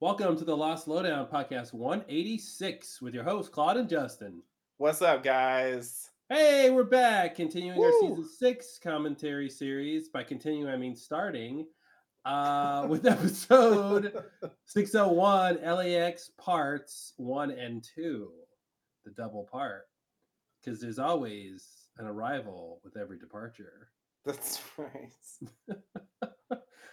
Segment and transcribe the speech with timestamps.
[0.00, 4.44] Welcome to the Lost Lowdown podcast 186 with your hosts, Claude and Justin.
[4.76, 6.10] What's up, guys?
[6.28, 10.08] Hey, we're back, continuing our season six commentary series.
[10.08, 11.66] By continuing, I mean starting
[12.24, 14.22] uh, with episode
[14.66, 18.30] 601 LAX parts one and two,
[19.04, 19.88] the double part,
[20.62, 23.90] because there's always an arrival with every departure.
[24.24, 25.12] That's right.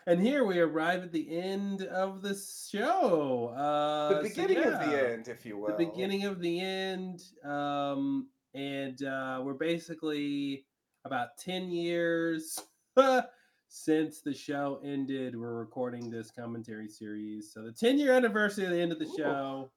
[0.08, 3.56] And here we arrive at the end of the show.
[3.58, 5.76] Uh, The so beginning of the end, if you will.
[5.76, 7.24] The beginning of the end.
[7.44, 10.66] Um, and uh, we're basically
[11.06, 12.60] about 10 years
[13.68, 15.36] since the show ended.
[15.36, 17.52] We're recording this commentary series.
[17.52, 19.18] So, the 10 year anniversary of the end of the Ooh.
[19.18, 19.72] show.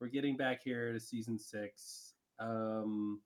[0.00, 2.14] We're getting back here to season six.
[2.40, 3.20] Um,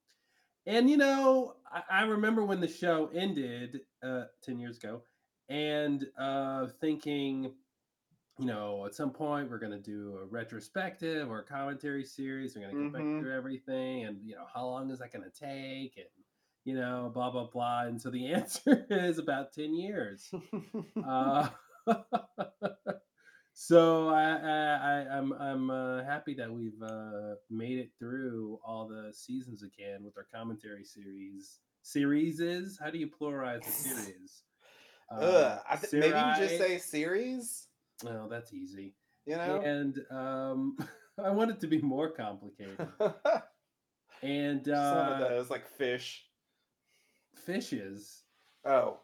[0.66, 5.02] and you know, I, I remember when the show ended uh, 10 years ago
[5.48, 7.52] and uh, thinking,
[8.38, 12.54] you know, at some point we're going to do a retrospective or a commentary series.
[12.56, 12.92] We're going to go Mhm.
[12.92, 15.96] back through everything, and you know, how long is that going to take?
[15.96, 16.06] And
[16.64, 17.82] you know, blah blah blah.
[17.82, 20.32] And so the answer is about ten years.
[21.06, 21.48] Uh,
[23.52, 28.88] so I, I, I I'm I'm uh, happy that we've uh, made it through all
[28.88, 31.60] the seasons again with our commentary series.
[31.82, 34.42] Series is how do you pluralize a series?
[35.10, 37.66] Uh, I th- maybe you just say series.
[38.06, 38.94] Oh, that's easy.
[39.26, 39.60] You know.
[39.60, 40.76] And um,
[41.22, 42.88] I want it to be more complicated.
[44.22, 46.24] And uh, Some of uh, those, like fish.
[47.34, 48.22] fishes,
[48.64, 49.00] Oh,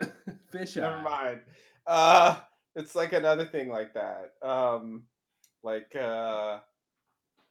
[0.50, 1.40] fish never mind.
[1.86, 2.40] Uh,
[2.74, 4.32] it's like another thing like that.
[4.42, 5.04] Um,
[5.62, 6.58] like uh,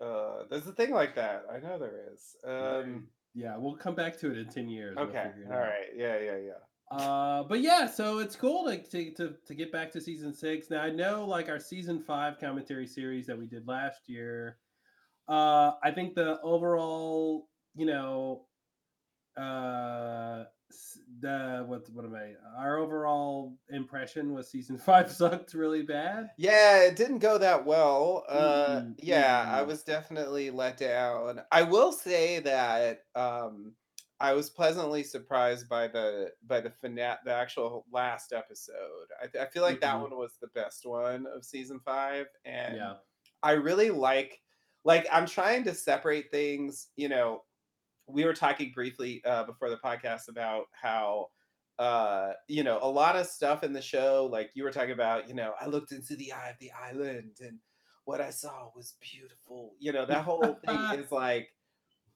[0.01, 1.45] uh, there's a thing like that.
[1.51, 2.35] I know there is.
[2.45, 4.97] Um, yeah, we'll come back to it in ten years.
[4.97, 5.29] we'll okay.
[5.33, 5.87] figure All right.
[5.95, 6.19] Yeah.
[6.19, 6.37] Yeah.
[6.37, 6.51] Yeah.
[6.89, 10.69] Uh, but yeah, so it's cool to, to to to get back to season six.
[10.69, 14.57] Now I know like our season five commentary series that we did last year.
[15.27, 18.45] Uh, I think the overall, you know,
[19.35, 20.45] uh,
[21.19, 22.33] the what what am I?
[22.57, 26.29] Our overall impression was season five sucked really bad.
[26.37, 28.23] Yeah, it didn't go that well.
[28.29, 31.41] Uh, Mm-mm, yeah, I was definitely let down.
[31.51, 33.73] I will say that um,
[34.19, 39.07] I was pleasantly surprised by the by the fina- the actual last episode.
[39.21, 40.01] I, th- I feel like that Mhm.
[40.09, 42.95] one was the best one of season five, and Yeah.
[43.43, 44.41] I really like
[44.83, 46.89] like I'm trying to separate things.
[46.95, 47.43] You know,
[48.07, 51.27] we were talking briefly uh, before the podcast about how
[51.79, 55.27] uh you know a lot of stuff in the show like you were talking about
[55.29, 57.59] you know i looked into the eye of the island and
[58.05, 61.53] what i saw was beautiful you know that whole thing is like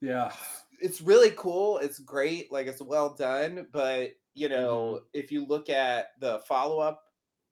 [0.01, 0.33] Yeah.
[0.81, 4.75] It's really cool it's great like it's well done but you Mm-hmm.
[4.75, 7.03] know if you look at the follow-up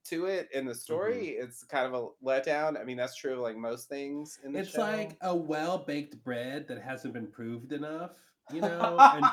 [0.05, 1.23] to it in the Mm-hmm.
[1.23, 4.53] story it's kind of a letdown i mean that's true of like most things in
[4.53, 8.15] the It's show like a well baked bread that hasn't been proved enough,
[8.47, 9.07] you know?
[9.11, 9.31] and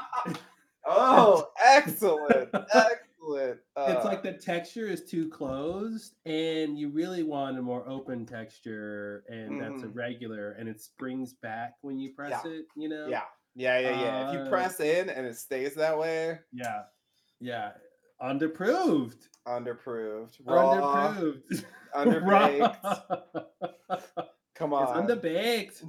[0.87, 7.59] oh excellent excellent it's Uh, like the texture is too closed and you really want
[7.59, 9.85] a more open texture and that's Mhm.
[9.85, 12.45] irregular and it springs back when you press Yeah.
[12.45, 13.17] it, you know?
[13.17, 13.25] Yeah,
[13.57, 14.29] yeah, yeah, yeah.
[14.29, 16.83] if you Uh, press in and it stays that way, Yeah.
[17.41, 17.73] Yeah.
[18.23, 19.29] Underproved.
[19.47, 21.65] underproved, raw, Underproved.
[21.97, 22.83] underbaked.
[24.55, 25.07] Come It's on.
[25.07, 25.83] underbaked.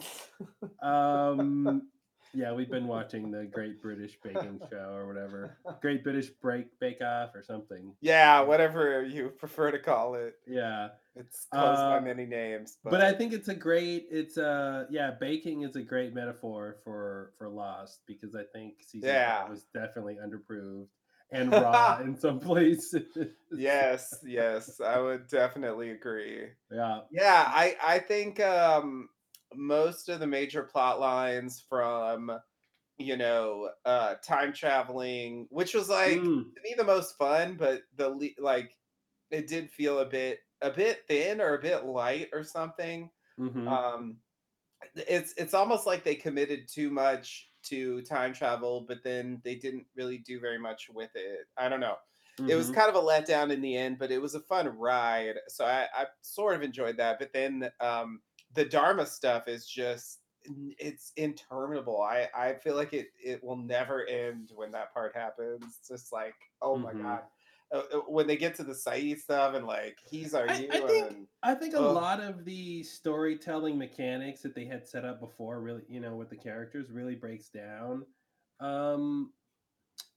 [0.82, 1.88] Um,
[2.34, 5.58] yeah, we've been watching the Great British Baking Show or whatever.
[5.82, 7.94] Great British Break Bake Off or something.
[8.02, 10.36] yeah, whatever you prefer to call it.
[10.48, 10.90] Yeah.
[11.16, 15.12] It's by Uh, many names, but, But I think it's a great it's a yeah,
[15.20, 19.50] baking is a great metaphor for for Lost because I think season Yeah.
[19.50, 20.90] was definitely underproved
[21.32, 23.04] and raw in some places.
[23.52, 26.50] yes, yes, I would definitely agree.
[26.72, 27.02] Yeah.
[27.12, 29.10] Yeah, I I think um
[29.56, 32.40] most of the major plot lines from
[32.98, 37.84] you know uh time traveling, which was like Mm, to me the most fun, but
[37.96, 38.78] the like
[39.32, 43.12] it did feel a bit a bit thin or a bit light or something.
[43.38, 43.78] mhm.
[43.78, 44.22] Um
[44.96, 49.88] it's it's almost like they committed too much to time travel, but then they didn't
[49.96, 51.48] really do very much with it.
[51.58, 51.98] I don't know.
[52.46, 52.72] It was mhm.
[52.72, 55.36] kind of a letdown in the end, but it was a fun ride.
[55.50, 57.20] So I, I sort of enjoyed that.
[57.20, 58.22] But then um
[58.58, 60.20] the Dharma stuff is just
[60.80, 62.02] it's interminable.
[62.02, 65.64] I I feel like it it will never end when that part happens.
[65.80, 67.04] It's just like oh my Mhm.
[67.04, 67.24] god.
[67.70, 70.74] Uh, uh, when they get to the Sayid stuff and like he's our I- hero
[70.86, 71.94] I think- and I think a Ugh.
[71.96, 76.30] lot of the storytelling mechanics that they had set up before really, you know, with
[76.30, 78.06] the characters really breaks down.
[78.62, 79.34] Um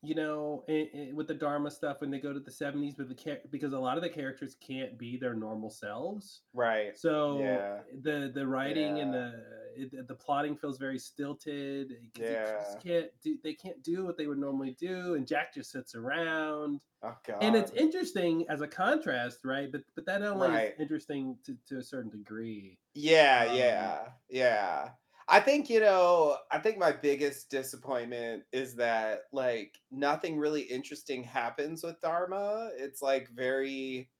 [0.03, 3.09] you know, i i with the Dharma stuff when they go to the 70s, but
[3.09, 6.43] the char- because a lot of the characters can't be their normal selves.
[6.55, 6.97] Right.
[6.97, 7.81] So Yeah.
[8.03, 9.45] the the writing and the
[9.77, 12.65] it, the plotting feels very stilted they Yeah.
[12.83, 16.81] can't do they can't do what they would normally do, and Jack just sits around.
[17.03, 17.43] Oh god.
[17.43, 19.71] And it's interesting as a contrast, right?
[19.71, 20.73] But but that only Right.
[20.75, 22.79] is interesting to, to a certain degree.
[22.95, 24.91] Yeah, Um, yeah, yeah.
[25.31, 31.23] I think, you know, I think my biggest disappointment is that like nothing really interesting
[31.23, 32.71] happens with Dharma.
[32.77, 34.11] It's like very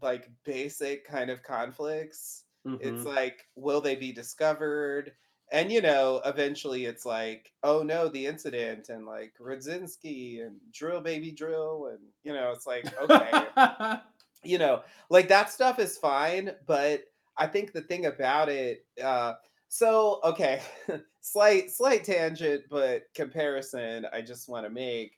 [0.00, 2.44] like basic kind of conflicts.
[2.80, 3.04] It's mhm.
[3.04, 5.12] like, will they be discovered?
[5.52, 11.00] And you know, eventually it's like, oh no, the incident and like Radzinsky and drill
[11.00, 13.98] baby drill, and you know, it's like, okay
[14.44, 17.04] you know, like that stuff is fine, but
[17.36, 19.34] I think the thing about it, uh,
[19.68, 20.60] so okay,
[21.20, 25.12] slight slight tangent, but comparison I just want to make.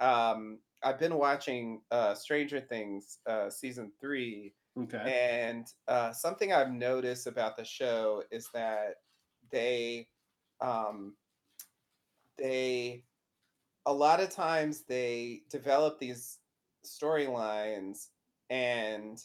[0.00, 5.40] Um, I've been watching uh, Stranger Things uh, season three, okay.
[5.40, 8.96] and uh, something I've noticed about the show is that
[9.50, 10.08] they
[10.60, 11.14] um,
[12.38, 13.04] they
[13.86, 16.38] a lot of times they develop these
[16.84, 18.08] storylines
[18.50, 19.18] and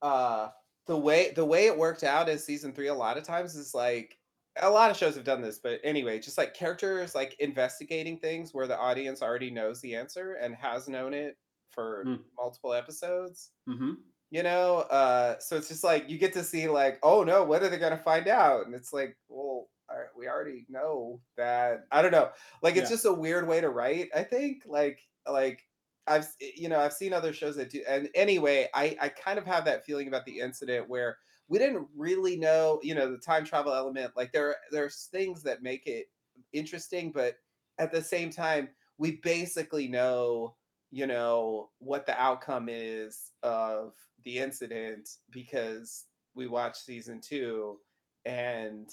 [0.00, 0.48] uh
[0.86, 3.74] the way the way it worked out in season three a lot of times is
[3.74, 4.18] like
[4.60, 8.52] a lot of shows have done this but anyway just like characters like investigating things
[8.52, 11.38] where the audience already knows the answer and has known it
[11.70, 14.12] for Mm, multiple episodes mhm.
[14.30, 17.62] you know uh so it's just like you get to see like oh no when
[17.62, 22.00] are they gonna find out and it's like well right, we already know that i
[22.02, 22.32] don't know
[22.62, 22.88] like it's Yeah.
[22.90, 25.62] just a weird way to write i think like like
[26.06, 29.46] i've you know i've seen other shows that do and anyway i i kind of
[29.46, 31.16] have that feeling about the incident where
[31.48, 35.62] we didn't really know you know the time travel element like there there's things that
[35.62, 36.06] make it
[36.52, 37.36] interesting but
[37.78, 38.68] at the same time
[38.98, 40.54] we basically know
[40.90, 43.94] you know what the outcome is of
[44.24, 47.78] the incident because we watched season two
[48.24, 48.90] and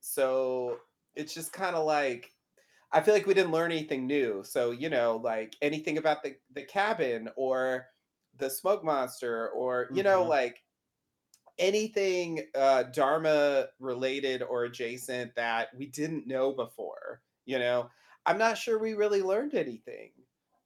[0.00, 0.78] so
[1.14, 2.31] it's just kind of like
[2.92, 4.42] i feel like we didn't learn anything new.
[4.44, 7.88] So you know like anything about the the cabin or
[8.36, 10.26] the smoke monster or you know Mhm.
[10.26, 10.62] like
[11.58, 17.90] anything uh dharma related or adjacent that we didn't know before you know?
[18.26, 20.12] I'm not sure we really learned anything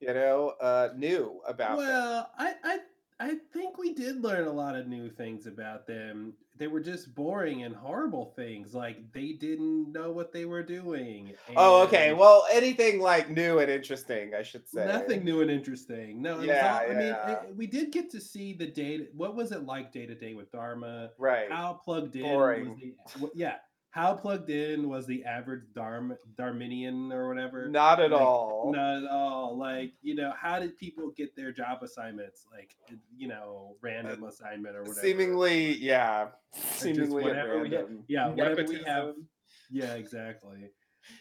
[0.01, 2.81] you know uh new about Well, I, I
[3.19, 6.35] I think we did learn a lot of new things about them.
[6.59, 8.75] They were just boring and horrible things.
[8.75, 13.71] Like they didn't know what they were doing, oh okay well anything like new and
[13.71, 16.21] interesting i should say nothing new and interesting.
[16.21, 16.91] No, yeah all.
[16.91, 19.09] I mean, it, we did get to see the day.
[19.15, 21.11] What was it like day to day with Dharma?
[21.19, 23.31] right How plugged in was boring the?
[23.35, 23.57] Yeah,
[23.97, 27.67] how plugged in was the average Dharm Darminian or whatever?
[27.67, 29.57] not at Like all not at all.
[29.57, 32.45] Like you know, how did people get their job assignments?
[32.53, 32.77] Like
[33.17, 35.01] you know, Uh, random assignment or whatever.
[35.01, 37.89] seemingly yeah seemingly whatever we have.
[38.07, 39.15] Yeah, whatever we have.
[39.71, 40.71] Yeah, exactly.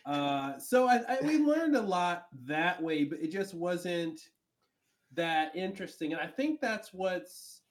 [0.05, 4.19] Uh, so I, I we learned a lot that way, but it just wasn't
[5.13, 6.11] that interesting.
[6.11, 7.61] And I think that's what's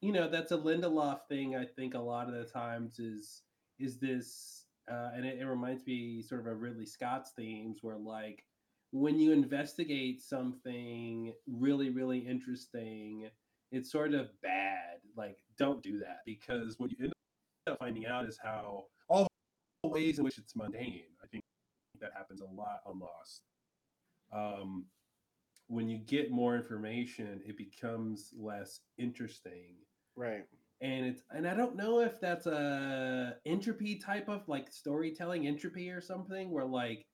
[0.00, 1.54] you know that's a Lindelof thing.
[1.54, 3.42] I think a lot of the times is
[3.80, 7.96] is this, uh, and it, it reminds me sort of of Ridley Scott's themes, where
[7.96, 8.44] like
[8.92, 13.28] when you investigate something really really interesting,
[13.72, 15.00] it's sort of bad.
[15.16, 17.12] Like don't do that because what you end
[17.68, 19.26] up finding out is how all
[19.82, 21.04] the ways in which it's mundane.
[21.22, 21.42] I think
[22.00, 23.42] that happens a lot on Lost.
[24.32, 24.86] Um,
[25.68, 29.76] when you get more information, it becomes less interesting.
[30.16, 30.44] right
[30.82, 35.90] And it's and I don't know if that's a entropy type of like storytelling entropy
[35.90, 37.06] or something where like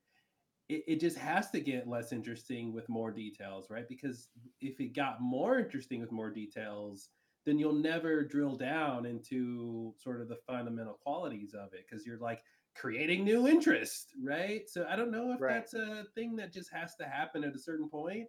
[0.69, 3.87] it, it just has to get less interesting with more details, right?
[3.87, 4.29] Because
[4.61, 7.09] if it got more interesting with more details,
[7.45, 12.19] then you'll never drill down into sort of the fundamental qualities of it because you're
[12.19, 12.41] like
[12.75, 14.69] creating new interest, right?
[14.69, 17.55] So I don't know if right that's a thing that just has to happen at
[17.55, 18.27] a certain point,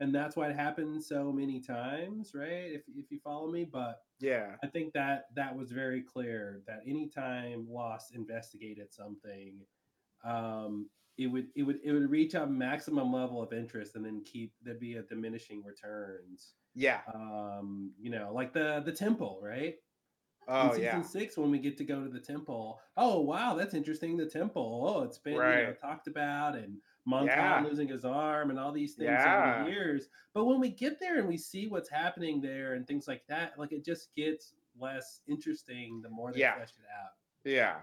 [0.00, 2.70] and that's why it happens so many times, right?
[2.72, 6.80] If if you follow me, but yeah I think that that was very clear that
[6.86, 9.60] anytime Lost investigated something,
[10.24, 14.22] um, it would it would it would reach a maximum level of interest and then
[14.24, 16.54] keep there'd be a diminishing returns.
[16.74, 19.74] yeah Um, you know, like the the temple, right?
[20.48, 23.54] In oh season yeah six, when we get to go to the temple, oh wow,
[23.54, 24.16] that's interesting.
[24.16, 26.78] The temple, oh, it's been you know talked about and
[27.08, 30.08] Montand yeah losing his arm and all these things over the years.
[30.34, 33.58] But when we get there and we see what's happening there and things like that,
[33.58, 37.12] like it just gets less interesting the more they yeah flesh it out.
[37.44, 37.76] yeah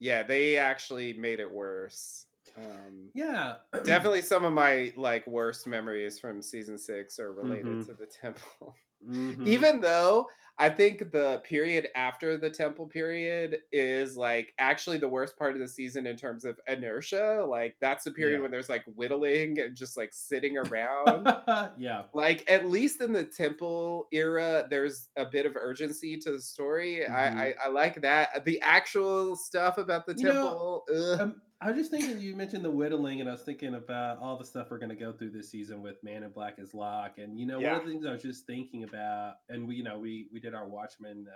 [0.00, 3.56] yeah they actually made it worse Um, Yeah.
[3.84, 7.86] definitely some of my like worst memories from season six are related Mhm.
[7.86, 8.74] to the temple.
[9.06, 9.46] Mhm.
[9.46, 15.36] Even though I think the period after the temple period is like actually the worst
[15.36, 17.44] part of the season in terms of inertia.
[17.46, 18.42] Like that's the period Yeah.
[18.42, 21.28] when there's like whittling and just like sitting around.
[21.76, 22.04] yeah.
[22.14, 27.06] like at least in the temple era there's a bit of urgency to the story
[27.06, 27.36] I, Mhm.
[27.38, 31.20] I i like that the actual stuff about the You know, temple ugh.
[31.20, 34.36] Um, I was just thinking you mentioned the whittling, and I was thinking about all
[34.36, 37.16] the stuff we're going to go through this season with Man in Black as Locke.
[37.16, 39.82] And you know, one of the things I was just thinking about, and we, you
[39.82, 41.26] know, we we did our Watchmen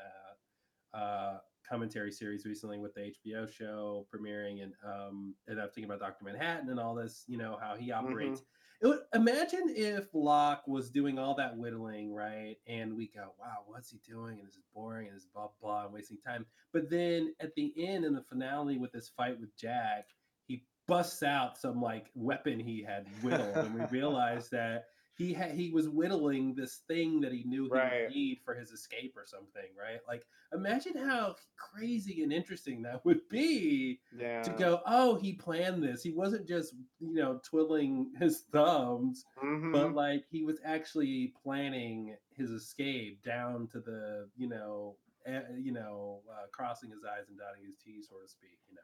[0.94, 5.84] uh, uh, commentary series recently with the HBO show premiering, and um, and I'm thinking
[5.84, 8.40] about Doctor Manhattan and all this, you know, how he hmm operates.
[8.40, 8.46] It
[8.82, 12.56] would, imagine if Locke was doing all that whittling, right?
[12.66, 14.38] And we go, wow, what's he doing?
[14.38, 16.46] And this is boring and this is blah blah and wasting time.
[16.72, 20.08] But then at the end in the finale with this fight with Jack,
[20.46, 24.86] he busts out some like weapon he had whittled, and we realize that
[25.20, 28.54] he had he was whittling this thing that he knew he right would need for
[28.54, 30.00] his escape or something, right?
[30.08, 30.24] Like
[30.54, 34.42] imagine how crazy and interesting that would be yeah.
[34.42, 36.02] to go, oh, he planned this.
[36.02, 42.16] He wasn't just, you know, twiddling his thumbs, hmm but like he was actually planning
[42.34, 44.96] his escape down to the, you know,
[45.26, 48.74] eh, you know, uh, crossing his I's and dotting his T's, so to speak, you
[48.74, 48.80] know.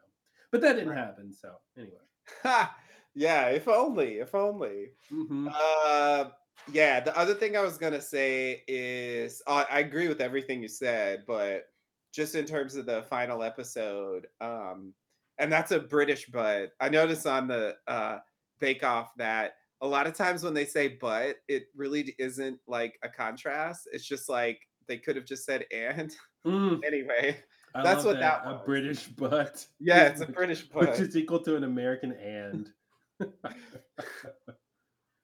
[0.53, 1.33] But that didn't right happen.
[1.33, 1.97] So anyway.
[2.43, 2.77] Ha!
[3.17, 6.27] Yeah if only if only hmm uh
[6.73, 10.69] yeah the other thing i was gonna say is uh, i agree with everything you
[10.69, 11.65] said but
[12.13, 14.95] just in terms of the final episode um
[15.39, 18.19] and that's a british but i noticed on the uh
[18.61, 22.99] bake off that a lot of times when they say but it really isn't like
[23.03, 27.43] a contrast it's just like they could have just said and Mm, anyway
[27.75, 28.43] I that's what that.
[28.45, 29.67] that A British but.
[29.81, 32.73] yeah it's a which, british which but is equal to an American and.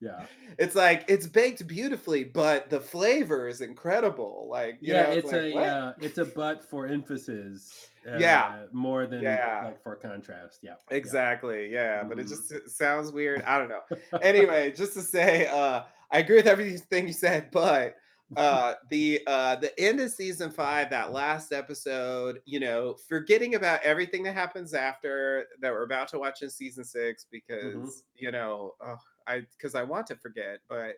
[0.01, 0.27] yeah.
[0.59, 4.49] it's like it's baked beautifully but the flavor is incredible.
[4.51, 5.69] Like you Yeah, know it's it's like a what?
[5.69, 8.63] uh, it's a but for emphasis, yeah.
[8.63, 9.63] uh, more than yeah.
[9.67, 10.59] like for contrast.
[10.63, 10.97] Yeah, yeah.
[10.97, 11.71] exactly.
[11.73, 13.43] Yeah but it just s- sounds weird.
[13.43, 13.83] I don't know.
[14.21, 17.95] Anyway just to say uh i agree with everything you said but
[18.37, 23.83] uh the uh the end of season five that last episode you know forgetting about
[23.83, 28.31] everything that happens after that we're about to watch in season six hmm because you
[28.31, 28.97] know oh,
[29.27, 30.95] i because i want to forget but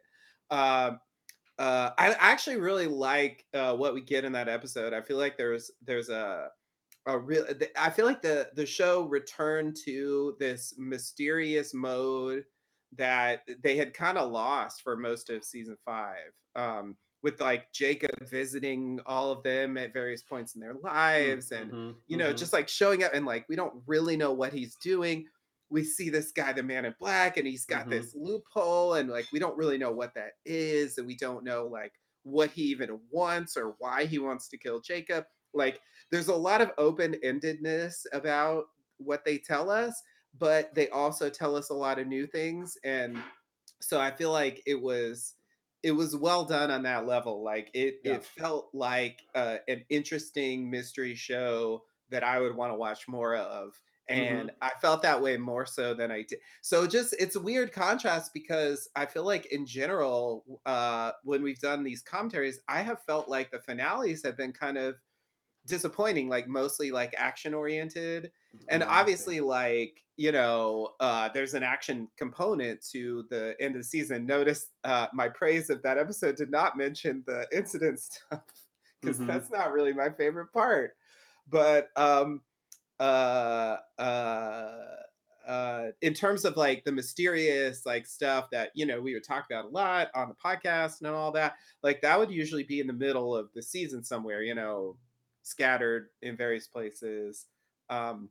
[0.51, 1.01] um
[1.59, 4.93] uh i actually really like uh what we get in that episode.
[4.93, 6.49] I feel like there's there's a
[7.07, 12.45] a real i feel like the the show returned to this mysterious mode
[12.97, 16.33] that they had kind of lost for most of season five.
[16.57, 21.73] Um with like jacob visiting all of them at various points in their lives and
[21.73, 21.91] Mm-hmm.
[22.07, 22.37] you know Mm-hmm.
[22.37, 25.27] just like showing up and like we don't really know what he's doing
[25.71, 27.91] we see this guy the man in black and he's got Mm-hmm.
[27.91, 31.67] this loophole and like we don't really know what that is and we don't know
[31.67, 36.35] like what he even wants or why he wants to kill jacob like there's a
[36.35, 38.65] lot of open-endedness about
[38.99, 40.03] what they tell us
[40.39, 43.17] but they also tell us a lot of new things and
[43.81, 45.35] so i feel like it was
[45.85, 48.15] it was well done on that level like it Yeah.
[48.15, 53.37] it felt like uh, an interesting mystery show that i would want to watch more
[53.37, 53.81] of
[54.15, 54.49] Mm-hmm.
[54.49, 57.73] and i felt that way more so than i did so just it's a weird
[57.73, 63.03] contrast because i feel like in general uh when we've done these commentaries i have
[63.05, 64.97] felt like the finales have been kind of
[65.67, 68.31] disappointing like mostly like action oriented
[68.69, 73.89] and obviously like you know uh there's an action component to the end of the
[73.89, 74.27] season.
[74.27, 78.43] Notice uh my praise of that episode did not mention the incident stuff
[79.03, 79.27] because Mm-hmm.
[79.27, 80.97] that's not really my favorite part.
[81.51, 82.43] But um
[83.01, 84.71] uh uh
[85.47, 89.45] uh in terms of like the mysterious like stuff that you know we would talk
[89.51, 92.87] about a lot on the podcast and all that like that would usually be in
[92.87, 94.97] the middle of the season somewhere you know
[95.43, 97.47] scattered in various places.
[97.91, 98.31] Um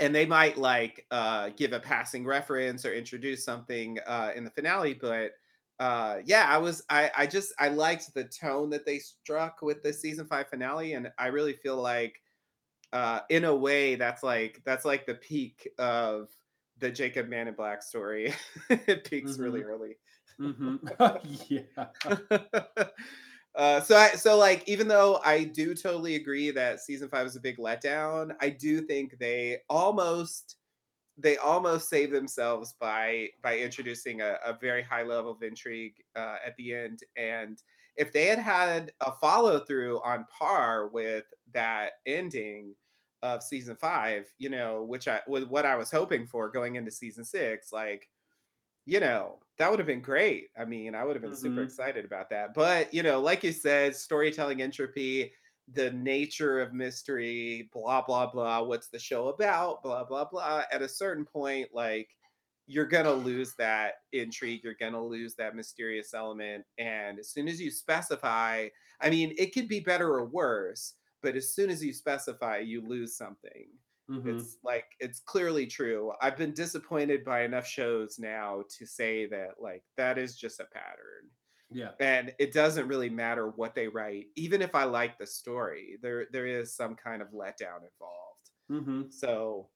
[0.00, 4.50] and they might like uh give a passing reference or introduce something uh in the
[4.50, 5.32] finale but
[5.80, 9.82] uh yeah i was i i just i liked the tone that they struck with
[9.82, 12.20] the season five finale and i really feel like
[12.92, 16.28] uh in a way that's like that's like the peak of
[16.78, 18.32] the jacob man in black story
[18.70, 19.68] it peaks really Mm-hmm.
[19.68, 19.96] early
[20.40, 20.76] Mm-hmm.
[21.48, 21.86] yeah.
[23.54, 27.36] Uh, so I so like even though I do totally agree that season five is
[27.36, 30.56] a big letdown, I do think they almost
[31.16, 36.36] they almost save themselves by by introducing a, a very high level of intrigue uh,
[36.44, 37.00] at the end.
[37.16, 37.62] And
[37.96, 42.74] if they had had a follow through on par with that ending,
[43.24, 46.90] of season five, you know, which I with what I was hoping for going into
[46.90, 48.06] season six, like,
[48.86, 50.50] you know, that would have been great.
[50.58, 51.62] I mean, I would have been super Mhm.
[51.62, 52.54] excited about that.
[52.54, 55.32] But, you know, like you said, storytelling entropy,
[55.68, 58.62] the nature of mystery, blah, blah, blah.
[58.62, 59.82] What's the show about?
[59.82, 60.64] Blah, blah, blah.
[60.70, 62.10] At a certain point, like,
[62.66, 64.62] you're going to lose that intrigue.
[64.64, 66.64] You're going to lose that mysterious element.
[66.78, 68.68] And as soon as you specify,
[69.00, 72.80] I mean, it could be better or worse, but as soon as you specify, you
[72.80, 73.68] lose something.
[74.08, 74.48] Mhm.
[74.48, 76.12] It's like it's clearly true.
[76.20, 80.66] I've been disappointed by enough shows now to say that like that is just a
[80.66, 81.30] pattern.
[81.70, 81.94] Yeah.
[82.00, 85.98] And it doesn't really matter what they write, even if I like the story.
[86.02, 88.50] There there is some kind of letdown involved.
[88.70, 89.10] Mhm.
[89.10, 89.70] So,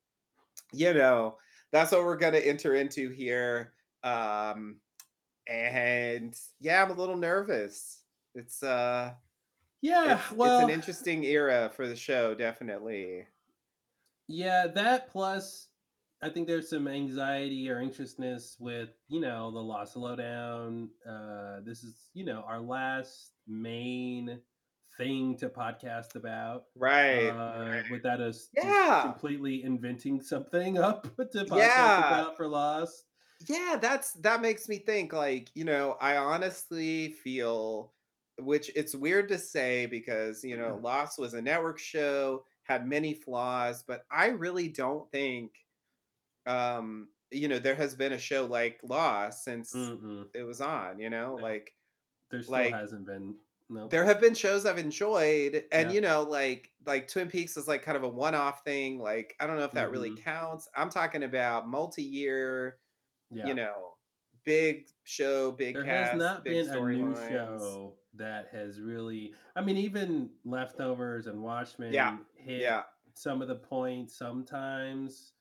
[0.73, 1.39] you know,
[1.73, 3.75] that's what we're going to enter into here.
[4.05, 4.81] Um
[5.49, 8.05] and yeah, I'm a little nervous.
[8.35, 9.15] It's uh
[9.83, 10.21] Yeah.
[10.21, 13.29] it's it's an interesting era for the show, definitely.
[14.29, 15.69] Yeah, that plus
[16.23, 20.91] I think there's some anxiety or anxiousness with, you know, the Lost Lowdown.
[21.09, 24.41] Uh this is, you know, our last main
[24.97, 26.65] thing to podcast about.
[26.77, 27.29] Right.
[27.31, 29.01] Uh without us Yeah.
[29.03, 31.99] completely inventing something up to podcast Yeah.
[31.99, 33.05] about for loss.
[33.49, 37.93] Yeah, that's that makes me think like, you know, I honestly feel
[38.41, 43.15] which it's weird to say because, you know, Lost was a network show, had many
[43.15, 45.55] flaws, but I really don't think
[46.47, 50.29] um, you know, there has been a show like Lost since Mm-mm.
[50.35, 51.43] it was on, you know, No.
[51.43, 51.75] like
[52.31, 53.89] There still Like, hasn't been no.
[53.89, 55.93] there have been shows I've enjoyed and Yeah.
[55.93, 59.47] you know, like like Twin Peaks is like kind of a one-off thing, like I
[59.47, 60.23] don't know if that really Mhm.
[60.25, 60.69] counts.
[60.77, 62.81] I'm talking about multi-year
[63.31, 63.47] Yeah.
[63.47, 63.99] you know,
[64.45, 67.29] big show, big there cast, has not been a new storylines.
[67.29, 72.17] show that has really i mean even leftovers and watchmen
[72.49, 72.83] hit Yeah,
[73.15, 75.33] some of the points sometimes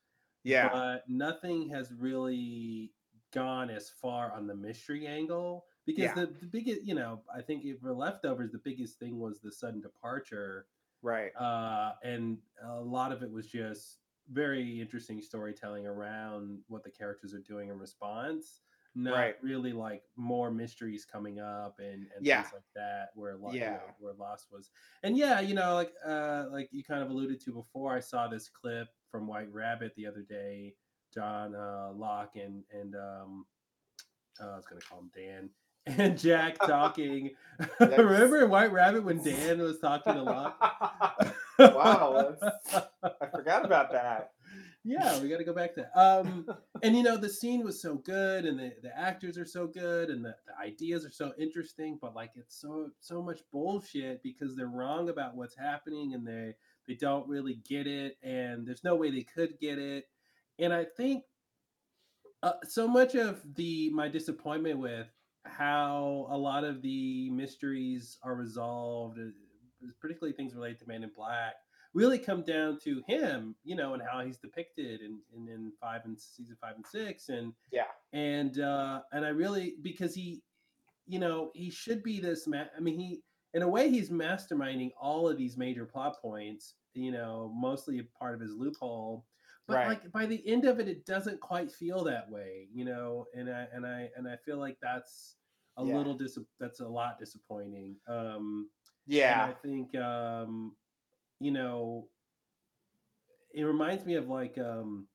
[0.44, 2.92] yeah, but nothing has really
[3.34, 6.14] gone as far on the mystery angle because Yeah.
[6.14, 9.82] the, the biggest you know i think for leftovers the biggest thing was the sudden
[9.82, 10.68] departure
[11.02, 11.36] right.
[11.36, 14.00] uh, and a lot of it was just
[14.32, 18.62] very interesting storytelling around what the characters are doing in response
[19.00, 19.36] not Right.
[19.44, 22.42] really like more mysteries coming up and, and Yeah.
[22.42, 23.80] things like that where Lo- you know, Yeah.
[24.00, 24.72] where lost was
[25.04, 28.28] and yeah you know like uh like you kind of alluded to before i saw
[28.28, 30.74] this clip from white rabbit the other day
[31.14, 33.46] john uh locke and and um
[34.42, 35.50] uh, i was gonna call him dan
[36.00, 37.30] and jack talking
[37.80, 40.58] remember white rabbit when dan was talking a lot
[41.60, 42.36] Wow,
[43.04, 44.34] I forgot about that.
[44.88, 46.00] Yeah, we got to go back to that.
[46.00, 46.48] Um,
[46.82, 50.10] and you know, the scene was so good, and the, the actors are so good,
[50.10, 54.56] and the, the ideas are so interesting, but like it's so so much bullshit because
[54.56, 56.56] they're wrong about what's happening, and they
[56.88, 60.06] they don't really get it, and there's no way they could get it.
[60.58, 61.26] And I think
[62.42, 65.08] uh, so much of the my disappointment with
[65.44, 71.12] how a lot of the mysteries are resolved, uh, particularly things related to Man in
[71.14, 71.56] Black,
[71.98, 76.02] really come down to him, you know, and how he's depicted in in, in five
[76.06, 77.88] and season five and six, and Yeah.
[78.14, 80.44] and uh, and I really because he,
[81.08, 82.48] you know, he should be this.
[82.48, 86.76] Ma- I mean, he in a way he's masterminding all of these major plot points.
[86.94, 89.26] You know, mostly a part of his loophole.
[89.68, 89.88] But Right.
[89.88, 93.26] like by the end of it, it doesn't quite feel that way, you know.
[93.36, 95.36] And I and I and I feel like that's
[95.78, 95.98] a Yeah.
[95.98, 97.98] little dis that's a lot disappointing.
[98.08, 98.70] Um,
[99.06, 100.76] and Yeah, I think um,
[101.40, 102.08] you know,
[103.54, 105.08] it reminds me of like um,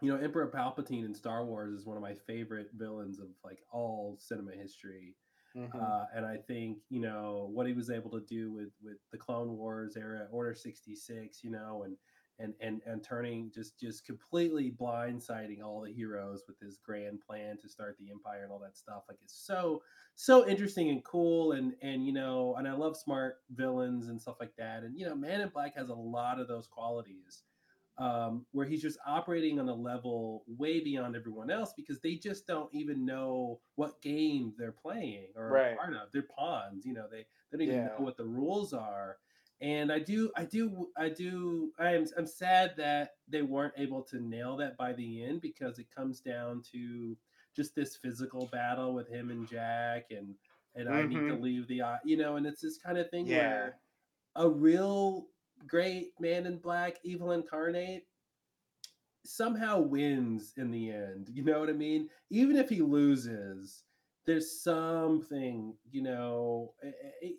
[0.00, 3.60] you know, Emperor Palpatine in Star Wars is one of my favorite villains of like
[3.72, 5.16] all cinema history.
[5.56, 5.70] Mhm.
[5.74, 9.18] Uh, and I think you know what he was able to do with with the
[9.18, 11.96] Clone Wars era, Order sixty six, you know, and
[12.42, 17.58] and and and turning just just completely blindsiding all the heroes with his grand plan
[17.58, 19.04] to start the Empire and all that stuff.
[19.08, 19.82] Like it's so
[20.14, 24.36] so interesting and cool, and and you know, and I love smart villains and stuff
[24.40, 24.82] like that.
[24.84, 27.44] And you know, Man in Black has a lot of those qualities
[27.98, 32.46] um, where he's just operating on a level way beyond everyone else because they just
[32.46, 35.78] don't even know what game they're playing or Right.
[35.78, 36.10] part of.
[36.12, 37.06] They're pawns, you know.
[37.10, 37.88] They they don't even Yeah.
[37.96, 39.18] know what the rules are.
[39.62, 41.72] And I do, I do, I do.
[41.78, 45.86] I'm I'm sad that they weren't able to nail that by the end because it
[45.94, 47.16] comes down to
[47.56, 50.34] just this physical battle with him and Jack and
[50.74, 51.42] and I need to Mhm.
[51.42, 52.36] leave the you know.
[52.36, 53.36] And it's this kind of thing Yeah.
[53.36, 53.76] where
[54.36, 55.28] a real
[55.66, 58.06] great man in black, evil incarnate,
[59.24, 61.28] somehow wins in the end.
[61.32, 62.10] You know what I mean?
[62.30, 63.84] Even if he loses,
[64.26, 66.74] there's something, you know,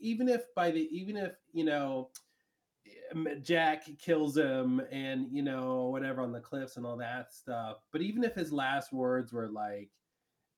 [0.01, 2.09] even if by the even if, you know,
[3.41, 7.77] Jack kills him and you know whatever on the cliffs and all that stuff.
[7.91, 9.89] But even if his last words were like,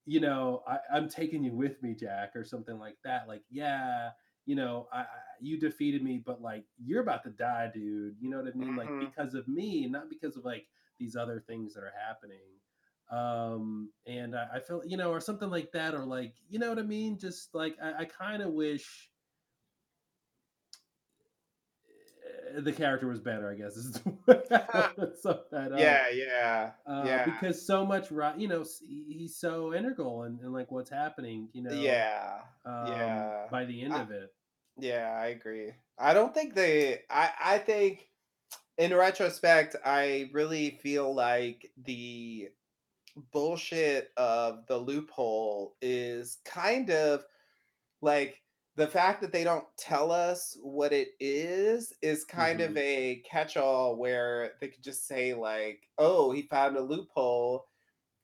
[0.05, 3.27] you know, I, am taking you with me, Jack, or something like that.
[3.27, 4.09] Like, yeah,
[4.45, 5.05] you know, I, I,
[5.41, 8.15] you defeated me, but like you're about to die, dude.
[8.19, 8.69] You know what I mean?
[8.69, 8.77] Mm-hmm.
[8.77, 10.67] Like because of me, not because of like
[10.99, 12.37] these other things that are happening.
[13.11, 16.69] Um, and I, I feel, you know, or something like that, or like, you know
[16.69, 17.17] what I mean?
[17.19, 19.09] Just like I, I kind of wish
[22.57, 23.75] the character was better, I guess.
[23.75, 23.91] Is
[24.27, 27.25] that Yeah, yeah, uh, yeah.
[27.25, 31.49] Because so much, you know, he's so integral and in, in, like what's happening.
[31.53, 31.73] You know.
[31.73, 32.39] Yeah.
[32.65, 33.45] Um, yeah.
[33.51, 34.33] By the end I, of it.
[34.77, 35.71] Yeah, I agree.
[35.97, 37.01] I don't think they.
[37.09, 38.07] I I think,
[38.77, 42.49] in retrospect, I really feel like the
[43.31, 47.23] bullshit of the loophole is kind of
[48.01, 48.41] like
[48.75, 52.71] the fact that they don't tell us what it is is kind mm-hmm.
[52.71, 57.65] of a catch-all where they could just say like oh he found a loophole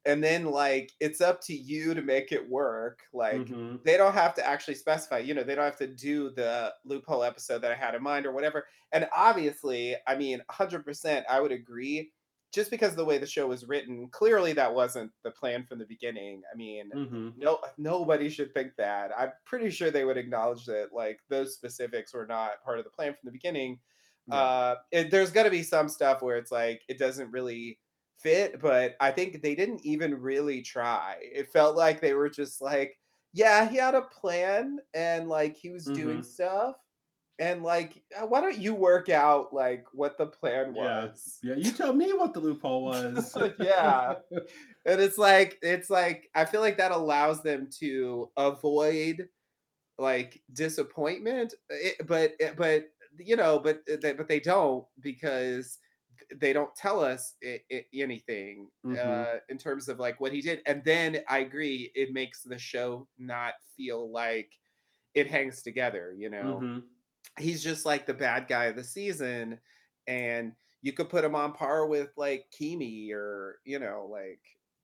[0.06, 3.76] and then like it's up to you to make it work like mm-hmm.
[3.86, 7.24] they don't have to actually specify you know they don't have to do the loophole
[7.24, 11.52] episode that i had in mind or whatever and obviously i mean 100% i would
[11.52, 12.12] agree
[12.52, 15.80] just because of the way the show was written, clearly that wasn't the plan from
[15.80, 16.42] the beginning.
[16.52, 17.30] I mean, mm-hmm.
[17.38, 19.12] no nobody should think that.
[19.18, 22.92] I'm pretty sure they would acknowledge that like those specifics were not part of the
[22.92, 23.80] plan from the beginning.
[24.28, 24.36] Yeah.
[24.36, 27.80] Uh, it, there's got to be some stuff where it's like it doesn't really
[28.20, 31.16] fit, but I think they didn't even really try.
[31.22, 32.98] It felt like they were just like,
[33.34, 36.02] yeah, he had a plan and like he was mm-hmm.
[36.02, 36.76] doing stuff,
[37.42, 41.40] and like uh, why don't you work out like what the plan was?
[41.42, 43.36] Yeah, yeah you tell me what the loophole was.
[43.60, 44.14] Yeah.
[44.86, 49.28] And it's like it's like i feel like that allows them to avoid
[49.98, 52.86] like disappointment it, eh, but eh, but
[53.20, 55.80] you know but eh, they, but they don't because
[56.40, 58.98] they don't tell us it, it, anything mm-hmm.
[58.98, 60.62] uh, in terms of like what he did.
[60.68, 64.52] And then i agree it makes the show not feel like
[65.16, 66.60] it hangs together you know?
[66.62, 66.80] Mm-hmm
[67.42, 69.60] he's just like the bad guy of the season
[70.08, 74.42] and you could put him on par with like Keamy or you know like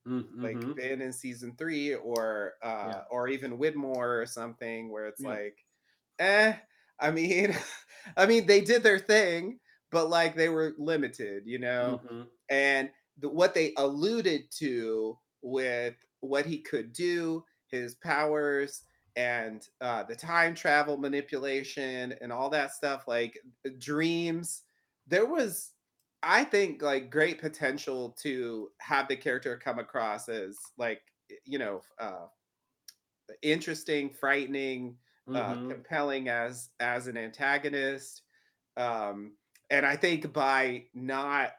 [0.07, 0.43] mm-hmm.
[0.43, 3.01] like Ben in season three or uh yeah.
[3.09, 5.29] or even Widmore or something where it's yeah.
[5.29, 5.57] like
[6.19, 6.53] eh
[6.99, 7.55] I mean
[8.17, 9.59] I mean they did their thing
[9.91, 12.21] but like they were limited you know mm-hmm.
[12.49, 12.89] and
[13.19, 18.83] the, what they alluded to with what he could do his powers
[19.17, 23.37] and uh, the time travel manipulation and all that stuff, like
[23.79, 24.61] dreams.
[25.07, 25.71] There was,
[26.21, 31.01] I think, like great potential to have the character come across as like
[31.45, 32.27] you know uh,
[33.41, 34.95] interesting, frightening,
[35.27, 35.65] uh, mm-hmm.
[35.65, 38.21] uh, compelling as as an antagonist.
[38.77, 39.33] Um,
[39.71, 41.53] and I think by not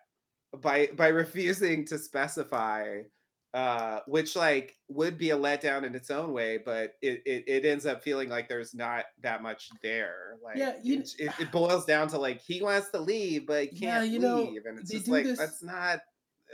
[0.60, 3.00] by by refusing to specify
[3.54, 7.64] uh which like would be a letdown in its own way but it, it it
[7.64, 11.86] ends up feeling like there's not that much there like yeah you, it, it, boils
[11.86, 14.78] down to like he wants to leave but he can't yeah, you leave know, and
[14.78, 16.00] it's just like this, that's not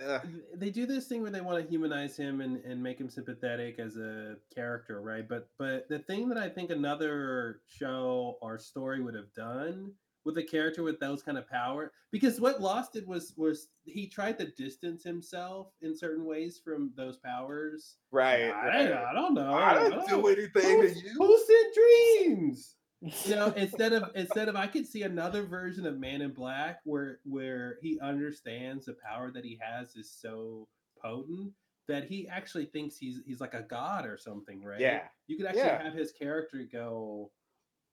[0.06, 0.22] ugh.
[0.54, 3.80] they do this thing where they want to humanize him and, and make him sympathetic
[3.80, 9.02] as a character right but but the thing that i think another show or story
[9.02, 9.90] would have done
[10.24, 14.06] with a character with those kind of power because what Lost did was was he
[14.06, 17.96] tried to distance himself in certain ways from those powers.
[18.10, 18.44] Right.
[18.44, 18.92] I, right.
[18.92, 19.52] I don't know.
[19.52, 21.14] I don't, I don't do anything who, to you.
[21.18, 22.76] Who sent dreams?
[23.24, 26.80] you know, instead of instead of I could see another version of Man in Black
[26.84, 30.68] where where he understands the power that he has is so
[31.02, 31.52] potent
[31.86, 34.80] that he actually thinks he's he's like a god or something, right?
[34.80, 35.02] Yeah.
[35.26, 35.82] You could actually yeah.
[35.82, 37.30] have his character go,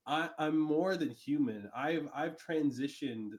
[0.06, 1.70] I, I'm more than human.
[1.76, 3.32] I've I've transitioned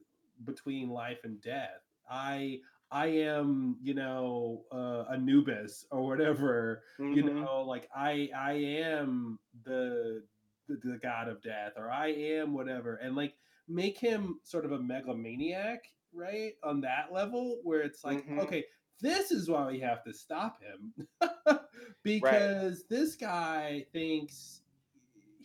[0.44, 1.82] between life and death.
[2.10, 6.82] I I am, you know, uh, Anubis or whatever.
[7.00, 7.14] Mm-hmm.
[7.14, 10.22] You know, like I I am the,
[10.68, 13.34] the the god of death, or I am whatever, and like
[13.68, 16.52] make him sort of a megalomaniac, right?
[16.62, 18.40] On that level, where it's like, mm-hmm.
[18.40, 18.64] okay,
[19.00, 21.06] this is why we have to stop him
[22.02, 22.88] because right.
[22.88, 24.61] this guy thinks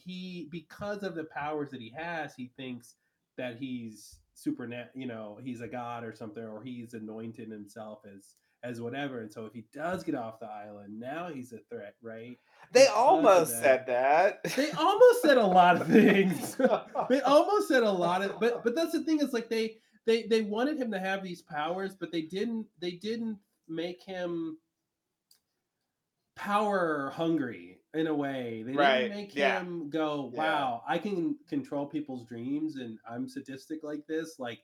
[0.07, 2.95] he because of the powers that he has, he thinks
[3.37, 8.35] that he's super you know, he's a god or something, or he's anointed himself as
[8.63, 9.19] as whatever.
[9.19, 12.39] And so if he does get off the island, now he's a threat, right?
[12.71, 14.43] They because almost that, said that.
[14.55, 16.55] They almost said a lot of things.
[17.09, 20.23] they almost said a lot of but but that's the thing, is like they they
[20.23, 24.57] they wanted him to have these powers, but they didn't they didn't make him
[26.38, 28.63] power hungry in a way.
[28.65, 29.60] They Right, didn't make yeah.
[29.60, 30.39] him go, Yeah.
[30.39, 34.60] "Wow, I can control people's dreams, and I'm sadistic like this." Like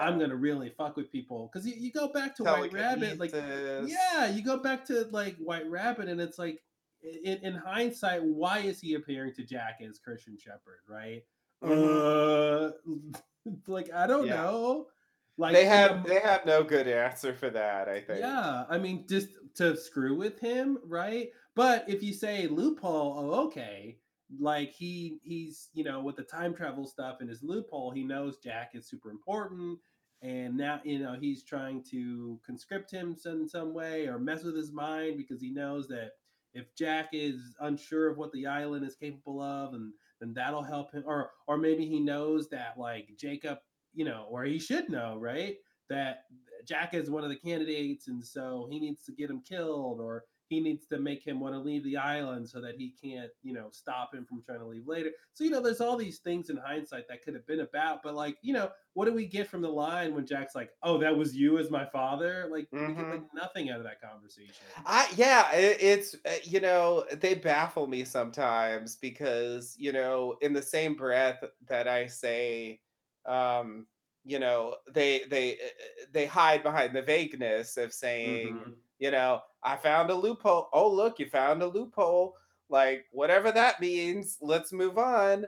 [0.00, 3.32] I'm gonna really fuck with people because you, you go back to White Rabbit, like
[3.32, 6.62] yeah, you go back to like White Rabbit, and it's like
[7.02, 11.22] in, in hindsight, why is he appearing to Jack as Christian Shepherd, right?
[11.62, 12.72] Mhm.
[12.72, 14.36] Uh, like I don't Yeah.
[14.42, 14.88] know.
[15.36, 18.18] Like They have the- they have no good answer for that, I think.
[18.20, 21.30] yeah, I mean, just to screw with him, right?
[21.54, 23.98] But if you say loophole, oh, okay,
[24.40, 28.38] like he he's you know with the time travel stuff and his loophole, he knows
[28.38, 29.78] Jack is super important,
[30.22, 34.56] and now you know he's trying to conscript him in some way or mess with
[34.56, 36.12] his mind because he knows that
[36.54, 40.92] if Jack is unsure of what the island is capable of, and then that'll help
[40.92, 43.58] him, or or maybe he knows that like Jacob,
[43.94, 45.56] you know, or he should know, right?
[45.88, 46.24] That
[46.66, 50.24] Jack is one of the candidates, and so he needs to get him killed, or
[50.48, 53.52] he needs to make him want to leave the island so that he can't, you
[53.52, 55.10] know, stop him from trying to leave later.
[55.34, 58.14] So, you know, there's all these things in hindsight that could have been about, but
[58.14, 61.16] like, you know, what do we get from the line when Jack's like, "Oh, that
[61.16, 62.48] was you as my father"?
[62.50, 64.54] Like, we get like nothing out of that conversation.
[64.84, 70.52] I yeah, it, it's uh, you know they baffle me sometimes because you know in
[70.52, 72.80] the same breath that I say,
[73.24, 73.86] um,
[74.24, 78.78] you know they they uh, uh, they hide behind the vagueness of saying, Mhm.
[78.98, 80.68] you know, I found a loophole.
[80.72, 82.36] Oh look, you found a loophole.
[82.70, 85.46] Like whatever that means, let's move on.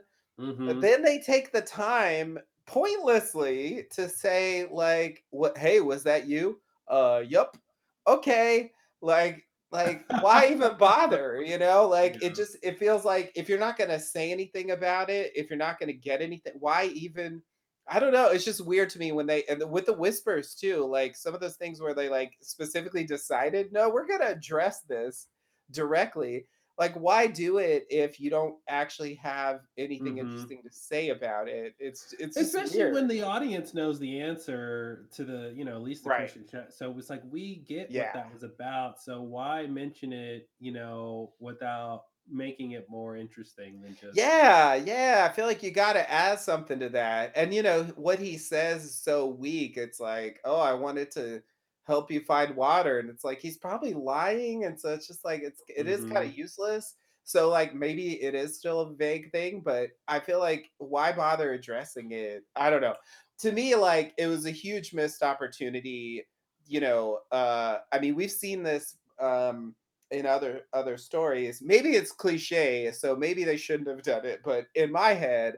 [0.64, 0.80] But Mhm.
[0.80, 5.56] then they take the time pointlessly to say like, "What?
[5.58, 7.56] Hey, was that you?" Uh, yup.
[8.06, 8.72] Okay.
[9.00, 11.40] Like, like why even bother?
[11.42, 12.20] You know, like Yeah.
[12.22, 15.58] it just it feels like if you're not gonna say anything about it, if you're
[15.58, 17.42] not gonna get anything, why even?
[17.90, 18.28] I don't know.
[18.28, 20.86] It's just weird to me when they and with the whispers too.
[20.86, 25.28] Like some of those things where they like specifically decided, no, we're gonna address this
[25.72, 26.46] directly
[26.78, 30.20] like why do it if you don't actually have anything Mhm.
[30.20, 35.24] interesting to say about it it's it's Especially when the audience knows the answer to
[35.24, 36.72] the, you know, at least the right chat.
[36.72, 39.00] So it's like we get what that was about.
[39.00, 45.26] So why mention it, you know, without making it more interesting than just yeah yeah
[45.28, 48.36] i feel like you got to add something to that and you know what he
[48.36, 51.42] says is so weak it's like oh i wanted to
[51.84, 55.42] help you find water and it's like he's probably lying and so it's just like
[55.42, 59.60] it's it is kind of useless so like maybe it is still a vague thing
[59.64, 62.44] but i feel like why bother addressing it?
[62.54, 62.94] I don't know.
[63.40, 66.24] To me like it was a huge missed opportunity
[66.66, 69.74] you know uh i mean we've seen this um
[70.10, 74.66] in other other stories maybe it's cliche so maybe they shouldn't have done it but
[74.74, 75.56] in my head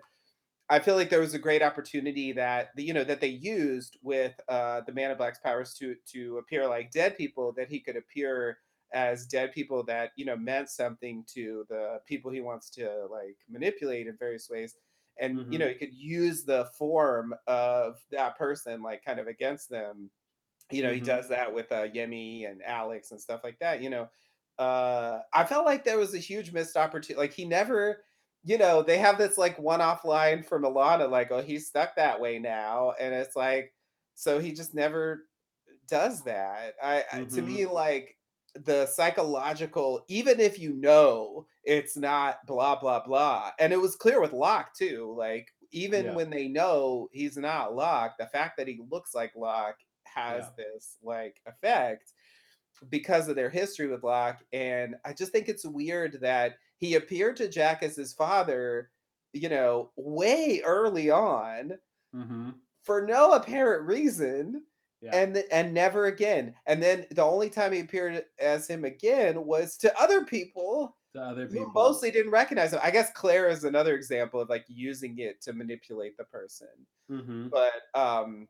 [0.69, 3.99] I feel like there was a great opportunity that the- you know that they used
[4.03, 7.53] with uh, the Man of Black's powers to to appear like dead people.
[7.53, 8.59] That he could appear
[8.93, 13.39] as dead people that you know meant something to the people he wants to like
[13.49, 14.77] manipulate in various ways,
[15.19, 19.27] and you know hmm he could use the form of that person like kind of
[19.27, 20.11] against them.
[20.71, 23.83] You know he hmm does that with uh, Yemi and Alex and stuff like that.
[23.83, 24.09] You know,
[24.59, 27.21] uh, I felt like there was a huge missed opportunity.
[27.21, 28.05] Like he never
[28.45, 32.21] you know, they have this like one-off line from Ilana, like, "Oh, he's stuck that
[32.21, 33.73] way now," and it's like,
[34.15, 35.29] so he just never
[35.89, 36.75] does that.
[36.83, 38.19] I, I to me, like
[38.55, 44.21] the psychological, even if you know it's not blah blah blah, and it was clear
[44.21, 45.15] with Locke too.
[45.17, 46.15] Like even Yeah.
[46.15, 49.79] when they know he's not Locke, the fact that he looks like Locke
[50.27, 50.47] Yeah.
[50.47, 52.13] has this like effect
[52.91, 54.43] because of their history with Locke.
[54.53, 58.91] And I just think it's weird that he appeared to Jack as his father,
[59.33, 61.79] you know, way early on
[62.13, 64.65] hmm for no apparent reason.
[65.01, 65.11] Yeah.
[65.13, 66.55] And, and never again.
[66.67, 71.21] And then the only time he appeared as him again was to other people To
[71.23, 71.73] other who people.
[71.75, 72.81] mostly didn't recognize him.
[72.83, 76.69] I guess Claire is another example of like using it to manipulate the person.
[77.09, 78.49] hmm But um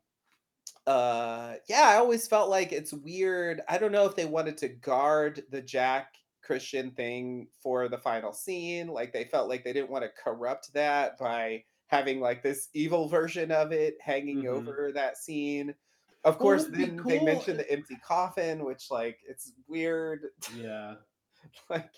[0.85, 4.67] uh yeah i always felt like it's weird i don't know if they wanted to
[4.67, 9.89] guard the jack christian thing for the final scene like they felt like they didn't
[9.89, 14.91] want to corrupt that by having like this evil version of it hanging hmm over
[14.93, 15.75] that scene.
[16.23, 20.25] Of course wouldn't it be then they mentioned the empty coffin which like it's weird.
[20.57, 20.95] Yeah.
[21.69, 21.91] like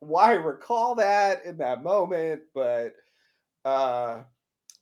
[0.00, 2.42] why recall that in that moment?
[2.54, 2.92] But
[3.64, 4.24] uh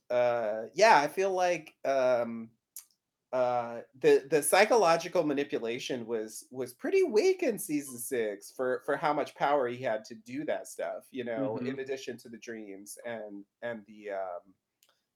[0.09, 2.49] uh yeah i feel like um
[3.31, 9.13] uh the the psychological manipulation was was pretty weak in season six for for how
[9.13, 12.39] much power he had to do that stuff you know in hmm addition to the
[12.39, 14.55] dreams and and the um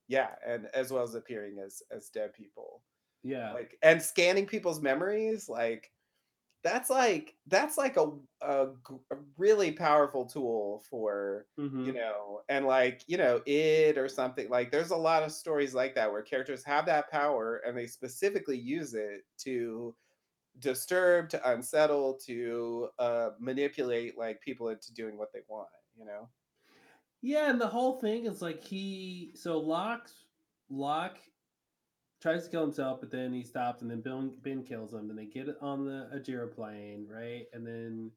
[0.07, 2.83] yeah and as well as appearing as as dead people
[3.23, 3.57] Yeah.
[3.57, 5.91] like and scanning people's memories like
[6.63, 8.67] that's like that's like a a
[9.37, 14.71] really powerful tool for hmm you know and like you know it or something like
[14.71, 18.57] there's a lot of stories like that where characters have that power and they specifically
[18.57, 19.95] use it to
[20.59, 26.29] disturb to unsettle to uh manipulate like people into doing what they want you know?
[27.21, 30.25] Yeah, and the whole thing is like he so Locke's
[30.69, 31.19] Locke
[32.23, 35.07] tries to kill himself, but then he stops, and then Ben, ben kills him.
[35.09, 37.45] Then they get on the Ajira plane, right?
[37.51, 38.11] And then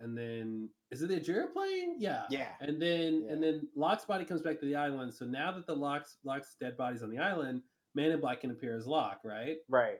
[0.00, 1.96] and then is it the Ajira plane?
[1.98, 2.24] Yeah.
[2.30, 5.14] yeah And then yeah and then Locke's body comes back to the island.
[5.14, 7.62] So now that the Locke's Locke's dead body's on the island,
[7.94, 9.56] Man in Black can appear as Locke, right?
[9.68, 9.98] right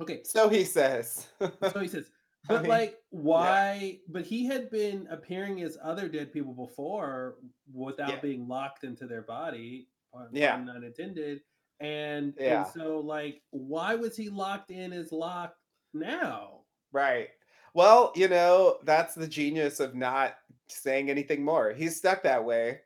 [0.00, 0.22] Okay.
[0.24, 1.26] so he says
[1.72, 2.10] So he says,
[2.48, 3.98] I but mean, like, yeah why?
[4.08, 7.36] But he had been appearing as other dead people before
[7.72, 9.88] without yeah being locked into their body,
[10.32, 11.40] yeah not intended.
[11.80, 15.54] And and yeah so like, why was he locked in as Locke
[15.92, 16.60] now?
[16.92, 17.28] Right.
[17.74, 20.34] Well, you know, that's the genius of not
[20.68, 21.72] saying anything more.
[21.72, 22.80] He's stuck that way.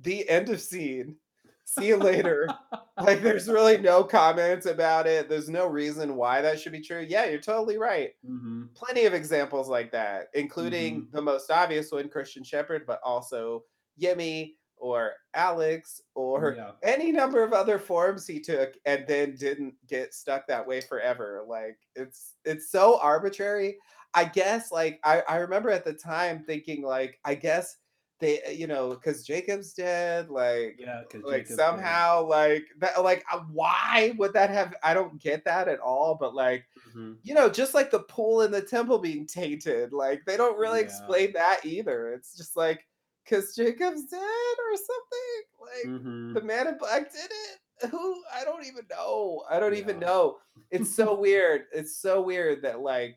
[0.00, 1.16] The end of scene.
[1.64, 2.48] See you later.
[3.00, 5.28] Like, there's really no comments about it.
[5.28, 7.06] There's no reason why that should be true.
[7.08, 8.10] Yeah, you're totally right.
[8.28, 8.64] mm-hmm.
[8.74, 10.40] Plenty of examples like that, Mm-hmm.
[10.40, 13.62] including the most obvious one, Christian Shepherd, but also
[14.02, 16.76] Yemi or Alex or Yeah.
[16.82, 21.44] any number of other forms he took and then didn't get stuck that way forever.
[21.46, 23.78] Like it's it's so arbitrary.
[24.14, 27.76] I guess like I, I remember at the time thinking like I guess
[28.20, 31.68] they you know because Jacob's dead like Yeah, like Jacob's dead.
[31.68, 36.14] somehow like that like uh, why would that have I don't get that at all
[36.14, 40.24] but like hmm you know just like the pool in the temple being tainted like
[40.26, 40.80] they don't really Yeah.
[40.80, 42.86] explain that either it's just like
[43.28, 45.42] because Jacob's dead or something?
[45.60, 47.90] Like hmm the man in black did it?
[47.90, 48.22] Who?
[48.32, 49.44] I don't even know.
[49.50, 50.38] I don't even know.
[50.70, 51.66] It's so weird.
[51.72, 53.16] It's so weird that like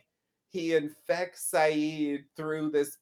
[0.50, 2.98] he infects Sayid through this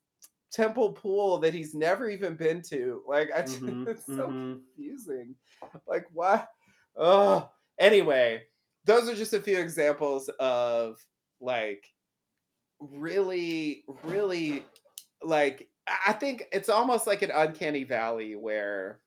[0.51, 3.03] temple pool that he's never even been to.
[3.07, 5.35] Like I just, hmm it's so hmm confusing.
[5.87, 6.49] Like what?
[6.95, 8.43] Oh, anyway,
[8.85, 10.97] those are just a few examples of
[11.39, 11.85] like
[12.79, 14.65] really, really
[15.21, 15.69] like
[16.07, 19.01] I think it's almost like an uncanny valley where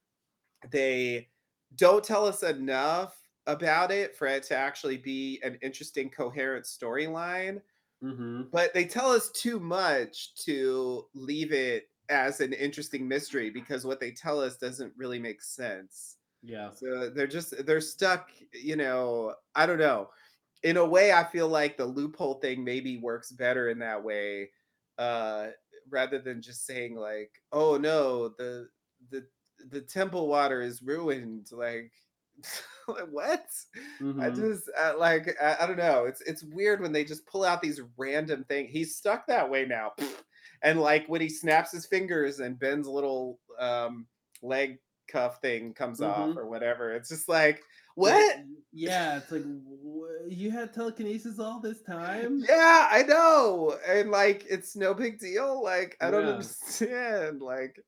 [0.70, 1.30] they
[1.76, 7.62] don't tell us enough about it for it to actually be an interesting, coherent storyline
[8.02, 13.84] hmm but they tell us too much to leave it as an interesting mystery because
[13.84, 16.18] what they tell us doesn't really make sense.
[16.42, 16.72] Yeah.
[16.72, 20.10] So they're just they're stuck, you know, I don't know.
[20.62, 24.50] In a way I feel like the loophole thing maybe works better in that way
[24.98, 25.50] uh
[25.88, 28.68] rather than just saying like, "Oh no, the
[29.10, 29.26] the
[29.58, 31.92] the temple water is ruined." Like
[32.88, 33.46] like what?
[34.18, 36.04] I hmm just uh, like I, I don't know.
[36.06, 38.70] It's it's weird when they just pull out these random things.
[38.70, 39.92] He's stuck that way now,
[40.62, 44.06] and like when he snaps his fingers and Ben's little um,
[44.42, 46.92] leg cuff thing comes off hmm or whatever.
[46.92, 47.62] It's just like
[47.94, 48.36] what?
[48.72, 49.44] yeah, it's like
[50.28, 52.44] you had telekinesis all this time.
[52.48, 55.62] Yeah, I know, and like it's no big deal.
[55.62, 56.30] Like I don't Yeah.
[56.32, 57.40] understand.
[57.42, 57.78] Like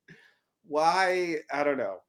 [0.67, 1.37] why?
[1.51, 1.99] I don't know.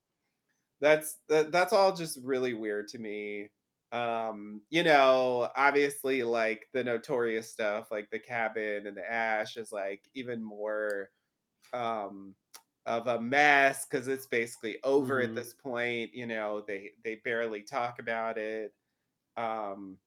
[0.80, 3.50] That's that, that's all just really weird to me.
[3.92, 9.72] Um, you know, obviously like the notorious stuff like the cabin and the ash is
[9.72, 11.08] like even more
[11.72, 12.34] um
[12.86, 15.36] of a mess because it's basically over at Mhm.
[15.36, 18.74] this point, you know, they they barely talk about it.
[19.36, 19.98] Um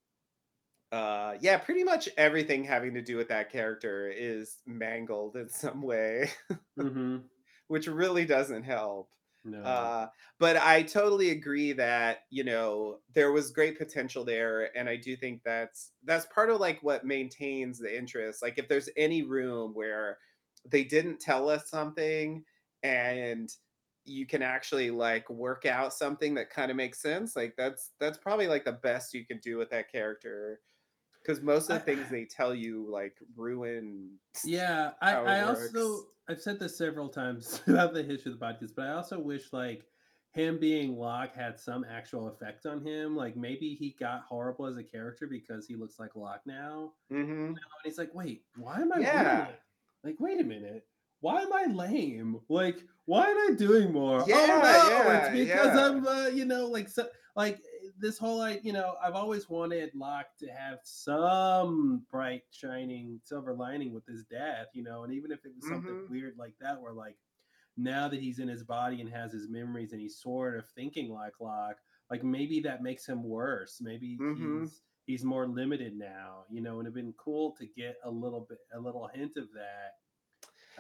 [0.92, 5.82] uh yeah, pretty much everything having to do with that character is mangled in some
[5.82, 6.30] way,
[6.78, 7.30] hmm
[7.68, 9.12] which really doesn't help.
[9.44, 9.66] No.
[9.66, 10.08] Uh,
[10.40, 15.18] but I totally agree that you know there was great potential there, and I do
[15.18, 18.42] think that's that's part of like what maintains the interest.
[18.42, 20.18] Like if there's any room where
[20.66, 22.46] they didn't tell us something,
[22.84, 23.50] and
[24.06, 28.18] you can actually like work out something that kind of makes sense, like that's that's
[28.18, 30.62] probably like the best you can do with that character.
[31.22, 34.12] Because most of the things they tell you like ruin
[34.46, 35.76] yeah, I, I works.
[35.76, 39.20] also I've said this several times throughout the history of the podcast, but I also
[39.20, 39.84] wish like
[40.32, 43.16] him being Locke had some actual effect on him.
[43.16, 46.94] Like maybe he got horrible as a character because he looks like Locke now.
[47.10, 49.48] hmm And he's like, wait, why am I Yeah.
[50.04, 50.86] Like, wait a minute.
[51.22, 52.42] Why am I lame?
[52.50, 54.26] Like, why am I doing more?
[54.26, 55.76] Yeah, oh no, yeah, it's because yeah.
[55.76, 57.62] I'm, uh, you know, like, so, like
[57.98, 63.54] this whole, like, you know, I've always wanted Locke to have some bright, shining silver
[63.54, 66.10] lining with his death, you know, and even if it was something Mhm.
[66.10, 67.18] weird like that, where like
[67.78, 71.12] now that he's in his body and has his memories and he's sort of thinking
[71.12, 73.80] like Locke, like maybe that makes him worse.
[73.82, 74.70] Maybe Mhm.
[74.70, 76.46] he's he's more limited now.
[76.50, 79.52] You know, and it'd been cool to get a little bit, a little hint of
[79.54, 79.94] that.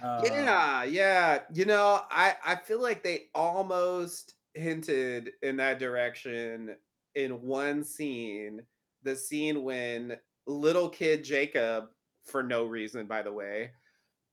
[0.02, 1.44] Uh, Yeah, yeah.
[1.54, 6.76] You know, I I feel like they almost hinted in that direction
[7.16, 8.66] in one scene,
[9.04, 11.86] the scene when little kid Jacob,
[12.26, 13.72] for no reason by the way,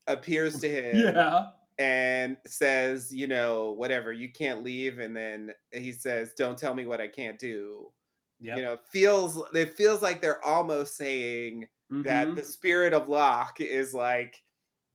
[0.08, 5.92] appears to him yeah, and says, you know, whatever, you can't leave and then he
[5.92, 7.92] says, "Don't tell me what I can't do."
[8.38, 8.58] yeah.
[8.58, 11.68] You know, feels it feels like they're almost saying
[12.04, 14.42] that mhm, the spirit of Locke is like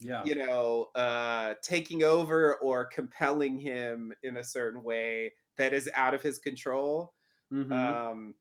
[0.01, 0.23] yeah.
[0.25, 6.13] you know, uh, taking over or compelling him in a certain way that is out
[6.13, 7.13] of his control.
[7.51, 8.35] hmm Um,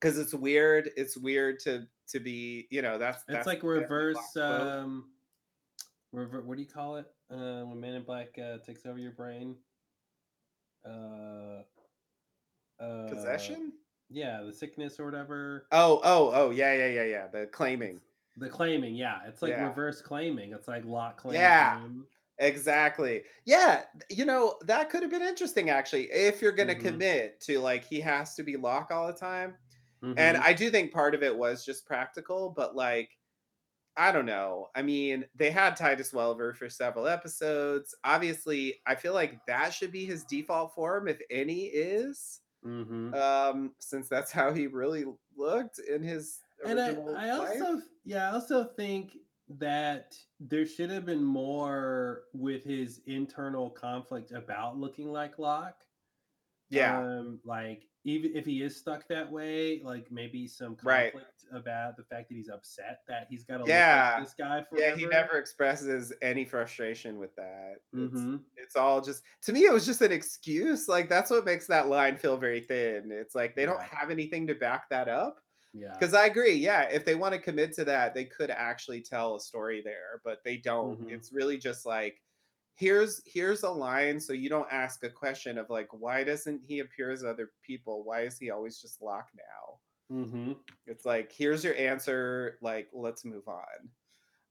[0.00, 0.90] because it's weird.
[0.96, 4.36] It's weird to to be, you know, that's It's that's like reverse.
[4.36, 5.10] Um,
[6.12, 7.06] rever- What do you call it?
[7.30, 9.56] Uh, when Man in Black uh, takes over your brain.
[10.88, 11.62] Uh,
[12.80, 13.72] uh, Possession?
[14.08, 15.66] yeah, the sickness or whatever.
[15.72, 17.26] Oh, oh, oh, yeah, yeah, yeah, yeah.
[17.26, 18.00] The claiming.
[18.38, 19.58] The claiming, yeah, it's like Yeah.
[19.58, 20.52] reverse claiming.
[20.52, 21.70] It's like Locke claims Yeah.
[21.70, 22.08] him.
[22.38, 23.24] Exactly.
[23.46, 26.76] Yeah, you know, that could have been interesting actually if you're going to Mhm.
[26.76, 29.58] commit to like he has to be Locke all the time.
[30.16, 30.44] And Mhm.
[30.44, 33.10] I do think part of it was just practical, but like
[33.96, 34.68] I don't know.
[34.76, 37.94] I mean, they had Titus Welliver for several episodes.
[38.04, 43.14] Obviously, I feel like that should be his default form, if any is, Mhm.
[43.14, 47.62] um, since that's how he really looked in his And I, I life.
[47.62, 49.16] also, yeah, I also think
[49.58, 55.84] that there should have been more with his internal conflict about looking like Locke.
[56.70, 61.12] Yeah, Um, like even if he is stuck that way, like maybe some right.
[61.12, 64.34] conflict about the fact that he's upset that he's got to look Yeah, like this
[64.38, 64.94] guy yeah.
[64.94, 67.76] He never expresses any frustration with that.
[67.94, 68.36] It's Mm-hmm.
[68.56, 69.64] it's all just to me.
[69.64, 70.88] It was just an excuse.
[70.88, 73.10] Like that's what makes that line feel very thin.
[73.10, 75.38] It's like they don't have anything to back that up.
[75.74, 75.92] Yeah.
[75.92, 79.36] Because I agree, yeah, if they want to commit to that, they could actually tell
[79.36, 81.00] a story there, but they don't.
[81.06, 81.12] Mhm.
[81.12, 82.22] It's really just like
[82.74, 86.78] here's here's a line so you don't ask a question of like why doesn't he
[86.78, 88.04] appear as other people?
[88.04, 89.80] Why is he always just locked now?
[90.16, 90.52] Mm-hmm.
[90.86, 93.90] It's like here's your answer, like let's move on.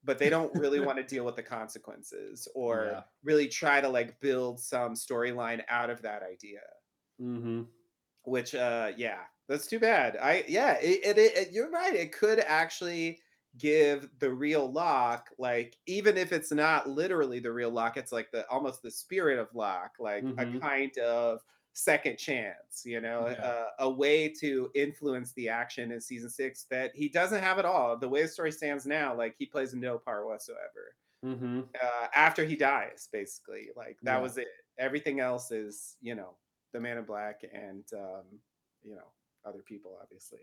[0.04, 3.02] But they don't really want to deal with the consequences or Yeah.
[3.24, 6.60] really try to like build some storyline out of that idea
[7.20, 7.62] Mm-hmm.
[8.24, 12.40] which uh yeah that's too bad i yeah it, it, it- you're right it could
[12.40, 13.20] actually
[13.56, 18.30] give the real Locke like even if it's not literally the real Locke it's like
[18.30, 20.60] the almost the spirit of Locke like a Mhm.
[20.60, 21.40] kind of
[21.72, 23.42] second chance you know Yeah.
[23.42, 27.64] uh, a way to influence the action in season six that he doesn't have at
[27.64, 30.94] all the way the story stands now like he plays no part whatsoever
[31.24, 31.62] Mm-hmm.
[31.82, 33.70] uh, after he dies, basically.
[33.76, 34.22] Like that Yeah.
[34.22, 34.48] was it.
[34.78, 36.36] Everything else is, you know,
[36.72, 38.40] the man in black and um,
[38.82, 39.12] you know,
[39.46, 40.40] other people, obviously.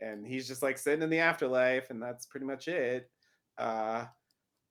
[0.00, 3.10] And he's just like sitting in the afterlife, and that's pretty much it.
[3.58, 4.06] Uh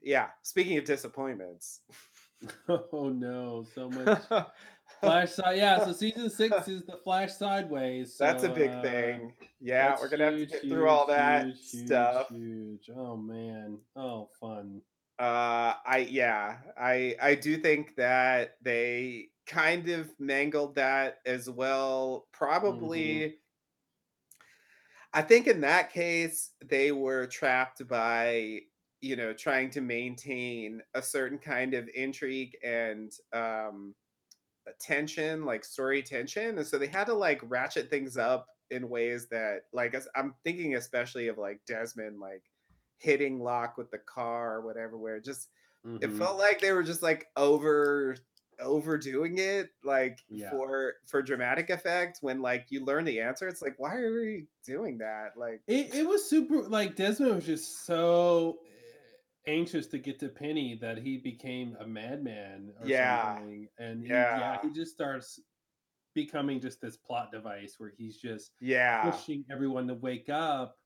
[0.01, 0.27] yeah.
[0.41, 1.81] Speaking of disappointments.
[2.91, 4.23] Oh no, so much
[4.99, 5.57] Flash side.
[5.57, 8.17] Yeah, so season six is the Flash sideways.
[8.17, 9.33] that's a big uh, thing.
[9.59, 12.29] Yeah, we're gonna have to huge, get through all that huge, huge, stuff.
[12.29, 12.89] Huge.
[12.95, 13.77] Oh man.
[13.95, 14.81] Oh fun.
[15.19, 22.27] Uh I yeah, I I do think that they kind of mangled that as well.
[22.31, 23.35] Probably
[25.13, 28.61] I think in that case they were trapped by
[29.01, 33.95] you know trying to maintain a certain kind of intrigue and um
[34.79, 39.27] tension like story tension and so they had to like ratchet things up in ways
[39.29, 42.43] that like i'm thinking especially of like desmond like
[42.97, 45.49] hitting Locke with the car or whatever where it just
[46.01, 46.17] it Mhm.
[46.17, 48.15] felt like they were just like over
[48.61, 50.49] overdoing it like Yeah.
[50.51, 54.47] for for dramatic effect when like you learn the answer it's like why are we
[54.65, 59.97] doing that like It, it was super like Desmond was just so eh, anxious to
[59.99, 63.35] get to Penny that he became a madman or Yeah.
[63.35, 63.67] something.
[63.77, 64.61] And he, yeah, Yeah.
[64.61, 65.39] he just starts
[66.13, 70.77] becoming just this plot device where he's just yeah pushing everyone to wake up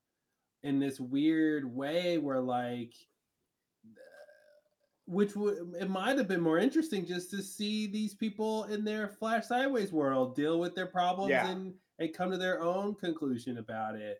[0.62, 2.94] in this weird way where like
[5.06, 9.08] which would it might have been more interesting just to see these people in their
[9.08, 11.48] flash sideways world deal with their problems Yeah.
[11.48, 14.18] and and come to their own conclusion about it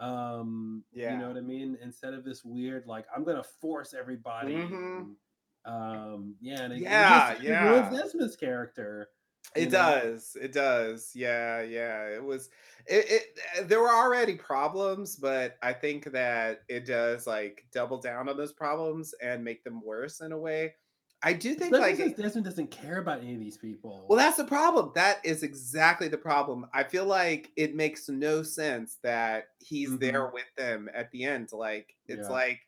[0.00, 4.56] um you know what i mean instead of this weird like i'm gonna force everybody
[4.56, 4.98] Mhm.
[4.98, 5.16] and,
[5.64, 8.02] um yeah and it, it Yeah, just- it ruins yeah.
[8.02, 9.10] desmond's character
[9.54, 9.70] It know?
[9.70, 10.36] does.
[10.40, 11.12] It does.
[11.14, 12.08] Yeah, yeah.
[12.08, 12.50] It was
[12.86, 17.98] it, it uh, there were already problems, but I think that it does like double
[18.00, 20.74] down on those problems and make them worse in a way.
[21.22, 24.06] I do think Especially like Desmond doesn't care about any of these people.
[24.08, 24.92] Well, that's the problem.
[24.94, 26.66] That is exactly the problem.
[26.74, 29.98] I feel like it makes no sense that he's Mhm.
[29.98, 31.52] there with them at the end.
[31.52, 32.28] Like it's Yeah.
[32.28, 32.60] like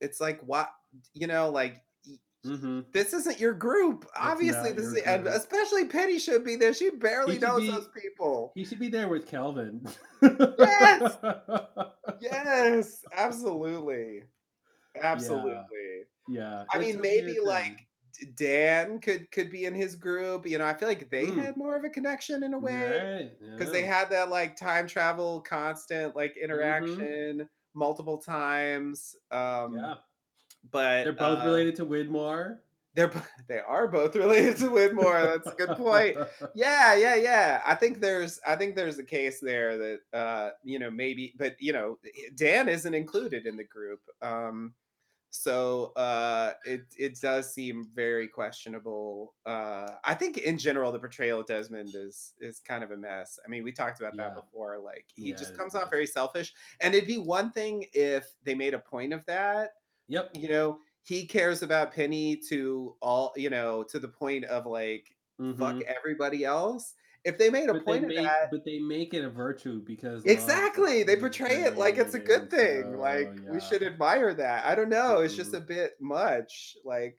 [0.00, 0.70] it's like what
[1.14, 1.85] you know, like
[2.48, 4.06] y- hmm this isn't your group.
[4.18, 5.26] Obviously, this is group.
[5.26, 6.72] especially Penny should be there.
[6.72, 8.52] She barely knows be- those people.
[8.54, 9.86] He should be there with Kelvin.
[10.22, 11.16] Yes!
[12.20, 14.22] Yes, absolutely.
[15.02, 16.04] Absolutely.
[16.28, 16.64] yeah.
[16.72, 17.86] I it's mean, maybe like
[18.36, 20.46] Dan could could be in his group.
[20.48, 21.36] You know, I feel like they Mm.
[21.44, 22.72] had more of a connection in a way.
[22.74, 26.44] Right, because they had that like time travel constant like Mm-hmm.
[26.44, 29.94] interaction multiple times um yeah.
[30.70, 32.58] But They're both uh, related to Widmore.
[32.94, 33.12] they're
[33.48, 36.16] they are both related to Widmore that's a good point.
[36.54, 37.62] Yeah yeah yeah.
[37.66, 41.56] I think there's i think there's a case there that uh you know maybe but
[41.60, 41.98] you know
[42.34, 44.74] dan isn't included in the group um
[45.30, 51.40] so uh it it does seem very questionable uh i think in general the portrayal
[51.40, 53.38] of desmond is is kind of a mess.
[53.44, 56.54] I mean we talked about that before like he Yeah, just comes off very selfish
[56.80, 59.72] and it'd be one thing if they made a point of that
[60.08, 60.30] Yep.
[60.34, 65.16] you know he cares about penny to all you know to the point of like
[65.38, 65.82] fuck mhm.
[65.82, 66.94] everybody else.
[67.24, 69.82] If they made a But point of make, that but they make it a virtue
[69.84, 71.02] because exactly.
[71.02, 72.82] They portray it like it's a good thing.
[72.92, 74.64] So, like we should admire that.
[74.64, 75.18] I don't know.
[75.20, 76.76] It's just a bit much.
[76.84, 77.18] Like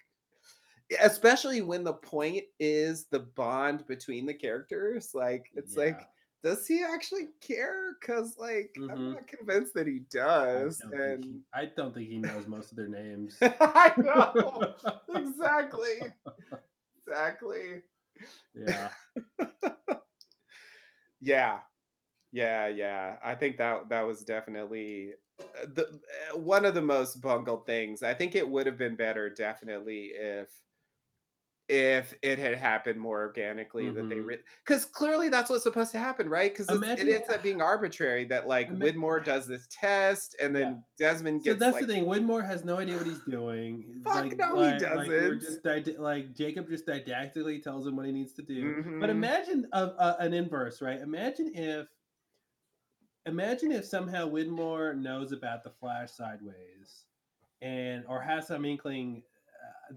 [1.01, 5.11] especially when the point is the bond between the characters.
[5.13, 6.05] Like it's like Yeah.
[6.43, 9.13] Does he actually care because like i'm Mhm.
[9.13, 12.77] not convinced that he does don't, and he, I don't think he knows most of
[12.77, 13.37] their names.
[13.41, 14.73] i know
[15.15, 16.13] exactly
[17.07, 17.81] exactly
[18.55, 18.89] yeah.
[21.21, 21.59] Yeah.
[22.31, 23.17] Yeah, yeah.
[23.23, 26.01] I think that that was definitely uh, the
[26.33, 28.03] uh, one of the most bungled things.
[28.03, 30.49] I think it would have been better definitely if
[31.69, 34.21] if it had happened more organically that they
[34.65, 36.53] because clearly that's what's supposed to happen, right?
[36.55, 40.81] Because it ends up being arbitrary that like Ima- Widmore does this test and then
[40.97, 42.05] Desmond So gets that's like the thing.
[42.05, 44.01] Widmore has no idea what he's doing.
[44.05, 45.41] Fuck like, no, he like, Like, we're doesn't.
[45.41, 48.75] just did- like Jacob just didactically tells him what he needs to do.
[49.01, 49.11] But Mhm.
[49.11, 51.01] imagine a, a, an inverse, right?
[51.01, 51.87] Imagine if,
[53.25, 57.05] imagine if somehow Widmore knows about the Flash sideways,
[57.61, 59.36] and or has some inkling uh,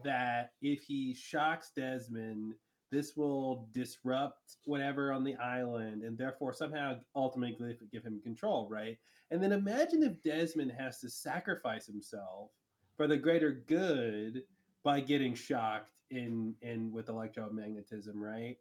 [0.05, 2.55] that if he shocks Desmond,
[2.91, 8.99] this will disrupt whatever on the island, and therefore somehow ultimately give him control, right?
[9.31, 12.51] And then imagine if Desmond has to sacrifice himself
[12.97, 14.43] for the greater good
[14.83, 18.57] by getting shocked in in with electromagnetism, right?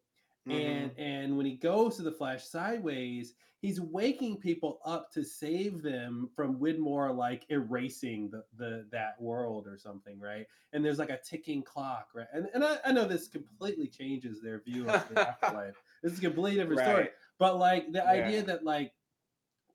[0.50, 1.00] And Mhm.
[1.00, 6.30] and when he goes to the flash sideways he's waking people up to save them
[6.36, 11.20] from widmore like erasing the, the that world or something right and there's like a
[11.24, 15.20] ticking clock right and, and I, I know this completely changes their view of the
[15.20, 18.94] afterlife this is a completely different story but like the idea that like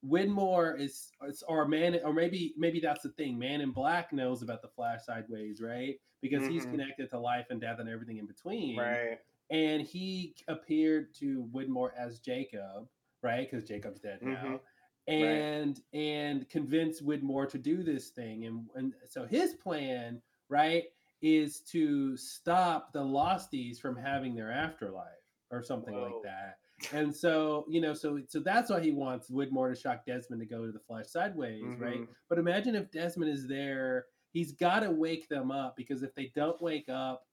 [0.07, 3.39] Widmore is, is or man or maybe maybe that's the thing.
[3.39, 5.99] Man in Black knows about the Flash sideways, right?
[6.21, 6.71] Because he's Mhm.
[6.73, 9.19] connected to life and death and everything in between Right.
[9.55, 12.89] And he appeared to Widmore as Jacob,
[13.23, 13.49] right?
[13.49, 14.61] Because Jacob's dead now, Mhm.
[15.07, 20.85] and and convinced Widmore to do this thing, and and so his plan, right,
[21.23, 25.07] is to stop the Losties from having their afterlife
[25.53, 26.03] or something Whoa.
[26.15, 26.59] like that.
[26.93, 30.47] And so you know, so so that's why he wants Widmore to shock Desmond to
[30.47, 32.01] go to the Flash sideways, right?
[32.01, 32.09] Mhm.
[32.29, 36.33] But imagine if Desmond is there, he's got to wake them up because if they
[36.35, 37.25] don't wake up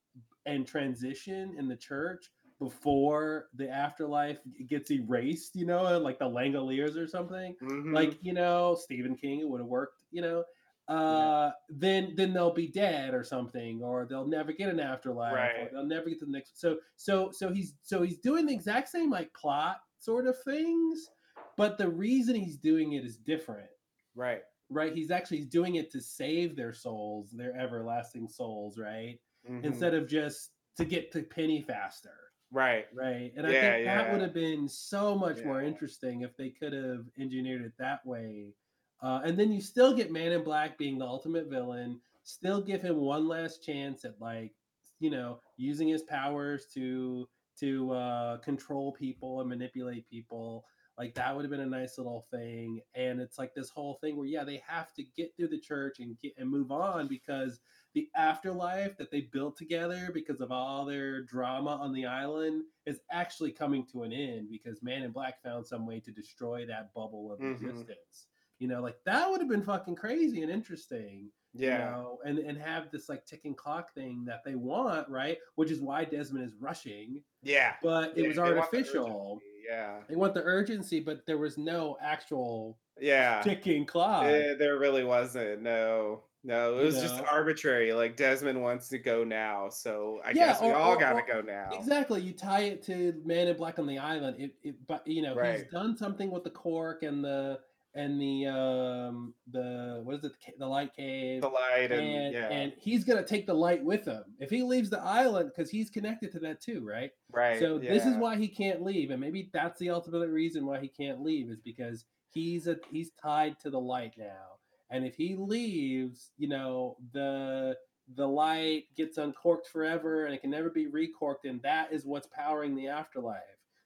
[0.45, 2.29] and transition in the church
[2.59, 7.93] before the afterlife gets erased, you know, like the Langoliers or something, Mhm.
[7.93, 10.43] like you know, Stephen King, it would have worked, you know.
[10.87, 15.67] Uh, then then they'll be dead or something, or they'll never get an afterlife, or
[15.67, 15.71] Right.
[15.71, 16.59] they'll never get to the next.
[16.59, 21.09] So so so he's so he's doing the exact same like plot sort of things,
[21.57, 23.69] but the reason he's doing it is different
[24.15, 24.41] right.
[24.69, 24.93] right?
[24.93, 29.19] He's actually doing it to save their souls, their everlasting souls, right?
[29.49, 29.63] Mhm.
[29.63, 32.15] Instead of just to get to Penny faster,
[32.51, 32.87] right.
[32.93, 33.33] right?
[33.35, 34.11] And I think that yeah.
[34.11, 38.53] would have been so much more interesting if they could have engineered it that way.
[39.01, 42.81] Uh, and then you still get Man in Black being the ultimate villain, still give
[42.81, 44.53] him one last chance at like,
[44.99, 47.27] you know, using his powers to
[47.59, 50.65] to uh, control people and manipulate people.
[50.97, 52.81] Like that would have been a nice little thing.
[52.95, 55.99] And it's like this whole thing where yeah, they have to get through the church
[55.99, 57.59] and get and move on because
[57.93, 63.01] the afterlife that they built together because of all their drama on the island is
[63.11, 66.93] actually coming to an end because Man in Black found some way to destroy that
[66.93, 67.51] bubble of Mhm.
[67.53, 68.27] existence.
[68.59, 71.73] You know, like that would have been fucking crazy and interesting Yeah.
[71.73, 75.37] You know, and and have this like ticking clock thing that they want, right?
[75.55, 77.21] Which is why Desmond is rushing.
[77.43, 77.75] Yeah.
[77.83, 79.41] But it Yeah, was the artificial.
[79.67, 80.01] Yeah.
[80.07, 83.41] They want the urgency, but there was no actual Yeah.
[83.41, 84.25] ticking clock.
[84.27, 85.61] Eh, there really wasn't.
[85.61, 86.23] No.
[86.43, 87.93] No, it You was just arbitrary.
[87.93, 91.41] Like Desmond wants to go now, so I Yeah, guess we or- all gotta go
[91.41, 91.69] now.
[91.73, 92.21] Exactly.
[92.21, 94.37] You tie it to Man in Black on the Island.
[94.39, 95.59] It, it but you know, Right.
[95.59, 97.59] he's done something with the cork and the
[97.93, 102.33] and the um the what is it the, the light cave The light and, and
[102.33, 105.69] yeah, and he's gonna take the light with him if he leaves the island because
[105.69, 107.11] he's connected to that too, right?
[107.33, 107.59] right.
[107.59, 110.87] So this is why he can't leave, and maybe that's the ultimate reason why he
[110.87, 114.55] can't leave is because he's a he's tied to the light now,
[114.91, 117.77] and if he leaves, you know the
[118.15, 122.27] the light gets uncorked forever and it can never be recorked, and that is what's
[122.27, 123.41] powering the afterlife.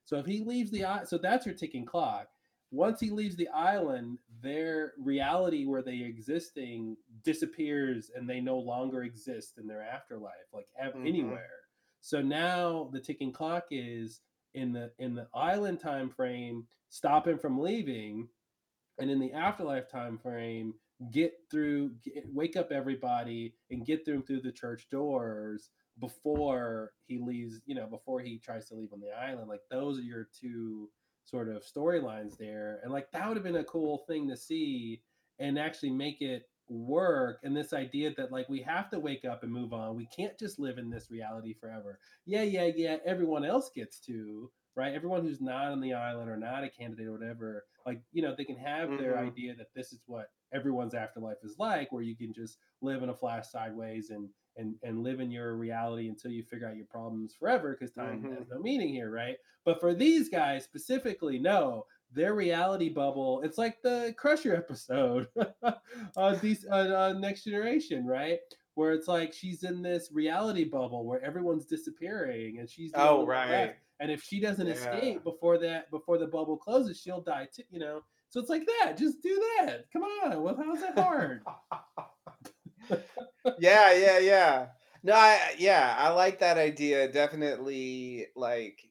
[0.06, 2.28] So if he leaves the so that's your ticking clock.
[2.72, 9.04] Once he leaves the island, their reality where they existing disappears and they no longer
[9.04, 11.08] exist in their afterlife, like Mhm.
[11.08, 11.52] anywhere.
[12.02, 14.22] So now the ticking clock is
[14.56, 18.28] in the in the island time frame, stop him from leaving,
[19.00, 20.74] and in the afterlife time frame,
[21.12, 25.70] get through, get, wake up everybody, and get them through the church doors
[26.00, 27.62] before he leaves.
[27.66, 29.50] You know, before he tries to leave on the island.
[29.50, 30.90] Like those are your two
[31.24, 35.02] sort of storylines there, and like that would have been a cool thing to see
[35.40, 39.44] and actually make it work and this idea that like we have to wake up
[39.44, 43.46] and move on we can't just live in this reality forever yeah yeah yeah everyone
[43.46, 47.12] else gets to right everyone who's not on the island or not a candidate or
[47.12, 49.28] whatever like you know they can have their Mhm.
[49.28, 53.10] idea that this is what everyone's afterlife is like where you can just live in
[53.10, 56.86] a flash sideways and and and live in your reality until you figure out your
[56.86, 58.38] problems forever because time Mhm.
[58.40, 63.58] has no meaning here right but for these guys specifically no their reality bubble it's
[63.58, 65.28] like the crusher episode
[66.16, 68.40] on these uh, uh, next generation right
[68.76, 73.76] where it's like she's in this reality bubble where everyone's disappearing and she's Oh, right.
[74.00, 74.74] and if she doesn't Yeah.
[74.74, 78.02] escape before that before the bubble closes she'll die too you know
[78.36, 81.42] so it's like that just do that come on well how's that hard
[83.60, 84.68] yeah, yeah, yeah.
[85.04, 87.12] No, I yeah, I like that idea.
[87.12, 88.82] Definitely like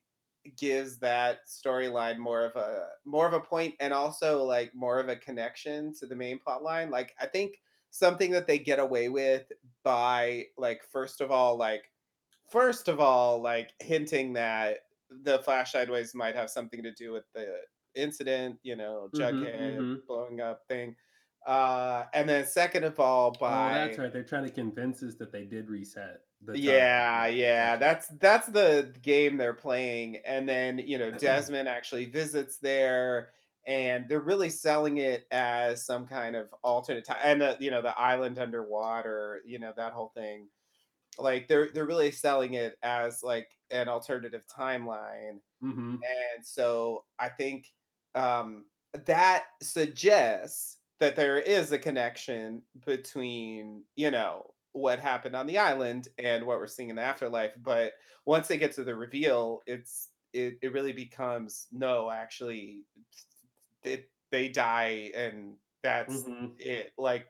[0.56, 5.08] gives that storyline more of a more of a point and also like more of
[5.08, 6.90] a connection to the main plot line.
[6.90, 7.56] Like I think
[7.90, 9.44] something that they get away with
[9.82, 11.90] by like first of all like
[12.50, 14.78] first of all like hinting that
[15.22, 17.46] the flash sideways might have something to do with the
[17.94, 20.02] incident, you know, Mhm, Jughead mhm.
[20.06, 20.96] blowing up thing.
[21.46, 25.14] Uh and then second of all by oh that's right they're trying to convince us
[25.16, 26.82] that they did reset the time.
[26.82, 30.16] yeah, yeah, that's that's the game they're playing.
[30.24, 33.32] And then, you know, Desmond actually visits there
[33.66, 37.82] and they're really selling it as some kind of alternate time and the, you know,
[37.82, 40.48] the island underwater, you know, that whole thing.
[41.18, 45.40] Like they're they're really selling it as like an alternative timeline.
[45.60, 46.06] Mhm.
[46.36, 47.72] And so I think
[48.14, 48.66] um,
[49.06, 56.08] that suggests that there is a connection between, you know, what happened on the island
[56.18, 57.52] and what we're seeing in the afterlife.
[57.58, 57.94] But
[58.26, 62.84] once they get to the reveal, it's it, it really becomes no, actually,
[63.82, 66.56] it, they die and that's Mhm.
[66.58, 66.92] it.
[66.96, 67.28] Like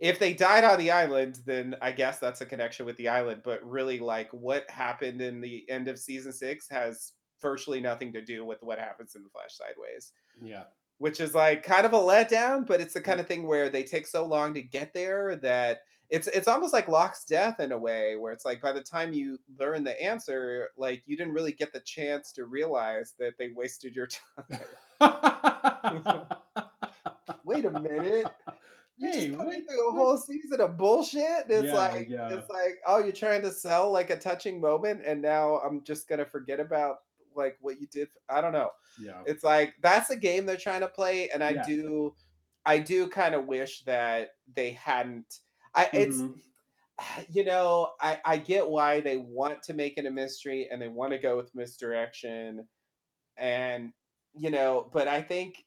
[0.00, 3.42] if they died on the island, then I guess that's a connection with the island.
[3.44, 8.22] But really, like what happened in the end of season six has virtually nothing to
[8.22, 10.12] do with what happens in the Flash Sideways,
[10.42, 10.64] yeah
[10.98, 12.66] which is like kind of a letdown.
[12.66, 15.80] But it's the kind of thing where they take so long to get there that
[16.08, 19.12] it's it's almost like Locke's death in a way, where it's like by the time
[19.12, 23.50] you learn the answer, like you didn't really get the chance to realize that they
[23.54, 24.60] wasted your time.
[27.44, 28.26] Wait a minute.
[28.98, 31.44] You Hey, just put me through a whole season of bullshit.
[31.48, 32.30] It's Yeah, like yeah.
[32.32, 36.08] it's like, oh, you're trying to sell like a touching moment, and now I'm just
[36.08, 37.00] gonna forget about
[37.36, 38.08] like what you did.
[38.28, 38.70] I don't know.
[38.96, 41.66] yeah It's like that's a game they're trying to play, and I Yeah.
[41.66, 42.16] do,
[42.66, 45.40] I do kind of wish that they hadn't.
[45.74, 46.40] I it's Mhm.
[47.30, 50.88] you know I I get why they want to make it a mystery and they
[50.88, 52.68] want to go with misdirection,
[53.36, 53.92] and
[54.34, 55.64] you know, but I think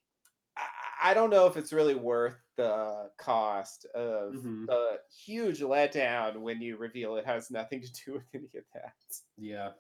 [1.02, 4.70] I- don't know if it's really worth the cost of Mhm.
[4.70, 8.96] the huge letdown when you reveal it has nothing to do with any of that.
[9.38, 9.72] yeah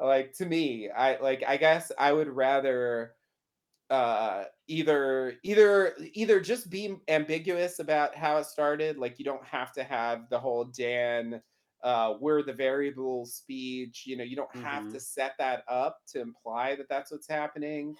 [0.00, 3.16] Like to me, I like I guess I would rather
[3.90, 9.72] uh either either either just be ambiguous about how it started like you don't have
[9.74, 11.42] to have the whole dan
[11.82, 15.00] uh we're the variable speech you know you don't have to Mhm.
[15.00, 17.94] set that up to imply that that's what's happening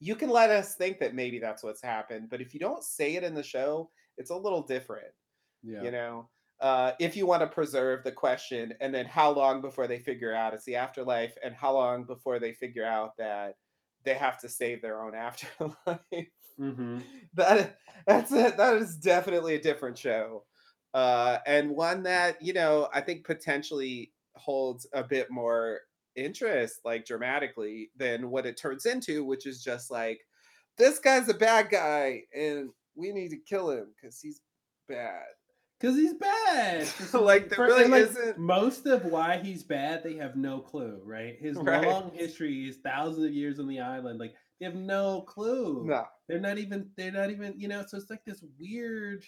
[0.00, 3.14] you can let us think that maybe that's what's happened but if you don't say
[3.16, 5.12] it in the show it's a little different
[5.62, 5.82] Yeah.
[5.84, 9.86] You know, uh, if you want to preserve the question, and then how long before
[9.86, 13.56] they figure out it's the afterlife, and how long before they figure out that
[14.04, 16.28] they have to save their own afterlife.
[16.58, 17.00] Mm-hmm.
[17.34, 17.76] that
[18.06, 18.56] that's it.
[18.56, 20.44] That is definitely a different show,
[20.94, 25.80] uh, and one that you know I think potentially holds a bit more
[26.14, 30.20] interest, like dramatically, than what it turns into, which is just like
[30.78, 34.40] this guy's a bad guy, and we need to kill him because he's
[34.88, 35.24] bad.
[35.78, 36.88] Because he's bad.
[37.12, 38.38] like there For- really like, isn't.
[38.38, 41.36] Most of why he's bad, they have no clue, right?
[41.38, 41.86] His Right.
[41.86, 45.84] long history, his thousands of years on the island, like they have no clue.
[45.86, 46.04] No.
[46.28, 46.90] They're not even.
[46.96, 47.54] They're not even.
[47.58, 47.84] You know.
[47.86, 49.24] So it's like this weird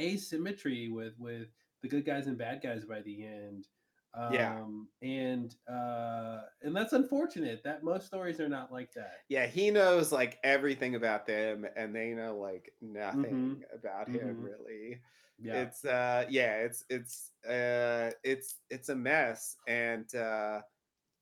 [0.00, 1.48] asymmetry with with
[1.82, 3.66] the good guys and bad guys by the end.
[4.14, 4.64] Um, Yeah.
[5.00, 7.62] And uh, and that's unfortunate.
[7.64, 9.20] That most stories are not like that.
[9.28, 13.78] Yeah, he knows like everything about them, and they know like nothing Mhm.
[13.78, 14.44] about him Mhm.
[14.44, 15.00] really.
[15.42, 15.62] Yeah.
[15.62, 20.60] It's uh yeah, it's it's uh it's it's a mess and uh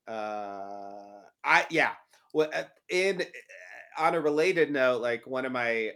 [0.09, 1.93] uh I yeah.
[2.35, 3.23] Well uh, in
[3.99, 5.93] on a related note, like one of my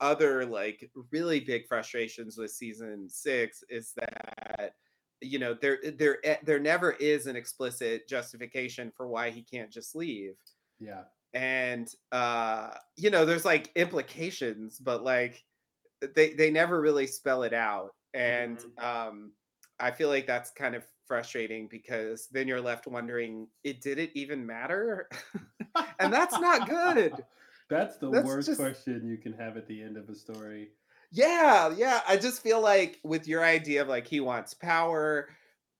[0.00, 4.74] other like really big frustrations with season 6 is that
[5.20, 9.70] you know there there eh, there never is an explicit justification for why he can't
[9.70, 10.36] just leave
[10.78, 11.02] yeah.
[11.34, 15.44] and uh you know there's like implications but like
[16.14, 18.82] they they never really spell it out and Mhm.
[18.84, 19.32] um
[19.78, 24.10] i feel like that's kind of frustrating because then you're left wondering it did it
[24.14, 25.08] even matter
[25.98, 27.12] and that's not good
[27.68, 30.70] That's the That's worst just- question you can have at the end of a story.
[31.12, 35.28] yeah yeah i just feel like with your idea of like he wants power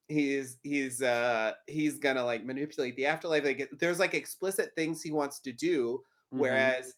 [0.09, 5.11] he's he's uh he's gonna like manipulate the afterlife like there's like explicit things he
[5.13, 6.01] wants to do
[6.33, 6.39] Mhm.
[6.39, 6.95] Whereas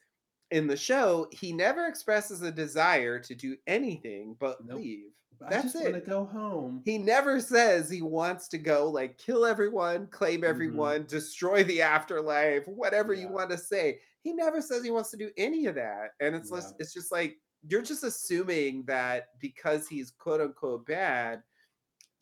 [0.53, 4.79] in the show, he never expresses a desire to do anything but Nope.
[4.79, 5.07] leave.
[5.45, 6.07] I that's just want to it.
[6.09, 6.83] go home.
[6.85, 12.67] He never says he wants to go like kill everyone, claim everyone, destroy the afterlife,
[12.69, 13.35] whatever you Mm-hmm.
[13.35, 13.99] Want to say.
[14.23, 16.11] He never says he wants to do any of that.
[16.21, 16.77] And it's just, Yeah.
[16.79, 17.39] it's just like
[17.69, 21.43] you're just assuming that because he's quote unquote bad,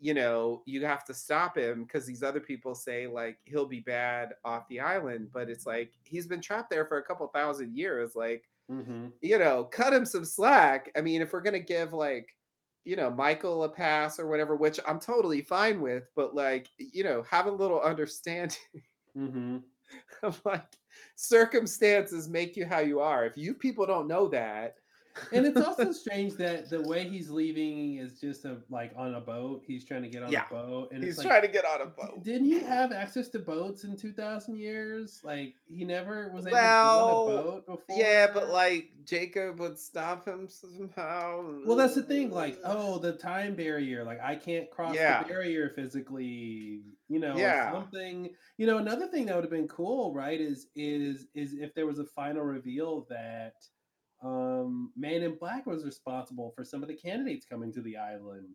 [0.01, 3.81] you know, you have to stop him because these other people say like he'll be
[3.81, 7.77] bad off the island, but it's like he's been trapped there for a couple thousand
[7.77, 8.17] years.
[8.17, 10.91] Like, hmm you know, cut him some slack.
[10.97, 12.37] I mean, if we're gonna give like,
[12.85, 17.05] you know, Michael a pass or whatever, which I'm totally fine with, but like, you
[17.05, 18.57] know, have a little understanding
[19.15, 19.63] hmm
[20.23, 20.79] of like
[21.17, 23.25] circumstances make you how you are.
[23.27, 24.80] If you people don't know that,
[25.33, 29.21] And it's also strange that the way he's leaving is just a like on a
[29.21, 29.63] boat.
[29.67, 30.45] He's trying to get on Yeah.
[30.51, 32.23] a boat, and he's it's like, trying to get on a boat.
[32.23, 35.21] Didn't he have access to boats in two thousand years?
[35.25, 37.97] Like he never was able Well, to get on a boat before.
[37.99, 41.45] Yeah, but like Jacob would stop him somehow.
[41.67, 42.31] Well, that's the thing.
[42.31, 44.05] Like, oh, the time barrier.
[44.05, 45.23] Like, I can't cross Yeah.
[45.23, 46.83] the barrier physically.
[47.09, 47.73] You know, Yeah.
[47.73, 48.31] something.
[48.57, 50.41] You know, another thing that would have been cool, right?
[50.41, 53.55] Is is is if there was a final reveal that
[54.23, 58.49] um Man in Black was responsible for some of the candidates coming to the island.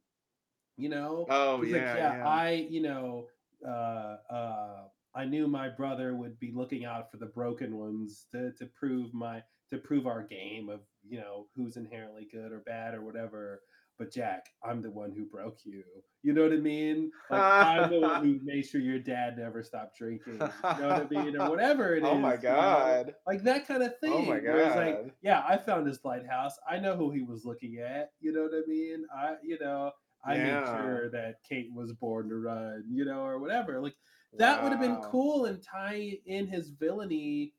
[0.78, 2.28] You know, Oh yeah, like, yeah.
[2.28, 3.28] I, you know,
[3.66, 4.84] uh, uh,
[5.16, 9.14] I knew my brother would be looking out for the broken ones to to prove
[9.14, 9.42] my
[9.72, 13.62] to prove our game of you know who's inherently good or bad or whatever.
[13.98, 15.84] But Jack, I'm the one who broke you.
[16.22, 17.12] You know what I mean?
[17.30, 20.34] Like I'm the one who made sure your dad never stopped drinking.
[20.34, 21.40] You know what I mean?
[21.40, 22.10] Or whatever it is.
[22.10, 22.42] oh my you know?
[22.42, 23.14] god.
[23.26, 24.12] Like that kind of thing.
[24.12, 26.56] Oh my it's like, yeah, I found his lighthouse.
[26.70, 28.10] I know who he was looking at.
[28.20, 29.06] You know what I mean?
[29.16, 29.92] I, you know,
[30.26, 33.80] I made sure that Kate was born to run, you know, or whatever.
[33.80, 33.96] Like
[34.38, 37.54] that would have been cool and tie in his villainy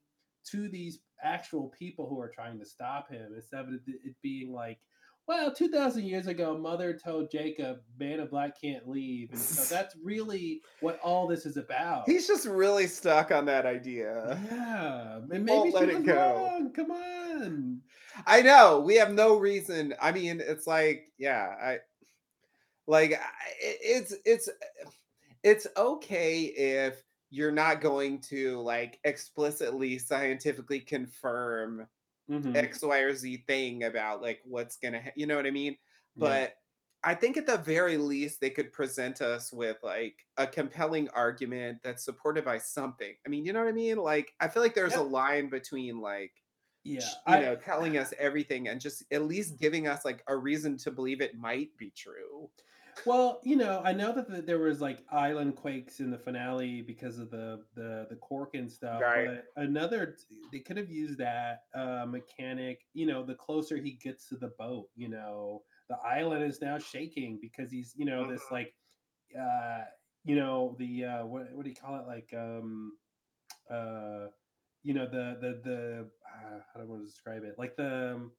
[0.51, 4.79] to these actual people who are trying to stop him instead of it being like,
[5.27, 9.29] well, 2,000 years ago, mother told Jacob, man of black can't leave.
[9.31, 12.09] And so that's really what all this is about.
[12.09, 14.39] He's just really stuck on that idea.
[14.49, 15.17] yeah.
[15.17, 16.15] And won't maybe she let it go.
[16.15, 16.71] wrong.
[16.71, 17.81] Come on.
[18.25, 18.79] I know.
[18.79, 19.93] We have no reason.
[20.01, 21.77] I mean, it's like, yeah, I
[22.87, 23.19] like
[23.61, 24.49] it's it's
[25.43, 31.85] it's okay if you're not going to like explicitly scientifically confirm
[32.29, 32.55] Mhm.
[32.55, 35.77] X, Y, or Z thing about like what's gonna, ha- you know what I mean?
[36.15, 36.27] Yeah.
[36.27, 36.57] But
[37.03, 41.79] I think at the very least they could present us with like a compelling argument
[41.83, 43.15] that's supported by something.
[43.25, 43.97] I mean, you know what I mean?
[43.97, 46.33] Like I feel like there's a line between like
[46.83, 47.01] yeah.
[47.01, 50.77] you I, know telling us everything and just at least giving us like a reason
[50.79, 52.49] to believe it might be true.
[53.05, 56.81] Well, you know, I know that the, there was like island quakes in the finale
[56.81, 59.05] because of the the the cork and stuff.
[59.05, 59.23] Right.
[59.23, 60.17] But another,
[60.51, 62.81] they could have used that uh, mechanic.
[62.93, 66.77] You know, the closer he gets to the boat, you know, the island is now
[66.79, 68.51] shaking because he's you know this Mhm.
[68.51, 68.73] like
[69.39, 69.85] uh
[70.25, 72.97] you know the uh what what do you call it like um
[73.69, 74.27] uh
[74.83, 78.15] you know the the the uh, how do I want to describe it like the
[78.15, 78.31] um,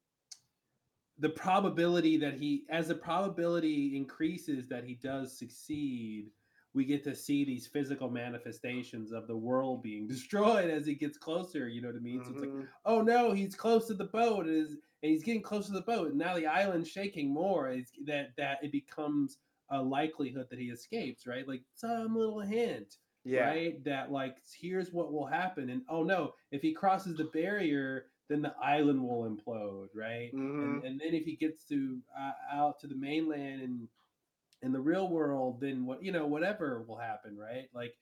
[1.19, 6.31] the probability that he as the probability increases that he does succeed
[6.75, 11.19] we get to see these physical manifestations of the world being destroyed as he gets
[11.19, 12.69] closer you know what i mean so it's like Mhm.
[12.85, 15.81] oh no he's close to the boat and, is, and he's getting close to the
[15.83, 19.39] boat and now the island's shaking more it's, that that it becomes
[19.71, 23.49] a likelihood that he escapes right like some little hint yeah.
[23.49, 23.85] right?
[23.85, 28.43] That like here's what will happen, and oh no, if he crosses the barrier, then
[28.43, 30.33] the island will implode, right?
[30.35, 30.63] Mhm.
[30.63, 33.89] And and then if he gets to uh, out to the mainland and
[34.63, 37.69] in the real world, then what you know whatever will happen, right?
[37.75, 37.95] Like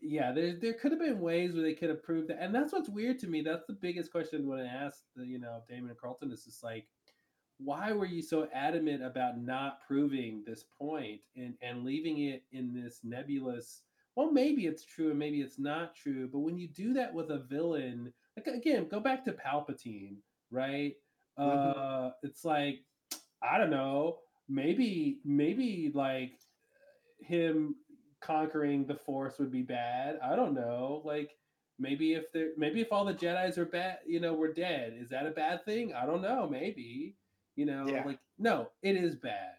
[0.00, 2.72] yeah, there there could have been ways where they could have proved that, and that's
[2.72, 3.42] what's weird to me.
[3.42, 6.62] That's the biggest question when I asked the you know Damon and Carlton is just
[6.62, 6.86] like.
[7.58, 12.74] Why were you so adamant about not proving this point and, and leaving it in
[12.74, 13.82] this nebulous
[14.16, 16.28] well, maybe it's true and maybe it's not true.
[16.28, 20.16] But when you do that with a villain, like again, go back to Palpatine,
[20.50, 20.94] right?
[21.38, 21.76] Mhm.
[21.76, 22.84] Uh, it's like
[23.42, 26.38] I don't know, maybe maybe like
[27.20, 27.76] him
[28.20, 30.18] conquering the Force would be bad.
[30.22, 31.36] I don't know, like
[31.78, 35.08] maybe if there maybe if all the Jedi's are bad, you know, we're dead, is
[35.10, 35.92] that a bad thing?
[35.94, 36.48] I don't know.
[36.48, 37.16] Maybe
[37.56, 38.04] you know, Yeah.
[38.04, 39.56] like no, it is bad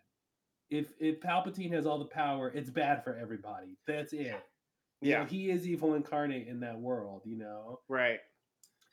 [0.69, 3.78] if if Palpatine has all the power, it's bad for everybody.
[3.86, 4.19] That's it.
[5.01, 5.28] You know, Yeah.
[5.28, 7.82] he is evil incarnate in that world, you know.
[7.88, 8.19] Right.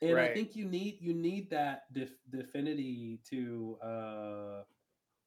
[0.09, 1.83] And I think you need you need that
[2.29, 4.61] definity to uh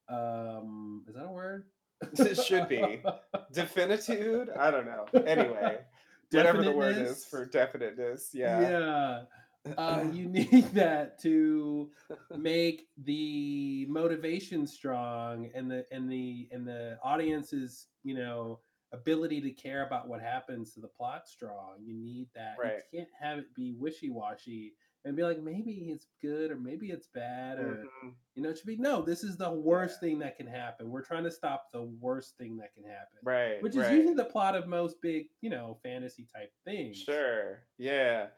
[0.09, 1.65] um is that a word?
[2.19, 3.03] It should be.
[3.53, 4.51] Definitude?
[4.59, 5.07] I don't know.
[5.25, 5.79] Anyway,
[6.31, 8.31] whatever the word is for definiteness.
[8.35, 8.61] Yeah.
[8.61, 9.73] yeah.
[9.79, 11.91] Uh, you need that to
[12.37, 18.61] make the motivation strong and the and the and the audience's you know
[18.93, 22.85] ability to care about what happens to the plot strong you need that Right.
[22.93, 24.75] you can't have it be wishy-washy
[25.05, 28.17] and be like maybe it's good or maybe it's bad or Mhm.
[28.35, 31.03] you know it should be no this is the worst thing that can happen we're
[31.05, 33.61] trying to stop the worst thing that can happen Right.
[33.61, 33.91] which is right.
[33.91, 37.67] usually the plot of most big you know fantasy type things Sure.
[37.79, 38.31] Yeah.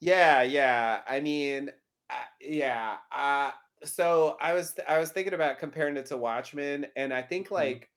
[0.00, 1.04] Yeah, yeah.
[1.08, 1.72] I mean,
[2.10, 2.98] uh, yeah.
[3.12, 3.52] Uh
[3.84, 7.82] so I was I was thinking about comparing it to Watchmen and I think Mhm.
[7.82, 7.91] like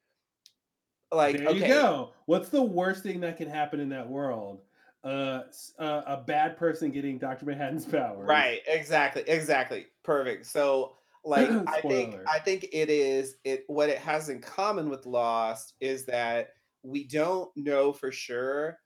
[1.15, 1.59] like there okay.
[1.59, 2.11] you go.
[2.25, 4.61] What's the worst thing that can happen in that world?
[5.03, 5.43] Uh,
[5.77, 8.25] uh, a bad person getting Doctor Manhattan's power.
[8.25, 9.85] Right, exactly, exactly.
[10.03, 10.45] Perfect.
[10.47, 10.93] So
[11.23, 15.73] like I think I think it is it what it has in common with Lost
[15.79, 16.49] is that
[16.83, 18.77] we don't know for sure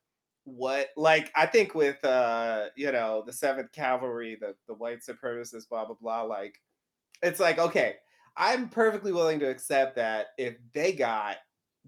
[0.46, 5.70] what like I think with uh you know the seventh Kavalry, the the white supremacists,
[5.70, 6.56] blah blah blah, like
[7.22, 7.96] it's like okay,
[8.36, 11.38] I'm perfectly willing to accept that if they got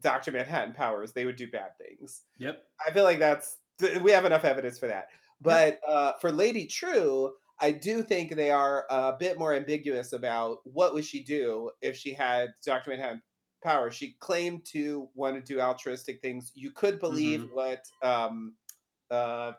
[0.02, 0.32] Dr.
[0.32, 2.24] Manhattan powers, they would do bad things.
[2.38, 2.64] Yep.
[2.86, 3.58] I feel like that's
[4.02, 5.08] we have enough evidence for that.
[5.41, 10.60] But uh, for Lady Trieu, I do think they are a bit more ambiguous about
[10.66, 12.91] what would she do if she had Dr.
[12.91, 13.22] Manhattan
[13.64, 13.91] power.
[13.91, 16.52] She claimed to want to do altruistic things.
[16.56, 17.54] You could believe Mhm.
[17.54, 18.56] what um,
[19.12, 19.54] uh,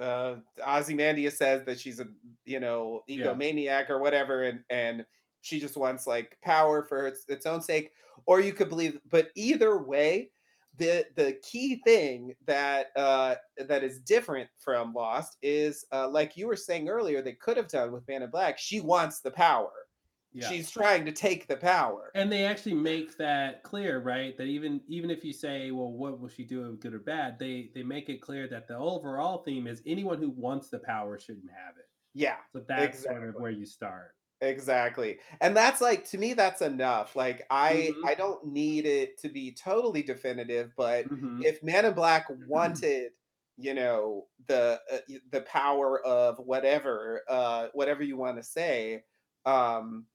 [0.00, 2.06] uh, Ozymandias says that she's a
[2.44, 3.26] you know Yeah.
[3.26, 5.06] egomaniac or whatever, and and
[5.42, 7.92] she just wants like power for its, its own sake.
[8.26, 10.30] Or you could believe, but either way,
[10.78, 16.46] the the key thing that uh that is different from Lost is uh like you
[16.46, 18.58] were saying earlier they could have done with Man in Black.
[18.58, 19.72] She wants the power.
[20.34, 20.48] Yeah.
[20.48, 22.10] She's trying to take the power.
[22.14, 24.34] and they actually make that clear, right?
[24.38, 27.38] That even even if you say, well, what will she do, good or bad?
[27.38, 31.18] They they make it clear that the overall theme is anyone who wants the power
[31.18, 31.84] shouldn't have it.
[32.14, 34.14] Yeah, So that's sort of where you start.
[34.42, 35.20] Exactly.
[35.40, 37.16] And that's like to me that's enough.
[37.16, 38.08] Like I Mhm.
[38.08, 41.44] I don't need it to be totally definitive, but Mhm.
[41.44, 43.12] if Man in Black wanted
[43.58, 49.04] you know the uh, y- the power of whatever uh whatever you want to say
[49.46, 50.06] um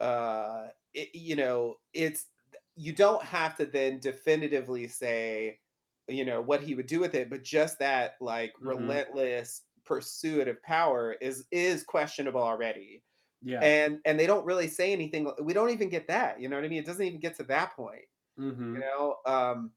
[0.00, 2.26] uh it, you know it's
[2.74, 5.60] you don't have to then definitively say
[6.08, 9.00] you know what he would do with it but just that like Mhm.
[9.00, 13.02] relentless pursuit of power is is questionable already
[13.42, 13.60] Yeah.
[13.60, 16.64] and and they don't really say anything we don't even get that you know what
[16.64, 18.04] i mean it doesn't even get to that point
[18.36, 19.70] hmm you know um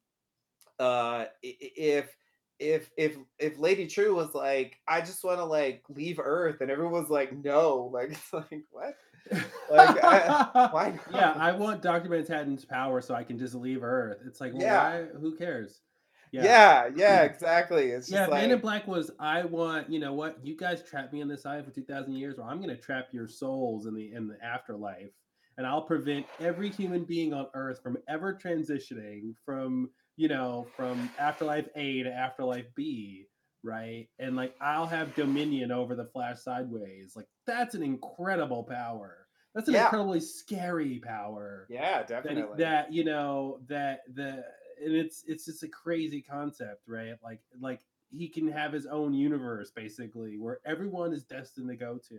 [0.78, 2.08] uh if
[2.58, 6.70] if if if lady Trieu was like i just want to like leave earth and
[6.70, 8.94] everyone's like no like it's like what
[9.70, 11.34] Like, I- why yeah.
[11.36, 12.08] I want Dr.
[12.08, 14.18] Manhattan's power so I can just leave Earth.
[14.26, 15.00] It's like, well, Yeah.
[15.02, 15.06] why?
[15.20, 15.80] Who cares?
[16.32, 20.12] Yeah yeah, exactly it's just Yeah, like Man in Black was I want, you know
[20.14, 22.76] what, you guys trapped me in this island for two thousand years, or I'm gonna
[22.76, 25.12] trap your souls in the in the afterlife
[25.58, 31.10] and I'll prevent every human being on Earth from ever transitioning from you know from
[31.18, 33.26] afterlife A to afterlife B,
[33.62, 34.08] right?
[34.18, 37.14] And like I'll have dominion over the Flash sideways.
[37.16, 39.26] Like that's an incredible power.
[39.54, 39.84] That's an Yeah.
[39.84, 42.58] incredibly scary power Yeah, that, definitely.
[42.58, 44.44] that you know that the
[44.84, 49.14] and it's it's just a crazy concept right like like he can have his own
[49.14, 52.18] universe basically where everyone is destined to go to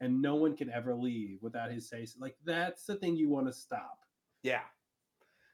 [0.00, 2.18] and no one can ever leave without his say so.
[2.20, 3.98] like that's the thing you want to stop
[4.42, 4.60] yeah.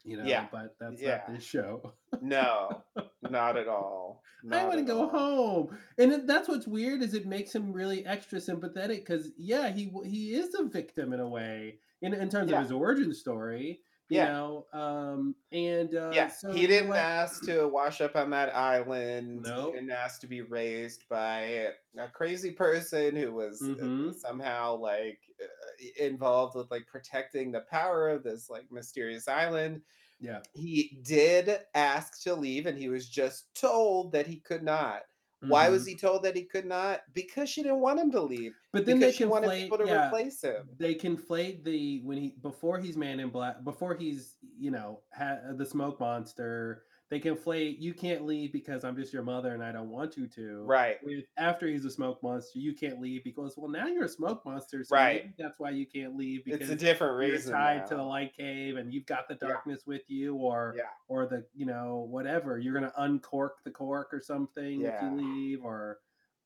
[0.03, 0.47] you know Yeah.
[0.51, 1.21] but that's Yeah.
[1.27, 2.83] not this show No,
[3.29, 4.21] not at all.
[4.51, 5.09] I want to go all.
[5.09, 9.91] home, and that's what's weird is it makes him really extra sympathetic because yeah, he
[10.05, 12.57] he is a victim in a way in in terms Yeah.
[12.57, 13.81] of his origin story,
[14.11, 14.27] you Yeah.
[14.33, 14.65] know.
[14.73, 19.43] Um, and uh, Yeah, so he didn't like- ask to wash up on that island.
[19.43, 19.67] Nope.
[19.73, 24.13] He didn't ask to be raised by a crazy person who was uh, Mhm.
[24.15, 29.81] somehow like uh, involved with like protecting the power of this like mysterious island.
[30.19, 30.41] Yeah.
[30.53, 35.03] He did ask to leave, and he was just told that he could not.
[35.41, 35.87] Why was Mhm.
[35.87, 37.01] he told that he could not?
[37.13, 38.53] Because she didn't want him to leave.
[38.71, 39.61] But then Because they she wanted conflate.
[39.63, 40.69] people to yeah, replace him.
[40.77, 45.39] they conflate the when he before he's man in black before he's you know ha,
[45.55, 46.85] the smoke monster.
[47.11, 47.75] They conflate.
[47.79, 50.63] You can't leave because I'm just your mother and I don't want you to.
[50.63, 50.95] Right.
[51.03, 54.45] With after he's a smoke monster, you can't leave because well now you're a smoke
[54.45, 55.23] monster, so Right.
[55.25, 57.49] maybe that's why you can't leave because It's a different reason.
[57.51, 59.49] you're tied to the light cave and you've got the Yeah.
[59.49, 60.83] darkness with you or Yeah.
[61.09, 65.65] or the you know whatever you're gonna uncork the cork or something if you leave
[65.65, 65.99] or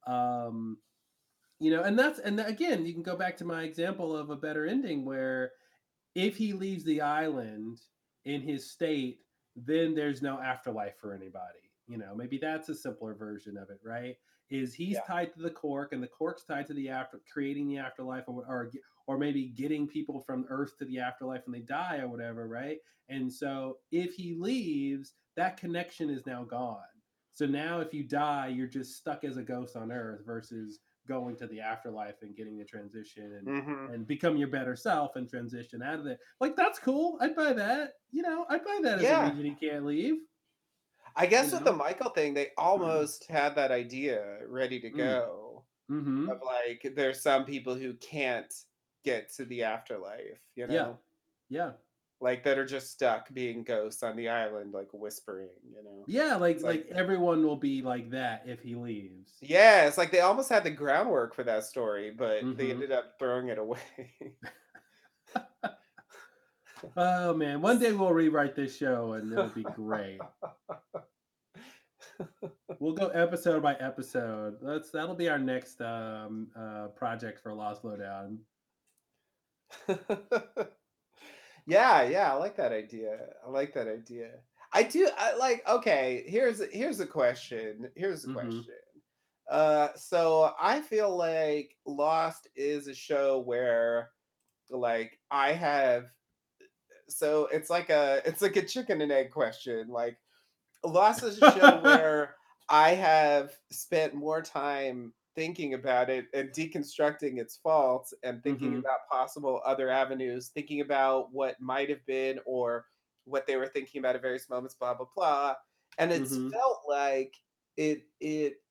[0.07, 0.79] um
[1.59, 4.35] you know and that's and again you can go back to my example of a
[4.35, 5.51] better ending where
[6.15, 7.79] if he leaves the island
[8.25, 9.19] in his state
[9.55, 13.79] then there's no afterlife for anybody you know maybe that's a simpler version of it
[13.83, 14.15] right?
[14.51, 15.01] Is he's Yeah.
[15.07, 18.45] tied to the cork and the cork's tied to the after creating the afterlife or,
[18.47, 18.71] or
[19.07, 22.79] or maybe getting people from earth to the afterlife when they die or whatever right?
[23.09, 26.79] And so if he leaves that connection is now gone.
[27.31, 31.35] So now if you die you're just stuck as a ghost on earth versus going
[31.37, 33.93] to the afterlife and getting the transition and Mhm.
[33.93, 36.19] and become your better self and transition out of it.
[36.39, 37.17] Like that's cool.
[37.21, 37.93] I'd buy that.
[38.11, 39.25] You know, I'd buy that as Yeah.
[39.27, 40.15] a reason he can't leave.
[41.15, 41.71] I guess with the?
[41.73, 44.97] Michael thing, they almost had that idea ready to Mm.
[44.97, 45.65] go.
[45.89, 46.29] Mm-hmm.
[46.29, 48.53] Of like, there's some people who can't
[49.03, 50.95] get to the afterlife, you know, Yeah.
[51.47, 51.73] Yeah.
[52.21, 56.03] Like that are just stuck being ghosts on the island, like whispering, you know.
[56.07, 59.33] Yeah, like like, like- everyone will be like that if he leaves.
[59.41, 62.71] Yeah, it's like they almost had the groundwork for that story, but they Mhm.
[62.71, 63.79] ended up throwing it away.
[66.95, 70.19] Oh man, one day we'll rewrite this show and it'll be great.
[72.79, 74.57] we'll go episode by episode.
[74.61, 78.39] That's that'll be our next um uh project for Lost Lowdown.
[81.65, 83.33] yeah, yeah, I like that idea.
[83.45, 84.43] I like that idea.
[84.73, 85.09] I do.
[85.17, 85.67] I like.
[85.67, 87.91] Okay, here's here's a question.
[87.95, 88.33] Here's a Mhm.
[88.33, 88.75] question.
[89.49, 94.11] Uh, so I feel like Lost is a show where,
[94.69, 96.11] like, I have.
[97.07, 99.87] So it's like a it's like a chicken and egg question.
[99.89, 100.17] Like,
[100.85, 102.35] Lost is a show where
[102.69, 108.79] I have spent more time thinking about it and deconstructing its faults and thinking Mhm.
[108.79, 112.87] about possible other avenues, thinking about what might have been or
[113.25, 115.55] what they were thinking about at various moments, blah blah blah.
[115.97, 116.51] And it's Mhm.
[116.51, 117.35] felt like
[117.77, 118.61] it it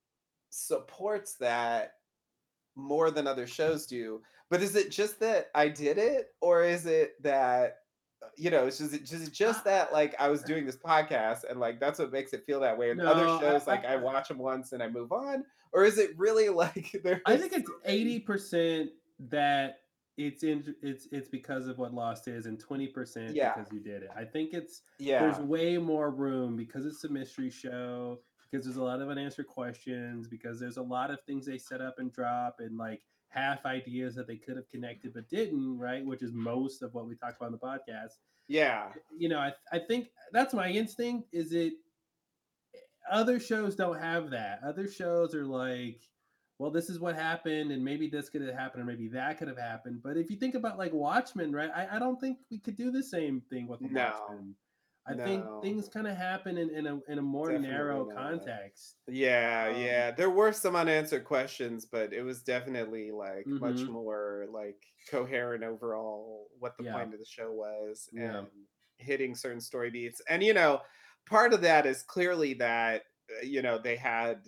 [0.51, 1.99] supports that
[2.77, 4.23] more than other shows do.
[4.51, 7.81] But is it just that I did it, or is it that
[8.23, 11.61] uh, you know, it's just just just that like I was doing this podcast and
[11.61, 12.91] like that's what makes it feel that way.
[12.91, 15.45] And other No, I- shows like I- I watch them once and I move on,
[15.75, 17.21] or is it really like there?
[17.27, 18.91] I think it's eighty percent
[19.31, 19.81] that
[20.17, 23.53] it's in it's it's because of what Lost is, and twenty percent Yeah.
[23.55, 24.11] because you did it.
[24.17, 28.21] I think it's Yeah, there's way more room because it's a mystery show,
[28.51, 31.81] because there's a lot of unanswered questions, because there's a lot of things they set
[31.81, 36.07] up and drop, and like half ideas that they could have connected but didn't, right?
[36.07, 38.13] Which is most of what we talked about on the podcast.
[38.47, 41.29] yeah, You know, I I think that's my instinct.
[41.33, 41.73] Is it
[43.11, 44.61] other shows don't have that.
[44.65, 46.01] Other shows are like,
[46.59, 49.49] well, this is what happened, and maybe this could have happened, or maybe that could
[49.49, 50.03] have happened.
[50.03, 51.71] But if you think about like Watchmen, right?
[51.75, 54.13] I, I don't think we could do the same thing with No.
[54.29, 54.55] Watchmen.
[55.07, 58.17] I think things kind of happen in, in a in a more narrow not.
[58.17, 58.97] context.
[59.07, 60.11] yeah, Um, yeah.
[60.13, 63.89] There were some unanswered questions, but it was definitely like much Mhm.
[63.89, 66.95] more like coherent overall what the Yeah.
[66.95, 68.39] point of the show was Yeah.
[68.39, 68.49] and
[68.97, 70.23] hitting certain story beats.
[70.27, 70.81] And you know,
[71.27, 74.47] part of that is clearly that uh, you know they had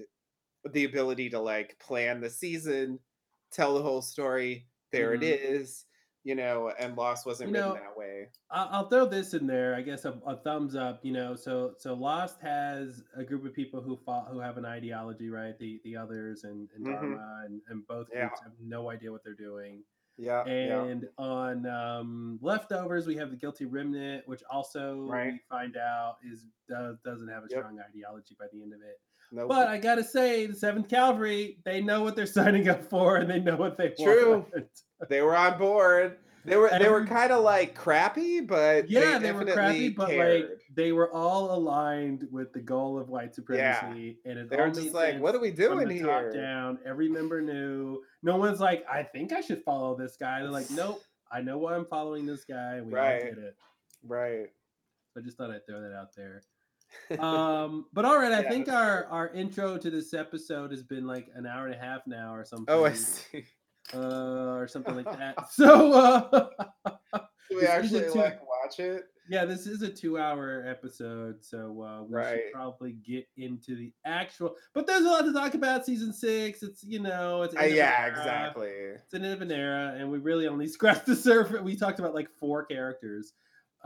[0.73, 2.99] the ability to like plan the season,
[3.53, 4.67] tell the whole story.
[4.93, 5.23] There Mhm.
[5.23, 5.85] it is.
[6.25, 8.27] you know, and Lost wasn't You written know, that way.
[8.51, 9.77] I'll, throw this in there.
[9.77, 11.05] I guess a, a thumbs up.
[11.05, 14.65] You know, so so Lost has a group of people who fought, who have an
[14.65, 15.57] ideology, right?
[15.57, 16.85] The the others and, and.
[16.85, 18.27] Dharma and, and both Yeah.
[18.27, 19.85] groups have no idea what they're doing.
[20.19, 25.33] Yeah, yeah, And on um, leftovers, we have the guilty remnant, which also Right.
[25.35, 27.59] we find out is does, doesn't have a Yep.
[27.61, 28.99] strong ideology by the end of it.
[29.33, 32.27] no, But I gotta say, the Seventh Kavalry, they know what they're
[32.65, 34.31] signing up for, and they know what they True.
[34.39, 34.51] want.
[34.53, 34.69] True,
[35.11, 36.19] they were on board.
[36.47, 39.89] They were they were kind of like crappy, but Yeah, they, they, were definitely crappy,
[39.91, 40.41] but cared.
[40.43, 44.71] like they were all aligned with the goal of white supremacy, and it they were
[44.71, 46.79] just like, "What are we doing the top here?" down.
[46.87, 48.03] Every member knew.
[48.23, 50.41] No one's like, I think I should follow this guy.
[50.41, 52.81] They're like, Nope, I know why I'm following this guy.
[52.81, 53.23] We all Right.
[53.25, 53.57] get it.
[54.03, 54.47] Right.
[55.17, 56.43] I just thought I'd throw that out there.
[57.19, 61.07] Um, but all right, I Yeah, think our our intro to this episode has been
[61.07, 62.67] like an hour and a half now, or something.
[62.75, 63.45] oh, I see.
[63.95, 65.37] Uh, or something like that.
[65.51, 66.47] So uh,
[67.51, 69.05] we This is a actually two- like watch it?
[69.29, 72.29] yeah, this is a two-hour episode, so uh, we Right.
[72.45, 74.55] should probably get into the actual.
[74.75, 75.85] But there's a lot to talk about.
[75.87, 78.69] Season six, it's you know, it's Uh, end of an yeah, exactly.
[78.69, 81.61] It's an end of an era, and we really only scratched the surface.
[81.61, 83.33] We talked about like four characters.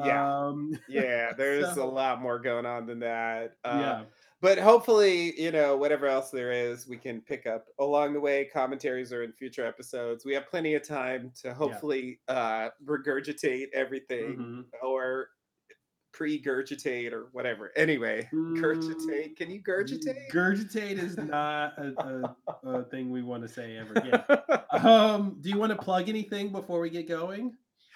[0.05, 0.47] Yeah.
[0.47, 3.55] Um, Yeah, there's a lot more going on than that.
[3.65, 4.03] Uh, yeah.
[4.43, 8.49] But hopefully, you know, whatever else there is, we can pick up along the way.
[8.51, 10.25] Commentaries are in future episodes.
[10.25, 14.65] We have plenty of time to hopefully uh, regurgitate everything mhm.
[14.83, 15.29] or
[16.13, 17.71] pre-gurgitate or whatever.
[17.77, 19.37] Anyway, Mm, gurgitate.
[19.37, 20.31] Can you gurgitate?
[20.33, 24.23] Gurgitate is not a, a, a thing we want to say ever again.
[24.73, 27.55] Um, do you want to plug anything before we get going?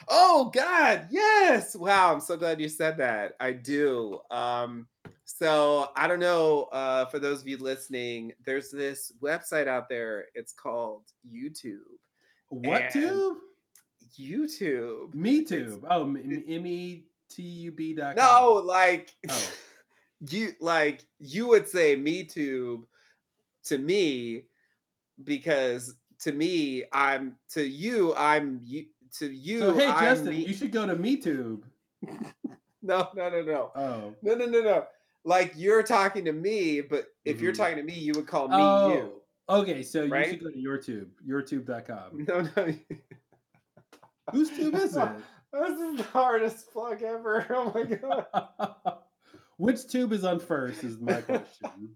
[0.09, 1.75] Oh God, yes!
[1.75, 3.35] Wow, I'm so glad you said that.
[3.41, 4.19] I do.
[4.31, 4.89] Um,
[5.25, 6.65] so I don't know.
[6.73, 10.27] Uh, for those of you listening, there's this website out there.
[10.35, 11.79] It's called YouTube.
[12.49, 13.39] What tube?
[14.19, 15.15] YouTube.
[15.15, 15.85] Me tube.
[15.91, 19.51] Oh, m e t u b dot No, like Oh.
[20.31, 22.87] you like you would say me tube
[23.65, 24.45] to me
[25.25, 28.87] because to me I'm to you I'm you
[29.19, 31.63] to you So hey, I'm Justin, me- you should go to MeTube.
[32.83, 34.87] no no no no Oh, no no no no
[35.25, 37.57] like you're talking to me but if you're Mhm.
[37.57, 39.83] talking to me you would call me oh, okay.
[39.83, 42.25] So you should go to YourTube, YourTube.com.
[42.29, 42.75] no no
[44.33, 45.09] Whose tube is it?
[45.53, 48.27] this is the hardest plug ever oh my god
[49.57, 50.83] Which tube is on first?
[50.83, 51.95] Is my question.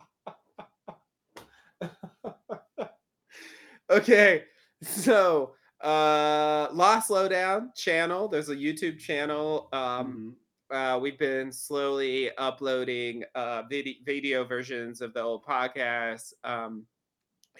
[3.90, 4.44] okay
[4.82, 10.34] so uh lost lowdown channel there's a youtube channel um Mhm.
[10.70, 16.84] Uh we've been slowly uploading uh video video versions of the old podcast um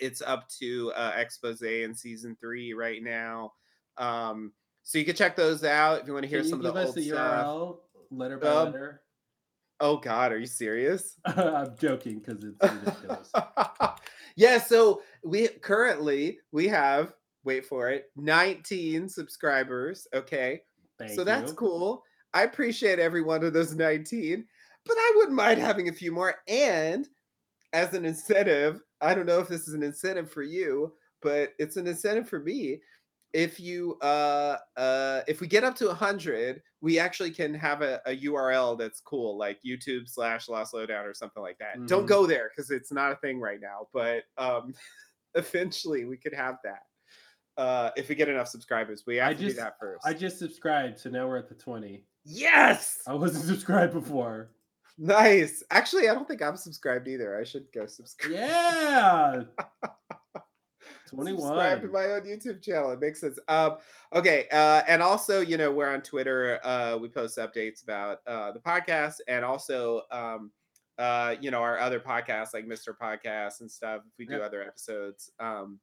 [0.00, 3.52] it's up to uh expose in season three right now
[3.96, 4.52] um
[4.82, 6.74] so you can check those out if you want to hear you some of give
[6.74, 7.76] the us old the stuff URL
[8.10, 9.02] letter by Um, letter?
[9.80, 13.32] oh god are you serious I'm joking because it's ridiculous.
[14.36, 20.06] yeah, so we currently we have wait for it 19 subscribers.
[20.14, 20.62] Okay,
[20.98, 22.02] Thank so that's cool.
[22.34, 24.44] I appreciate every one of those 19,
[24.84, 26.36] but I wouldn't mind having a few more.
[26.46, 27.08] And
[27.72, 31.76] as an incentive, I don't know if this is an incentive for you, but it's
[31.76, 32.80] an incentive for me.
[33.34, 38.00] If you uh uh if we get up to 100, we actually can have a,
[38.06, 41.86] a URL that's cool, like YouTube slash Lost Lowdown or something like that.
[41.86, 42.08] Don't Mhm.
[42.08, 44.72] go there because it's not a thing right now, but um
[45.34, 46.82] eventually we could have that.
[47.62, 50.06] Uh if we get enough subscribers, we have I to just- do that first.
[50.06, 52.04] I just subscribed, so now we're at the 20.
[52.28, 54.50] Yes, I wasn't subscribed before.
[54.98, 55.62] nice.
[55.70, 57.38] Actually, I don't think I'm subscribed either.
[57.38, 58.32] I should go subscribe.
[58.32, 59.42] Yeah.
[61.08, 61.40] 21.
[61.40, 61.80] subscribe 21.
[61.80, 62.90] to my own YouTube channel.
[62.92, 63.38] It makes sense.
[63.48, 63.76] Um,
[64.14, 66.60] okay, uh, and also, you know, we're on Twitter.
[66.62, 70.50] Uh, we post updates about uh, the podcast, and also, um,
[70.98, 72.88] uh, you know, our other podcasts like Mr.
[73.00, 74.02] Podcast and stuff.
[74.06, 74.42] If we do Yep.
[74.42, 75.78] other episodes, um,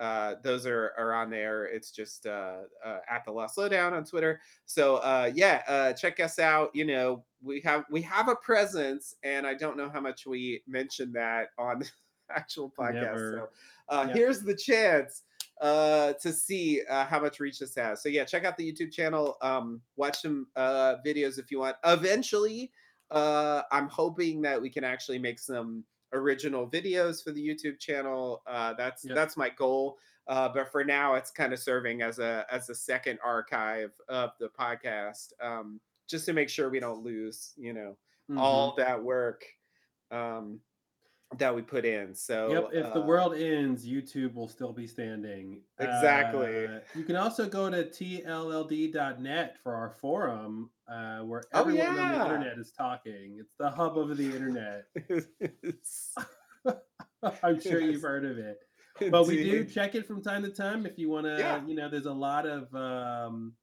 [0.00, 1.64] uh, those are are on there.
[1.64, 4.40] It's just uh, uh, at the Lost Lowdown on Twitter.
[4.64, 6.70] So uh, yeah, uh, check us out.
[6.74, 10.62] You know, we have we have a presence, and I don't know how much we
[10.66, 11.90] mentioned that on the
[12.34, 12.94] actual podcast.
[12.94, 13.50] Never.
[13.88, 15.22] So uh, here's the chance
[15.60, 18.02] uh, to see uh, how much reach this has.
[18.02, 19.36] So yeah, check out the YouTube channel.
[19.42, 21.76] Um, watch some uh, videos if you want.
[21.84, 22.72] Eventually,
[23.10, 28.42] uh, I'm hoping that we can actually make some original videos for the YouTube channel.
[28.46, 29.14] Uh, that's Yep.
[29.14, 29.98] that's my goal.
[30.28, 34.32] Uh, but for now, it's kind of serving as a as a second archive of
[34.38, 37.96] the podcast, um, just to make sure we don't lose, you know,
[38.30, 38.38] Mhm.
[38.38, 39.44] all that work.
[40.10, 40.60] Um,
[41.38, 42.14] that we put in.
[42.14, 42.70] So Yep.
[42.72, 45.62] If the uh, world ends, YouTube will still be standing.
[45.78, 46.66] Exactly.
[46.66, 52.18] Uh, you can also go to tllld.net for our forum, uh, where Oh, everyone on
[52.18, 53.36] the internet is talking.
[53.40, 54.84] It's the hub of the internet.
[57.42, 58.58] I'm sure you've heard of it.
[59.10, 61.36] But we do check it from time to time if you want to.
[61.38, 61.64] Yeah.
[61.66, 63.54] You know, there's a lot of um,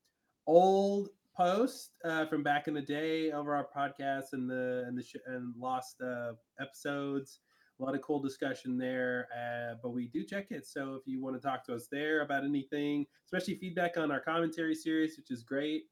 [0.48, 5.04] old posts uh, from back in the day over our podcast and the and the
[5.04, 7.40] sh- and lost uh, episodes.
[7.80, 10.68] A lot of cool discussion there, uh, but we do check it.
[10.68, 14.20] So if you want to talk to us there about anything, especially feedback on our
[14.20, 15.84] commentary series, which is great.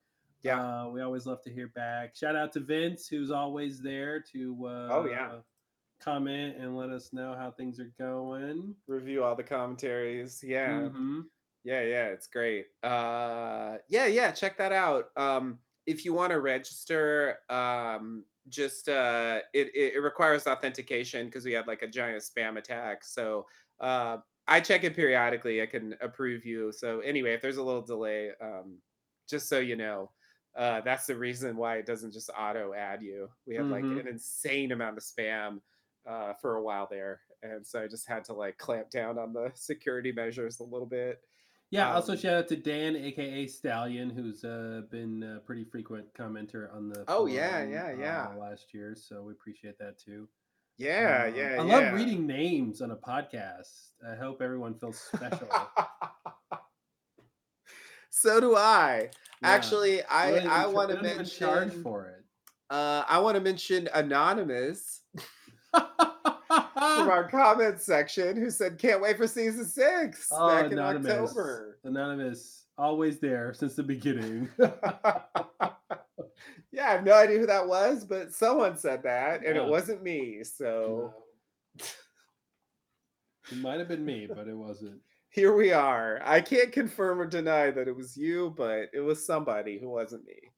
[0.43, 0.61] Yeah.
[0.83, 2.15] uh, we always love to hear back.
[2.15, 5.37] Shout out to Vince, who's always there to uh, Oh, yeah.
[6.01, 8.75] comment and let us know how things are going.
[8.87, 10.43] review all the commentaries.
[10.45, 10.89] Yeah.
[10.89, 11.23] Mhm.
[11.63, 12.67] Yeah, yeah, it's great.
[12.83, 15.05] Uh yeah, yeah, check that out.
[15.17, 21.53] Um if you want to register, um just uh it it, requires authentication because we
[21.53, 23.03] had like a giant spam attack.
[23.03, 23.47] So
[23.79, 24.17] uh
[24.47, 25.61] I check it periodically.
[25.61, 26.71] I can approve you.
[26.71, 28.81] So anyway, if there's a little delay, um
[29.29, 30.11] just so you know,
[30.55, 33.29] uh that's the reason why it doesn't just auto add you.
[33.45, 34.01] We had like Mhm.
[34.01, 35.61] an insane amount of spam
[36.05, 37.21] uh for a while there.
[37.43, 40.87] And so I just had to like clamp down on the security measures a little
[40.87, 41.19] bit.
[41.71, 41.93] Yeah.
[41.93, 46.73] also, Um, shout out to Dan, aka Stallion, who's uh, been a pretty frequent commenter
[46.73, 47.03] on the.
[47.07, 48.27] Oh, yeah, forum, yeah, yeah.
[48.33, 50.27] uh, last year, so we appreciate that too.
[50.77, 51.63] Yeah, Um, yeah, I yeah.
[51.63, 53.91] love reading names on a podcast.
[54.07, 55.49] I hope everyone feels special.
[58.09, 59.09] so do I.
[59.41, 59.49] Yeah.
[59.49, 62.23] Actually, I I want to don't charge mention for it.
[62.69, 65.01] uh I want to mention anonymous
[66.95, 67.11] from ah!
[67.11, 71.79] our comment section who said can't wait for season 6 oh, back in anonymous, October.
[71.83, 74.49] anonymous, always there since the beginning.
[74.59, 74.69] yeah,
[76.87, 79.63] I have no idea who that was, but someone said that and Yeah.
[79.63, 80.43] it wasn't me.
[80.43, 81.13] So
[83.51, 84.99] it might have been me, but it wasn't.
[85.29, 86.19] here we are.
[86.23, 90.23] I can't confirm or deny that it was you, but it was somebody who wasn't
[90.25, 90.51] me.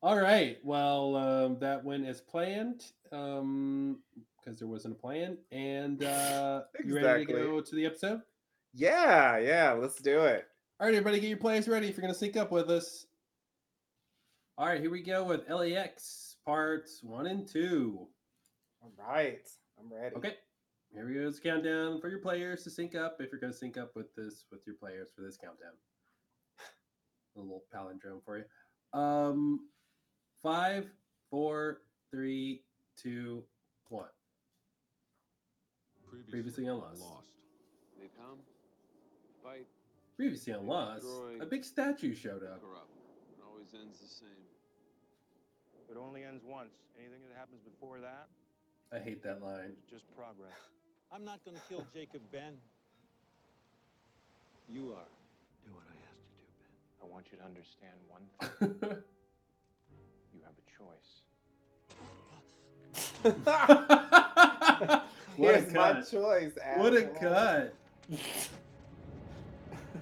[0.00, 0.58] All right.
[0.62, 3.98] Well, um, that went as planned um,
[4.38, 5.38] because there wasn't a plan.
[5.50, 8.22] And uh, you ready to go to the episode?
[8.74, 10.46] Yeah, yeah, let's do it.
[10.78, 13.06] All right, everybody, get your players ready if you're going to sync up with us.
[14.56, 18.06] All right, here we go with LAX parts one and two.
[18.80, 19.48] All right,
[19.80, 20.14] I'm ready.
[20.14, 20.34] Okay,
[20.92, 21.26] here we go.
[21.26, 24.14] It's countdown for your players to sync up if you're going to sync up with
[24.14, 25.72] this with your players for this countdown.
[27.36, 28.98] A little palindrome for you.
[28.98, 29.60] Um,
[30.42, 30.86] five,
[31.30, 32.62] four, three,
[32.96, 33.42] two,
[33.88, 34.06] one.
[36.30, 37.02] Previously on Lost.
[37.98, 38.38] They come,
[39.42, 39.66] fight,
[40.16, 41.06] Previously on Lost,
[41.40, 42.60] a big statue showed up.
[42.60, 42.90] corrupt.
[43.36, 44.28] It always ends the same.
[45.90, 46.74] It only ends once.
[46.98, 48.26] Anything that happens before that
[48.92, 49.72] I hate that line.
[49.90, 50.52] just progress.
[51.12, 52.54] I'm not gonna kill Jacob Ben.
[54.68, 55.08] You are.
[55.64, 56.72] Do what I asked you to, do, Ben.
[57.02, 58.24] I want you to understand one
[58.80, 59.02] thing.
[60.78, 60.86] You
[63.24, 65.02] have a choice.
[65.36, 66.10] what a Here's my cut!
[66.10, 66.52] choice.
[66.76, 67.74] What a cut!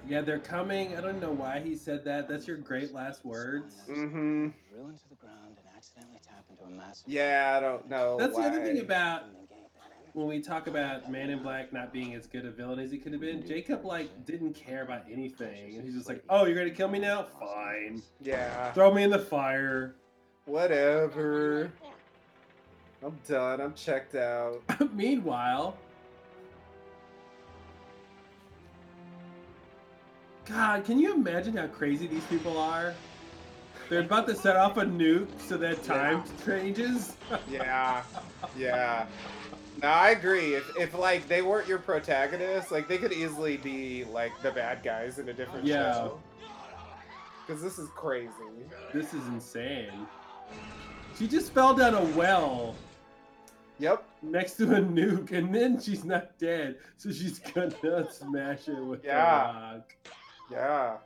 [0.07, 0.95] Yeah, they're coming.
[0.95, 2.29] I don't know why he said that.
[2.29, 3.75] That's your great last words.
[3.89, 4.53] Mhm.
[4.71, 7.09] Drill into the ground and accidentally tap into a massive.
[7.09, 8.17] Yeah, I don't know.
[8.17, 9.23] That's the other thing about
[10.13, 12.97] when we talk about Man in Black not being as good a villain as he
[12.97, 13.45] could have been.
[13.45, 16.99] Jacob like didn't care about anything, and he's just like, "Oh, you're gonna kill me
[16.99, 17.23] now?
[17.39, 18.01] Fine.
[18.21, 19.95] Yeah, Throw me in the fire."
[20.47, 21.71] Whatever.
[23.05, 23.61] I'm done.
[23.61, 24.61] I'm checked out.
[24.95, 25.77] Meanwhile,
[30.45, 32.95] God, can you imagine how crazy these people are?
[33.89, 37.13] They're about to set off a nuke so that time changes.
[37.49, 38.03] Yeah,
[38.57, 39.05] yeah.
[39.81, 40.55] No, I agree.
[40.55, 44.81] If, if like they weren't your protagonists, like they could easily be like the bad
[44.81, 45.91] guys in a different Yeah.
[45.93, 46.19] show.
[47.45, 48.31] Because this is crazy.
[48.93, 50.07] This is insane.
[51.17, 52.75] She just fell down a well
[53.79, 54.03] Yep.
[54.23, 57.71] next to a nuke, and then she's not dead, so she's gonna
[58.11, 59.51] smash it with Yeah.
[59.51, 59.95] the rock.
[60.51, 60.97] Yeah.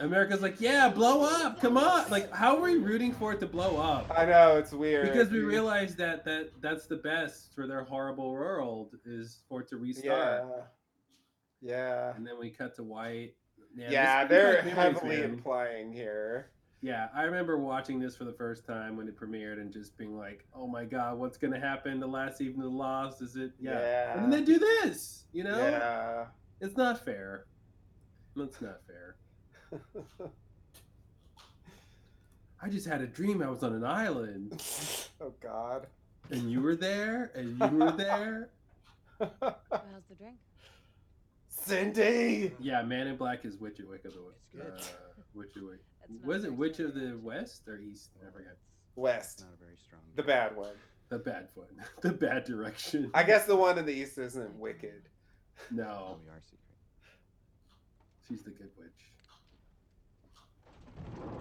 [0.00, 2.08] America's like, yeah, blow up, come on!
[2.08, 4.06] Like, how are we rooting for it to blow up?
[4.16, 5.10] I know it's weird.
[5.10, 9.68] Because we realize that that that's the best for their horrible world is for it
[9.70, 10.44] to restart.
[10.46, 10.60] Yeah.
[11.60, 12.14] Yeah.
[12.16, 13.34] And then we cut to white.
[13.76, 16.50] Yeah, Yeah, they're heavily implying here.
[16.80, 20.16] Yeah, I remember watching this for the first time when it premiered and just being
[20.16, 21.98] like, "Oh my god, what's gonna happen?
[21.98, 23.20] The last evening of the Lost?
[23.20, 23.50] Is it?
[23.58, 24.12] Yeah." Yeah.
[24.14, 25.24] And then they do this.
[25.32, 26.26] You know, Yeah.
[26.60, 27.46] it's not fair.
[28.36, 29.16] It's not fair.
[32.62, 34.62] I just had a dream I was on an island,
[35.20, 35.86] oh God.
[36.30, 38.50] and you were there, and you were there.
[39.20, 39.28] How's
[40.08, 40.36] the drink?
[41.48, 42.52] Cindy.
[42.60, 44.72] Yeah, Man in Black is Witch of Wick of the It's good.
[44.80, 45.80] uh, Witch of Wick.
[46.08, 48.10] That's not Was it very Witch of the West or East?
[48.26, 48.56] I forget.
[48.96, 49.40] West.
[49.40, 50.00] Not a very strong.
[50.16, 50.74] The bad one.
[51.08, 51.66] The bad one.
[52.02, 53.10] The bad direction.
[53.14, 55.08] I guess the one in the east isn't wicked.
[55.70, 56.60] No, we are secret.
[58.26, 58.88] she's the good witch.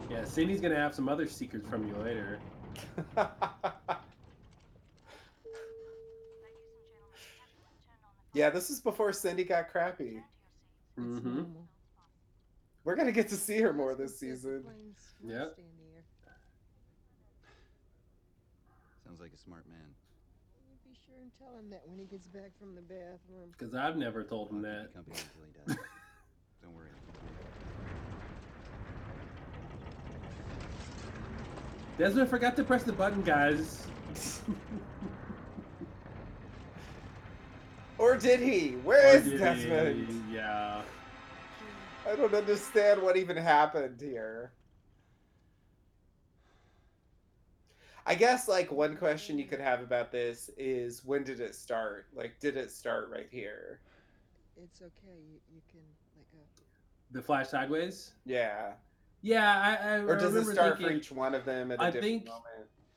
[0.09, 2.39] Yeah, Cindy's gonna have some other secrets from you later.
[8.33, 10.23] yeah, this is before Cindy got crappy.
[10.99, 11.43] Mm-hmm.
[12.87, 14.63] We're gonna get to see her more this season.
[15.21, 15.47] Yeah.
[19.05, 19.77] Sounds like a smart man.
[20.69, 23.51] You be sure and tell him that when he gets back from the bathroom.
[23.51, 24.93] Because I've never told him that.
[24.93, 25.75] company until he does.
[26.63, 26.87] Don't worry.
[31.97, 33.85] Desmond forgot to press the button, guys.
[37.97, 38.75] Or did he?
[38.85, 39.37] Where Or is did he?
[39.39, 40.23] Desmond?
[40.31, 40.83] Yeah.
[42.07, 44.51] I don't understand what even happened here.
[48.05, 52.07] I guess like one question you could have about this is when did it start?
[52.15, 53.81] Like did it start right here?
[54.63, 54.91] It's okay.
[55.29, 55.81] You, you can
[56.15, 56.37] let go.
[57.11, 58.11] The flash sideways.
[58.25, 58.71] Yeah.
[59.21, 61.83] Yeah, I, I Or does it remember start for each one of them at a
[61.83, 62.43] I different think- moment?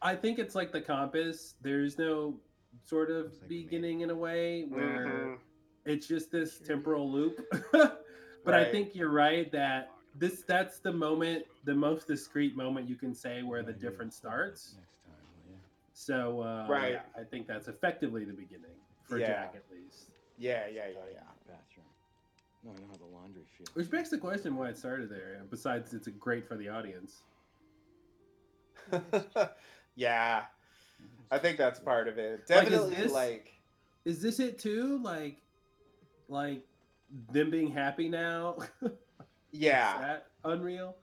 [0.03, 1.55] I think it's like the compass.
[1.61, 2.39] There's no
[2.85, 3.49] sort of like a man.
[3.49, 5.39] beginning in a way where Mhm.
[5.85, 7.39] it's just this temporal loop.
[8.45, 12.97] but I think you're right that this that's the moment, the most discreet moment you
[12.97, 14.73] can say where the difference starts.
[14.73, 15.15] Time,
[15.49, 15.57] will?
[15.95, 16.93] So uh, Right.
[16.93, 19.27] yeah, I think that's effectively the beginning for Yeah.
[19.29, 20.11] Jack at least.
[20.39, 21.21] Yeah, yeah, yeah, yeah.
[21.47, 21.87] Bathroom.
[22.65, 23.75] No, I know how the laundry feels.
[23.75, 25.43] Which begs the question why it started there.
[25.51, 27.23] Besides, it's a great for the audience.
[29.97, 30.43] yeah.
[31.31, 32.31] I think that's part of it.
[32.49, 33.53] Like, is Definitely this- like
[34.05, 34.99] Is this it too?
[34.99, 35.37] Like,
[36.29, 36.62] like
[37.32, 38.57] them being happy now?
[38.82, 38.91] Is
[39.53, 39.99] yeah.
[40.01, 40.97] that unreal?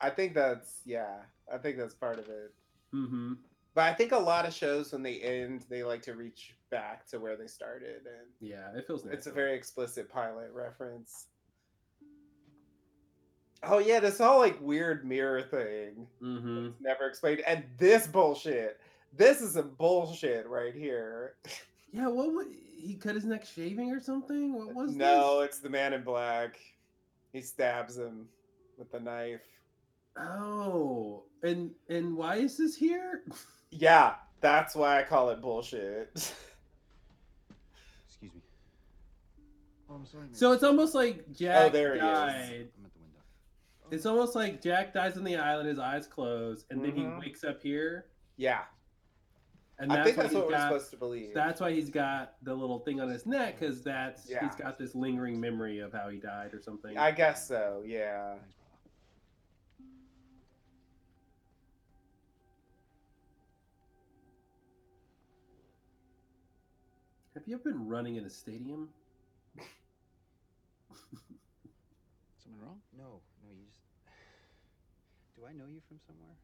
[0.00, 1.16] I think that's yeah.
[1.52, 2.52] I think that's part of it.
[2.94, 3.34] Mm-hmm.
[3.74, 7.06] But I think a lot of shows when they end, they like to reach back
[7.08, 9.04] to where they started, and Yeah, it feels.
[9.04, 11.26] it's a very explicit pilot reference.
[13.62, 16.06] Oh yeah, this whole like weird mirror thing.
[16.22, 16.66] Mm-hmm.
[16.68, 18.80] It's never explained, and this bullshit.
[19.16, 21.34] This is some bullshit right here.
[21.96, 24.52] Yeah, what would he cut his neck shaving or something?
[24.52, 24.96] What was this?
[24.96, 25.48] no, this?
[25.50, 26.58] it's the man in black.
[27.32, 28.26] He stabs him
[28.76, 29.40] with the knife.
[30.18, 33.22] Oh, and and why is this here?
[33.72, 36.08] Yeah, that's why I call it bullshit.
[36.14, 36.32] Excuse
[38.32, 38.40] me.
[39.90, 40.24] Oh, I'm sorry.
[40.26, 40.34] man.
[40.34, 42.04] So it's almost like Jack oh, there he is.
[42.06, 42.48] I'm at
[42.94, 43.20] the window.
[43.90, 47.20] It's almost like Jack dies on the island, his eyes close, and then Mhm.
[47.20, 48.06] he wakes up here,
[48.36, 48.62] yeah,
[49.78, 50.68] and I that's think why that's he's what we're got.
[50.72, 51.34] supposed to believe.
[51.34, 53.60] That's why he's got the little thing on his neck, mm.
[53.60, 54.46] because that's Yeah.
[54.46, 56.96] he's got this lingering memory of how he died or something.
[56.96, 57.82] I guess so.
[57.86, 58.36] Yeah.
[67.34, 68.88] Have you ever been running in a stadium?
[72.42, 72.80] Something wrong?
[72.96, 73.76] No, no, you just.
[75.36, 76.34] Do I know you from somewhere?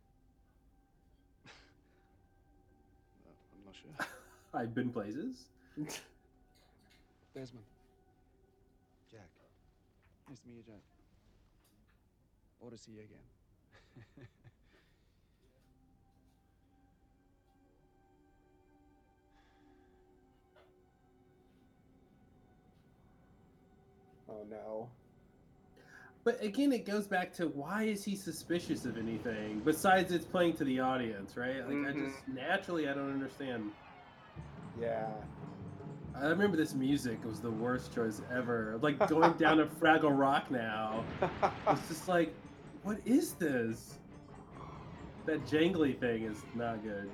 [3.72, 4.06] I'm not sure.
[4.54, 5.44] I've been places.
[7.34, 7.64] Desmond,
[9.10, 9.28] Jack.
[10.28, 10.82] nice to meet you, Jack.
[12.60, 14.26] Or to see you again.
[24.28, 24.88] Oh no.
[26.24, 30.54] But again, it goes back to why is he suspicious of anything besides it's playing
[30.54, 31.56] to the audience, right?
[31.66, 32.06] Like I Mhm.
[32.12, 33.72] just naturally I don't understand.
[34.80, 35.08] Yeah.
[36.14, 38.78] I remember this music was the worst choice ever.
[38.82, 41.04] Like going down to Fraggle Rock now.
[41.68, 42.32] It's just like,
[42.84, 43.98] what is this?
[45.26, 47.10] That jangly thing is not good.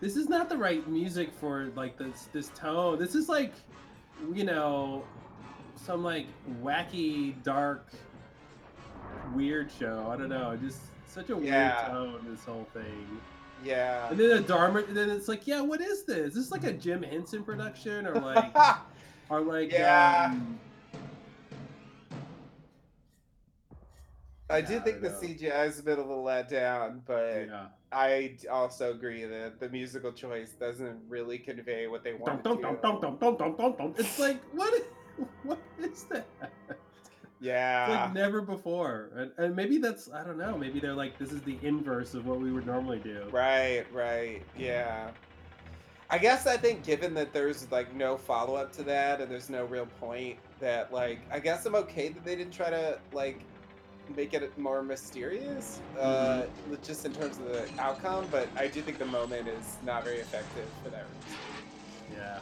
[0.00, 2.98] This is not the right music for like this this tone.
[2.98, 3.52] This is like,
[4.32, 5.04] you know,
[5.84, 6.26] some like
[6.62, 7.88] wacky, dark,
[9.34, 10.08] weird show.
[10.10, 10.56] I don't know.
[10.56, 11.90] Just such a Yeah.
[11.92, 11.92] weird
[12.22, 12.26] tone.
[12.30, 13.20] This whole thing.
[13.64, 14.08] yeah.
[14.10, 14.80] And then a Dharma.
[14.80, 16.28] And then it's like, yeah, what is this?
[16.28, 18.54] Is this like a Jim Henson production or like,
[19.30, 20.30] or like, Yeah.
[20.32, 20.58] um,
[24.50, 25.28] I Yeah, do I think the don't know.
[25.28, 27.66] CGI is a bit of a letdown, but yeah.
[27.92, 32.78] I also agree that the musical choice doesn't really convey what they want dum, dum,
[32.80, 33.94] dum.
[33.98, 34.72] It's like what?
[35.42, 36.26] What is that?
[37.40, 37.86] Yeah.
[37.88, 40.58] like never before, and, and maybe that's I don't know.
[40.58, 43.28] Maybe they're like this is the inverse of what we would normally do.
[43.30, 44.42] Right, right.
[44.56, 45.10] Yeah.
[46.10, 49.50] I guess I think given that there's like no follow up to that and there's
[49.50, 53.40] no real point that like I guess I'm okay that they didn't try to like
[54.16, 56.44] make it more mysterious uh
[56.82, 60.18] just in terms of the outcome, but I do think the moment is not very
[60.18, 61.38] effective for that reason.
[62.16, 62.38] Yeah.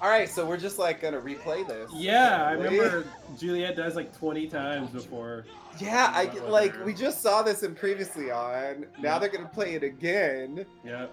[0.00, 1.90] All right, so we're just like gonna replay this.
[1.94, 3.06] Yeah, I remember
[3.38, 5.46] Juliet dies like 20 times before.
[5.78, 8.86] Yeah, I get- like we just saw this in previously on.
[9.00, 10.66] Now they're gonna play it again.
[10.84, 11.06] Yeah.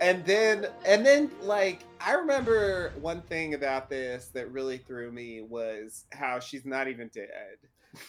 [0.00, 5.42] and then and then like i remember one thing about this that really threw me
[5.42, 7.56] was how she's not even dead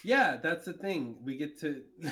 [0.03, 1.15] Yeah, that's the thing.
[1.23, 2.09] We get to we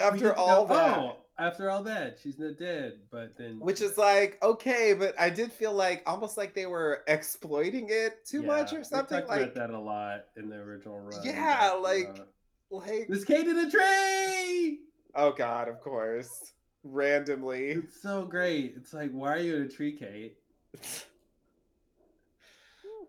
[0.00, 3.00] after get to all go, that Oh, after all that, she's not dead.
[3.10, 7.02] But then which is like okay but i did feel like almost like they were
[7.08, 10.98] exploiting it too much or something talked like about that a lot in the original
[10.98, 11.20] run.
[11.24, 12.24] Yeah, but, like- uh,
[12.70, 14.80] like this Kate in a tree.
[15.14, 16.52] oh god of course
[16.84, 18.74] randomly It's so great.
[18.76, 20.36] It's like, why are you in a tree, Kate?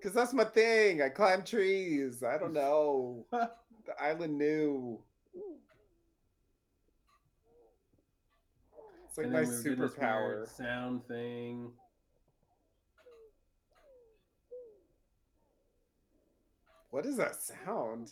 [0.03, 3.49] because that's my thing i climb trees i don't know the
[4.01, 4.99] island knew
[9.13, 11.71] it's like And my then we were getting this weird superpower sound thing.
[16.89, 18.11] What is that sound?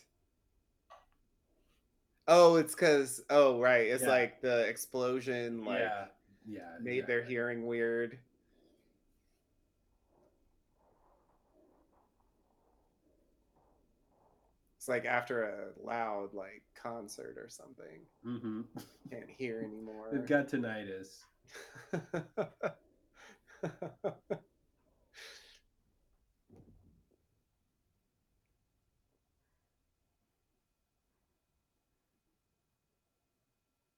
[2.28, 4.10] Oh, it's because oh right, it's Yeah.
[4.10, 6.04] like the explosion like yeah,
[6.46, 6.60] yeah.
[6.80, 7.34] made their exactly.
[7.34, 8.18] hearing weird.
[14.78, 18.00] It's like after a loud like concert or something.
[18.26, 18.62] Mm-hmm.
[19.10, 20.08] Can't hear anymore.
[20.12, 21.24] They've got tinnitus.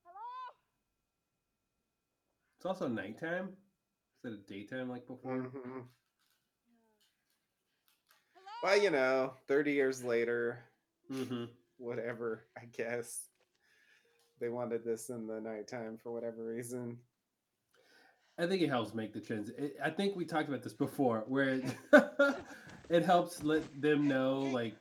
[0.05, 0.55] Hello?
[2.57, 3.51] It's also nighttime
[4.25, 5.39] instead of daytime like before.
[5.39, 5.85] Mhm.
[8.63, 10.65] Well, you know, 30 years later,
[11.13, 11.45] Mm-hmm.
[11.79, 13.29] Whatever, I guess.
[14.41, 16.99] They wanted this in the nighttime for whatever reason.
[18.39, 19.51] I think it helps make the trends.
[19.51, 21.65] It, I think we talked about this before, where it,
[22.91, 24.75] it helps let them know like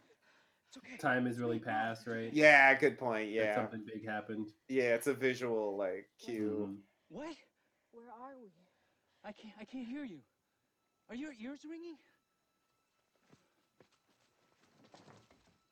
[0.99, 2.33] time is really past, right?
[2.33, 3.29] Yeah, good point.
[3.29, 3.55] That Yeah.
[3.55, 4.49] something big happened.
[4.69, 6.69] Yeah, it's a visual like cue.
[6.71, 6.77] Mhm.
[7.09, 7.35] What?
[7.91, 8.49] Where are we?
[9.23, 9.53] I can't.
[9.59, 10.19] I can't hear you.
[11.09, 11.97] Are your ears ringing?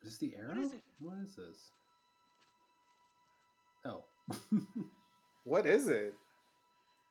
[0.04, 0.60] Is this the arrow?
[0.62, 0.82] is it?
[1.00, 1.72] What is this?
[3.86, 4.04] Oh,
[5.44, 6.14] What is it?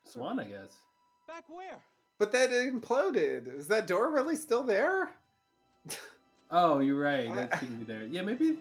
[0.05, 0.73] Swan, I guess.
[1.27, 1.79] Back where?
[2.19, 3.57] But that imploded.
[3.57, 5.11] Is that door really still there?
[6.53, 7.31] Oh, you're right.
[7.31, 8.07] I- That shouldn't be there.
[8.07, 8.59] Yeah, maybe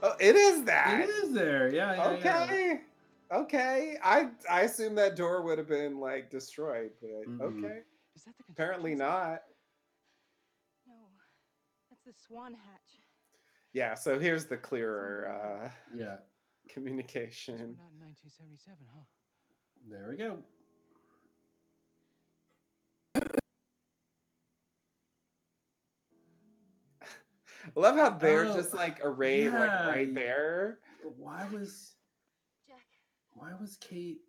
[0.00, 1.00] Oh, it is that.
[1.00, 1.66] it is there.
[1.74, 2.44] Yeah, yeah, yeah.
[2.44, 2.80] okay.
[3.32, 3.96] Okay.
[4.00, 7.40] I I assume that door would have been like destroyed, but Mm-mm.
[7.64, 7.80] okay.
[8.14, 9.42] Is that the Apparently not.
[10.86, 10.94] No,
[11.90, 12.99] that's the swan hatch.
[13.72, 15.28] Yeah, so here's the clearer
[15.64, 16.22] uh Yeah, So
[16.74, 17.54] we're communication.
[17.78, 19.04] not in 1977, huh?
[19.88, 20.38] there we go.
[23.16, 23.20] I
[27.80, 30.78] love how they're Oh, just like arrayed like right there.
[31.02, 31.94] But Why was
[32.66, 32.84] Jack,
[33.34, 34.20] why was Kate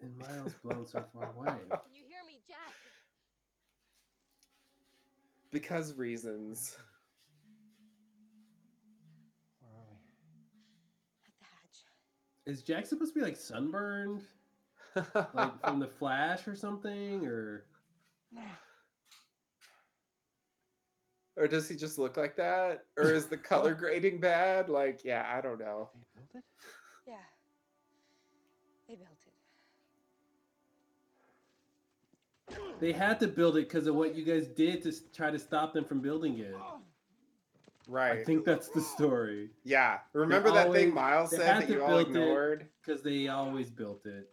[0.00, 1.46] and Miles blown so far away?
[1.68, 2.74] can you hear me, Jack?
[5.50, 6.76] Because reasons.
[9.60, 9.96] Where are we?
[11.26, 11.84] At the hatch.
[12.46, 14.22] Is Jack supposed to be like sunburned,
[15.34, 17.64] like from the Flash or something, or
[21.36, 22.84] or does he just look like that?
[22.96, 24.68] Or is the color grading bad?
[24.68, 25.90] Like, yeah, I don't know.
[25.94, 26.44] They built it?
[27.06, 27.14] Yeah.
[28.88, 29.32] They built it.
[32.80, 35.72] they had to build it because of what you guys did to try to stop
[35.72, 36.54] them from building it?
[36.54, 36.81] Oh.
[37.92, 38.20] Right.
[38.20, 39.98] I think that's the story yeah.
[40.14, 42.66] Remember that always- thing Miles said that you all ignored?
[42.80, 44.30] because they always built it.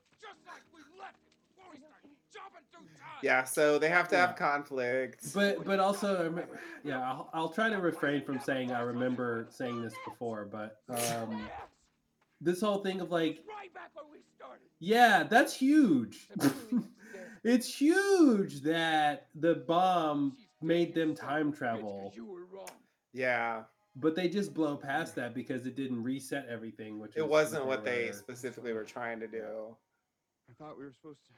[3.21, 4.27] Yeah, so they have to Yeah.
[4.27, 5.33] have conflicts.
[5.33, 6.47] But but also, I rem-
[6.85, 11.45] yeah, I'll, I'll try to refrain from saying I remember saying this before, but um,
[12.39, 13.43] this whole thing of like,
[14.79, 16.29] yeah, that's huge.
[17.43, 22.13] it's huge that the bomb made them time travel,
[23.13, 23.63] yeah,
[23.95, 26.99] but they just blow past that because it didn't reset everything.
[26.99, 29.75] Which it wasn't what they were- specifically were trying to do.
[30.49, 31.31] I thought we were supposed to.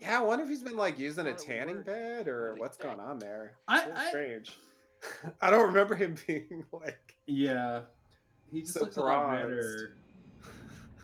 [0.00, 2.54] Yeah, I wonder if he's been like using a Thought it would tanning bed or
[2.56, 3.52] what's going on there.
[3.68, 4.56] I- So I- strange.
[5.40, 7.82] I don't remember him being like Yeah.
[8.50, 9.50] He just So looks a lot bronzed.
[9.50, 9.96] redder.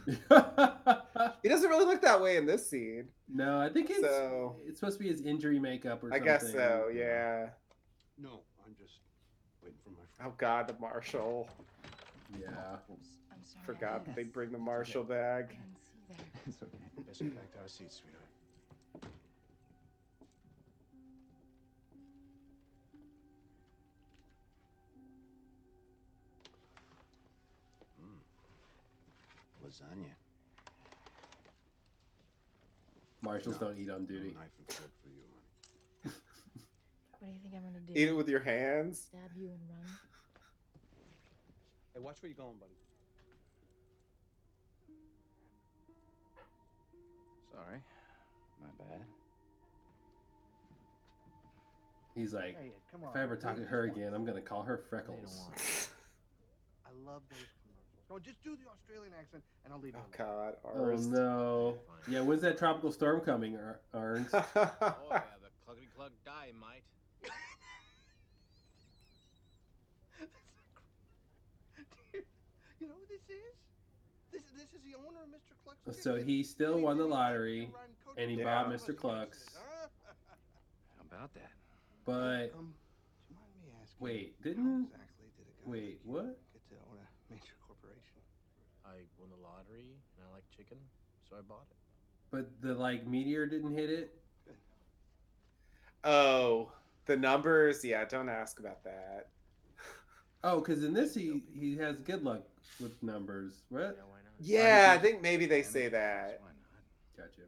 [1.42, 3.08] he doesn't really look that way in this scene.
[3.28, 6.28] no, I think it's So- it's supposed to be his injury makeup or something.
[6.28, 6.56] I something.
[6.56, 7.48] guess so, yeah.
[8.18, 9.00] No, I'm just
[9.62, 11.48] waiting for my Oh god, the marshal.
[12.40, 12.48] Yeah.
[12.48, 13.62] I'm sorry.
[13.62, 15.44] I Forgot that they didn't- bring the marshal bag.
[15.44, 16.16] I didn't see there.
[16.46, 16.78] It's okay.
[17.06, 18.22] Let's get back to our seats, sweetheart.
[28.02, 29.66] Mm.
[29.66, 30.10] Lasagna.
[33.22, 33.68] Marshals No.
[33.68, 34.34] don't eat on duty.
[34.34, 35.22] knife and fork for you,
[36.04, 36.14] honey.
[37.18, 37.92] What do you think I'm gonna do?
[37.94, 39.00] Eat it with your hands.
[39.08, 39.98] Stab you and run?
[41.96, 42.76] Hey, watch where you're going, buddy.
[47.50, 47.78] Sorry.
[48.60, 49.00] My bad.
[52.14, 53.10] He's like, Hey, come on.
[53.12, 55.48] if I ever talk to her again, I'm gonna call her Freckles.
[56.84, 58.04] I love those commercials.
[58.10, 60.00] No, just do the Australian accent, and I'll leave it.
[60.04, 60.52] Oh alone.
[60.52, 61.06] god, Oh ours.
[61.06, 61.78] no.
[62.10, 64.28] Yeah, when's that tropical storm coming, er-, Ar- Arns?
[64.34, 66.52] Oh yeah, the cluggity clug die,
[72.80, 73.56] you know who this is?
[74.32, 75.54] This this is the owner of Mr.
[75.64, 76.02] Cluck's.
[76.02, 78.96] So he still Hey, won the lottery, you're riding coach and he with bought Mr.
[78.96, 79.38] Cluck's Clucks.
[79.44, 79.88] Chickens, huh?
[80.98, 81.50] How about that?
[82.04, 82.74] But Um,
[83.28, 83.96] do you mind me asking?
[84.00, 86.38] Wait, didn't- exactly did a guy wait, like what?
[86.52, 88.20] Get to own a major corporation.
[88.84, 90.78] I won the lottery and I like chicken,
[91.28, 91.76] so I bought it.
[92.30, 94.14] but the like meteor didn't hit it.
[96.04, 96.70] oh,
[97.06, 97.84] the numbers.
[97.84, 99.28] Yeah, don't ask about that.
[100.44, 102.42] Oh, because in this he he has good luck
[102.80, 103.62] with numbers.
[103.68, 103.80] What?
[103.98, 104.15] Yeah, why not?
[104.38, 106.40] Yeah, I think- think maybe they say that.
[106.42, 107.26] Why not?
[107.28, 107.42] Gotcha.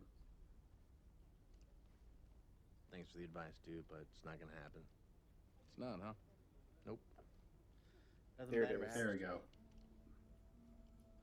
[2.91, 4.81] Thanks for the advice, dude, but it's not gonna happen.
[5.69, 6.13] It's not, huh?
[8.39, 8.95] Nothing There it bad ever is.
[8.95, 9.31] There we happens.
[9.33, 9.41] go.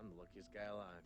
[0.01, 1.01] I'm the luckiest guy alive.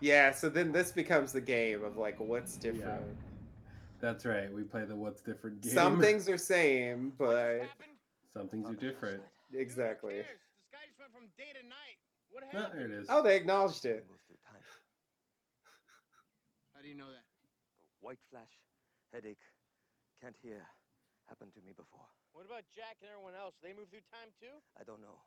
[0.00, 3.02] Yeah, so then this becomes the game of like what's different.
[4.00, 4.52] That's right.
[4.52, 5.72] We play the what's different game.
[5.72, 7.62] Some things are same, but
[8.32, 9.22] Some things are different.
[9.52, 10.22] exactly.
[10.22, 10.38] The
[10.70, 11.98] sky just went from day to night.
[12.30, 13.06] What Oh, there it is.
[13.10, 14.06] Oh, they acknowledged it.
[14.06, 14.62] Move through time.
[16.74, 17.26] How do you know that?
[18.00, 18.54] White flash,
[19.12, 19.42] headache,
[20.22, 20.62] can't hear.
[21.28, 22.06] Happened to me before.
[22.32, 23.54] What about Jack and everyone else?
[23.62, 24.54] They moved through time too?
[24.80, 25.18] I don't know.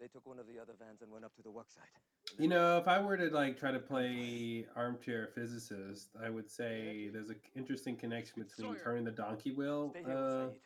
[0.00, 1.84] They took one of the other vans and went up to the work site.
[2.38, 7.10] You know, if I were to like try to play armchair physicist, I would say
[7.12, 8.82] there's an interesting connection between Sawyer.
[8.82, 10.58] turning the donkey wheel, Stay here uh, with Sayid.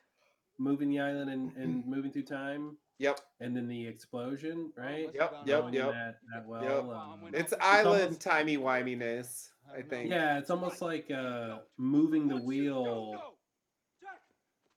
[0.58, 3.20] Moving the island, and, and moving through time, Yep.
[3.40, 5.08] and then the explosion, right?
[5.14, 5.92] Yep, yep, yep.
[5.92, 6.62] That, that well.
[6.62, 6.84] Yep.
[6.84, 10.10] um, It's almost- island timey wiminess, I think.
[10.10, 13.14] yeah, it's almost like uh, moving the wheel.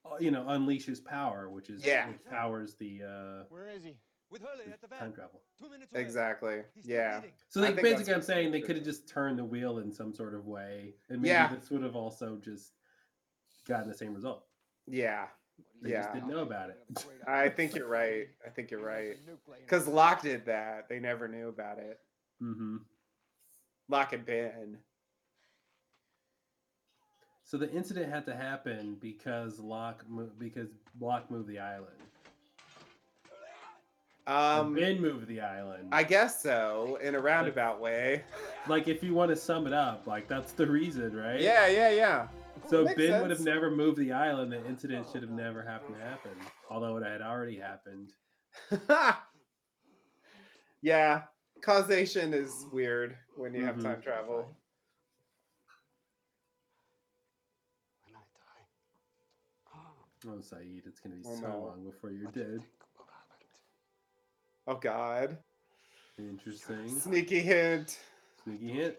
[0.06, 2.10] uh, You know, unleashes power, which is Yeah.
[2.10, 3.98] which powers the uh, Where is he?
[4.30, 5.42] With Hurley at the time travel.
[5.60, 6.02] Two minutes away.
[6.02, 6.62] Exactly.
[6.74, 7.22] He's Yeah.
[7.50, 10.14] So I like basically, I'm saying they could have just turned the wheel in some
[10.14, 11.54] sort of way, and maybe Yeah.
[11.54, 12.72] this would have also just
[13.68, 14.46] gotten the same result.
[14.88, 15.28] Yeah.
[15.82, 16.02] They Yeah.
[16.02, 16.80] just didn't know about it.
[17.28, 18.28] I think you're right.
[18.46, 19.18] I think you're right.
[19.62, 20.88] Because Locke did that.
[20.88, 22.00] They never knew about it.
[22.42, 22.78] Mm hmm
[23.90, 24.78] Locke and Ben.
[27.44, 31.98] So the incident had to happen because Locke mo- because Locke moved the island.
[34.28, 35.90] Um, ben moved the island.
[35.92, 38.24] I guess so, in a roundabout way.
[38.68, 41.42] like if you want to sum it up, like that's the reason, right?
[41.42, 42.28] Yeah, yeah, yeah.
[42.68, 44.52] So Makes Ben would have never moved the island.
[44.52, 46.32] The incident should have never happened to happen,
[46.70, 48.14] although it had already happened.
[50.82, 51.24] yeah,
[51.62, 53.84] causation is weird when you have Mhm.
[53.84, 54.56] time travel.
[58.06, 58.68] When I die.
[60.28, 61.60] Oh, Sayid, it's gonna be Oh, so no.
[61.66, 62.60] long before you're what do you dead.
[62.62, 63.48] think will happen?
[64.68, 65.38] Oh God,
[66.18, 67.00] Interesting.
[67.00, 68.00] sneaky hint.
[68.44, 68.98] Sneaky hint.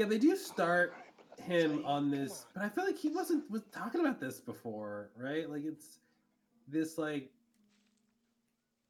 [0.00, 0.94] Yeah, they do start
[1.42, 5.46] him on this, but I feel like he wasn't was talking about this before, right?
[5.50, 5.98] Like it's
[6.66, 7.30] this like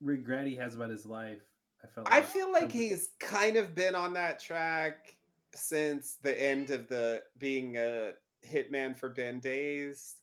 [0.01, 1.41] regret he has about his life.
[1.83, 2.07] I felt.
[2.09, 5.17] I like feel like he's kind of been on that track
[5.53, 8.13] since the end of the being a
[8.49, 10.15] hitman for Ben days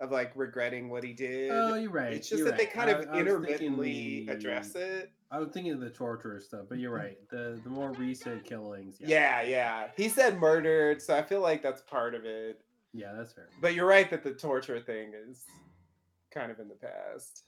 [0.00, 1.50] of like regretting what he did.
[1.52, 2.12] Oh, you're right.
[2.14, 2.72] It's just you're that they right.
[2.72, 5.10] kind of I- I was thinking intermittently the- address it.
[5.30, 7.16] I was thinking of the torture stuff, but you're right.
[7.30, 8.96] The the more recent killings.
[9.00, 9.88] Yeah, yeah.
[9.96, 12.60] He said murdered, so I feel like that's part of it.
[12.92, 13.48] Yeah, that's fair.
[13.60, 15.44] But you're right that the torture thing is
[16.32, 17.42] kind of in the past.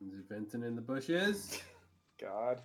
[0.00, 1.60] Is Vincent in the bushes?
[2.20, 2.60] God.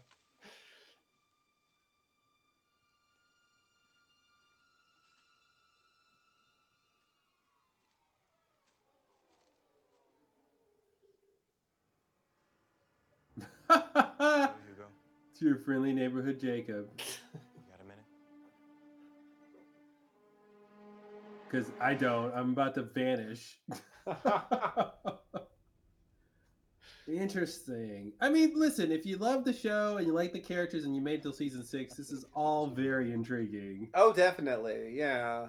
[13.69, 14.87] Hugo,
[15.31, 16.89] it's your friendly neighborhood Jacob.
[16.99, 18.03] you got a minute?
[21.49, 22.33] Because I don't.
[22.33, 23.59] I'm about to vanish.
[27.07, 28.13] Interesting.
[28.21, 31.01] I mean, listen, if you love the show and you like the characters and you
[31.01, 33.89] made it till season six, this is all very intriguing.
[33.95, 34.91] oh, definitely.
[34.93, 35.47] Yeah.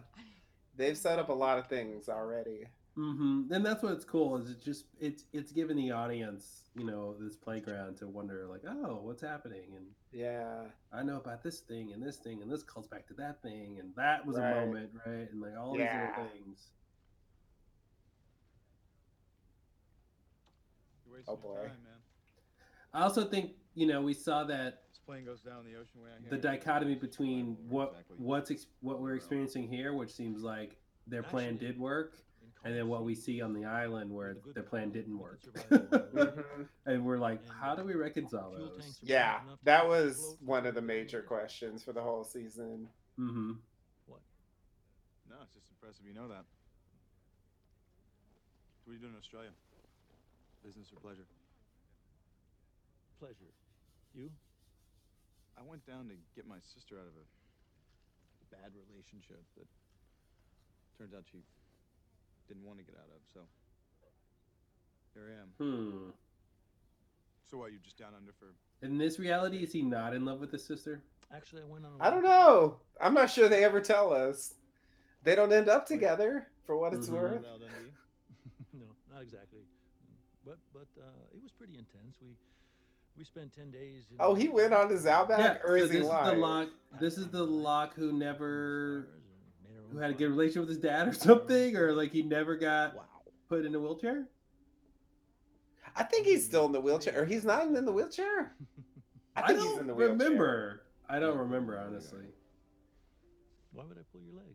[0.77, 2.65] They've set up a lot of things already.
[3.01, 7.14] Hmm And that's what's cool is it just it's it's giving the audience you know
[7.18, 10.64] this playground to wonder like oh what's happening and Yeah.
[10.93, 13.78] I know about this thing and this thing and this calls back to that thing
[13.81, 14.51] and that was Right.
[14.52, 16.10] a moment right and like all these Yeah.
[16.18, 16.68] little things.
[21.28, 21.56] Oh, boy.
[21.56, 21.98] time, man.
[22.94, 26.10] I also think you know we saw that This plane goes down the ocean way
[26.28, 31.22] the dichotomy between what exactly- what's ex- what we're experiencing here, which seems like their
[31.22, 32.16] plan Actually, did work,
[32.65, 35.53] and then what we see on the island where the their plan didn't work, can
[35.53, 36.45] survive the weather.
[36.59, 36.69] Mhm.
[36.87, 38.99] and we're like, how do we reconcile fuel those?
[39.03, 39.39] Yeah.
[39.39, 42.89] big enough to That was one of the major questions for the whole season.
[43.19, 43.53] Mm-hmm.
[44.07, 44.20] What?
[45.28, 46.45] No, it's just impressive you know that.
[48.85, 49.51] What are you doing in Australia?
[50.65, 51.24] Business or pleasure?
[53.19, 53.53] Pleasure.
[54.15, 54.31] You?
[55.57, 57.27] I went down to get my sister out of a
[58.51, 59.69] bad relationship that
[60.99, 61.39] turns out she
[62.51, 63.40] didn't want to get out of, so
[65.14, 65.48] here I am.
[65.59, 66.10] Hmm.
[67.51, 68.55] So what, you just down under for
[68.85, 71.01] In this reality, is he not in love with his sister?
[71.35, 71.93] Actually, I went on.
[72.01, 72.77] a I don't know.
[73.01, 74.55] I'm not sure they ever tell us.
[75.22, 77.12] They don't end up together, for what it's Mhm.
[77.12, 77.43] worth.
[77.43, 77.93] Val Dundee?
[78.72, 79.60] no, not exactly.
[80.44, 82.16] But but uh, it was pretty intense.
[82.20, 82.35] We
[83.16, 84.06] we spent ten days.
[84.10, 86.40] In, Oh, he went on his Outback, or so is he this is the lying?
[86.40, 86.68] Locke.
[86.98, 90.61] This is the Locke who never Stars and made our who had a good relationship
[90.61, 93.03] with his dad or something, or like he never got Wow.
[93.49, 94.27] put in a wheelchair.
[95.97, 96.87] I think he's still in the hmm.
[96.87, 98.55] wheelchair, or he's not in the wheelchair.
[99.37, 100.83] I I, don't he's in the remember.
[101.09, 102.25] I don't remember honestly.
[103.73, 104.55] Why would I pull your leg?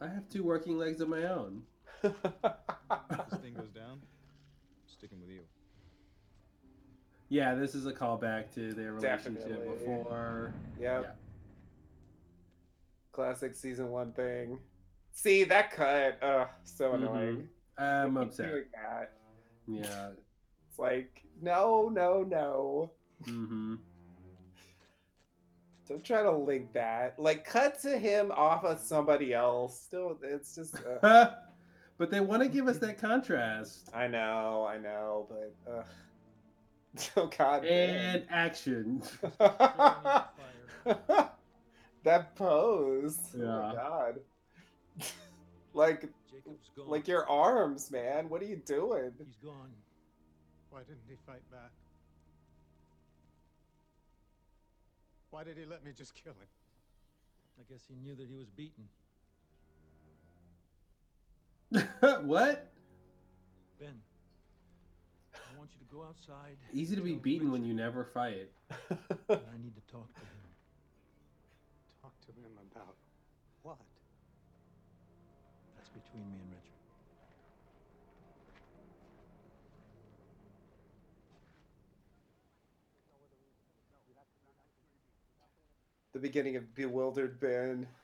[0.00, 1.62] I have two working legs of my own.
[2.02, 4.00] This thing goes down, I'm
[4.86, 5.40] sticking with you.
[7.28, 9.86] Yeah, this is a callback to their relationship Definitely.
[9.86, 10.54] before.
[10.78, 11.02] yep.
[11.04, 11.23] Yeah.
[13.14, 14.58] Classic season one thing.
[15.12, 16.18] See that cut?
[16.20, 16.94] Ugh, so Mhm.
[16.94, 17.48] annoying.
[17.78, 18.50] I'm upset.
[18.50, 19.12] doing that.
[19.68, 20.10] Yeah.
[20.68, 22.90] It's like, no, no, no.
[23.22, 23.76] Mm-hmm.
[25.88, 27.16] Don't try to link that.
[27.18, 29.80] Like, cut to him off of somebody else.
[29.80, 30.76] Still, it's just.
[31.02, 31.34] Uh,
[31.98, 35.54] but they want to give us that contrast I know, I know, but.
[35.72, 35.84] Uh,
[37.16, 37.64] oh God.
[37.64, 39.02] and action.
[42.04, 42.14] Man.
[42.14, 43.18] that pose.
[43.36, 43.44] Yeah.
[43.44, 44.20] Oh my God.
[45.74, 46.00] like,
[46.30, 46.88] Jacob's gone.
[46.88, 48.28] like your arms, man.
[48.28, 49.12] What are you doing?
[49.18, 49.72] He's gone.
[50.70, 51.70] Why didn't he fight back?
[55.30, 56.48] Why did he let me just kill him?
[57.58, 58.84] I guess he knew that he was beaten.
[62.26, 62.70] what?
[63.80, 63.94] Ben,
[65.34, 66.56] I want you to go outside.
[66.72, 68.50] Easy to be beaten when you never fight.
[68.70, 70.43] I need to talk to him.
[72.26, 72.96] Talk to him about
[73.62, 73.76] what?
[75.76, 76.74] That's between me and Richard.
[86.14, 87.86] the beginning of Bewildered Ben.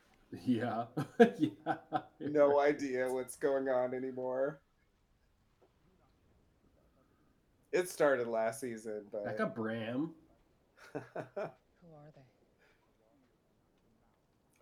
[0.47, 0.85] Yeah.
[1.39, 1.75] yeah.
[2.21, 4.61] No idea what's going on anymore.
[7.73, 9.25] It started last season, but.
[9.25, 10.13] Back up, Bram.
[10.93, 12.30] Who are they?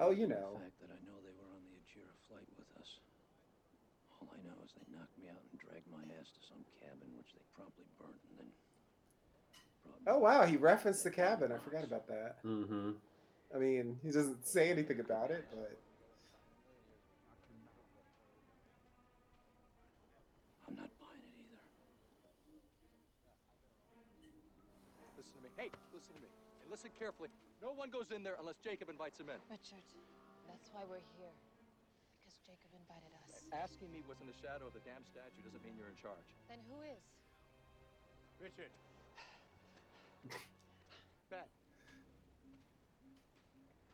[0.00, 0.58] Oh, you know.
[0.58, 3.02] The fact that I know they were on the Ajira flight with us.
[4.18, 7.10] All I know is they knocked me out and dragged my ass to some cabin,
[7.18, 8.50] which they promptly burnt, and then.
[10.06, 11.52] Oh wow, he referenced the cabin.
[11.52, 12.42] I forgot about that.
[12.44, 12.92] Mm-hmm.
[13.54, 15.76] I mean, he doesn't say anything about it, but
[20.68, 21.60] I'm not buying it either.
[25.16, 25.48] Listen to me.
[25.56, 26.28] Hey, listen to me.
[26.62, 27.28] And listen carefully.
[27.58, 29.38] No one goes in there unless Jacob invites him in.
[29.50, 29.82] Richard,
[30.46, 31.34] that's why we're here.
[32.22, 33.42] Because Jacob invited us.
[33.50, 36.22] Asking me what's in the shadow of the damn statue doesn't mean you're in charge.
[36.46, 37.02] Then who is?
[38.38, 38.70] Richard.
[41.30, 41.42] Ben.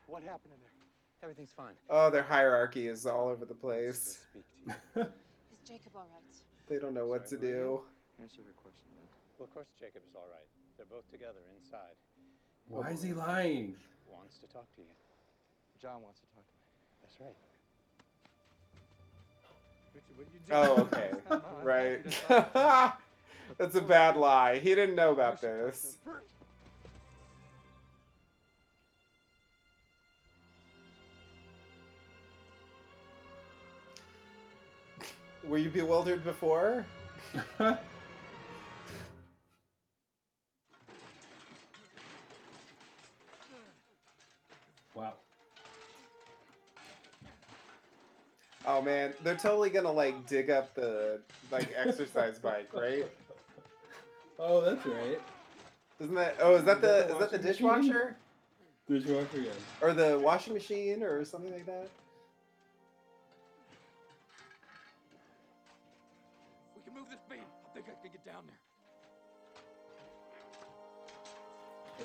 [0.06, 0.76] What happened in there?
[1.24, 1.72] Everything's fine.
[1.88, 4.20] Oh, their hierarchy is all over the place.
[4.28, 5.08] Speak to.
[5.56, 6.36] Is Jacob all right?
[6.68, 8.20] They don't know what to Sorry, who are do.
[8.20, 9.08] Answer your question, then.
[9.40, 10.44] Well, of course Jacob's all right.
[10.76, 11.96] They're both together inside.
[12.68, 13.74] Why is he lying?
[14.10, 14.88] Wants to talk to you.
[15.80, 16.62] John wants to talk to me.
[17.02, 17.34] That's right.
[19.94, 20.60] Richard, what are you doing?
[20.60, 21.10] Oh, okay.
[21.28, 22.04] Come on, I Right.
[22.04, 23.54] want you to talk to me.
[23.58, 24.58] That's a bad lie.
[24.58, 25.98] He didn't know about should talk to this.
[35.44, 36.86] Were you bewildered before?
[48.66, 51.20] Oh man, they're totally gonna like dig up the
[51.50, 53.06] like exercise bike, right?
[54.38, 55.20] Oh, that's right.
[56.00, 56.36] Isn't that?
[56.40, 57.98] Oh, is that Is that the the is that the washing machine?
[57.98, 58.16] dishwasher
[58.88, 59.66] Dishwasher again.
[59.80, 61.88] or the washing machine or something like that?
[66.76, 67.44] We can move this beam.
[67.66, 68.63] I think I can get down there.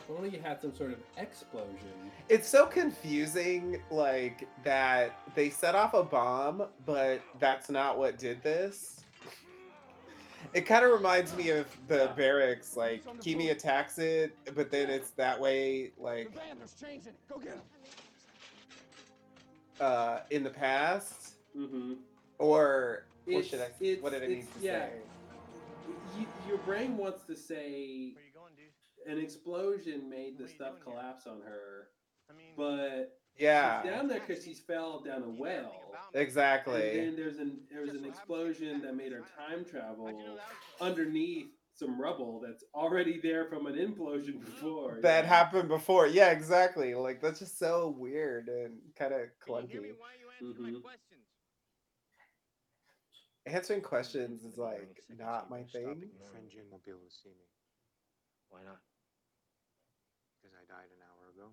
[0.08, 1.78] If only you had some sort of explosion.
[2.30, 8.42] It's so confusing, like that they set off a bomb, but that's not what did
[8.44, 9.02] this.
[10.54, 15.10] It kind of reminds me of the barracks, like Keamy attacks it, but then it's
[15.12, 17.14] that way, like The Vandals changing.
[17.30, 17.62] Go get him.
[19.82, 21.94] uh, in the past, Mm-hmm.
[22.38, 24.02] or what It's- should I?
[24.02, 24.86] What did I need it's- to yeah.
[24.88, 24.92] say?
[26.18, 28.66] You, your brain wants to say Where you going, dude?
[29.08, 30.94] An explosion made the What are you stuff doing here?
[30.94, 31.88] collapse on her,
[32.30, 35.40] I mean, but Yeah, she's down there because she fell down a well.
[35.40, 36.22] anything about me?
[36.22, 36.90] exactly.
[37.00, 39.20] And then there's an there was an what happened to you explosion that made her
[39.38, 39.64] time?
[39.64, 40.92] time travel How'd you know that was going?
[40.92, 45.00] underneath some rubble that's already there from an implosion before.
[45.02, 45.30] That know?
[45.30, 46.08] happened before.
[46.08, 46.94] Yeah, exactly.
[46.94, 49.90] Like that's just so weird and kind of Can you hear me?
[49.90, 49.94] clunky.
[49.98, 50.74] Why are you answering Mhm.
[50.74, 51.26] my questions?
[53.46, 55.86] Answering questions is like not my thing.
[56.32, 56.52] Friend me.
[56.52, 57.46] Jin won't be able to see me
[58.50, 58.80] Why not?
[60.70, 61.52] Because I died an hour ago.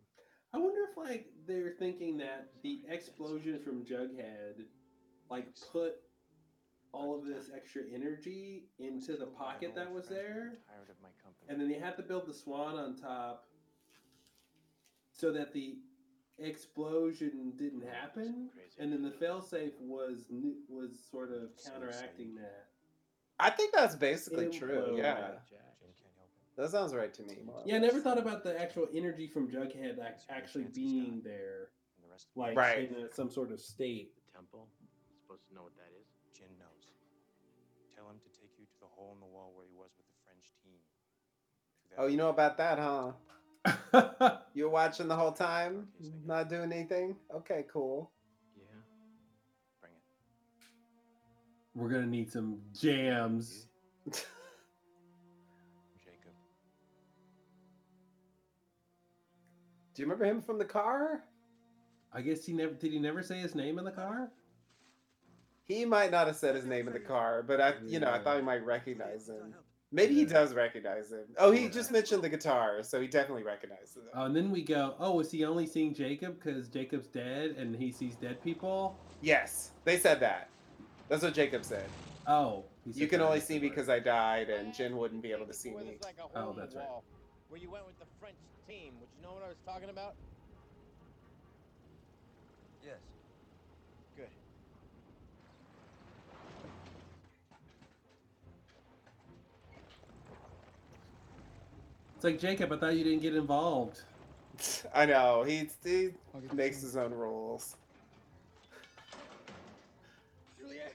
[0.52, 4.64] I wonder if like they're thinking that the explosion from Jughead
[5.30, 5.96] like put
[6.92, 11.46] all of this extra energy into the pocket that was there, Tired of my company.
[11.48, 13.44] and then they had to build the swan on top
[15.12, 15.76] so that the
[16.38, 18.48] explosion didn't happen,
[18.78, 20.26] and then the failsafe was
[20.68, 22.66] was sort of counteracting that.
[23.38, 24.94] I think that's basically true.
[24.96, 25.14] Yeah,
[25.48, 26.44] Jin can't help it.
[26.56, 27.38] That sounds right to me.
[27.44, 31.20] more or Yeah, I never thought about the actual energy from Jughead ac- actually being
[31.24, 32.90] there, And the rest of like Right.
[32.90, 34.12] in a, some sort of state.
[34.26, 34.68] the temple.
[35.22, 36.06] Supposed to know what that is.
[36.36, 36.92] Jin knows.
[37.94, 40.06] Tell him to take you to the hole in the wall where he was with
[40.06, 40.78] the French team.
[41.98, 43.12] Oh, you know about that, huh?
[44.54, 45.88] You're watching the whole time,
[46.24, 47.16] not doing anything.
[47.34, 48.10] Okay, cool.
[48.56, 48.64] Yeah.
[49.80, 50.02] Bring it.
[51.74, 53.66] We're gonna need some jams.
[54.10, 54.26] Jacob.
[59.96, 61.22] Do you remember him from the car?
[62.12, 62.92] I guess he never did.
[62.92, 64.30] He never say his name in the car.
[65.64, 68.18] He might not have said his name in the car, but I, you know, I
[68.18, 69.54] thought he might recognize him.
[69.90, 71.24] Maybe he does recognize him.
[71.38, 74.02] Oh, he just mentioned the guitar, so he definitely recognizes it.
[74.14, 74.96] Oh, and then we go.
[75.00, 78.98] Oh, is he only seeing Jacob because Jacob's dead and he sees dead people?
[79.22, 80.50] yes, they said that.
[81.08, 81.88] That's what Jacob said.
[82.26, 85.46] Oh, he You can only see me because I died, and Jin wouldn't be able
[85.46, 85.96] to see me.
[86.04, 86.84] like Oh, that's right.
[87.48, 88.36] Where you went with the French
[88.66, 88.92] team.
[89.00, 90.14] Would you know what I was talking about?
[92.84, 92.96] Yes.
[94.16, 94.26] Good.
[102.16, 102.72] It's like Jacob.
[102.72, 104.02] I thought you didn't get involved.
[104.94, 107.76] I know he, he I'll get the makes his own rules.
[110.58, 110.94] Juliet!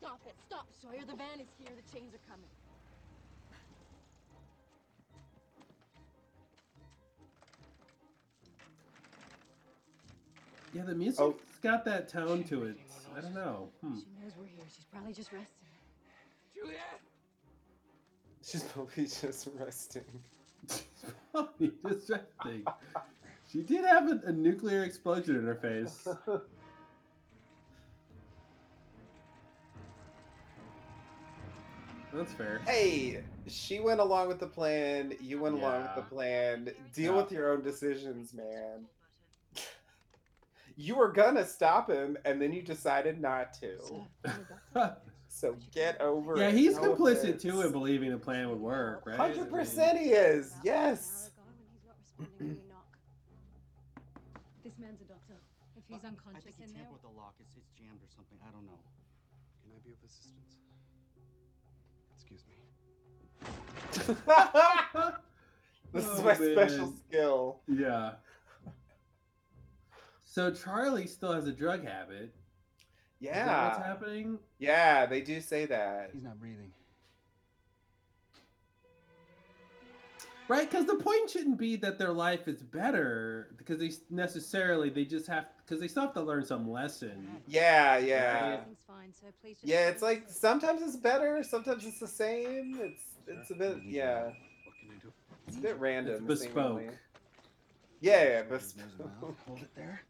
[0.00, 0.34] Stop it!
[0.46, 1.00] Stop, Sawyer!
[1.06, 1.70] The van is here.
[1.76, 2.46] The chains are coming.
[10.72, 11.36] Yeah, the music's Oh.
[11.62, 12.76] got that tone to it.
[13.16, 13.68] I don't know.
[13.80, 13.94] Hmm.
[13.98, 14.64] She knows we're here.
[14.74, 15.48] She's probably just resting.
[16.54, 17.00] Juliet!
[18.44, 20.04] She's probably just resting.
[21.32, 22.64] Probably distracting.
[23.50, 26.06] She did have a, a nuclear explosion in her face.
[32.12, 32.60] That's fair.
[32.66, 35.14] hey, she went along with the plan.
[35.20, 36.70] You went along with the plan.
[36.92, 37.22] Deal Yeah.
[37.22, 38.86] with your own decisions, man.
[40.80, 43.76] You were gonna stop him, and then you decided not to.
[43.82, 44.34] So, what
[44.72, 46.54] about So get over yeah, it.
[46.54, 47.42] Yeah, he's No complicit offense.
[47.42, 49.20] too in believing the plan would work, right?
[49.20, 50.54] I Hundred mean, percent, he is.
[50.64, 51.30] Yes.
[51.36, 52.96] Power gone when he's not responding when we knock.
[54.64, 55.36] This man's a doctor.
[55.76, 57.34] If he's unconscious I think he tampered with the lock.
[57.40, 58.38] It's, it's jammed or something.
[58.40, 58.80] I don't know.
[59.62, 60.56] Can I be of assistance?
[62.16, 62.56] Excuse me.
[65.92, 67.60] this is Oh, my special skill.
[67.68, 68.12] Yeah.
[70.30, 72.32] So Charlie still has a drug habit.
[73.20, 73.66] Is that Yeah.
[73.66, 74.38] what's happening?
[74.60, 76.10] Yeah, they do say that.
[76.12, 76.72] He's not breathing.
[80.46, 85.04] Right, because the point shouldn't be that their life is better because they necessarily they
[85.04, 87.42] just have because they still have to learn some lesson.
[87.48, 88.52] Yeah, yeah.
[88.52, 89.12] everything's fine.
[89.12, 89.26] So.
[89.64, 92.78] Yeah, it's like sometimes it's better, sometimes it's the same.
[92.80, 94.26] It's it's a bit yeah.
[94.26, 94.34] What
[94.80, 95.12] can I do?
[95.48, 96.14] It's a bit random.
[96.28, 96.82] It's bespoke.
[98.00, 99.36] Yeah, yeah, There's bespoke.
[99.46, 100.02] Hold it there.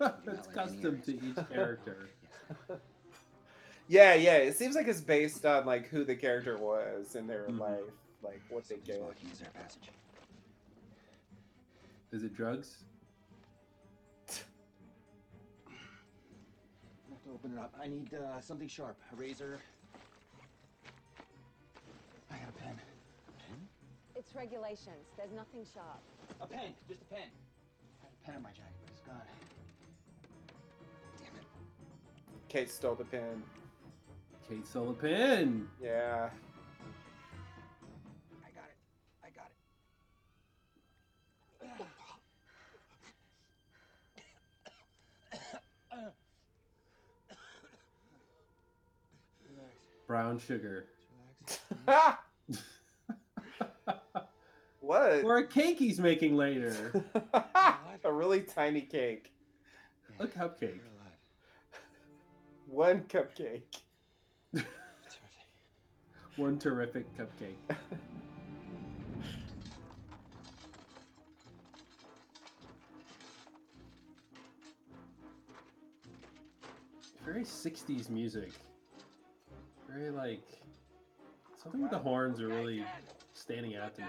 [0.00, 2.08] It's custom to each character.
[3.88, 4.38] Yeah, yeah.
[4.38, 7.60] It seems like it's based on like who the character was in their Mhm.
[7.60, 7.80] life,
[8.20, 9.00] like what they Somebody's get.
[9.04, 9.90] blocking his passage.
[12.10, 12.78] Is it drugs?
[14.28, 14.32] I
[17.12, 17.72] have to open it up.
[17.80, 18.96] I need uh, something sharp.
[19.12, 19.60] A razor.
[22.32, 22.74] I got a pen.
[23.38, 23.68] Pen?
[24.16, 25.06] It's regulations.
[25.16, 26.00] There's nothing sharp.
[26.40, 26.74] A pen.
[26.88, 27.28] Just a pen.
[28.02, 29.22] I had a pen in my jacket, but it's gone.
[32.56, 33.42] Kate stole the pin.
[34.48, 35.68] Kate stole the pin.
[35.78, 36.30] Yeah.
[38.42, 38.78] I got it.
[39.22, 39.50] I got
[45.98, 46.12] it.
[50.06, 50.86] Brown sugar.
[54.80, 55.24] What?
[55.24, 57.04] Or a cake he's making later.
[58.04, 59.32] a really tiny cake.
[60.20, 60.78] A cupcake.
[62.66, 62.96] You're alive.
[62.96, 63.82] One cupcake.
[66.36, 67.76] One terrific cupcake.
[77.24, 78.52] Very 60s music.
[79.90, 80.42] Very like
[81.60, 82.84] something with the horns are really
[83.32, 84.08] standing out to me.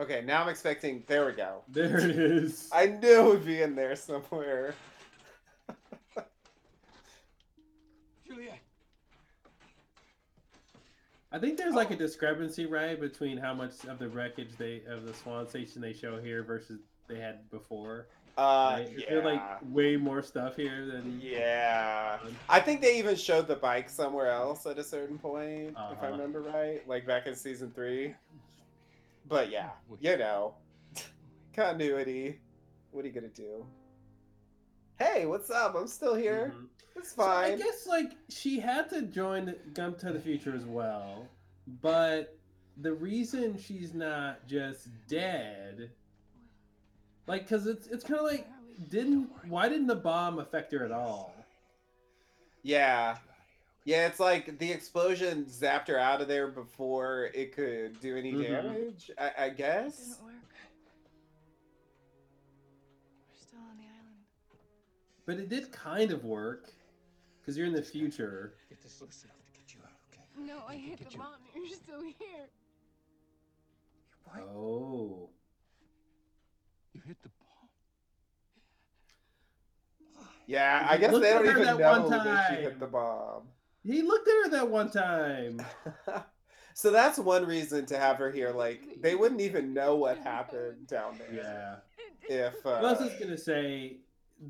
[0.00, 1.04] Okay, now I'm expecting.
[1.06, 1.62] There we go.
[1.68, 2.68] There it is.
[2.72, 4.74] I knew it would be in there somewhere.
[8.26, 8.58] Juliet.
[11.32, 15.04] I think there's like a discrepancy, right, between how much of the wreckage they of
[15.06, 18.06] the Swan Station they show here versus they had before.
[18.38, 18.88] Uh, Right?
[18.88, 19.10] Is yeah.
[19.10, 22.18] there like way more stuff here than Yeah.
[22.48, 25.80] I think they even showed the bike somewhere else at a certain point, if I
[25.92, 26.06] Uh-huh.
[26.12, 28.14] remember right, like back in season three.
[29.30, 29.70] But yeah,
[30.00, 30.56] you know,
[31.54, 32.40] continuity.
[32.90, 33.64] What are you gonna do?
[34.98, 35.74] Hey, what's up?
[35.76, 36.52] I'm still here.
[36.54, 36.66] Mhm.
[36.96, 41.28] It's So I guess like she had to join Gump to the Future as well,
[41.80, 42.36] but
[42.76, 45.90] the reason she's not just dead,
[47.28, 48.48] like, cause it's it's kind of like
[48.88, 51.32] didn't why didn't the bomb affect her at all?
[52.64, 53.16] Yeah.
[53.84, 58.32] Yeah, it's like the explosion zapped her out of there before it could do any
[58.32, 58.42] Mhm.
[58.48, 59.10] damage.
[59.18, 59.96] I, I guess.
[59.98, 60.34] Didn't work.
[63.28, 64.24] We're still on the island.
[65.26, 66.72] But it did kind of work,
[67.44, 68.54] cause you're in the future.
[68.68, 70.24] Get this loose enough to get you out, okay?
[70.36, 71.34] No, I hit the you- bomb.
[71.54, 72.48] You're still here.
[74.24, 74.40] What?
[74.42, 75.30] Oh,
[76.92, 77.68] You hit the bomb.
[80.46, 83.48] Yeah, I guess Look they don't even that know one that she hit the bomb.
[83.84, 85.62] He looked at her that one time.
[86.74, 88.50] so that's one reason to have her here.
[88.50, 91.82] Like they wouldn't even know what happened down there.
[92.28, 92.46] Yeah.
[92.48, 93.96] If uh, Well, I was just gonna say,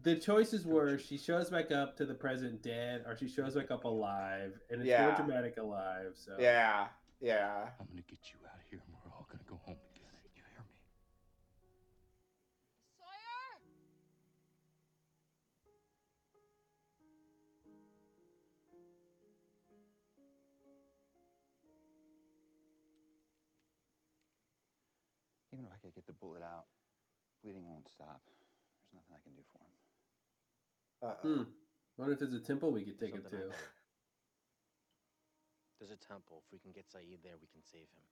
[0.02, 3.70] the choices were she shows back up to the present dead, or she shows back
[3.70, 6.12] up alive, and it's more dramatic alive.
[6.14, 6.86] So yeah,
[7.20, 7.68] yeah.
[7.78, 8.59] I'm gonna get you out
[25.80, 26.66] Even if I could get the bullet out,
[27.42, 28.20] bleeding won't stop.
[28.28, 29.72] There's nothing I can do for him.
[31.00, 31.24] Uh-oh.
[31.24, 31.42] Hmm.
[31.96, 33.36] Wonder if there's a temple we could take him to.
[33.48, 33.56] I-
[35.80, 36.42] There's a temple.
[36.44, 38.04] If we can get Sayid there, we can save him.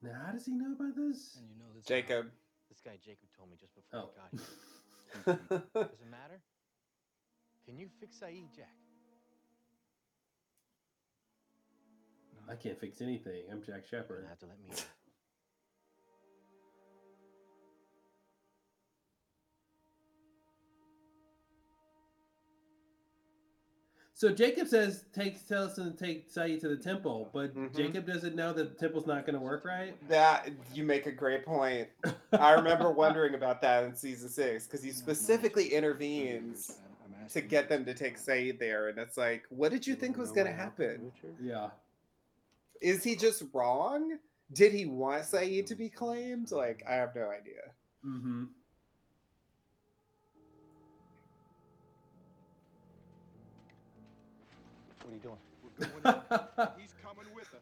[0.00, 1.36] Now, how does he know about this?
[1.36, 1.84] And you know this.
[1.84, 2.30] Jacob.
[2.68, 4.10] This guy Jacob told me just before Oh.
[4.16, 5.60] I got here.
[5.92, 6.40] Does it matter?
[7.66, 8.72] Can you fix Sayid, Jack?
[12.50, 13.42] I can't fix anything.
[13.52, 14.16] I'm Jack You're Shephard.
[14.24, 14.70] gonna have to let me
[24.22, 27.74] So Jacob says "Take tells him to take Sayid to the temple, but Mhm.
[27.74, 29.96] Jacob doesn't know that the temple's not going to work right.
[30.08, 31.88] That you make a great point.
[32.30, 36.78] I remember wondering about that in season six because he specifically intervenes
[37.30, 40.30] to get them to take Sayid there, and it's like, what did you think was
[40.30, 41.10] going to happen?
[41.40, 41.70] Yeah.
[42.80, 44.20] Is he just wrong?
[44.52, 46.52] Did he want Sayid to be claimed?
[46.52, 47.72] Like, I have no idea.
[48.06, 48.44] Mm-hmm.
[55.12, 55.38] What are you doing?
[55.78, 56.68] We're going in.
[56.80, 57.60] He's coming with us.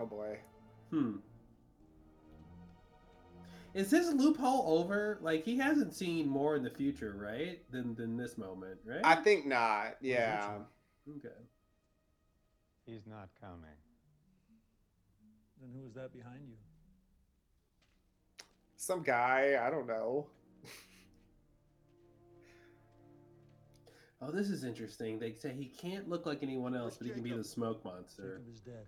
[0.00, 0.38] Oh boy.
[0.90, 1.16] Hmm.
[3.74, 5.18] Is his loophole over?
[5.20, 7.60] Like he hasn't seen more in the future, right?
[7.70, 9.00] Than than this moment, right?
[9.02, 9.96] I think not.
[10.00, 10.58] Yeah.
[11.08, 11.28] Okay.
[12.86, 13.58] He's not coming.
[15.60, 16.56] Then who is that behind you?
[18.76, 20.26] Some guy, I don't know.
[24.24, 25.18] Oh, this is interesting.
[25.18, 28.38] They say he can't look like anyone else, but he can be the smoke monster.
[28.38, 28.84] Jacob is dead.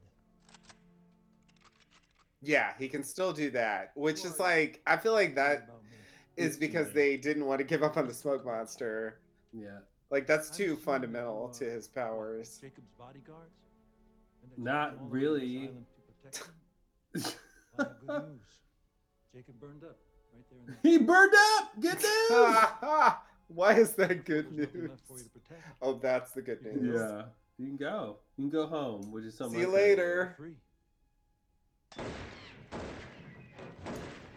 [2.41, 5.97] Yeah, he can still do that, which is like I feel like that About me.
[6.37, 9.19] is It's because they didn't want to give up on the smoke monster.
[9.53, 9.79] Yeah.
[10.11, 12.59] Like that's too fundamental to uh, his powers.
[12.61, 13.57] Jacob's bodyguards?
[14.43, 15.57] And they took Not him all the way to the really.
[15.65, 16.47] asylum to protect
[17.27, 17.33] him?
[17.79, 18.41] Well, good news.
[19.35, 19.97] Jacob burned up
[20.33, 21.73] right there he burned up.
[21.81, 23.13] Good news.
[23.49, 24.91] Why is that good There news?
[24.91, 25.63] left for you to protect.
[25.83, 26.95] Oh, that's the good news.
[27.01, 27.23] yeah.
[27.59, 28.17] You can go.
[28.37, 29.59] You can go home, which is something.
[29.61, 30.37] See you later.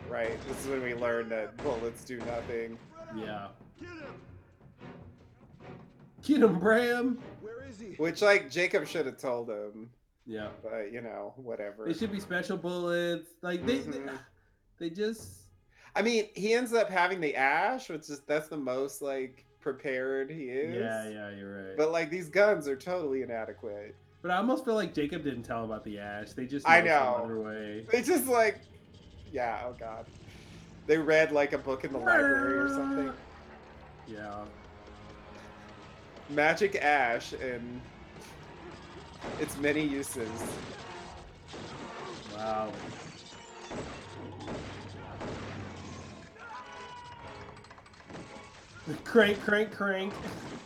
[0.10, 0.38] Right.
[0.48, 2.78] This is when we learn that bullets do nothing.
[3.16, 3.48] Yeah.
[3.80, 4.14] Get him!
[6.24, 7.20] Get him, Bram.
[7.42, 7.94] Where is he?
[7.98, 9.90] Which like Jacob should have told him,
[10.26, 10.50] Yeah.
[10.64, 11.86] but you know, whatever.
[11.86, 13.30] They should be special bullets.
[13.42, 14.06] Like they, Mhm.
[14.06, 14.12] they,
[14.80, 15.47] they just.
[15.98, 20.30] I mean, he ends up having the ash, which is that's the most like prepared
[20.30, 20.76] he is.
[20.76, 21.76] Yeah, yeah, you're right.
[21.76, 23.96] But like these guns are totally inadequate.
[24.22, 26.34] But I almost feel like Jacob didn't tell him about the ash.
[26.34, 27.22] They just I know.
[27.24, 27.84] other way.
[27.92, 28.62] They just like,
[29.34, 30.06] yeah, oh god.
[30.86, 33.12] They read like a book in the library or something.
[34.08, 34.44] Yeah.
[36.30, 37.82] Magic ash and
[39.40, 40.30] its many uses.
[42.36, 42.72] Wow.
[49.04, 50.14] Crank, crank, crank.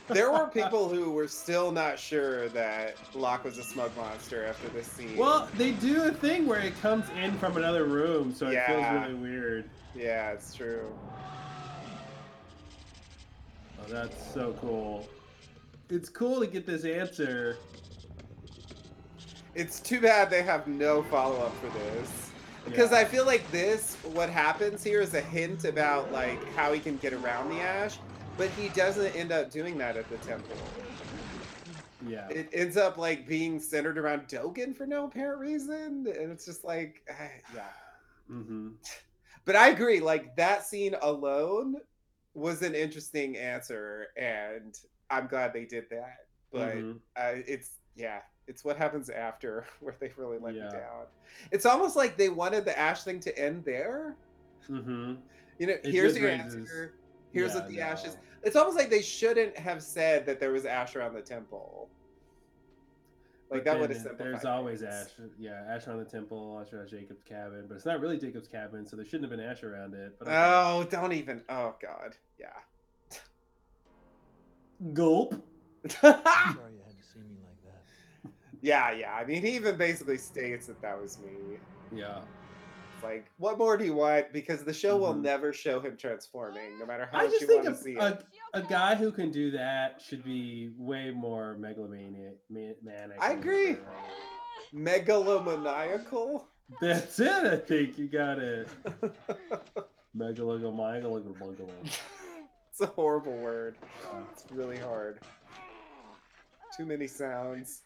[0.07, 4.68] There were people who were still not sure that Locke was a smoke monster after
[4.69, 5.18] this scene.
[5.18, 8.85] Well, they do a thing where it comes in from another room, so it feels
[8.91, 9.69] really weird.
[9.95, 10.91] yeah, it's true.
[13.80, 15.07] Oh, that's so cool.
[15.89, 17.57] It's cool to get this answer.
[19.56, 22.31] It's too bad they have no follow up for this.
[22.64, 22.99] Because Yeah.
[22.99, 26.98] I feel like this, what happens here is a hint about like how he can
[26.98, 27.98] get around the ash,
[28.37, 30.55] but he doesn't end up doing that at the temple.
[32.07, 32.27] Yeah.
[32.29, 36.63] It ends up like being centered around Dogen for no apparent reason, and it's just
[36.63, 37.01] like,
[37.55, 37.61] yeah.
[38.29, 38.69] Mm-hmm.
[39.45, 41.75] But I agree, like that scene alone
[42.33, 44.77] was an interesting answer, and
[45.09, 46.25] I'm glad they did that.
[46.51, 46.99] But Mhm.
[47.15, 50.65] uh, it's yeah, it's what happens after where they really let Yeah.
[50.65, 51.05] me down.
[51.51, 54.15] It's almost like they wanted the Ash thing to end there.
[54.69, 55.15] Mm-hmm.
[55.59, 56.93] You know, It here's your raises- answer.
[57.31, 58.15] Here's Yeah, what the Ash is.
[58.15, 58.19] no.
[58.43, 61.89] It's almost like they shouldn't have said that there was Ash around the temple.
[63.49, 64.33] Like But that would have then simplified.
[64.33, 65.07] There's always ash.
[65.37, 68.87] Yeah, ash around the temple, ash around Jacob's cabin, but it's not really Jacob's cabin,
[68.87, 70.15] so there shouldn't have been ash around it.
[70.17, 70.37] But okay.
[70.37, 71.41] Oh, don't even.
[71.49, 72.47] Oh God, yeah.
[74.93, 75.33] gulp.
[75.89, 78.31] Sorry you had to see me like that.
[78.61, 79.13] Yeah, yeah.
[79.15, 81.57] I mean, he even basically states that that was me.
[81.93, 82.21] Yeah.
[83.03, 84.32] Like, what more do you want?
[84.32, 85.22] Because the show will Mhm.
[85.22, 87.95] never show him transforming, no matter how I much just you think want to see
[87.95, 88.26] a, it.
[88.53, 92.36] a, a guy who can do that should be way more megalomaniac.
[93.19, 93.78] I agree.
[94.73, 96.45] Megalomaniacal.
[96.80, 97.30] That's it.
[97.32, 98.68] I think you got it.
[100.18, 101.65] Megalomaniacal.
[102.69, 103.76] it's a horrible word.
[104.32, 105.19] It's really hard.
[106.78, 107.82] Too many sounds.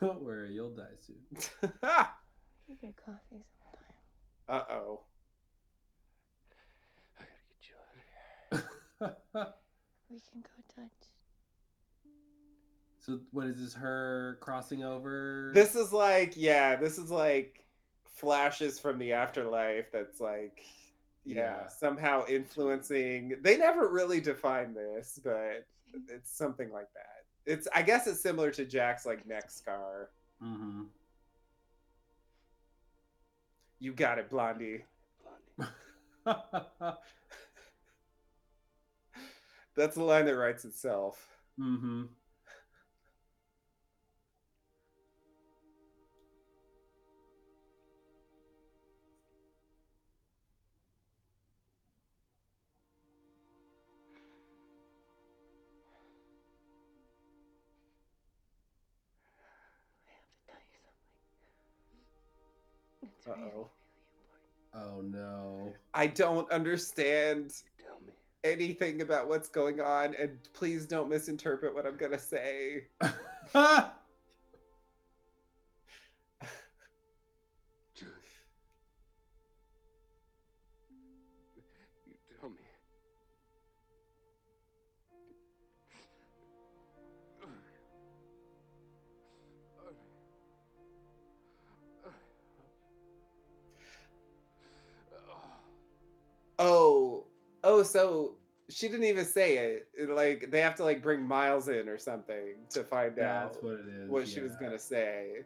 [0.06, 1.70] Don't worry, you'll die soon.
[2.68, 3.82] You get coffee sometime.
[4.48, 5.00] Uh oh.
[7.18, 9.54] I gotta get you out of here.
[10.08, 11.08] We can go Dutch.
[13.00, 13.74] so what is this?
[13.74, 15.50] Her crossing over?
[15.52, 17.64] This is like, yeah, this is like
[18.04, 20.62] flashes from the afterlife that's like,
[21.24, 21.66] yeah, Yeah.
[21.68, 23.34] somehow influencing.
[23.42, 25.66] They never really define this, but
[26.08, 27.19] it's something like that.
[27.46, 30.10] It's, I guess it's similar to Jack's like neck scar.
[30.42, 30.82] Mm-hmm.
[33.80, 34.84] You got it, Blondie.
[39.76, 41.26] That's the line that writes itself.
[41.58, 42.02] mm-hmm.
[63.30, 63.68] Oh.
[64.74, 65.72] Oh no.
[65.94, 67.52] I don't understand
[68.44, 72.84] anything about what's going on, and please don't misinterpret what I'm gonna say.
[97.90, 98.34] so
[98.68, 99.88] she didn't even say it.
[99.94, 103.64] It, Like they have to like bring Miles in or something to find That's out
[103.64, 104.08] what is.
[104.08, 105.44] what she was gonna say.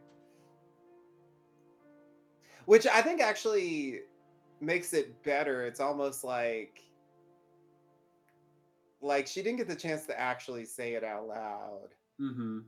[2.65, 4.01] Which I think actually
[4.61, 5.65] makes it better.
[5.65, 6.81] It's almost like
[9.01, 11.89] like she didn't get the chance to actually say it out loud.
[12.19, 12.59] Mm-hmm.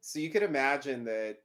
[0.00, 1.36] So you could imagine that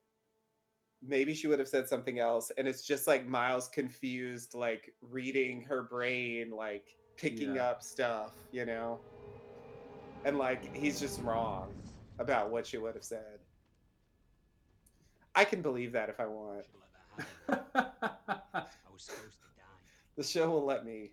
[1.05, 5.61] maybe she would have said something else and it's just like Miles confused like reading
[5.61, 7.63] her brain like picking Yeah.
[7.71, 9.01] up stuff, you know?
[10.23, 11.75] And like he's just wrong
[12.19, 13.39] about what she would have said.
[15.35, 16.65] I can believe that if I want.
[17.49, 19.63] I was supposed to die.
[20.17, 21.11] The show will let me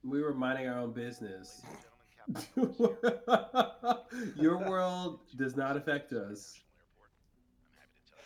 [0.05, 1.62] We were minding our own business.
[4.37, 6.61] Your world does not affect us.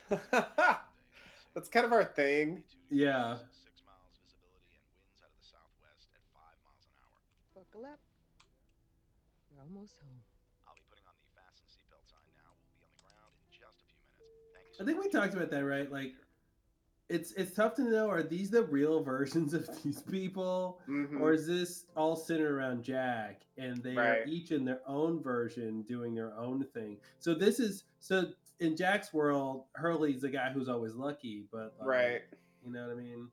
[1.55, 2.63] That's kind of our thing.
[2.91, 3.37] Yeah.
[7.55, 7.99] Buckle up.
[9.55, 10.21] We're almost home.
[14.79, 15.91] I think we talked about that, right?
[15.91, 16.13] Like,
[17.09, 21.21] it's it's tough to know are these the real versions of these people, Mhm.
[21.21, 25.83] or is this all centered around Jack and they are each in their own version
[25.83, 26.99] doing their own thing?
[27.21, 31.89] So this is so in Jack's world, Hurley's the guy who's always lucky, but like,
[31.89, 32.23] Right.
[32.65, 33.29] You know what I mean?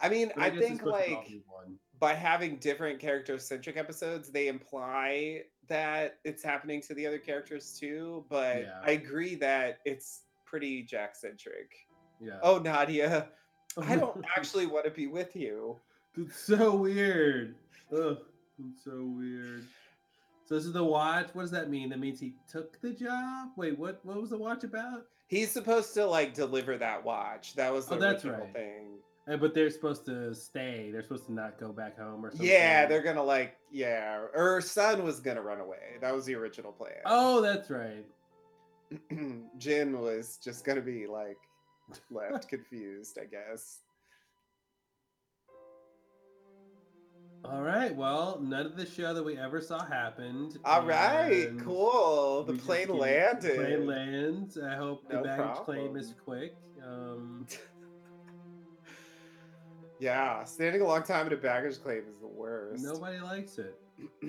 [0.00, 1.18] I mean, But I, it's think supposed to all
[1.62, 1.68] like
[1.98, 7.78] by having different character centric episodes, they imply that it's happening to the other characters
[7.78, 8.24] too.
[8.28, 8.80] But Yeah.
[8.82, 11.86] I agree that it's pretty Jack centric.
[12.20, 12.38] Yeah.
[12.42, 13.28] Oh, Nadia,
[13.80, 15.76] I don't actually want to be with you.
[16.16, 17.56] It's so weird.
[17.92, 18.18] Ugh,
[18.68, 19.64] it's so weird.
[20.46, 21.28] So this is the watch.
[21.32, 21.88] What does that mean?
[21.88, 23.48] That means he took the job.
[23.56, 24.00] Wait, what?
[24.04, 25.06] What was the watch about?
[25.26, 27.54] He's supposed to like deliver that watch.
[27.56, 28.52] That was the Oh, that's original right.
[28.54, 28.86] thing.
[29.26, 30.90] Uh, but they're supposed to stay.
[30.92, 32.46] They're supposed to not go back home or something.
[32.46, 34.18] Yeah, they're gonna like yeah.
[34.34, 35.96] Her son was gonna run away.
[36.02, 36.92] That was the original plan.
[37.06, 38.04] Oh, that's right.
[39.58, 41.38] Jin was just gonna be like
[42.10, 43.80] left confused, I guess.
[47.44, 47.94] All right.
[47.94, 50.58] Well, none of the show that we ever saw happened.
[50.64, 52.44] All right, cool.
[52.44, 53.56] The plane landed.
[53.56, 54.56] Plane lands.
[54.56, 56.56] I hope the No baggage claim is quick.
[56.82, 57.46] Um,
[60.00, 62.84] Yeah, standing a long time in a baggage claim is the worst.
[62.84, 63.74] nobody likes it.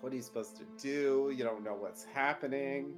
[0.00, 1.32] what are you supposed to do?
[1.34, 2.94] You don't know what's happening.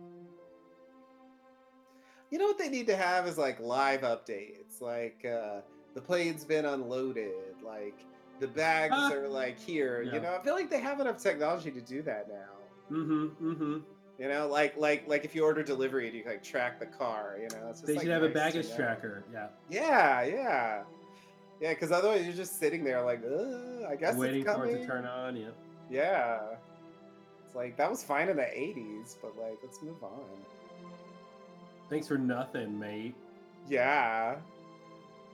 [2.31, 4.81] You know what they need to have is like live updates.
[4.81, 5.61] Like uh
[5.95, 7.33] the plane's been unloaded,
[7.65, 7.99] like
[8.39, 9.13] the bags Ah.
[9.13, 10.03] are like here.
[10.03, 10.15] Yeah.
[10.15, 12.97] You know, I feel like they have enough technology to do that now.
[12.97, 13.51] Mm-hmm.
[13.51, 13.79] Mm-hmm.
[14.19, 17.37] You know, like like like if you order delivery and you like track the car,
[17.41, 18.77] you know, They like, should have a nice to baggage know.
[18.77, 19.25] tracker.
[19.33, 19.47] Yeah.
[19.71, 20.83] Yeah, yeah.
[21.61, 23.21] Yeah, because otherwise you're just sitting there like,
[23.87, 25.37] I guess Waiting it's for it to turn on.
[25.37, 25.49] Yeah.
[25.91, 26.41] Yeah.
[27.47, 30.21] It's like that was fine in the '80s, but like let's move on.
[31.91, 33.15] Thanks for nothing, mate.
[33.69, 34.37] Yeah,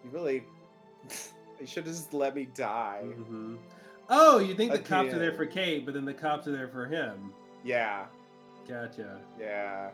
[0.03, 0.43] you really.
[1.61, 3.03] you should have just let me die.
[3.05, 3.59] Mhm.
[4.09, 6.69] Oh, you think the cops are there for Kate, but then the cops are there
[6.69, 7.33] for him.
[7.65, 8.07] Yeah,
[8.69, 9.19] Gotcha.
[9.39, 9.91] yeah.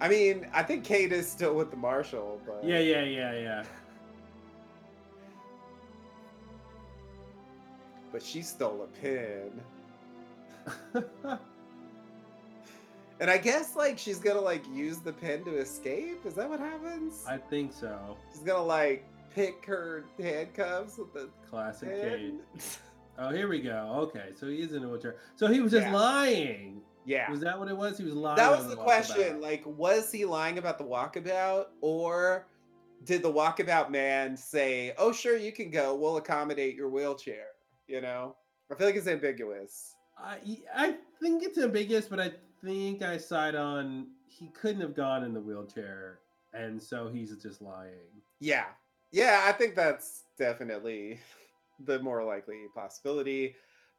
[0.00, 3.62] I mean, I think Kate is still with the marshal, but Yeah, Yeah, yeah, yeah,
[8.12, 9.60] but she stole a pin.
[13.20, 16.24] And I guess like she's gonna like use the pen to escape.
[16.24, 17.24] Is that what happens?
[17.28, 18.16] I think so.
[18.32, 19.04] She's gonna like
[19.34, 22.34] pick her handcuffs with the Classic Kate.
[23.20, 23.96] Oh, here we go.
[24.14, 25.16] Okay, so he is in a wheelchair.
[25.34, 25.92] So he was just Yeah.
[25.92, 26.80] lying.
[27.04, 27.28] yeah.
[27.28, 27.98] Was that what it was?
[27.98, 28.36] He was lying.
[28.36, 28.84] That was the walkabout.
[28.84, 29.40] question.
[29.40, 32.46] Like, was he lying about the walkabout, or
[33.02, 35.96] did the walkabout man say, "Oh, sure, you can go.
[35.96, 37.46] We'll accommodate your wheelchair"?
[37.88, 38.36] You know,
[38.70, 39.96] I feel like it's ambiguous.
[40.16, 40.38] I
[40.72, 42.30] I think it's ambiguous, but I
[42.62, 46.20] think I side on he couldn't have gone in the wheelchair,
[46.52, 48.22] and so he's just lying.
[48.40, 48.66] Yeah,
[49.10, 51.20] yeah, I think that's definitely
[51.84, 53.54] the more likely possibility.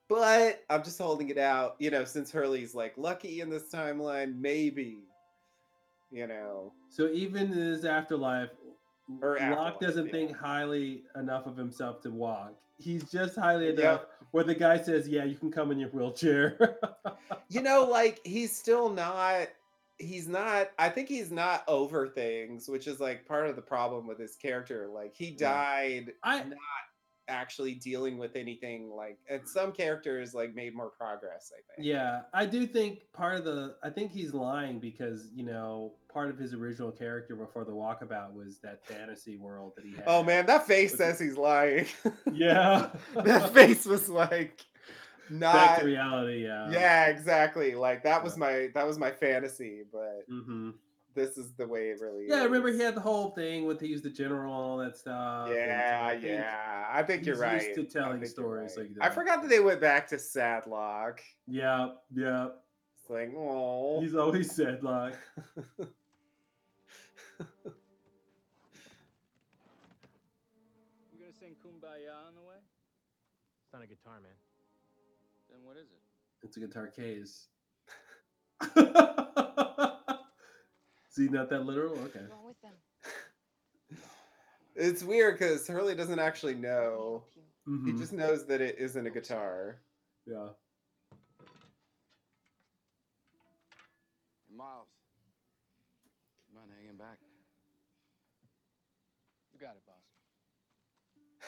[0.07, 4.39] But I'm just holding it out, you know, since Hurley's like lucky in this timeline,
[4.39, 4.97] maybe,
[6.11, 8.49] you know, So even in his afterlife,
[9.21, 10.11] Or Locke afterlife, doesn't yeah.
[10.11, 12.55] think highly enough of himself to walk.
[12.79, 13.79] He's just highly Yep.
[13.79, 16.79] enough where the guy says, "Yeah, you can come in your wheelchair."
[17.49, 19.49] you know, like he's still not.
[19.97, 20.71] He's not.
[20.79, 24.35] I think he's not over things, which is like part of the problem with his
[24.35, 24.87] character.
[24.87, 26.57] Like he died I not
[27.29, 28.89] actually dealing with anything.
[28.89, 31.51] Like, and some characters like made more progress.
[31.53, 31.87] I think.
[31.87, 36.29] Yeah, I do think part of the I think he's lying because you know part
[36.29, 40.03] of his original character before the walkabout was that fantasy world that he had.
[40.07, 41.85] Oh man, that face With- says he's lying.
[42.33, 44.65] Yeah, that face was like
[45.29, 45.39] back
[45.77, 45.79] not.
[45.79, 46.43] to reality.
[46.43, 47.75] Yeah, Yeah, exactly.
[47.75, 50.71] Like that was my that was my fantasy, but hmm
[51.19, 53.81] this is the way it really Yeah, I remember he had the whole thing with
[53.81, 55.49] he was the general and all that stuff.
[55.53, 56.85] Yeah, I think yeah.
[56.91, 57.61] I think you're he's right.
[57.61, 58.87] used to telling stories right.
[58.97, 61.19] like I forgot that they went back to Sadlock.
[61.47, 62.47] Yeah, yeah.
[62.95, 65.15] It's like, oh, He's always Sadlock.
[65.77, 65.87] You
[71.19, 72.59] gonna sing Kumbaya on the way?
[73.63, 74.31] It's not a guitar, man.
[75.49, 75.99] Then what is it?
[76.41, 77.47] it's a guitar case.
[81.19, 81.91] See, not that literal.
[81.95, 82.19] Okay.
[82.19, 82.71] What's wrong with them?
[84.77, 87.23] it's weird because Hurley doesn't actually know.
[87.23, 87.43] Help you.
[87.65, 87.99] He mm-hmm.
[87.99, 89.81] just knows that it isn't a guitar.
[90.25, 90.47] yeah.
[94.55, 94.87] Miles.
[96.47, 97.17] You mind hanging back?
[99.53, 99.95] You got it, boss.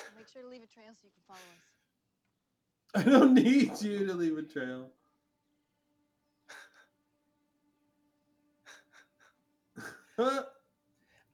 [0.17, 3.07] Make sure to leave a trail so you can follow us.
[3.07, 4.89] I don't need you to leave a trail.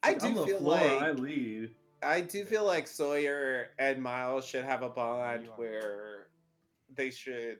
[0.04, 1.72] I I'm do feel floor, like I lead.
[2.04, 6.28] I do feel like Sawyer and Miles should have a bond where
[6.96, 7.58] they should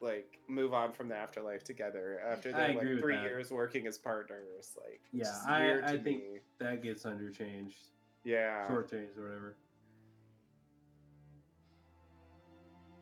[0.00, 3.22] like move on from the afterlife together after I they're like three that.
[3.24, 4.76] years working as partners.
[4.76, 6.40] Like, Yeah, I- I think- me.
[6.58, 7.76] That gets underchanged,
[8.24, 9.56] yeah, shortchanged, or whatever.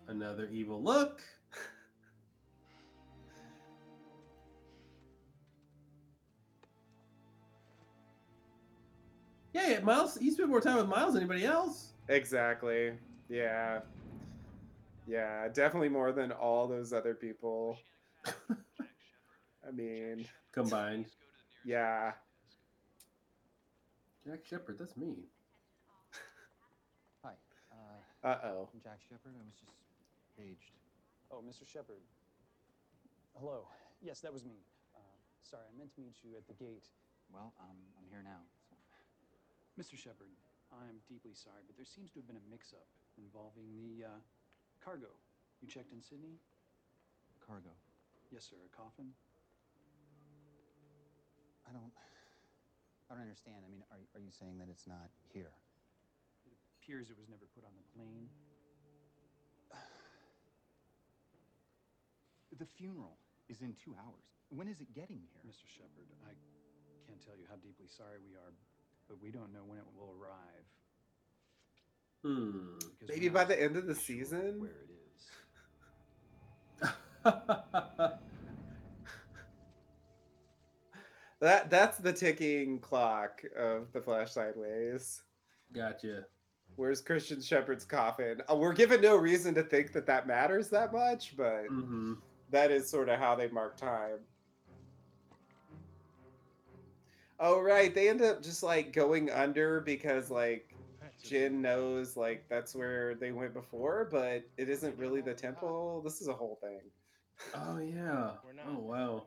[0.09, 1.23] Another evil look.
[9.53, 10.17] Yeah, yeah, Miles.
[10.17, 11.93] He spent more time with Miles than anybody else.
[12.09, 12.93] exactly.
[13.29, 13.81] Yeah,
[15.07, 17.79] yeah, definitely more than all those other people.
[18.27, 21.07] I mean, Combined.
[21.65, 22.13] yeah,
[24.27, 24.79] Jack Shephard.
[24.79, 25.15] That's me.
[27.25, 27.33] Hi,
[27.73, 28.69] uh, uh oh.
[28.75, 29.33] I'm Jack Shephard.
[29.39, 29.73] I was just
[30.39, 30.73] paged.
[31.31, 31.67] Oh, Mr.
[31.67, 32.03] Shephard.
[33.39, 33.67] Hello.
[34.03, 34.61] Yes, that was me.
[34.95, 34.99] Uh,
[35.43, 36.85] sorry, I meant to meet you at the gate.
[37.33, 38.41] Well, um, I'm here now.
[39.81, 39.97] Mr.
[39.97, 40.29] Shephard,
[40.69, 42.85] I'm deeply sorry, but there seems to have been a mix-up
[43.17, 44.21] involving the uh,
[44.85, 45.09] cargo.
[45.65, 46.37] You checked in Sydney?
[47.41, 47.73] Cargo.
[48.29, 48.61] Yes, sir.
[48.61, 49.13] A coffin?
[51.65, 51.93] I don't.
[53.09, 53.61] I don't understand.
[53.65, 55.53] I mean, are are you saying that it's not here?
[56.49, 58.29] It appears it was never put on the plane.
[62.61, 63.17] The funeral
[63.49, 64.29] is in two hours.
[64.53, 65.41] When is it getting here?
[65.49, 65.65] Mr.
[65.65, 66.37] Shephard, I
[67.09, 68.53] can't tell you how deeply sorry we are,
[69.13, 70.65] but we don't know when it will arrive.
[72.25, 72.79] Hmm.
[73.07, 74.61] Maybe by the end of the sure season?
[74.61, 74.89] Where it
[76.83, 78.13] is.
[81.41, 85.23] That that's the ticking clock of the Flash Sideways.
[85.75, 86.27] gotcha.
[86.77, 88.41] Where's Christian Shephard's coffin?
[88.49, 92.15] Uh, we're given no reason to think that that matters that much, but hmm
[92.51, 94.21] that is sort of how they mark time.
[97.45, 100.77] Oh right, they end up just like going under because like
[101.25, 106.03] Jin knows like that's where they went before, but it isn't really the temple.
[106.05, 106.81] This is a whole thing.
[107.53, 108.31] Oh yeah.
[108.69, 109.25] Oh wow.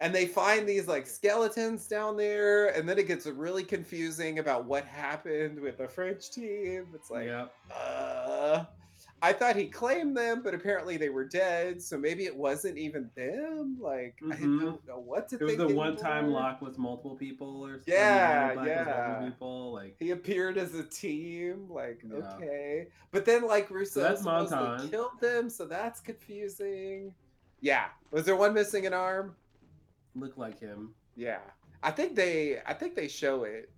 [0.00, 4.64] And they find these like skeletons down there, and then it gets really confusing about
[4.64, 6.86] what happened with the French team.
[6.94, 7.52] It's like, Yep.
[7.74, 8.64] uh,
[9.22, 11.82] I thought he claimed them, but apparently they were dead.
[11.82, 13.78] So maybe it wasn't even them.
[13.80, 14.60] Like I Mhm.
[14.60, 15.68] don't know what to It was think.
[15.68, 17.94] the one time lock with multiple people or something.
[17.94, 19.24] Yeah, was yeah.
[19.30, 19.72] people.
[19.72, 22.18] Like He appeared as a team, like Yeah.
[22.34, 27.14] okay, but then like Rousseau that's supposedly killed them, so that's confusing.
[27.60, 29.34] Yeah, was there one missing an arm?
[30.14, 30.94] look like him.
[31.14, 31.40] Yeah,
[31.82, 33.70] I think they, I think they show it.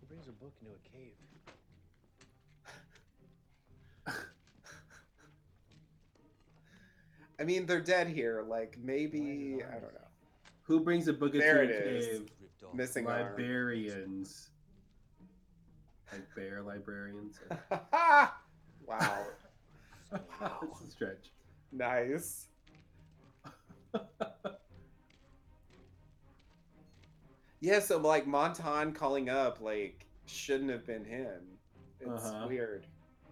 [0.00, 1.12] Who brings a book into a cave?
[7.38, 8.44] I mean, they're dead here.
[8.46, 10.00] Like maybe I don't know.
[10.62, 12.06] Who brings a book into There a it is.
[12.06, 12.30] cave?
[12.74, 13.22] Missing arm.
[13.28, 14.50] Librarians.
[16.12, 17.38] Like bear librarians.
[17.70, 19.26] wow,
[20.12, 21.30] it's a stretch.
[21.72, 22.46] nice.
[27.60, 31.40] Yeah, so like Montand calling up like shouldn't have been him.
[32.00, 32.46] It's Uh-huh.
[32.48, 32.86] weird.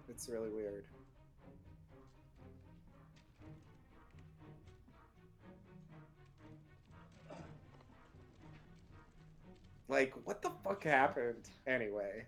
[0.08, 0.84] It's really weird.
[9.88, 11.48] Like, what the fuck happened?
[11.66, 12.24] Anyway,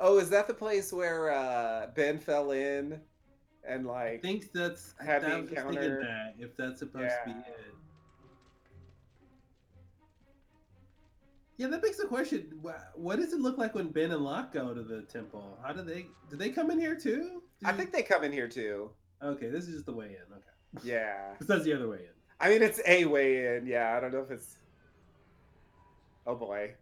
[0.00, 3.00] Oh, is that the place where uh, Ben fell in
[3.64, 6.00] and like I like think that's I, had I the was just thinking encounter?
[6.02, 7.74] that if that's supposed to be it.
[11.56, 12.60] Yeah, that begs the question:
[12.94, 15.58] What does it look like when Ben and Locke go to the temple?
[15.64, 16.06] How do they?
[16.30, 17.42] Do they come in here too?
[17.64, 18.90] I think they come in here too.
[19.22, 20.32] Okay, this is just the way in.
[20.32, 21.34] Okay, Yeah.
[21.38, 22.12] 'Cause that's the other way in.
[22.40, 23.66] I mean, it's a way in.
[23.66, 24.58] Yeah, I don't know if it's.
[26.26, 26.74] Oh boy.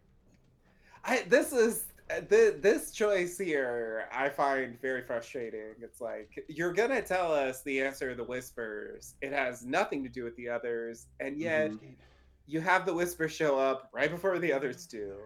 [1.03, 1.85] I this is
[2.29, 5.73] the this choice here I find very frustrating.
[5.81, 9.15] It's like you're gonna tell us the answer to the whispers.
[9.21, 11.95] It has nothing to do with the others, and yet Mhm.
[12.45, 15.17] you have the whispers show up right before the others do.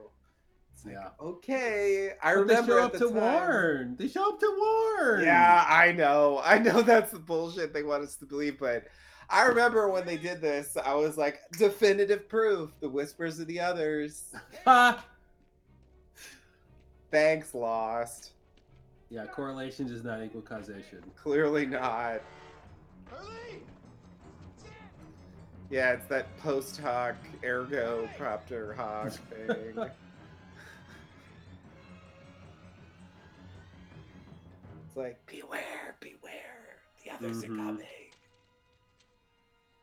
[0.84, 1.10] It's like, Yeah.
[1.20, 3.96] okay, I But they remember show up the to time- warn.
[3.98, 5.24] They show up to warn.
[5.24, 6.42] Yeah, I know.
[6.44, 8.86] I know that's the bullshit they want us to believe, but
[9.30, 12.72] I remember when they did this, I was like, definitive proof.
[12.80, 14.24] The whispers of the others.
[14.66, 15.06] Ha!
[17.12, 18.32] Thanks, Lost.
[19.10, 21.04] Yeah, correlation does not equal causation.
[21.16, 22.22] Clearly not.
[25.70, 29.76] Yeah, it's that post hoc ergo propter hoc thing.
[34.92, 36.78] it's like, beware, beware.
[37.06, 37.44] The others Mhm.
[37.44, 37.88] are coming.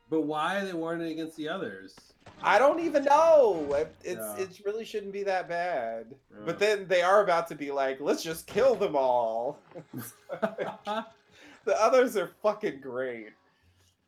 [0.09, 1.95] But why are they warning against the others?
[2.41, 3.67] I don't even know.
[3.73, 4.37] It, it's Yeah.
[4.37, 6.15] it really shouldn't be that bad.
[6.31, 6.37] Yeah.
[6.45, 9.59] But then they are about to be like, let's just kill them all.
[10.41, 11.05] the
[11.81, 13.33] others are fucking great.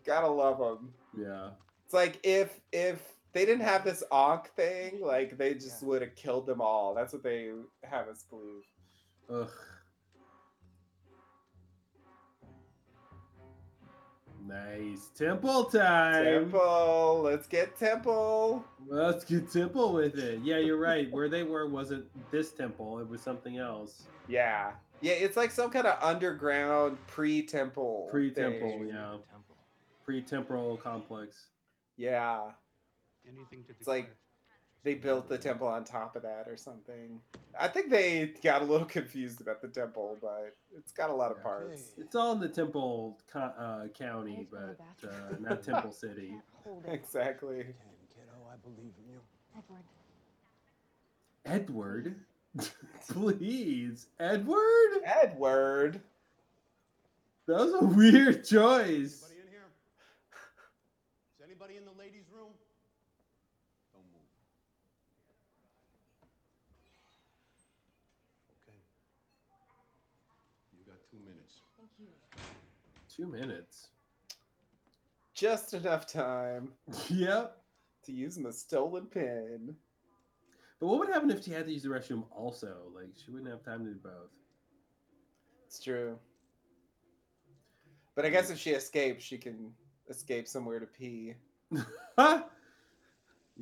[0.06, 0.94] Gotta love them.
[1.18, 1.52] Yeah.
[1.86, 3.02] It's like if if
[3.34, 6.94] they didn't have this Ankh thing, like they just would have killed them all.
[6.94, 7.52] That's what they
[7.84, 8.64] have us believe.
[9.30, 9.52] Ugh.
[14.52, 15.10] Nice.
[15.18, 16.26] Temple time.
[16.26, 18.65] Temple, let's get Temple.
[18.88, 20.41] Let's get temple with it.
[20.44, 21.10] Yeah, you're right.
[21.10, 24.03] Where they were wasn't this temple, it was something else.
[24.28, 24.72] Yeah.
[24.99, 28.07] Yeah, it's like some kind of underground pre-temple.
[28.11, 29.15] Pre temple, yeah.
[30.03, 31.48] Pre temporal complex.
[31.95, 32.41] Yeah.
[33.26, 34.14] Anything to It's like
[34.84, 37.20] they built the temple on top of that or something.
[37.60, 41.32] I think they got a little confused about the temple, but it's got a lot
[41.32, 41.91] of parts.
[41.98, 46.36] It's all in the temple co- uh, county, but uh, not temple city.
[46.88, 47.66] Exactly.
[48.14, 49.20] Kiddo, I believe in you.
[49.58, 49.84] Edward.
[51.45, 52.16] Edward?
[53.10, 54.08] Please.
[54.20, 55.02] Edward?
[55.06, 56.02] Edward.
[57.48, 59.24] That was a weird choice.
[59.24, 59.68] Anybody in here?
[61.36, 62.52] Is anybody in the ladies' room?
[63.94, 64.30] Don't move.
[68.62, 68.78] Okay.
[70.78, 71.62] You got two minutes.
[71.78, 72.08] Thank you.
[73.22, 73.89] Two minutes.
[75.35, 76.73] Just enough time
[77.07, 77.56] Yep.
[78.06, 79.76] to use my stolen pen.
[80.80, 82.91] But what would happen if she had to use the restroom also?
[82.95, 84.31] Like, she wouldn't have time to do both.
[85.68, 86.18] It's true.
[88.15, 88.77] But I guess if she mm.
[88.77, 89.72] escapes, she can
[90.10, 91.35] escape somewhere to pee.
[92.18, 92.43] You're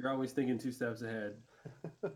[0.06, 1.36] always thinking two steps ahead.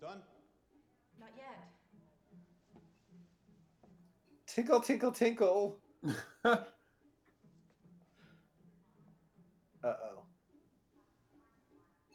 [0.00, 0.22] Done?
[1.18, 1.58] Not yet.
[4.58, 5.76] Tinkle, tinkle, tinkle.
[6.44, 6.56] uh
[9.84, 10.24] oh.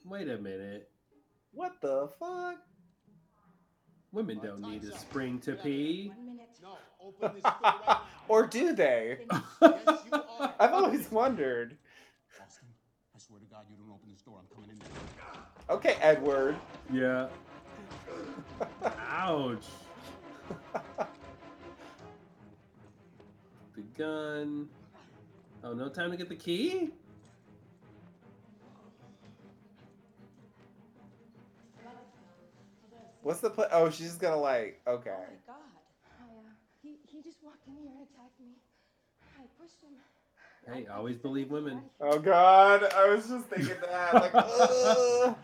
[0.04, 0.90] Wait a minute.
[1.54, 2.58] What the fuck?
[4.12, 6.12] Women don't need a spring to pee.
[6.14, 6.50] One minute.
[6.62, 8.02] No, open this door right now.
[8.28, 9.20] or do they?
[9.32, 10.54] yes, you are.
[10.60, 11.78] I've always wondered.
[12.46, 12.68] Austin,
[13.16, 14.42] I swear to God, you don't open this door.
[14.42, 15.78] I'm coming in there.
[15.78, 16.58] Okay, Edward.
[16.92, 17.30] Yeah.
[19.12, 19.64] Ouch.
[23.84, 24.70] The gun.
[25.64, 26.90] Oh, no time to get the key?
[33.22, 34.82] What's the pla- Oh, she's just gonna like.
[34.86, 35.10] Okay.
[35.10, 35.56] Oh my god.
[36.20, 36.52] I, uh,
[36.82, 38.52] he, he just walked in here and attacked me.
[39.40, 39.92] I pushed him.
[40.74, 41.82] Hey, always believe women.
[42.02, 44.14] Oh God, I was just thinking that.
[44.22, 45.36] Like, ugh,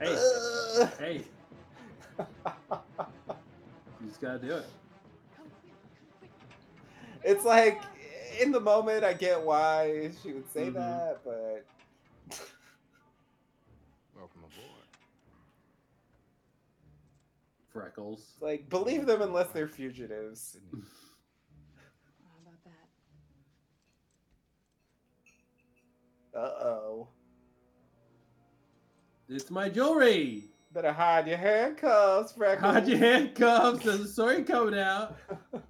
[0.00, 0.90] Hey, ugh.
[0.98, 1.24] hey.
[4.00, 4.66] You just gotta do it.
[7.22, 7.82] It's like
[8.40, 10.74] in the moment, I get why she would say Mhm.
[10.74, 11.64] that, but
[14.16, 14.86] Welcome aboard.
[17.72, 18.20] Freckles.
[18.34, 20.40] it's like believe them unless they're fugitives.
[20.72, 20.82] Sydney.
[22.24, 22.64] How about
[26.34, 26.38] that?
[26.38, 27.08] Uh oh.
[29.28, 30.44] It's my jewelry.
[30.72, 32.72] Better hide your handcuffs, Freckles.
[32.74, 33.84] Hide your handcuffs.
[33.84, 35.16] There's a story coming out.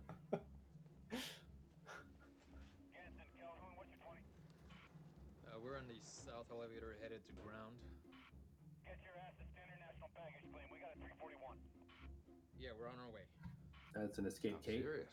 [14.00, 14.80] That's an escape I'm cape.
[14.82, 15.12] serious.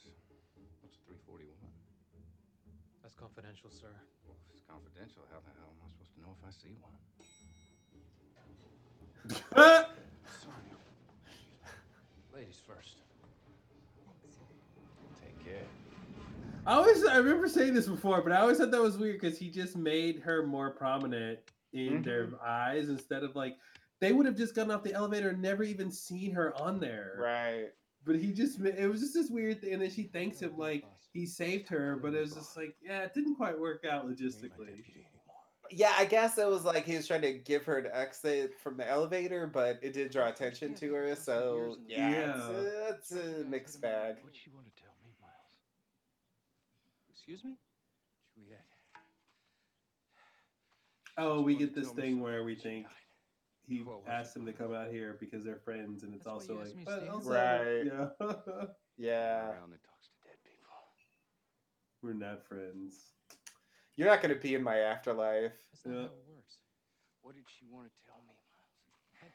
[0.79, 1.51] What's a 341?
[3.03, 3.91] That's confidential, sir.
[4.23, 6.71] Well, if it's confidential, how the hell am I supposed to know if I see
[6.79, 6.95] one?
[10.39, 10.71] Sorry.
[12.33, 13.03] Ladies first.
[15.19, 15.67] Take care.
[16.65, 19.37] I always I remember saying this before, but I always thought that was weird because
[19.37, 21.39] he just made her more prominent
[21.73, 22.03] in mm-hmm.
[22.03, 23.57] their eyes instead of like
[23.99, 27.17] they would have just gotten off the elevator and never even seen her on there.
[27.19, 27.71] right.
[28.05, 30.85] But he just it was just this weird thing, and then she thanks him like
[31.13, 34.83] he saved her, but it was just like yeah, it didn't quite work out logistically.
[35.69, 38.77] Yeah, I guess it was like he was trying to give her an exit from
[38.77, 41.15] the elevator, but it did draw attention to her.
[41.15, 44.15] So yeah, it's, a, it's a mixed bag.
[44.21, 45.33] What she want to tell me, Miles?
[47.11, 47.55] Excuse me?
[48.35, 48.63] Juliet.
[51.17, 52.93] Oh, we get this thing where we think died.
[53.67, 54.39] He What asked it?
[54.39, 56.83] them to come out here because they're friends, and it's That's also like, asked me
[56.85, 57.83] but also, Right.
[57.85, 58.07] yeah,
[58.97, 60.71] Yeah, Around that talks to dead people.
[62.01, 63.13] we're not friends.
[63.95, 65.51] you're not gonna be in my afterlife.
[65.71, 65.99] That's not Yeah.
[66.01, 66.57] how it works.
[67.21, 69.33] What did she want to tell me, Miles?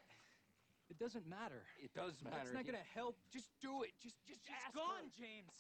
[0.89, 1.63] It doesn't matter.
[1.83, 2.37] It does matter.
[2.43, 3.17] It's not gonna help.
[3.33, 3.91] Just do it.
[4.03, 5.13] Just, just She's ask gone, her.
[5.19, 5.53] James.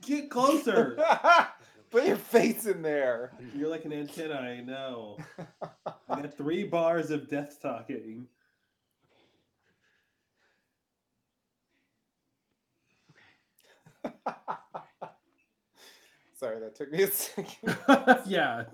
[0.00, 0.96] Get closer.
[1.94, 3.30] Put your face in there.
[3.54, 4.34] You're like an antenna.
[4.34, 5.16] I know.
[5.86, 8.26] I got three bars of death talking.
[16.34, 17.76] Sorry, that took me a second.
[18.26, 18.64] yeah.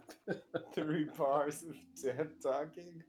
[0.74, 3.02] Three bars of death talking.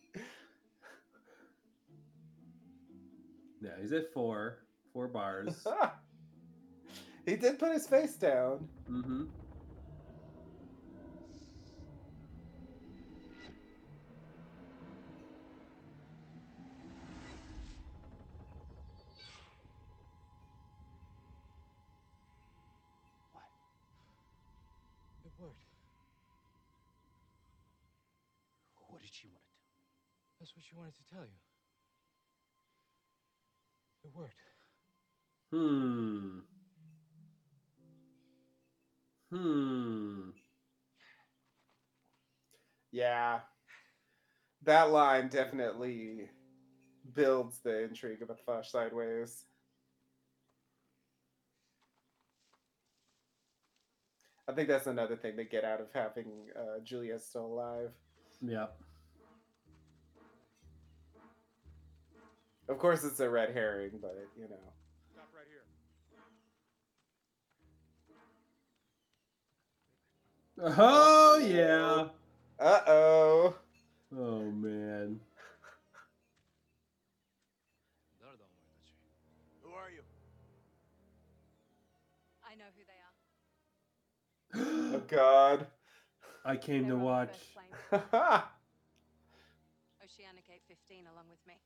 [3.61, 4.57] No, he's at four.
[4.91, 5.65] Four bars.
[7.25, 8.67] he did put his face down.
[8.89, 9.23] mm-hmm.
[30.72, 31.39] She wanted to tell you.
[34.03, 34.34] It worked.
[35.52, 36.39] Hmm.
[39.30, 40.30] Hmm.
[42.91, 43.39] Yeah.
[44.64, 46.30] That line definitely
[47.14, 49.45] builds the intrigue of the Flash Sideways.
[54.48, 57.91] I think that's another thing they get out of having uh, Juliet still alive.
[58.41, 58.68] Yeah.
[62.69, 64.55] Of course, it's a red herring, but you know.
[65.11, 65.63] Stop right here.
[70.63, 72.07] Oh yeah.
[72.59, 73.55] Uh oh.
[74.15, 75.19] Oh man.
[79.61, 80.01] Who are you?
[82.43, 83.15] I know who they are.
[84.93, 85.67] Oh God.
[86.43, 87.38] I came They to were on the watch.
[90.03, 91.61] Oceanic 815 along with me.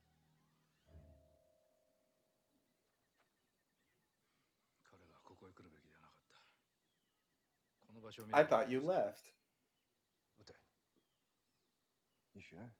[8.33, 9.31] I thought you left.
[12.33, 12.71] You sure?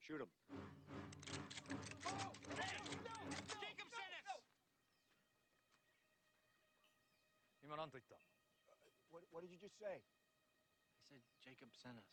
[0.00, 0.26] Shoot him.
[9.10, 9.86] What, what did you just say?
[9.86, 12.10] I said Jacob sent us.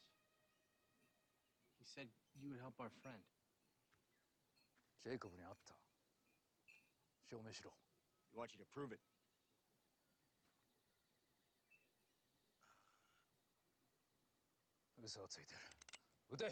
[1.80, 2.08] He said
[2.40, 3.22] you would help our friend.
[5.04, 5.74] ジェイコブに会った
[7.32, 7.72] 証明しろ
[8.34, 9.00] We want you to prove it.
[15.04, 15.60] 嘘をついてる
[16.32, 16.52] 撃て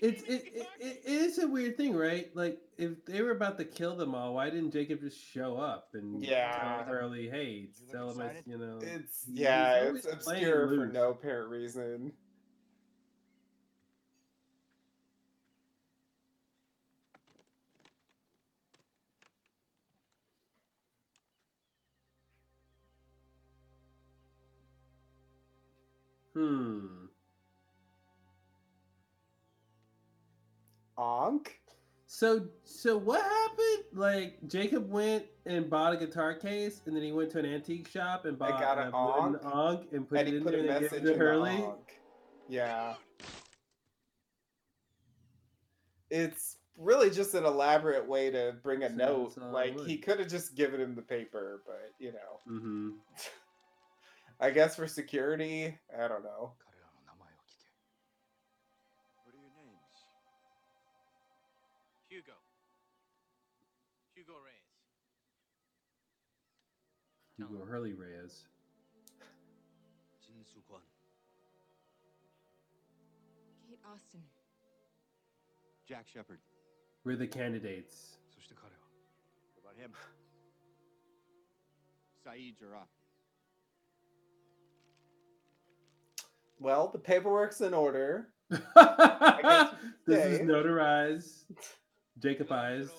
[0.00, 2.30] It's it, it, it is a weird thing, right?
[2.36, 5.88] Like if they were about to kill them all, why didn't Jacob just show up
[5.94, 6.84] and Yeah.
[6.84, 10.68] tell Hurley, hey, tell him, I, you know, It's he's yeah, always it's playing obscure
[10.68, 10.92] for loose.
[10.94, 12.12] no apparent reason.
[31.27, 31.59] Ankh.
[32.07, 33.85] So so what happened?
[33.93, 37.87] Like Jacob went and bought a guitar case, and then he went to an antique
[37.87, 40.51] shop and bought got a an wooden Ankh, Ankh and put and it in put
[40.51, 41.65] there a and gave it in to the Hurley.
[42.49, 42.95] Yeah.
[46.11, 49.37] It's really just an elaborate way to bring a So note.
[49.37, 52.89] Like he could have just given him the paper, but you know, Mm-hmm.
[54.39, 56.51] I guess for security, I don't know.
[67.37, 67.65] Hugo no.
[67.65, 68.45] Hurley Reyes.
[70.25, 70.61] Jin Su
[73.67, 74.21] Kate Austin.
[75.87, 76.39] Jack Shephard.
[77.03, 78.17] We're the candidates.
[79.55, 79.91] What about him?
[82.25, 82.87] Sayid Jarrah.
[86.59, 88.29] Well, the paperwork's in order.
[88.49, 88.59] this
[90.07, 91.43] is notarized.
[92.19, 92.91] Jacobized.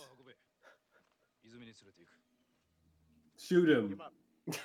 [3.38, 4.00] Shoot him.
[4.44, 4.64] Shoot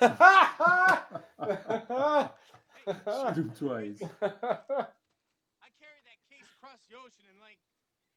[3.38, 4.00] him twice.
[4.02, 7.60] I carried that case across the ocean in like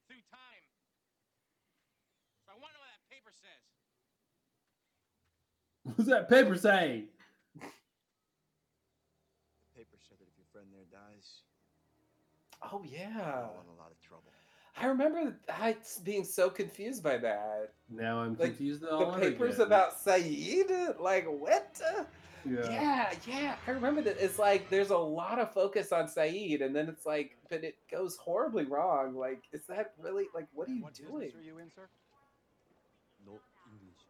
[0.08, 0.64] through time.
[2.46, 3.62] So I want to know what that paper says.
[5.96, 7.04] What's that paper say?
[7.58, 7.66] The
[9.78, 11.42] paper said that if your friend there dies,
[12.62, 13.50] Oh yeah.
[13.50, 13.81] all in a lot of trouble.
[14.82, 17.72] I remember I being so confused by that.
[17.88, 19.66] Now I'm Like, confused The all over papers again.
[19.68, 21.00] about Sayid?
[21.00, 21.80] Like what?
[22.44, 22.68] Yeah.
[22.68, 23.54] Yeah, yeah.
[23.68, 24.16] I remember that.
[24.18, 27.76] It's like there's a lot of focus on Sayid, and then it's like, but it
[27.88, 29.14] goes horribly wrong.
[29.14, 31.30] Like, is that really like what are you what doing?
[31.36, 31.88] Are you in, sir?
[33.24, 33.38] No
[33.70, 34.00] English.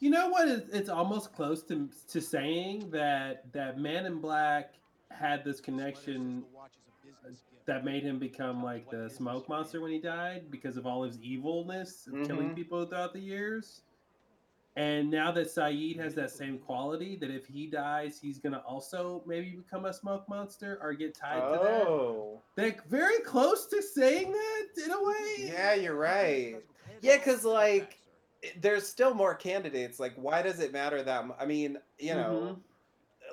[0.00, 0.48] You know what?
[0.48, 4.74] It's, it's almost close to to saying that that Man in Black
[5.12, 6.42] had this connection
[7.70, 11.20] that made him become like the smoke monster when he died because of all his
[11.22, 12.56] evilness of killing Mhm.
[12.56, 13.82] people throughout the years.
[14.74, 19.22] And now that Sayid has that same quality, that if he dies, he's gonna also
[19.24, 21.86] maybe become a smoke monster or get tied to that.
[21.86, 25.34] Oh, They're very close to saying that in a way.
[25.38, 26.56] yeah, you're right.
[27.02, 27.98] Yeah, because like
[28.60, 30.00] there's still more candidates.
[30.00, 31.24] Like, why does it matter that?
[31.24, 32.58] mu- I mean, you know,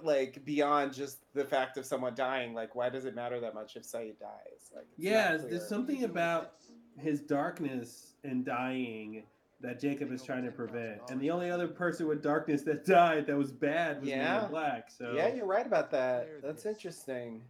[0.03, 3.75] like beyond just the fact of someone dying like why does it matter that much
[3.75, 4.71] if Sayid dies?
[4.75, 6.53] Like yeah there's something about
[6.97, 9.23] his darkness and dying
[9.61, 11.01] that Jacob is trying to prevent.
[11.09, 14.47] And the only other person with darkness that died that was bad was yeah.
[14.47, 15.13] Black so.
[15.15, 16.27] Yeah you're right about that.
[16.43, 17.41] That's interesting.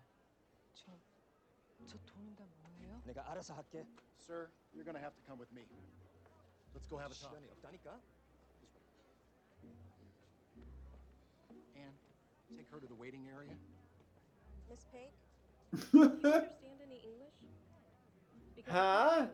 [4.26, 5.64] Sir you're gonna have to come with me.
[6.74, 7.34] Let's go have a talk.
[12.56, 13.52] Take her to the waiting area.
[14.70, 15.12] Miss Paik,
[15.92, 17.34] do you understand any English?
[18.56, 19.26] Because Huh?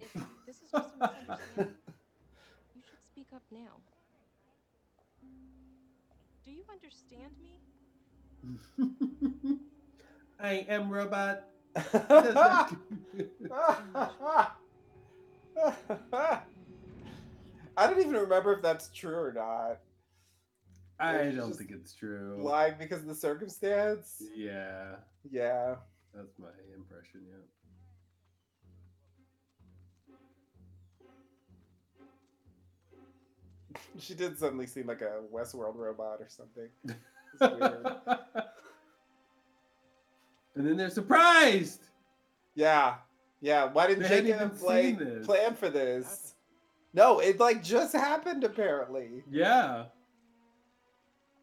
[0.00, 0.12] If
[0.46, 1.74] this is just a misunderstanding,
[2.74, 3.80] you should speak up now.
[6.44, 7.60] Do you understand me?
[10.40, 11.44] I am robot.
[11.76, 12.66] I
[17.88, 19.78] don't even remember if that's true or not.
[21.00, 22.36] I don't think it's true.
[22.40, 24.22] Lying because of the circumstance.
[24.34, 24.96] Yeah,
[25.30, 25.76] Yeah.
[26.14, 27.20] that's my impression.
[27.28, 27.38] Yeah.
[33.98, 36.68] She did suddenly seem like a Westworld robot or something.
[37.40, 37.86] Weird.
[40.54, 41.80] and then they're surprised.
[42.54, 42.96] yeah.
[43.40, 43.70] Yeah.
[43.72, 45.26] Why didn't They Jacob like this.
[45.26, 46.34] plan for this?
[46.92, 49.24] No, it like just happened apparently.
[49.30, 49.86] Yeah.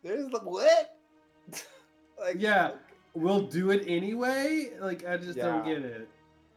[0.04, 0.98] There's the what?
[2.20, 2.72] like Yeah.
[3.14, 4.70] We'll do it anyway?
[4.80, 6.08] Like I just don't get it.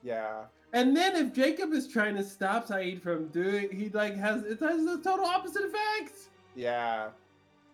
[0.02, 0.44] yeah.
[0.72, 4.60] And then if Jacob is trying to stop Sayid from doing he like has it
[4.60, 6.12] has the total opposite effect.
[6.54, 7.08] Yeah.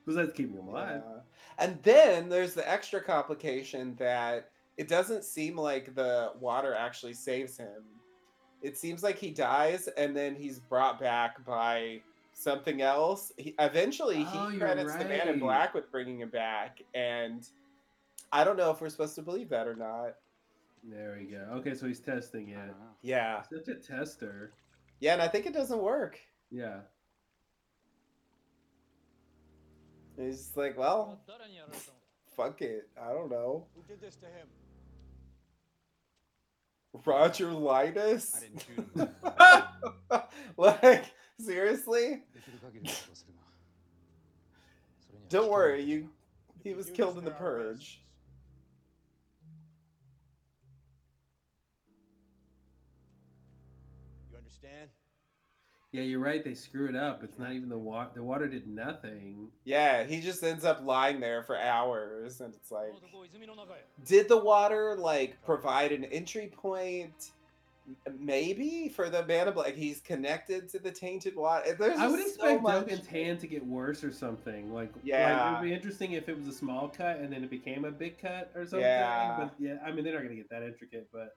[0.06, 1.02] Besides keeping him alive.
[1.06, 1.20] Yeah.
[1.58, 7.58] And then there's the extra complication that it doesn't seem like the water actually saves
[7.58, 7.82] him.
[8.62, 12.00] It seems like he dies and then he's brought back by
[12.40, 13.32] something else.
[13.36, 17.46] He, eventually, Oh, he you're credits the man in black with bringing him back, and
[18.32, 20.14] I don't know if we're supposed to believe that or not.
[20.82, 21.46] There we go.
[21.58, 22.56] Okay, so he's testing it.
[22.56, 22.92] Uh-huh.
[23.02, 24.52] Yeah, Such a tester.
[25.00, 26.18] yeah, and I think it doesn't work.
[26.50, 26.78] Yeah.
[30.16, 31.20] He's like, well,
[32.36, 32.88] fuck it.
[33.00, 33.66] I don't know.
[33.74, 34.46] Who did this to him?
[37.06, 38.36] Roger Linus?
[38.36, 40.20] I didn't shoot him.
[40.56, 41.04] like,
[41.40, 42.22] Seriously?
[45.28, 46.08] Don't worry, you
[46.62, 48.02] he was killed in the purge.
[54.30, 54.90] You understand?
[55.92, 56.44] Yeah, you're right.
[56.44, 57.24] They screw it up.
[57.24, 58.10] It's not even the water.
[58.14, 59.48] The water did nothing.
[59.64, 62.92] Yeah, he just ends up lying there for hours, and it's like,
[64.06, 67.32] did the water like provide an entry point?
[68.18, 72.20] Maybe for the man of black he's connected to the tainted water there's I would
[72.20, 74.72] so expect much- Dogen's hand to get worse or something.
[74.72, 75.48] Like, like, Yeah.
[75.48, 77.90] it would be interesting if it was a small cut and then it became a
[77.90, 78.80] big cut or something.
[78.80, 79.36] Yeah.
[79.38, 81.36] But yeah, I mean, they're not gonna get that intricate, but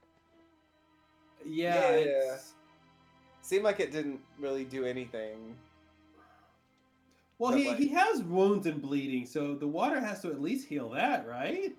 [1.46, 2.38] yeah, Yeah.
[3.42, 5.58] seemed like it didn't really do anything
[7.40, 10.40] well, But, he like- he has wounds and bleeding, so the water has to at
[10.40, 11.76] least heal that, right?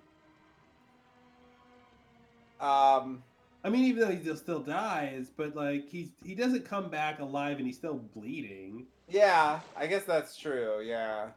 [2.59, 3.21] um
[3.65, 7.19] I mean, even though he still- still dies, but like he's he doesn't come back
[7.19, 8.85] alive and he's still bleeding.
[9.09, 11.29] yeah i guess that's true yeah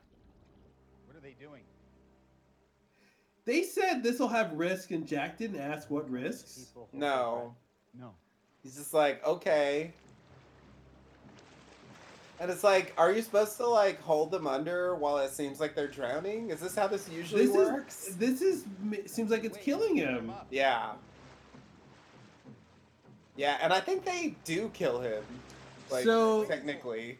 [1.06, 1.62] What are they doing?
[3.46, 6.66] They said this will have risk, and Jack didn't ask what risks.
[6.92, 7.54] No.
[7.98, 8.12] No.
[8.62, 9.90] he's just like okay
[12.40, 15.74] and it's like are you supposed to like hold them under while it seems like
[15.74, 18.64] they're drowning is this how this usually This works is this is
[19.06, 20.30] seems like it's killing him.
[20.50, 20.92] Yeah.
[23.38, 25.22] Yeah, and I think they do kill him.
[25.90, 27.18] Like So- technically.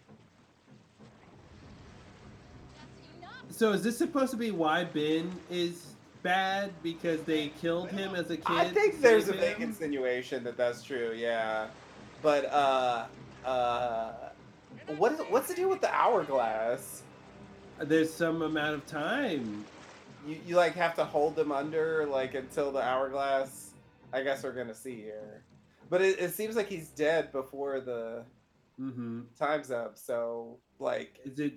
[3.50, 8.30] So is this supposed to be why Ben is bad because they killed him as
[8.30, 8.44] a kid?
[8.48, 9.70] I think there's a big him?
[9.70, 11.68] insinuation that that's true, yeah.
[12.20, 13.06] But uh
[13.44, 14.12] uh
[14.96, 17.02] what is what's the deal with the hourglass?
[17.80, 19.64] There's some amount of time.
[20.26, 23.70] You you like have to hold them under like until the hourglass
[24.12, 25.42] I guess we're gonna see here.
[25.90, 28.24] But it, it seems like he's dead before the
[28.80, 29.22] Mm-hmm.
[29.36, 31.54] time's up, so like Is it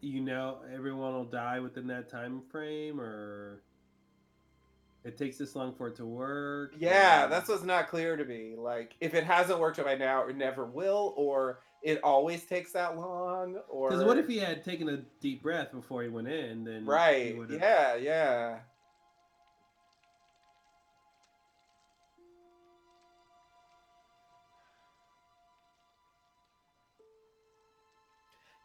[0.00, 3.62] you know everyone will die within that time frame, or
[5.04, 6.74] it takes this long for it to work?
[6.78, 8.54] Yeah, or- that's what's not clear to me.
[8.56, 12.96] Like, if it hasn't worked by now, it never will, or it always takes that
[12.96, 16.64] long, or Because what if he had taken a deep breath before he went in?
[16.64, 17.36] Then right?
[17.50, 18.58] Yeah, yeah.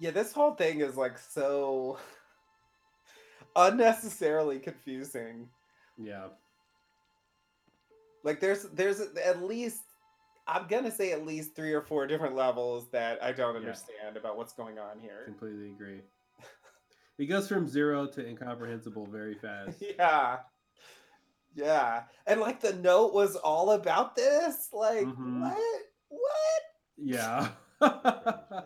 [0.03, 1.98] Yeah, this whole thing is like so
[3.56, 5.48] unnecessarily confusing.
[5.98, 6.25] Yeah.
[8.25, 9.83] Like there's there's at least
[10.45, 13.59] I'm gonna say at least three or four different levels that I don't Yeah.
[13.61, 15.22] understand about what's going on here.
[15.23, 16.01] Completely agree.
[17.17, 19.82] it goes from zero to incomprehensible very fast.
[19.98, 20.40] Yeah.
[21.56, 22.03] Yeah.
[22.27, 24.67] And like the note was all about this?
[24.73, 25.40] Like Mhm.
[25.40, 25.82] what?
[26.09, 26.61] What?
[26.98, 27.51] Yeah.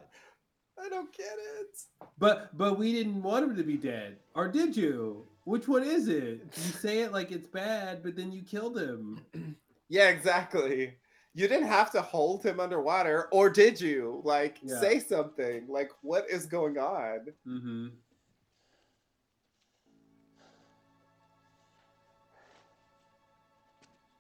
[0.88, 1.28] I don't get
[1.60, 1.80] it.
[2.18, 5.26] but but we didn't want him to be dead, or did you?
[5.44, 6.42] Which one is it?
[6.56, 9.22] You say it like it's bad, but then you killed him.
[9.90, 10.96] Yeah, exactly.
[11.34, 14.20] You didn't have to hold him underwater, or did you?
[14.26, 14.82] Like, Yeah.
[14.82, 15.64] say something.
[15.70, 17.28] Like, what is going on?
[17.48, 17.88] Mm-hmm.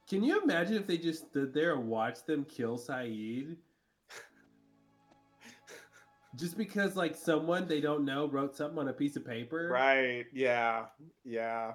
[0.09, 3.57] Can you imagine if they just stood there and watched them kill Sayid?
[6.37, 9.69] Just because like someone they don't know wrote something on a piece of paper?
[9.71, 10.25] Right.
[10.33, 10.85] Yeah.
[11.25, 11.73] Yeah.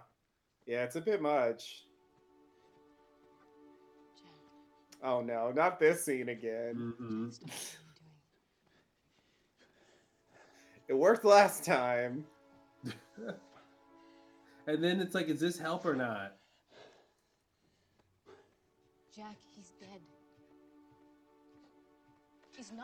[0.66, 1.84] Yeah, it's a bit much.
[5.02, 6.94] Oh no, not this scene again.
[7.00, 7.28] Mm-hmm.
[10.88, 12.26] It worked last time.
[14.66, 16.36] And then it's like, is this help or not?
[19.14, 19.36] Jack,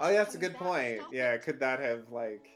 [0.00, 1.00] Oh, yeah, that's a good point.
[1.12, 1.42] Yeah, it.
[1.42, 2.48] could that have like?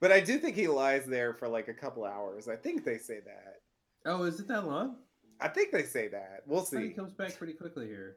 [0.00, 2.48] But I do think he lies there for like a couple hours.
[2.48, 3.60] I think they say that.
[4.06, 4.96] Oh, is it that long?
[5.40, 6.42] I think they say that.
[6.46, 6.88] We'll see.
[6.88, 8.16] He comes back pretty quickly here.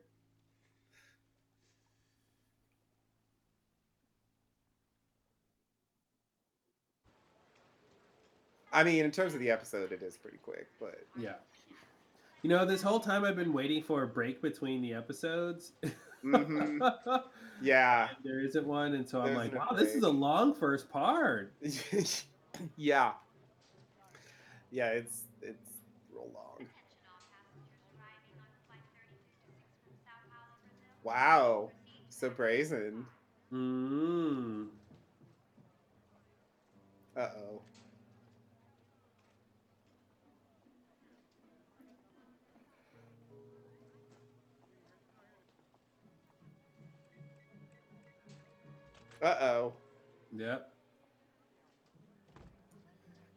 [8.72, 11.36] I mean, in terms of the episode, it is pretty quick, but Yeah.
[12.42, 15.72] You know, this whole time I've been waiting for a break between the episodes.
[16.24, 16.94] Mhm.
[17.62, 21.54] yeah, there isn't one, and so I'm like, wow, this is a long first part.
[22.78, 23.14] yeah,
[24.72, 24.90] yeah.
[24.90, 25.70] It's it's
[26.12, 26.68] real long.
[31.04, 31.72] Wow,
[32.10, 33.06] so brazen.
[33.52, 34.68] Mm.
[37.16, 37.62] Uh oh.
[49.24, 49.74] Uh oh.
[50.36, 50.70] Yep.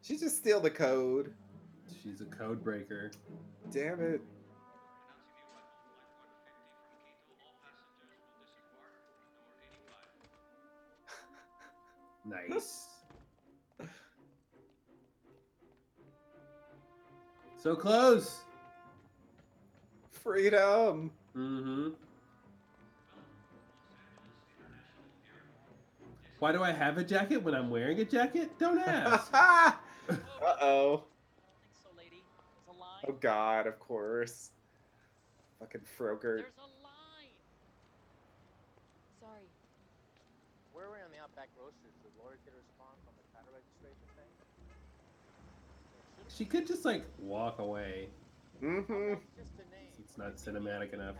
[0.02, 1.32] She just steal the code.
[2.02, 3.12] She's a code breaker.
[3.72, 4.20] Damn it.
[12.24, 12.88] Nice.
[17.56, 18.40] so close.
[20.10, 21.12] Freedom.
[21.36, 21.90] Mm-hmm.
[26.38, 28.58] Why do I have a jacket when I'm wearing a jacket?
[28.58, 29.30] Don't ask.
[29.34, 29.72] uh
[30.60, 31.04] oh.
[33.08, 34.50] Oh god, of course.
[35.60, 36.52] Fucking Frogurt.
[39.20, 39.46] Sorry.
[40.72, 41.94] Where are we on the Outback Roasters?
[42.02, 44.26] Did Lori get a response on the title registration thing?
[46.28, 48.08] she could just like walk away.
[48.62, 49.14] Mm-hmm.
[49.38, 49.88] Just a name.
[49.98, 51.14] It's not cinematic enough.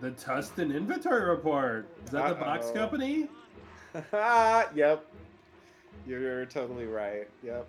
[0.00, 1.88] The Tustin inventory report.
[2.04, 2.74] Is that the box Uh-oh.
[2.74, 3.28] company?
[4.74, 5.04] yep.
[6.06, 7.28] You're totally right.
[7.42, 7.66] Yep.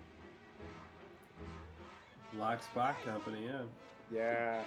[2.38, 3.46] Locke's box company.
[3.46, 3.62] Yeah.
[4.12, 4.62] Yeah.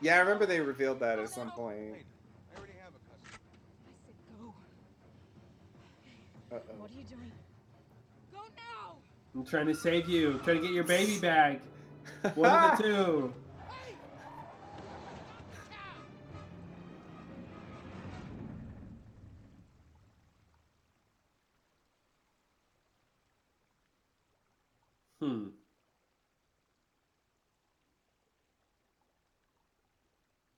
[0.00, 1.94] Yeah, I remember they revealed that at some point.
[2.56, 4.54] I said go.
[6.54, 7.32] Uh What are you doing?
[8.32, 8.96] Go now!
[9.34, 10.40] I'm trying to save you.
[10.44, 11.60] trying to get your baby back.
[12.34, 13.34] One of the two.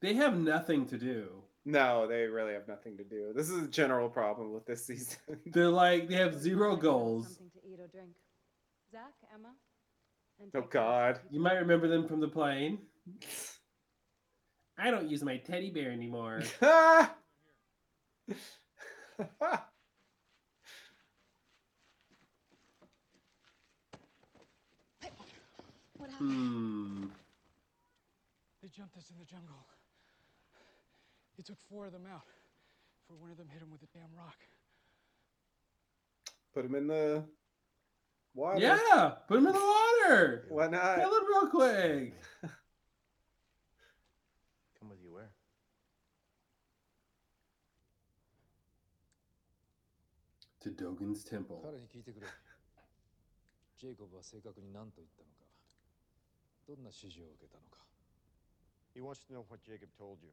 [0.04, 1.28] They have nothing to do.
[1.64, 3.32] No, they really have nothing to do.
[3.34, 5.16] This is a general problem with this season.
[5.46, 7.28] They're like they have zero goals.
[7.28, 8.10] Something to eat or drink.
[8.92, 9.54] Zach, Emma,
[10.38, 11.20] and oh God.
[11.30, 12.80] You might remember them from the plane.
[14.76, 16.42] I don't use my teddy bear anymore.
[25.96, 26.30] What happened?
[26.30, 27.04] Hmm.
[28.60, 29.64] They jumped us in the jungle.
[31.37, 32.23] It took four of them out.
[33.07, 34.37] For one of them hit him with a damn rock.
[36.53, 37.23] Put him in the
[38.35, 38.59] water.
[38.59, 40.45] Yeah, put him in the water.
[40.49, 40.97] Why not?
[40.97, 42.13] Kill him real quick.
[44.79, 45.31] Come with you where?
[50.61, 51.61] To Dogen's temple.
[51.63, 52.27] 彼に聞いてくれ
[53.77, 55.45] ジェイコブは正確に何と言ったのか
[56.67, 57.79] どんな指示を受けたのか
[58.93, 60.29] He wants to know what Jacob told you.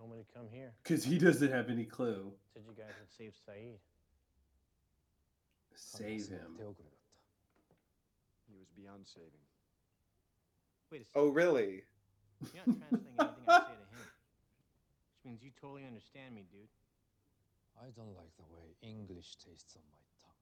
[0.00, 0.72] told me to come here.
[0.82, 2.32] Because he doesn't have any clue.
[2.54, 3.76] Said you guys would save Sayid.
[5.76, 6.56] Save him.
[8.48, 9.44] He was beyond saving.
[10.90, 11.28] Wait a oh, second.
[11.28, 11.84] Oh, really?
[12.40, 14.00] You're not translating anything I say to him.
[15.12, 16.68] Which means you totally understand me, dude.
[17.76, 20.40] I don't like the way English tastes on my tongue.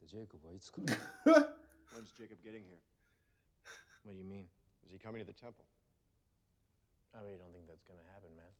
[0.00, 0.72] The Jacob waits.
[1.92, 2.82] When's Jacob getting here?
[4.02, 4.44] What do you mean?
[4.84, 5.64] Is he coming to the temple?
[7.14, 8.52] I really don't think that's gonna happen, man.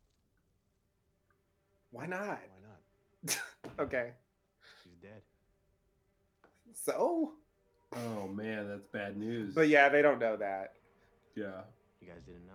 [1.90, 2.40] Why not?
[2.40, 3.40] Why not?
[3.80, 4.10] Okay.
[4.84, 5.22] He's dead.
[6.74, 7.32] So?
[7.96, 9.54] Oh man, that's bad news.
[9.54, 10.74] But yeah, they don't know that.
[11.34, 11.62] Yeah.
[12.00, 12.52] You guys didn't know?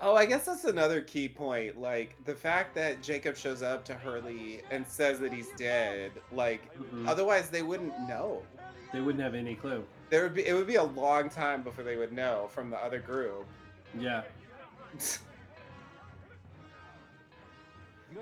[0.00, 1.80] Oh, I guess that's another key point.
[1.80, 6.12] Like the fact that Jacob shows up to Hurley and says that he's dead.
[6.32, 7.08] Like Mhm.
[7.08, 8.42] otherwise they wouldn't know.
[8.92, 9.84] They wouldn't have any clue.
[10.10, 12.76] There would be it would be a long time before they would know from the
[12.76, 13.46] other group.
[13.98, 14.22] Yeah.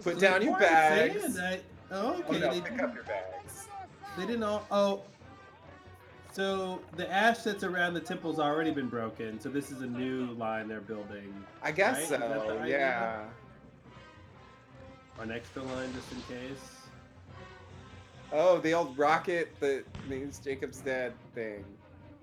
[0.03, 1.39] Put down your bags.
[1.39, 1.57] Oh,
[1.95, 2.25] Oh, okay.
[2.29, 3.67] Oh, no, they, pick up your bags.
[4.17, 4.67] they didn't all.
[4.71, 5.03] Oh.
[6.33, 9.39] So the ash that's around the temple's already been broken.
[9.39, 11.35] So this is a new line they're building.
[11.63, 12.03] I guess right?
[12.05, 12.65] Is that the so.
[12.65, 13.25] Yeah.
[15.19, 16.82] Or an extra line just in case.
[18.33, 21.65] Oh, the old rocket that means Jacob's dead thing.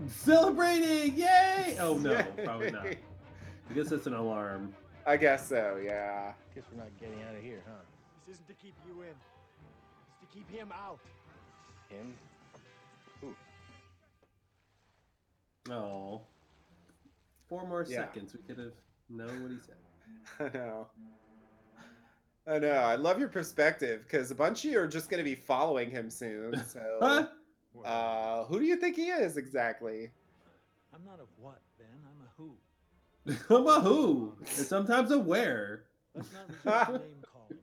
[0.10, 1.16] Celebrating!
[1.16, 1.78] Yay!
[1.80, 2.46] Oh no, Yay.
[2.46, 2.86] probably not.
[2.88, 4.74] I guess that's an alarm.
[5.06, 5.80] I guess so.
[5.84, 6.32] Yeah.
[6.34, 7.74] I guess we're not getting out of here, huh?
[8.26, 9.08] This isn't to keep you in.
[9.10, 11.00] It's to keep him out.
[11.90, 12.14] Him?
[13.22, 13.36] Who?
[15.72, 16.22] Oh.
[17.48, 17.98] Four more Yeah.
[18.02, 18.34] seconds.
[18.34, 18.74] We could have
[19.10, 20.52] known what he said.
[20.54, 20.88] I know.
[22.48, 22.72] I know.
[22.72, 25.90] I love your perspective because a bunch of you are just going to be following
[25.90, 26.62] him soon.
[26.74, 27.28] So,
[27.86, 30.10] uh, who do you think he is exactly?
[30.94, 31.88] I'm not a what, Ben.
[32.04, 33.56] I'm a who.
[33.56, 35.86] I'm a who, and sometimes a where.
[36.16, 37.60] Let's not resort name calling.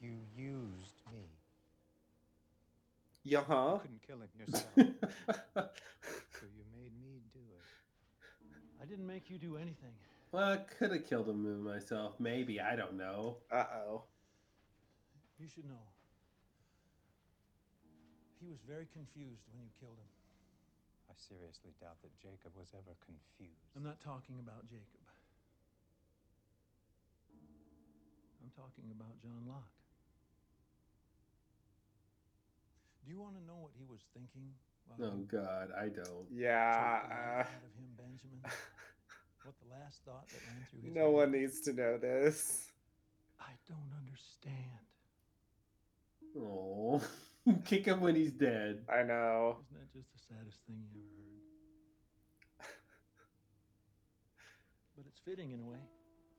[0.00, 1.20] You used me.
[3.22, 3.78] Yeah, huh?
[3.80, 4.64] couldn't kill him yourself.
[4.76, 7.64] so you made me do it.
[8.82, 9.90] I didn't make you do anything.
[10.30, 12.14] Well, I could have killed him myself.
[12.22, 13.42] Maybe I don't know.
[13.50, 14.06] Uh oh.
[15.34, 15.82] You should know.
[18.38, 20.10] He was very confused when you killed him.
[21.10, 23.66] I seriously doubt that Jacob was ever confused.
[23.74, 25.02] I'm not talking about Jacob.
[28.46, 29.74] I'm talking about John Locke.
[33.02, 34.54] Do you want to know what he was thinking?
[34.86, 36.26] While Oh um, God, I don't.
[36.30, 37.00] Yeah.
[37.38, 38.40] life out of him, Benjamin?
[38.44, 38.50] Uh,
[39.42, 41.14] what the last thought that ran through his No head?
[41.14, 42.70] one needs to know this.
[43.40, 44.80] I don't understand.
[46.36, 47.00] Oh,
[47.64, 48.84] kick him when he's dead.
[48.88, 49.58] I know.
[49.60, 52.68] Isn't that just the saddest thing you ever heard?
[54.96, 55.78] but it's fitting in a way.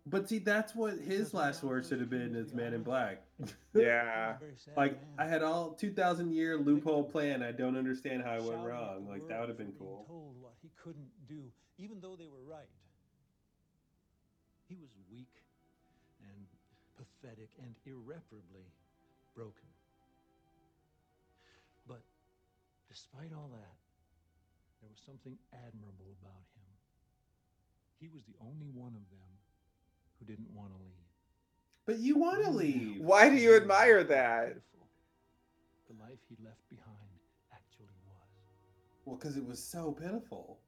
[0.08, 3.24] But see, that's what his last words should have been as Man in Black.
[3.74, 4.38] Yeah.
[4.78, 4.98] Like.
[5.18, 7.44] I had all 2,000 year loophole plan.
[7.44, 9.06] I don't understand how I went wrong.
[9.10, 10.06] Like that would have been cool.
[10.08, 12.72] Told what he couldn't do, even though they were right.
[14.70, 15.44] He was weak
[16.24, 16.48] and
[16.96, 18.72] pathetic and irreparably
[19.36, 19.68] broken.
[21.86, 22.02] But
[22.88, 23.76] despite all that,
[24.80, 26.72] there was something admirable about him.
[28.00, 29.25] He was the only one of them
[30.26, 30.92] who didn't want to leave.
[31.86, 33.02] But you want to leave.
[33.02, 34.56] Why do you admire that?
[35.88, 37.20] The life he left behind
[37.54, 38.28] actually was.
[39.06, 40.60] Well, because it was so pitiful.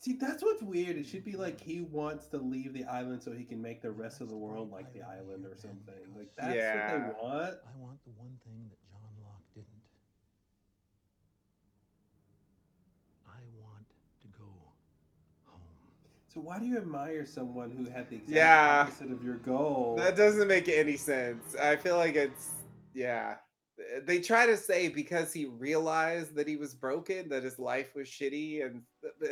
[0.00, 0.96] See, that's what's weird.
[0.96, 3.90] It should be like he wants to leave the island so he can make the
[3.90, 5.94] rest of the world like the island or something.
[6.16, 6.98] Like that's what Yeah.
[6.98, 7.58] they want.
[7.66, 9.66] I want the one thing that John Locke didn't.
[13.26, 13.86] I want
[14.22, 14.46] to go
[15.46, 15.60] home.
[16.28, 18.82] So why do you admire someone who had the exact Yeah.
[18.86, 19.96] opposite of your goal?
[19.96, 21.56] That doesn't make any sense.
[21.56, 22.50] I feel like it's
[22.92, 23.36] yeah.
[24.02, 28.08] They try to say because he realized that he was broken, that his life was
[28.08, 28.82] shitty, and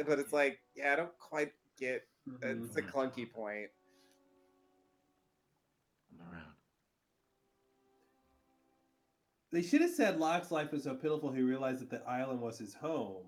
[0.07, 2.07] but it's like, yeah, I don't quite get.
[2.29, 2.65] Mm-hmm.
[2.65, 3.69] It's a clunky point.
[6.13, 6.55] I'm around.
[9.53, 12.59] They should have said Locke's life was so pitiful he realized that the island was
[12.59, 13.27] his home.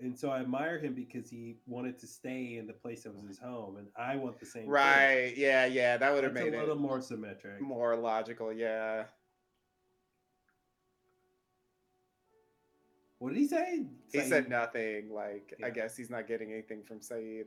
[0.00, 3.18] And so I admire him because he wanted to stay in the place that was
[3.18, 3.28] mm-hmm.
[3.28, 4.62] his home, and I want the same.
[4.62, 4.70] thing.
[4.70, 5.34] Right?
[5.36, 5.96] Yeah, yeah.
[5.96, 7.60] That would have made a it little more symmetric.
[7.60, 8.52] more logical.
[8.52, 9.04] Yeah.
[13.18, 13.86] What did he say?
[14.12, 15.12] He said nothing.
[15.12, 17.46] Like, I guess he's not getting anything from Sayid.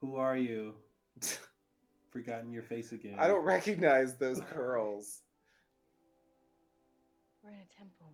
[0.00, 0.74] Who are you?
[2.10, 3.14] Forgotten your face again.
[3.18, 5.22] I don't recognize those curls.
[7.44, 8.08] We're in a temple.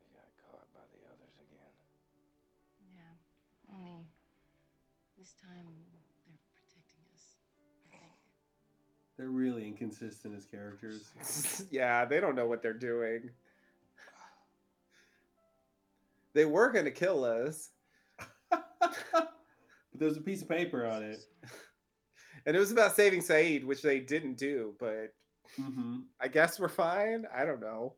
[0.00, 1.74] We got caught by the others again.
[2.96, 3.76] Yeah.
[3.76, 4.06] Only
[5.18, 5.68] this time
[6.24, 7.36] they're protecting us.
[7.92, 8.12] I think.
[9.18, 11.10] They're really inconsistent as characters.
[11.70, 13.28] yeah, they don't know what they're doing.
[16.32, 17.68] They were gonna kill us,
[18.48, 19.34] but
[19.94, 21.20] there's a piece of paper on it.
[22.46, 24.74] and it was about saving Sayid, which they didn't do.
[24.80, 25.12] But
[25.56, 27.26] hmm I guess we're fine.
[27.34, 27.94] I don't know.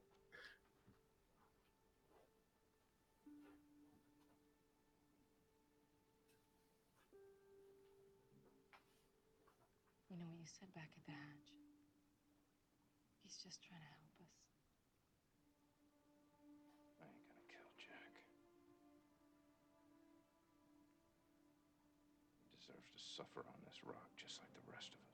[10.11, 11.51] You know what you said back at the hatch?
[13.23, 14.33] He's just trying to help us.
[17.03, 18.13] I ain't gonna kill Jack.
[22.43, 25.06] He deserves to suffer on this rock just like the rest of us.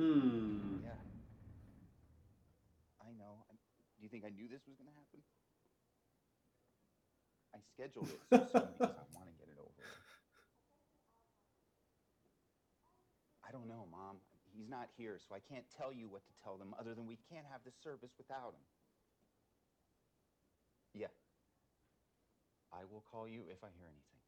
[0.00, 0.80] Hmm.
[0.80, 0.96] Yeah.
[3.04, 3.44] I know.
[3.52, 5.20] Do you think I knew this was going to happen?
[7.52, 10.00] I scheduled it so soon because I want to get it over with.
[13.44, 14.24] I don't know, Mom.
[14.56, 17.18] He's not here, so I can't tell you what to tell them other than we
[17.28, 18.64] can't have the service without him.
[20.94, 21.12] Yeah.
[22.72, 24.20] I will call you if I hear anything.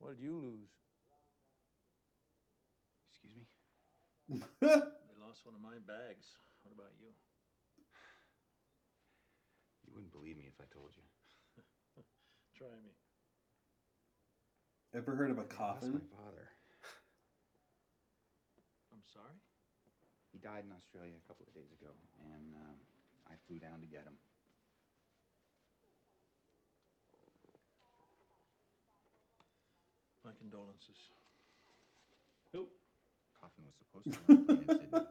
[0.00, 0.70] What did you lose?
[3.12, 3.44] Excuse me?
[4.62, 6.36] I lost one of my bags.
[6.62, 7.10] What about you?
[9.86, 11.02] You wouldn't believe me if I told you.
[12.56, 12.92] Try me.
[14.94, 15.92] Ever heard of a I lost coffin?
[15.92, 16.48] my father.
[18.92, 19.40] I'm sorry?
[20.32, 21.90] He died in Australia a couple of days ago,
[22.34, 22.76] and um,
[23.28, 24.16] I flew down to get him.
[30.24, 31.10] My condolences.
[33.92, 34.00] Who?
[34.00, 35.06] Coffin was supposed to land in Sydney,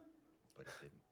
[0.57, 1.06] but it didn't.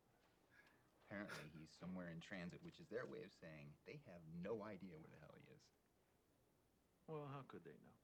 [1.08, 5.00] Apparently, he's somewhere in transit, which is their way of saying they have no idea
[5.00, 5.64] where the hell he is.
[7.08, 7.96] Well, how could they know?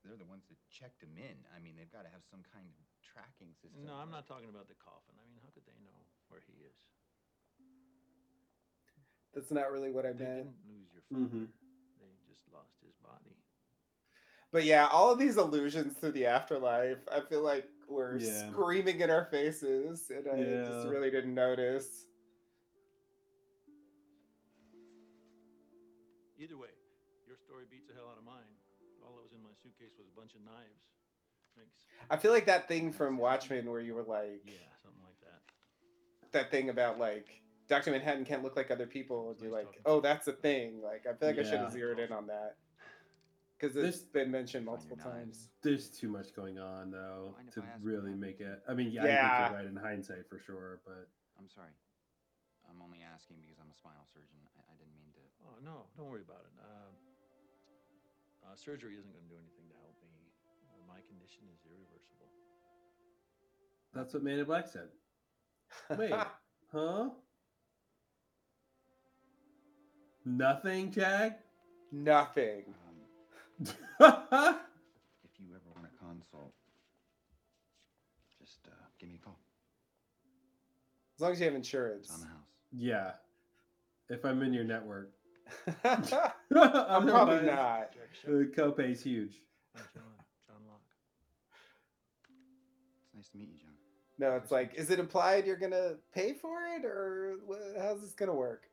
[0.00, 1.36] They're the ones that checked him in.
[1.52, 2.72] I mean, they've got to have some kind of
[3.04, 3.84] tracking system.
[3.84, 5.12] No, I'm not talking about the coffin.
[5.20, 5.98] I mean, how could they know
[6.32, 6.78] where he is?
[9.36, 10.48] That's not really what I They meant.
[10.48, 11.28] didn't lose your father.
[11.28, 11.52] Mhm.
[12.00, 13.36] They just lost his body.
[14.52, 18.48] But yeah, all of these allusions to the afterlife, I feel like were Yeah.
[18.50, 22.06] screaming in our faces, and I just really didn't notice.
[26.38, 26.68] Either way,
[27.26, 28.56] your story beats the hell out of mine.
[29.04, 30.82] All that was in my suitcase was a bunch of knives.
[31.56, 31.74] Makes
[32.08, 36.32] I feel like that thing from Watchmen where you were like, yeah, something like that.
[36.32, 37.90] that thing about like Dr.
[37.92, 39.30] Manhattan can't look like other people.
[39.30, 40.80] And you're like, oh, that's a thing.
[40.82, 42.56] Like, I feel like I should have zeroed in on that
[43.60, 45.50] because it's This- been mentioned multiple times.
[45.60, 48.62] There's too much going on though to really make it.
[48.66, 51.08] I mean, yeah, I think you're right in hindsight for sure, but
[51.38, 51.72] I'm sorry.
[52.70, 54.40] I'm only asking because I'm a spinal surgeon.
[54.56, 55.20] I, I didn't mean to.
[55.44, 56.52] Oh no, don't worry about it.
[56.56, 60.32] Uh, uh, surgery isn't going to do anything to help me.
[60.64, 62.30] Uh, my condition is irreversible.
[63.92, 64.88] that's what Man in Black said.
[65.98, 66.14] Wait,
[66.72, 67.10] huh?
[70.24, 71.34] Nothing, Jag?
[71.92, 72.74] Nothing.
[73.60, 76.52] Yeah, if you ever want a consult,
[78.40, 79.38] just uh, give me a call.
[81.16, 82.06] As long as you have insurance.
[82.06, 82.36] It's on the house.
[82.72, 83.10] Yeah.
[84.08, 85.10] If I'm in your network.
[85.84, 87.90] I'm probably Otherwise, not.
[88.26, 89.42] The copay's huge.
[89.76, 89.84] John,
[90.46, 90.80] John Locke.
[93.04, 93.70] It's nice to meet you, John.
[94.18, 97.36] No, it's like, is it implied you're gonna pay for it, or
[97.78, 98.69] how's this gonna work?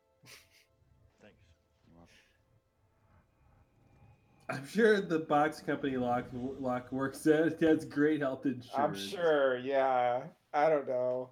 [4.49, 8.71] I'm sure the box company Locke Locke works at has great health insurance.
[8.75, 9.57] I'm sure.
[9.57, 10.21] Yeah.
[10.53, 11.29] I don't know.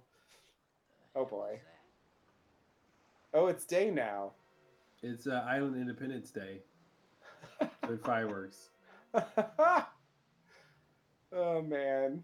[1.14, 1.60] Oh boy.
[3.32, 4.32] Oh, it's day now.
[5.02, 6.60] It's uh, Island Independence Day.
[7.88, 8.70] with fireworks.
[11.32, 12.22] oh man.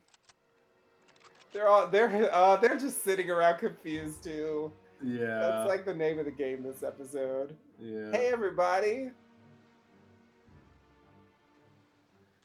[1.52, 4.72] They're all they're uh they're just sitting around confused too.
[5.02, 5.38] Yeah.
[5.40, 7.56] That's like the name of the game this episode.
[7.80, 8.10] yeah.
[8.12, 9.10] Hey everybody.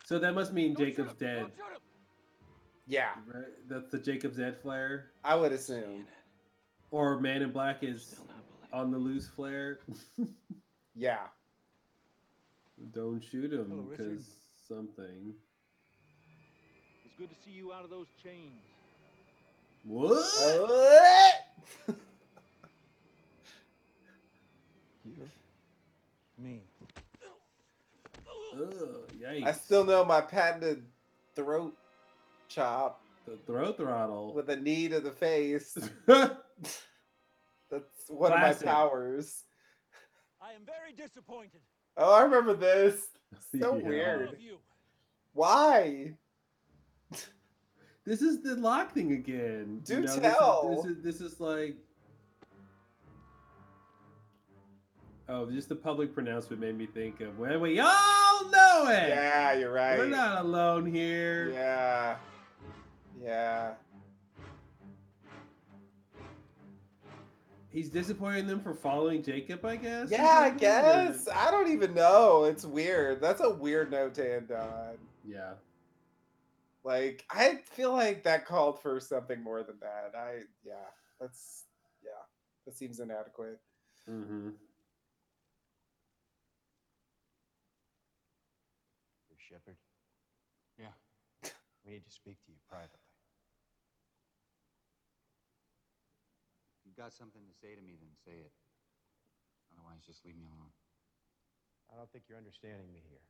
[0.08, 1.48] So that must mean Jacob's dead,
[2.88, 3.44] Yeah, right?
[3.68, 6.06] That's the Jacob's dead flare, I would assume.
[6.92, 8.16] or Man in Black is
[8.72, 9.80] on the loose flare.
[11.00, 11.28] Yeah.
[12.92, 14.24] Don't shoot him because
[14.68, 15.36] something.
[17.06, 18.64] It's good to see you out of those chains.
[19.84, 20.26] What?
[25.06, 25.28] What?
[26.40, 26.64] Me.
[28.60, 29.46] Ugh, yikes.
[29.46, 30.84] I still know my patented
[31.36, 31.76] throat
[32.50, 34.34] chop the throat throttle.
[34.34, 35.78] with a knee to the face.
[36.06, 36.34] That's
[37.70, 38.62] That's one Classic.
[38.62, 39.44] of my powers.
[40.42, 41.60] I am very disappointed.
[41.98, 43.08] Oh, I remember this.
[43.60, 43.88] So Yeah.
[43.88, 44.28] weird.
[44.30, 44.58] All of you.
[45.34, 46.14] Why?
[48.06, 49.82] This is the lock thing again.
[49.84, 50.76] Do this is- tell.
[50.84, 51.76] This is, this is like.
[55.30, 59.10] Oh, just the public pronouncement made me think of when we all know it.
[59.10, 59.98] Yeah, you're right.
[60.00, 61.52] We're not alone here.
[61.52, 62.16] Yeah.
[63.22, 63.74] Yeah.
[67.70, 70.10] He's disappointing them for following Jacob, I guess.
[70.10, 71.28] Yeah, I or- guess.
[71.28, 72.46] I don't even know.
[72.46, 73.22] It's weird.
[73.22, 74.98] That's a weird note to end on.
[75.26, 75.54] Yeah.
[76.86, 80.14] Like, I feel like that called for something more than that.
[80.18, 80.74] I, yeah,
[81.20, 81.66] that's,
[82.02, 82.12] yeah,
[82.66, 83.60] That seems inadequate.
[84.10, 84.52] Mm-hmm.
[89.48, 89.80] Shephard,
[90.76, 90.92] Yeah.
[91.88, 93.00] we need to speak to you privately.
[96.76, 98.52] If you've got something to say to me, then say it.
[99.72, 100.76] Otherwise, just leave me alone.
[101.88, 103.24] I don't think you're understanding me here.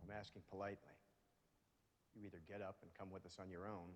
[0.00, 0.96] I'm asking politely.
[2.16, 3.92] You either get up and come with us on your own,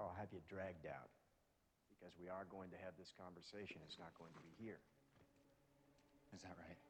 [0.00, 1.12] or I'll have you dragged out.
[1.92, 3.84] Because we are going to have this conversation.
[3.84, 4.80] It's not going to be here.
[6.32, 6.80] Is that right?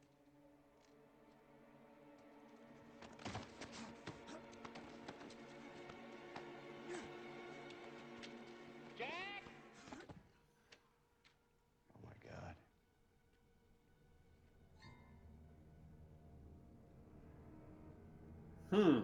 [18.71, 18.99] Hmm.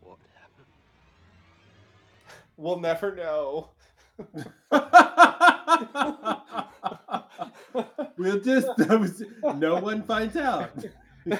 [0.00, 0.66] What happened?
[2.56, 3.68] We'll never know.
[8.16, 8.66] we'll just
[9.56, 10.70] no one finds out.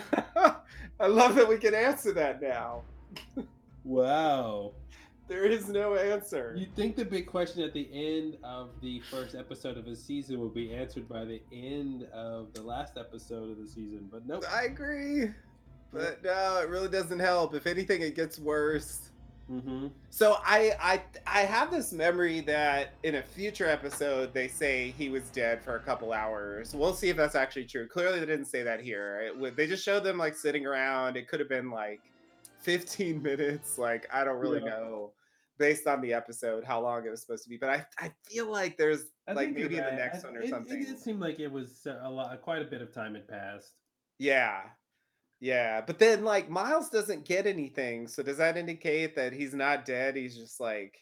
[1.00, 2.82] I love that we can answer that now.
[3.84, 4.72] Wow.
[5.28, 6.54] There is no answer.
[6.56, 10.40] You'd think the big question at the end of the first episode of a season
[10.40, 14.44] would be answered by the end of the last episode of the season, but nope.
[14.52, 15.30] I agree.
[15.92, 17.54] But no, it really doesn't help.
[17.54, 19.10] If anything, it gets worse.
[19.50, 19.88] Mm-hmm.
[20.10, 25.08] So I I I have this memory that in a future episode they say he
[25.08, 26.74] was dead for a couple hours.
[26.74, 27.86] We'll see if that's actually true.
[27.86, 29.32] Clearly they didn't say that here.
[29.40, 31.16] It, they just showed them like sitting around.
[31.16, 32.00] It could have been like
[32.60, 33.78] 15 minutes.
[33.78, 34.70] Like I don't really Yeah.
[34.70, 35.12] know
[35.58, 37.56] based on the episode how long it was supposed to be.
[37.56, 40.50] But I I feel like there's I like maybe the next I- one or it,
[40.50, 40.80] something.
[40.82, 43.26] It did seem like it was uh, a lot, quite a bit of time had
[43.28, 43.72] passed.
[44.18, 44.62] Yeah.
[45.40, 45.80] Yeah.
[45.82, 48.08] But then like Miles doesn't get anything.
[48.08, 50.16] So does that indicate that he's not dead?
[50.16, 50.98] He's just like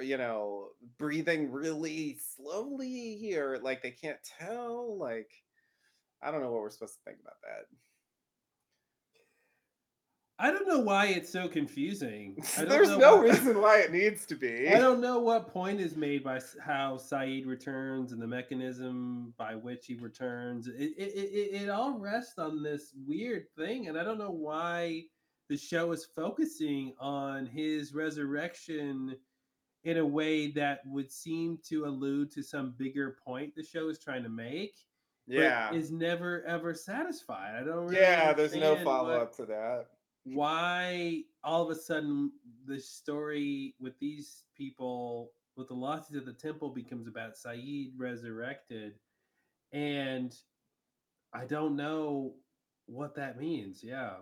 [0.00, 0.68] you know,
[0.98, 3.58] breathing really slowly here.
[3.60, 4.96] Like they can't tell.
[4.98, 5.30] Like
[6.22, 7.66] I don't know what we're supposed to think about that.
[10.38, 12.36] I don't know why it's so confusing.
[12.56, 14.68] I don't There's no why- reason why it needs to be.
[14.68, 19.54] I don't know what point is made by how Sayid returns and the mechanism by
[19.54, 20.66] which he returns.
[20.66, 25.02] It, it, it, it- all rests on this weird thing, and I don't know why
[25.48, 29.16] the show is focusing on his resurrection
[29.84, 33.98] in a way that would seem to allude to some bigger point the show is
[33.98, 34.74] trying to make.
[35.26, 35.72] Yeah.
[35.72, 37.54] is never ever satisfied.
[37.58, 39.86] I don't really yeah, there's no understand what- follow up to that.
[40.24, 42.32] Why all of a sudden
[42.66, 48.94] the story with these people with the losses of the temple becomes about Sayid resurrected
[49.72, 50.34] and
[51.32, 52.34] I don't know
[52.86, 53.82] what that means.
[53.82, 54.14] Yeah.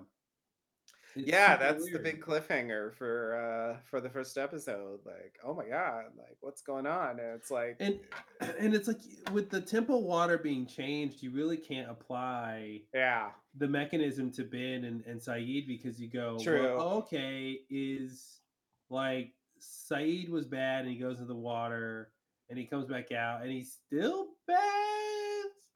[1.15, 5.01] It's yeah, that's the big cliffhanger for uh for the first episode.
[5.05, 7.19] Like, oh my god, like what's going on?
[7.21, 7.99] And it's like and
[8.59, 9.01] and it's like
[9.33, 14.85] with the temple water being changed, you really can't apply yeah the mechanism to Ben
[14.85, 16.77] and, and Sayid because you go, True.
[16.79, 18.41] well, okay, is
[18.89, 22.13] like Sayid was bad and he goes into the water
[22.49, 24.59] and he comes back out and he's still bad?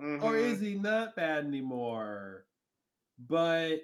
[0.01, 0.53] Or Mhm.
[0.53, 2.47] is he not bad anymore?
[3.19, 3.81] But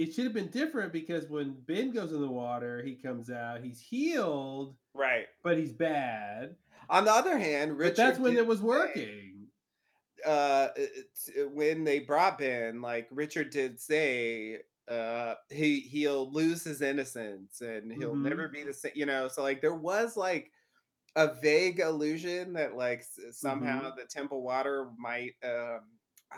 [0.00, 3.62] it should have been different because when Ben goes in the water, he comes out,
[3.62, 5.26] he's healed, right.
[5.42, 6.56] but he's bad.
[6.88, 9.46] On the other hand, Richard but that's when it was working.
[10.26, 16.64] uh it's- uh, when they brought Ben, like Richard did say uh he he'll lose
[16.64, 18.22] his innocence and he'll Mhm.
[18.24, 20.50] never be the same you know so like there was like
[21.16, 23.96] a vague illusion that like somehow Mhm.
[23.96, 25.82] the temple water might um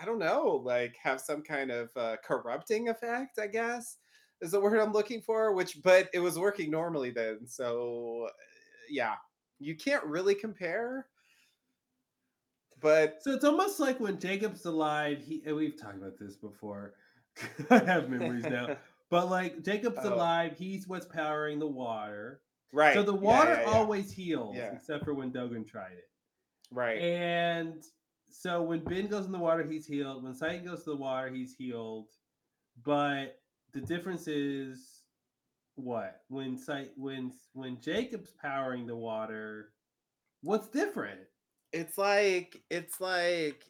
[0.01, 3.99] i don't know like have some kind of uh, corrupting effect i guess
[4.41, 8.29] is the word i'm looking for which but it was working normally then so
[8.91, 9.15] yeah
[9.59, 11.07] you can't really compare
[12.81, 16.95] but So it's almost like when Jacob's alive, he and we've talked about this before.
[17.71, 18.77] I have memories now.
[19.09, 20.15] But like Jacob's Oh.
[20.15, 22.41] alive, he's what's powering the water.
[22.73, 23.77] right So the water yeah, yeah.
[23.77, 24.73] always heals, Yeah.
[24.73, 26.09] except for when Dogen tried it.
[26.73, 27.85] right And
[28.33, 30.25] so when Ben goes in the water, he's healed.
[30.25, 32.09] When Sayid goes to the water, he's healed.
[32.85, 33.39] But
[33.73, 35.03] the difference is
[35.77, 36.23] what?
[36.29, 39.73] When Sayid, when when Jacob's powering the water,
[40.43, 41.21] what's different?
[41.73, 43.65] it's like it's like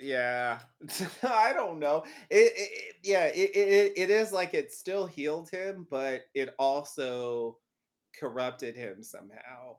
[0.00, 0.58] yeah
[1.22, 5.86] i don't know it, it yeah it, it it is like it still healed him
[5.90, 7.56] but it also
[8.18, 9.76] corrupted him somehow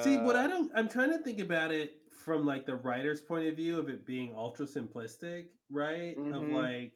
[0.00, 1.92] See, what Uh, I don't, I'm trying to think about it
[2.24, 6.16] from like the writer's point of view of it being ultra simplistic, right?
[6.16, 6.52] Of Mhm.
[6.52, 6.92] like,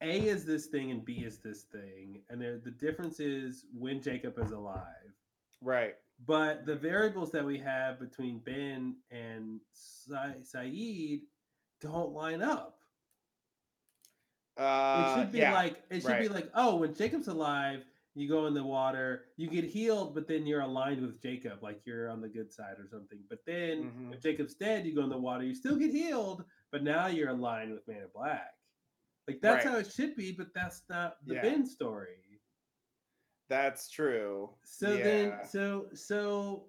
[0.00, 4.00] A is this thing and B is this thing, and there, the difference is when
[4.02, 5.12] Jacob is alive.
[5.60, 5.96] Right.
[6.26, 11.22] But the variables that we have between Ben and Sa- Sayid
[11.80, 12.78] don't line up.
[14.56, 17.84] Uh, it should be yeah, like it should be like oh when Jacob's alive
[18.14, 21.80] you go in the water you get healed but then you're aligned with Jacob like
[21.86, 24.14] you're on the good side or something but then Mhm.
[24.14, 27.30] if Jacob's dead you go in the water you still get healed but now you're
[27.30, 28.52] aligned with Man in Black
[29.28, 29.72] like that's Right.
[29.72, 31.42] how it should be but that's not the Yeah.
[31.42, 32.18] Ben story
[33.48, 34.50] That's true.
[34.64, 35.02] so yeah.
[35.04, 36.66] then so so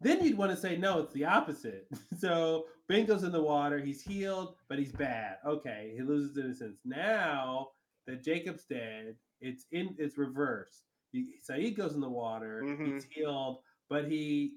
[0.00, 1.86] then you'd want to say no it's the opposite
[2.18, 6.80] so Ben goes in the water he's healed but he's bad okay he loses innocence
[6.84, 7.68] now
[8.06, 12.94] that Jacob's dead it's in it's reversed he, Sayid goes in the water Mhm.
[12.94, 13.58] he's healed
[13.88, 14.54] but he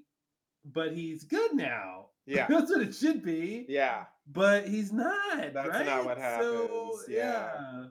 [0.64, 2.46] but he's good now Yeah.
[2.50, 4.06] that's what it should be yeah.
[4.26, 5.86] but he's not That's right?
[5.86, 7.50] not what so happens, yeah.
[7.54, 7.84] yeah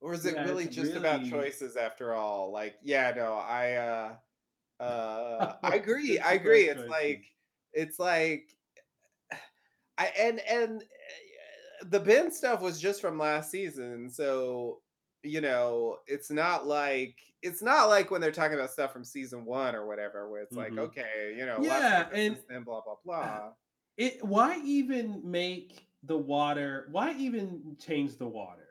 [0.00, 2.50] Or is it Yeah, really just about choices after all?
[2.52, 4.16] Like, yeah, no, I uh
[4.82, 6.18] uh I agree.
[6.18, 6.62] I agree.
[6.64, 6.90] It's choices.
[6.90, 7.24] like
[7.72, 8.56] it's like
[9.98, 14.80] I and and uh, the Ben stuff was just from last season, so
[15.22, 19.44] you know, it's not like it's not like when they're talking about stuff from season
[19.44, 20.78] one or whatever, where it's like, Mhm.
[20.80, 23.52] okay, you know, Yeah, and- then blah blah blah.
[23.96, 28.68] it why even make the water why even change the water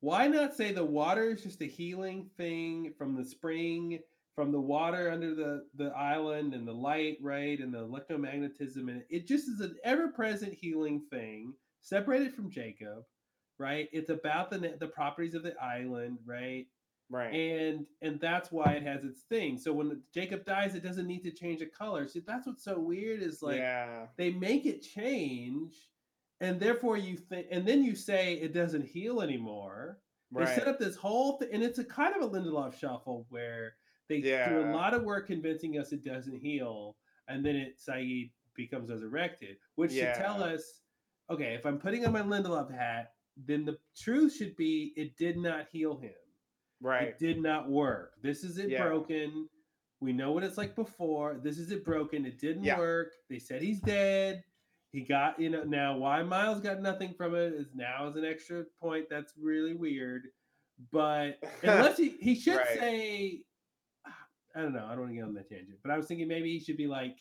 [0.00, 3.98] why not say the water is just a healing thing from the spring
[4.34, 9.02] from the water under the the island and the light right and the electromagnetism and
[9.10, 13.04] it just is an ever-present healing thing separated from jacob
[13.58, 13.88] right?
[13.92, 16.66] It's about the the properties of the island right?
[17.10, 17.32] Right.
[17.32, 19.58] and and that's why it has its thing.
[19.58, 22.06] So when jacob dies it doesn't need to change the color.
[22.06, 24.06] See, that's what's so weird is like yeah.
[24.16, 25.74] they make it change
[26.40, 29.98] and therefore you think and then you say it doesn't heal anymore.
[30.30, 33.72] They set up this whole thing and it's a kind of a lindelof shuffle where
[34.08, 36.96] they do a lot of work convincing us it doesn't heal
[37.28, 40.80] and then it sayid becomes resurrected which should tell us
[41.30, 43.12] okay if i'm putting on my lindelof hat
[43.46, 46.12] then the truth should be it did not heal him
[46.80, 47.08] Right.
[47.08, 48.14] it did not work.
[48.22, 48.86] This is it Yeah.
[48.86, 49.48] broken.
[50.00, 51.40] We know what it's like before.
[51.42, 52.24] This is it broken.
[52.24, 52.78] It didn't Yeah.
[52.78, 53.12] work.
[53.28, 54.44] They said he's dead.
[54.92, 58.24] He got, you know, now why Miles got nothing from it is now is an
[58.24, 59.08] extra point.
[59.10, 60.28] That's really weird.
[60.92, 62.78] But unless he he should Right.
[62.78, 63.44] say
[64.54, 66.26] I don't know, I don't want to get on that tangent, but I was thinking
[66.26, 67.16] maybe he should be like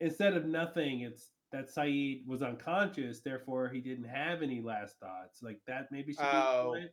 [0.00, 5.42] instead of nothing, it's that Sayid was unconscious, therefore he didn't have any last thoughts.
[5.42, 6.90] Like that maybe should be Oh, point.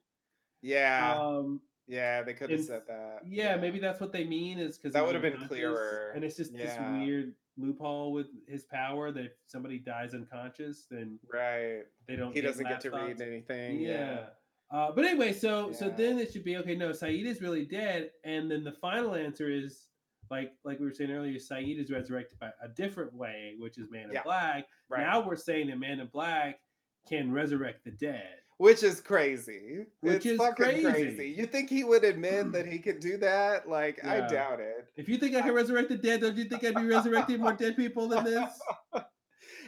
[0.62, 1.16] Yeah.
[1.20, 3.20] Um yeah, they could have said that.
[3.26, 6.12] yeah, maybe that's what they mean is because That would've been clearer.
[6.16, 6.66] and it's just Yeah.
[6.66, 6.78] this
[7.08, 11.84] weird loophole with his power that if somebody dies unconscious, then Right.
[12.08, 12.34] they don't.
[12.34, 13.80] He doesn't get to read anything.
[13.80, 13.90] Yeah.
[13.90, 14.26] Yeah.
[14.70, 16.76] Uh, but anyway, so so then it should be okay.
[16.76, 19.87] No, Sayid is really dead, and then the final answer is
[20.30, 21.38] like like we were saying earlier.
[21.38, 24.24] Sayid is resurrected by a different way, which is Man in Yeah.
[24.24, 24.66] Black.
[24.90, 25.02] Right.
[25.02, 26.60] Now we're saying that Man in Black
[27.08, 28.36] can resurrect the dead.
[28.58, 29.86] Which is crazy.
[30.02, 30.84] Which it's is fucking crazy.
[30.84, 31.30] crazy.
[31.38, 33.70] You think he would admit that he could do that?
[33.70, 34.88] Like, I doubt it.
[34.96, 37.54] If you think I can resurrect the dead, don't you think I'd be resurrecting more
[37.54, 38.50] dead people than this?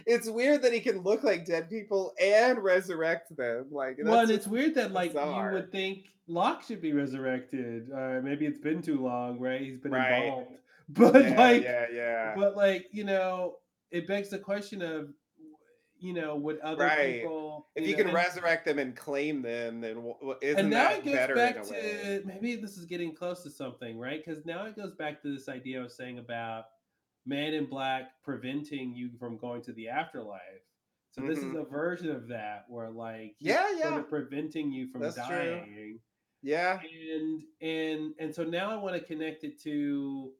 [0.05, 3.67] It's weird that he can look like dead people and resurrect them.
[3.71, 5.49] Like, well, and it's weird that like bizarre.
[5.49, 7.89] you would think Locke should be resurrected.
[7.91, 9.61] Uh, maybe it's been too long, right?
[9.61, 10.23] He's been Right.
[10.25, 10.47] involved,
[10.89, 12.33] but yeah, like, yeah, yeah.
[12.35, 13.57] but like you know,
[13.91, 15.09] it begs the question of,
[15.99, 17.21] you know, would other Right.
[17.21, 20.89] people, if you you know, can resurrect them and claim them, then isn't and now
[20.89, 22.21] that it goes better back in a way?
[22.21, 24.23] to maybe this is getting close to something, right?
[24.23, 26.65] Because now it goes back to this idea I was saying about
[27.25, 30.41] Man in Black preventing you from going to the afterlife.
[31.11, 31.61] So this is Mhm.
[31.61, 33.99] a version of that where like he's Yeah, sort yeah.
[33.99, 35.25] of preventing you from That's true.
[35.25, 35.99] dying.
[36.41, 36.79] Yeah.
[36.81, 40.33] And and and so now I want to connect it to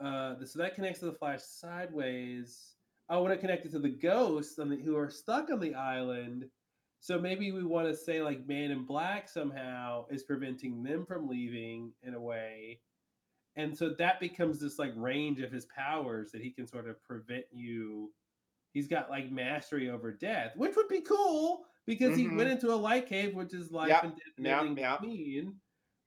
[0.00, 2.76] uh so that connects to the flash sideways.
[3.08, 5.74] I want to connect it to the ghosts on the, who are stuck on the
[5.74, 6.48] island.
[7.00, 11.28] So maybe we want to say like Man in Black somehow is preventing them from
[11.28, 12.80] leaving in a way.
[13.56, 17.02] And so that becomes this like range of his powers that he can sort of
[17.04, 18.10] prevent you.
[18.72, 22.36] He's got like mastery over death, which would be cool because he mm-hmm.
[22.36, 25.00] went into a light cave, which is life Yep, and death and yep, yep.
[25.00, 25.54] between.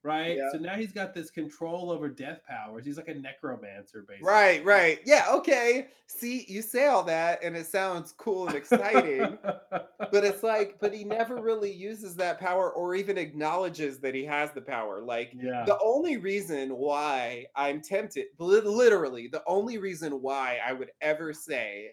[0.04, 0.36] Right.
[0.36, 0.46] Yep.
[0.52, 2.84] So now he's got this control over death powers.
[2.84, 4.28] He's like a necromancer, basically.
[4.28, 5.00] Right, right.
[5.06, 5.88] Yeah, okay.
[6.06, 9.38] See, you say all that and it sounds cool and exciting,
[9.72, 14.26] but it's like, but he never really uses that power or even acknowledges that he
[14.26, 15.00] has the power.
[15.00, 15.64] Like, Yeah.
[15.66, 21.92] the only reason why I'm tempted, literally, the only reason why I would ever say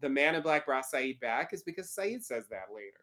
[0.00, 2.98] the man in black brought Sayid back is because Sayid says that later.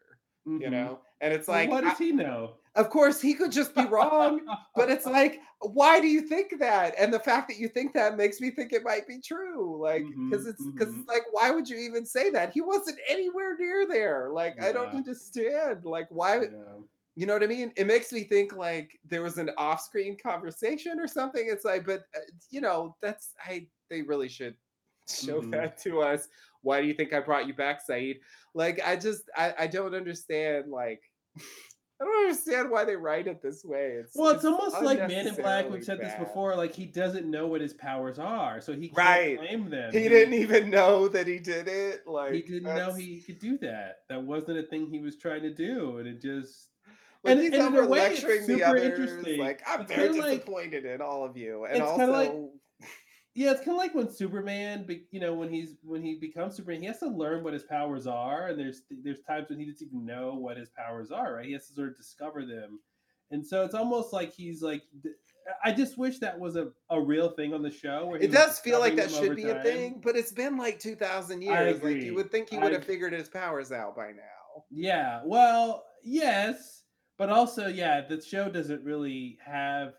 [0.58, 0.70] You Mhm.
[0.70, 2.58] know and it's Well, like what does he know?
[2.74, 4.40] of course he could just be wrong
[4.76, 8.16] but it's like why do you think that and the fact that you think that
[8.16, 10.96] makes me think it might be true like because Mhm, it's because mhm.
[10.96, 14.72] it's like why would you even say that he wasn't anywhere near there like i
[14.72, 16.82] don't understand like why Yeah.
[17.14, 20.98] you know what i mean it makes me think like there was an off-screen conversation
[20.98, 24.56] or something it's like but uh, you know that's i they really should
[25.12, 25.52] show Mhm.
[25.52, 26.28] that to us
[26.62, 28.16] why do you think i brought you back sayid
[28.54, 31.00] like i just i, I don't understand like
[32.00, 33.98] I don't understand why they write it this way.
[34.00, 35.70] It's Well, it's almost like Man in Black.
[35.70, 36.56] We've said this before.
[36.56, 39.38] Like he doesn't know what his powers are, so he can't Right.
[39.38, 39.92] claim them.
[39.92, 42.02] He didn't even know that he did it.
[42.04, 43.98] Like he didn't know he could do that.
[44.08, 46.70] That wasn't a thing he was trying to do, and it just.
[47.22, 48.82] Like and, he's and in a way, it's lecturing the super others.
[48.82, 49.38] interesting.
[49.38, 52.32] Like I'm It's very kinda like- disappointed in all of you, and it's also like-
[53.34, 56.82] Yeah, it's kind of like when Superman, you know, when he's when he becomes Superman,
[56.82, 59.86] he has to learn what his powers are, and there's there's times when he doesn't
[59.86, 61.46] even know what his powers are, right?
[61.46, 62.80] He has to sort of discover them,
[63.30, 64.82] and so it's almost like he's like,
[65.64, 68.06] I just wish that was a, a real thing on the show.
[68.06, 70.94] Where it does feel like that should be a thing, but it's been like two
[70.94, 71.82] thousand years.
[71.82, 74.64] Like you would think he would have figured his powers out by now.
[74.70, 76.82] Yeah, well, yes,
[77.16, 79.94] but also, yeah, the show doesn't really have.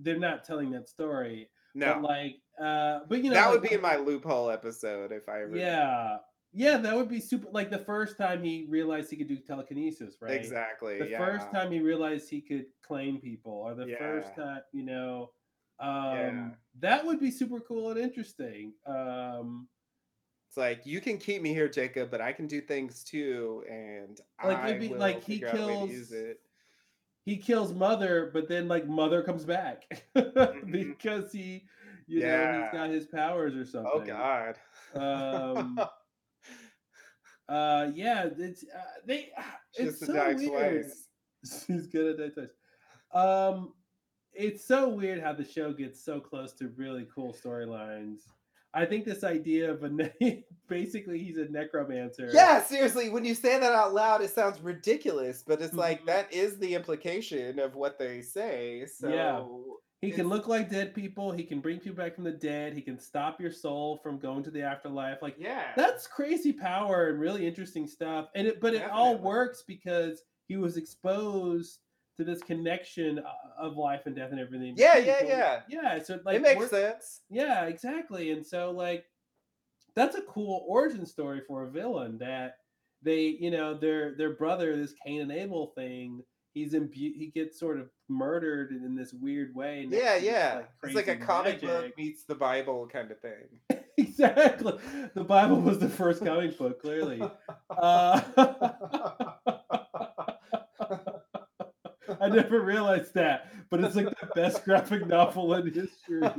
[0.00, 1.50] They're not telling that story.
[1.74, 1.94] No.
[1.94, 5.28] but like, uh, but you know, that like, would be in my loophole episode if
[5.28, 5.56] I ever.
[5.56, 6.16] Yeah,
[6.52, 7.48] yeah, that would be super.
[7.52, 10.32] Like the first time he realized he could do telekinesis, right?
[10.32, 14.84] Exactly, The first time he realized he could claim people, or the first time, you
[14.84, 15.30] know,
[15.80, 18.72] um, that would be super cool and interesting.
[18.86, 19.68] Um,
[20.48, 24.18] It's like you can keep me here, Jacob, but I can do things too, and
[24.42, 26.40] Like, I it'd be will like he figure out a way to kills- use it.
[27.26, 29.84] he kills mother, but then like mother comes back
[30.70, 31.66] because he,
[32.06, 32.26] you know.
[32.26, 32.62] Yeah.
[32.70, 33.90] he's got his powers or something.
[33.94, 34.56] Oh God.
[34.94, 35.78] Um,
[37.48, 39.30] uh, yeah, it's uh, they.
[39.74, 40.82] It's Just to so weird.
[40.84, 41.64] twice.
[41.66, 42.48] He's gonna die twice.
[43.14, 43.72] Um,
[44.32, 48.20] it's so weird how the show gets so close to really cool storylines.
[48.74, 52.30] I think this idea of a ne- basically he's a necromancer.
[52.34, 56.06] Yeah, seriously, when you say that out loud, it sounds ridiculous, but it's like Mm-hmm.
[56.08, 58.84] that is the implication of what they say.
[58.86, 59.42] So Yeah.
[60.02, 61.32] He can look like dead people.
[61.32, 62.74] He can bring people back from the dead.
[62.74, 65.22] He can stop your soul from going to the afterlife.
[65.22, 65.72] Like Yeah.
[65.76, 68.28] that's crazy power and really interesting stuff.
[68.34, 71.78] And it, but it all works because he was exposed
[72.18, 73.22] to this connection uh,
[73.58, 74.74] of life and death and everything.
[74.76, 75.60] Yeah, yeah, So, yeah.
[75.68, 76.02] yeah.
[76.02, 77.22] So like it makes we're- sense.
[77.30, 78.30] Yeah, exactly.
[78.32, 79.04] And so like
[79.94, 82.58] that's a cool origin story for a villain that
[83.02, 86.22] they, you know, their their brother, this Cain and Abel thing,
[86.56, 89.86] he's imbu- he gets sort of murdered in this weird way.
[89.90, 90.62] Yeah, yeah.
[90.82, 93.60] it's like a crazy comic book meets the Bible kind of thing.
[93.98, 94.72] exactly.
[95.14, 97.20] The Bible was the first comic book, clearly.
[97.70, 98.22] Uh,
[102.18, 106.22] I never realized that, but it's like the best graphic novel in history.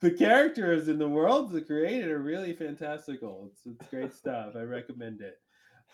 [0.00, 3.50] the characters and the worlds that created are really fantastical.
[3.50, 4.54] It's, it's great stuff.
[4.54, 5.38] I recommend it.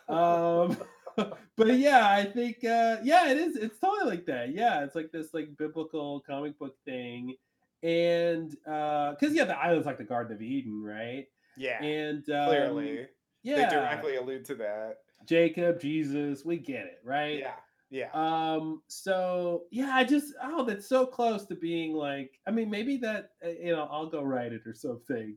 [0.08, 0.76] Um,
[1.56, 3.56] but yeah, I think uh, yeah, it is.
[3.56, 4.54] It's totally like that.
[4.54, 7.34] Yeah, it's like this like biblical comic book thing,
[7.82, 11.26] and because yeah, the island's like the Garden of Eden, right?
[11.56, 11.82] Yeah.
[11.82, 13.06] And um, Clearly.
[13.42, 14.98] yeah, They directly allude to that.
[15.26, 17.40] Jacob, Jesus, we get it, right?
[17.40, 17.54] Yeah.
[17.90, 18.10] Yeah.
[18.12, 18.82] Um.
[18.86, 22.38] So yeah, I just oh, that's so close to being like.
[22.46, 25.34] I mean, maybe that uh, you know I'll go write it or something.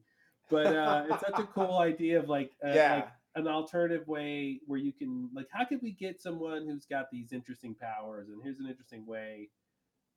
[0.50, 2.96] But uh, it's such a cool idea of like uh, Yeah.
[2.96, 7.10] like an alternative way where you can like how could we get someone who's got
[7.12, 9.50] these interesting powers and here's an interesting way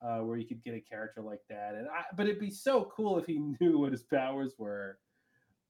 [0.02, 2.86] uh, where you could get a character like that and I, but it'd be so
[2.96, 4.98] cool if he knew what his powers were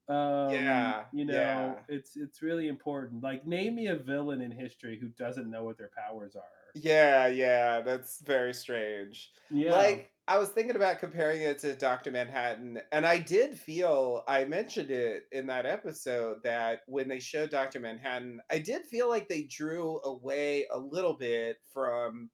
[0.09, 1.85] um Yeah, you know yeah.
[1.89, 5.77] it's it's really important like name me a villain in history who doesn't know what
[5.77, 6.43] their powers are
[6.73, 9.31] Yeah, yeah, that's very strange.
[9.49, 9.71] Yeah.
[9.71, 12.09] Like I was thinking about comparing it to Dr.
[12.09, 17.51] Manhattan, and I did feel I mentioned it in that episode that when they showed
[17.51, 17.79] Dr.
[17.79, 22.31] Manhattan, I did feel like they drew away a little bit from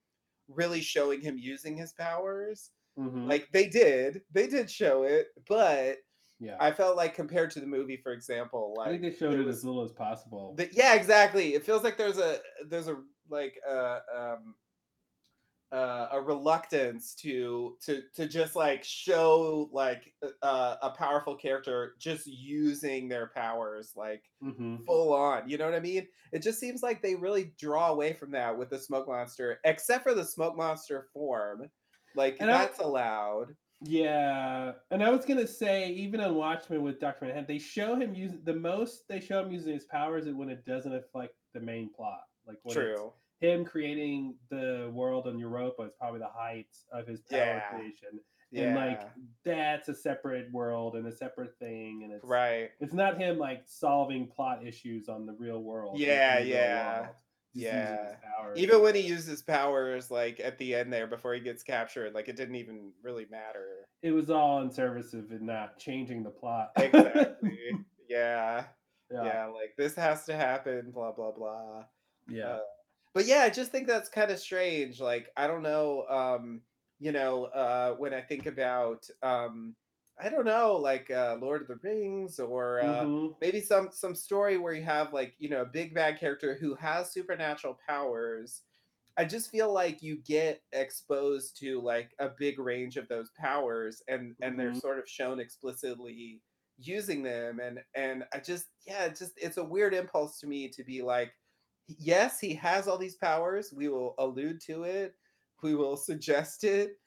[0.48, 2.72] really showing him using his powers.
[2.98, 3.28] Mhm.
[3.30, 5.98] Like they did, they did show it, but
[6.40, 9.34] yeah I felt like compared to the movie, for example, like i think they showed
[9.40, 11.56] it was- as little as possible but yeah, exactly.
[11.56, 12.40] It feels like there's a
[12.70, 12.98] there's a
[13.30, 14.56] like uh um
[15.72, 22.28] uh, a reluctance to to to just like show like uh, a powerful character just
[22.28, 24.86] using their powers like Mhm.
[24.86, 25.48] full on.
[25.50, 26.08] You know what I mean?
[26.34, 30.04] It just seems like they really draw away from that with the smoke monster, except
[30.04, 31.72] for the smoke monster form.
[32.16, 33.56] Like And I- that's allowed.
[33.84, 38.14] Yeah, and I was gonna say, even on Watchmen with Doctor Manhattan, they show him
[38.14, 39.08] using the most.
[39.08, 42.22] They show him using his powers when it doesn't affect the main plot.
[42.46, 43.14] Like when True.
[43.42, 47.70] Him creating the world on Europa is probably the height of his power Yeah.
[47.70, 48.20] creation,
[48.54, 49.02] and like
[49.44, 52.70] that's a separate world and a separate thing, and it's Right.
[52.80, 55.98] It's not him like solving plot issues on the real world.
[56.00, 57.02] Yeah, in the real yeah.
[57.02, 57.16] world,
[57.54, 58.16] his Yeah.
[58.56, 62.28] Even when he uses powers like at the end there before he gets captured, like
[62.30, 63.88] it didn't even really matter.
[64.04, 66.72] it was all in service of it not changing the plot.
[66.78, 67.72] Exactly.
[68.08, 68.66] yeah.
[69.12, 69.24] Yeah.
[69.26, 69.46] yeah.
[69.48, 71.86] like this has to happen, blah blah blah.
[72.30, 72.48] Yeah.
[72.48, 72.60] Uh,
[73.14, 75.00] but yeah, I just think that's kind of strange.
[75.02, 76.64] Like, I don't know, um,
[77.00, 79.76] you know, uh when I think about um
[80.20, 83.36] I don't know, like uh Lord of the Rings or uh Mhm.
[83.42, 86.76] maybe some some story where you have like, you know, a big bad character who
[86.76, 88.64] has supernatural powers.
[89.18, 94.02] I just feel like you get exposed to like a big range of those powers
[94.08, 94.82] and and they're Mhm.
[94.82, 96.42] sort of shown explicitly
[96.78, 100.70] using them and and I just yeah, it just it's a weird impulse to me
[100.70, 101.34] to be like
[102.00, 103.74] yes, he has all these powers.
[103.74, 105.16] We will allude to it.
[105.62, 107.00] We will suggest it,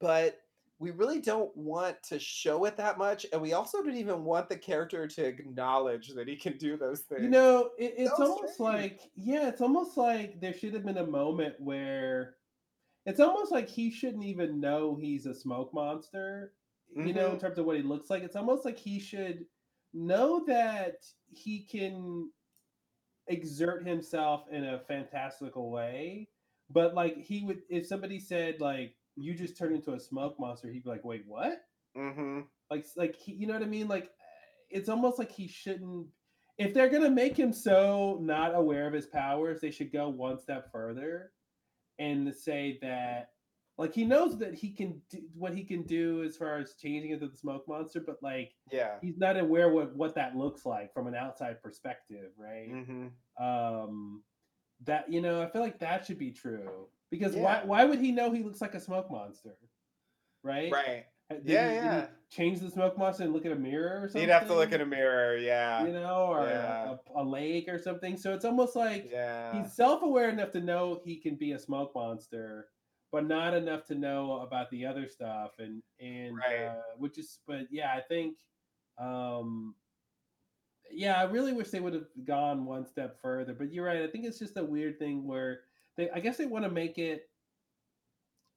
[0.00, 0.40] but
[0.78, 4.48] we really don't want to show it that much, and we also don't even want
[4.48, 7.22] the character to acknowledge that he can do those things.
[7.22, 8.60] You know, it, it's So almost strange.
[8.60, 12.36] like yeah, it's almost like there should have been a moment where
[13.06, 16.54] it's almost like he shouldn't even know he's a smoke monster.
[17.02, 17.40] You know, in Mhm.
[17.40, 19.46] terms of what he looks like, it's almost like he should
[19.94, 22.32] know that he can
[23.30, 26.28] exert himself in a fantastical way.
[26.68, 30.68] But like he would, if somebody said like you just turned into a smoke monster,
[30.68, 31.62] he'd be like, "Wait, what?"
[31.96, 32.40] Mm-hmm.
[32.70, 33.88] like like he, you know what I mean?
[33.88, 34.10] Like
[34.68, 36.06] it's almost like he shouldn't.
[36.58, 40.38] If they're gonna make him so not aware of his powers, they should go one
[40.38, 41.32] step further
[41.98, 43.30] and say that
[43.80, 47.10] like he knows that he can do what he can do as far as changing
[47.12, 48.96] into the smoke monster, but like Yeah.
[49.00, 52.70] he's not aware what what that looks like from an outside perspective, right?
[52.70, 53.44] Mm-hmm.
[53.44, 54.22] Um,
[54.84, 57.42] that you know, I feel like that should be true because Yeah.
[57.42, 59.56] why why would he know he looks like a smoke monster,
[60.42, 60.70] right?
[60.70, 61.06] Right.
[61.30, 62.06] Did Yeah, he yeah.
[62.28, 64.22] change the smoke monster and look at a mirror or something.
[64.22, 65.36] He'd have to look at a mirror.
[65.36, 65.86] Yeah.
[65.86, 66.96] you know, or Yeah.
[67.16, 68.16] a, a lake or something.
[68.16, 69.52] So it's almost like Yeah.
[69.62, 72.68] he's self-aware enough to know he can be a smoke monster,
[73.12, 75.52] but not enough to know about the other stuff.
[75.58, 76.64] And and Right.
[76.66, 78.38] uh, which is, but yeah, I think,
[78.98, 79.74] um,
[80.90, 83.54] yeah, I really wish they would have gone one step further.
[83.54, 84.02] But you're right.
[84.02, 85.62] I think it's just a weird thing where
[85.96, 87.29] they, I guess, they want to make it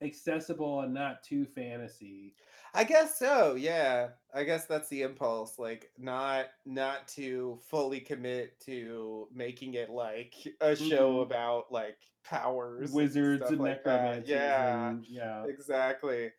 [0.03, 2.35] accessible and not too fantasy.
[2.75, 3.53] I guess so.
[3.55, 4.09] Yeah.
[4.33, 5.59] I guess that's the impulse.
[5.59, 11.21] Like not not to fully commit to making it like a show Mhm.
[11.23, 14.89] about like powers, and Wizards stuff and like necromancers Yeah.
[14.89, 15.45] and- yeah.
[15.45, 16.31] Exactly.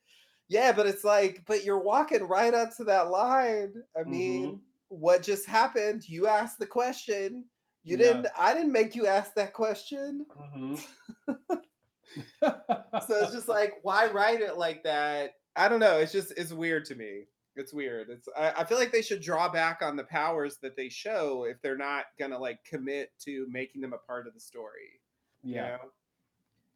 [0.48, 3.82] Yeah, but it's like, but you're walking right up to that line.
[3.96, 4.10] I Mm-hmm.
[4.10, 6.08] mean, what just happened?
[6.08, 7.44] You asked the question.
[7.84, 8.06] You Yeah.
[8.12, 8.26] didn't.
[8.36, 10.26] I didn't make you ask that question.
[10.36, 10.84] Mhm.
[12.42, 12.54] so
[13.22, 16.84] it's just like why write it like that i don't know it's just it's weird
[16.84, 17.22] to me
[17.56, 20.76] it's weird it's I, I feel like they should draw back on the powers that
[20.76, 24.40] they show if they're not gonna like commit to making them a part of the
[24.40, 25.00] story
[25.42, 25.62] you Yeah.
[25.68, 25.90] know?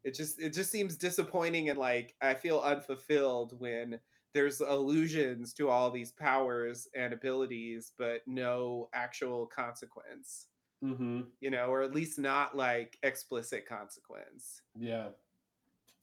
[0.05, 3.99] it just it just seems disappointing and like i feel unfulfilled when
[4.34, 10.47] there's allusions to all these powers and abilities but no actual consequence
[10.81, 15.08] hmm you know or at least not like explicit consequence Yeah.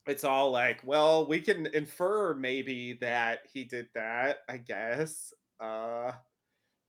[0.08, 5.34] It's all like, well, we can infer maybe that he did that, I guess.
[5.60, 6.14] Uh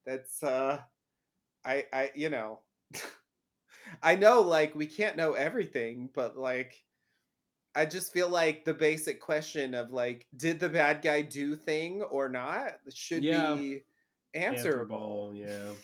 [0.07, 0.83] that's uh
[1.65, 2.63] I I you know
[4.03, 6.85] I know like we can't know everything, but like
[7.75, 12.03] I just feel like the basic question of like did the bad guy do thing
[12.03, 13.31] or not should Yeah.
[13.31, 13.85] be
[14.35, 15.29] answerable.
[15.29, 15.35] Answerable.
[15.35, 15.75] Yeah.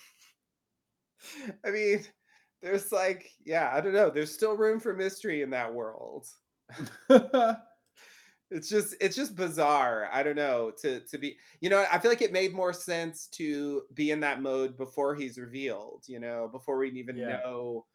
[1.64, 2.04] I mean,
[2.60, 4.10] there's like, yeah, I don't know.
[4.10, 6.26] There's still room for mystery in that world.
[8.50, 10.08] it's just it's just bizarre.
[10.12, 11.36] I don't know to to be.
[11.60, 15.14] You know, I feel like it made more sense to be in that mode before
[15.14, 16.04] he's revealed.
[16.06, 17.38] You know, before we even Yeah.
[17.44, 17.86] know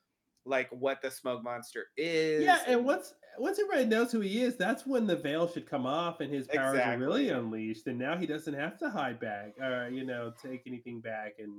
[0.45, 2.43] like what the smoke monster is.
[2.43, 5.85] Yeah, and once once everybody knows who he is, that's when the veil should come
[5.85, 7.85] off and his powers are really unleashed.
[7.87, 11.51] And now he doesn't have to hide back or you know take anything back, and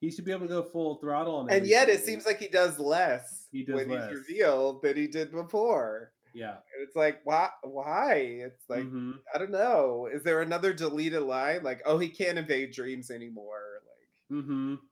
[0.00, 1.48] he should be able to go full throttle on.
[1.50, 4.10] and yet it seems like he does less He does when less.
[4.10, 6.12] he's revealed than he did before.
[6.34, 6.58] Yeah.
[6.80, 7.50] It's like, why?
[7.62, 8.14] Why?
[8.16, 9.20] It's like Mhm.
[9.34, 10.06] I don't know.
[10.06, 14.74] Is there another deleted line like, oh, he can't invade dreams anymore, like Mm-hmm.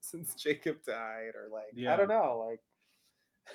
[0.00, 2.60] since Jacob died, or like I don't know, like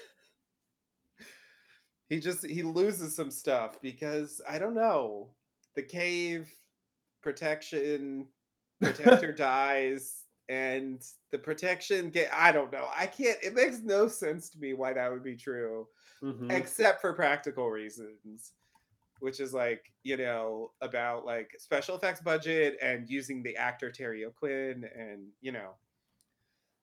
[2.09, 5.35] he just he loses some stuff because I don't know.
[5.75, 6.51] the cave
[7.21, 8.27] protection
[8.81, 12.89] protector dies and the protection get I don't know.
[12.95, 15.87] I can't it makes no sense to me why that would be true
[16.23, 16.49] Mhm.
[16.51, 18.53] except for practical reasons
[19.19, 24.25] which is like you know about like special effects budget and using the actor Terry
[24.25, 25.75] O'Quinn and you know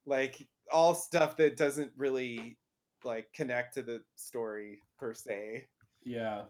[0.07, 2.59] like all stuff that doesn't really
[3.05, 5.67] like connect to the story per se.
[6.05, 6.47] Yeah.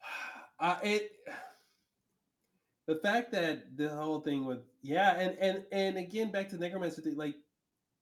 [0.60, 1.12] Uh, it
[2.86, 7.02] the fact that the whole thing with yeah, and and and again back to necromancer
[7.02, 7.36] thing, like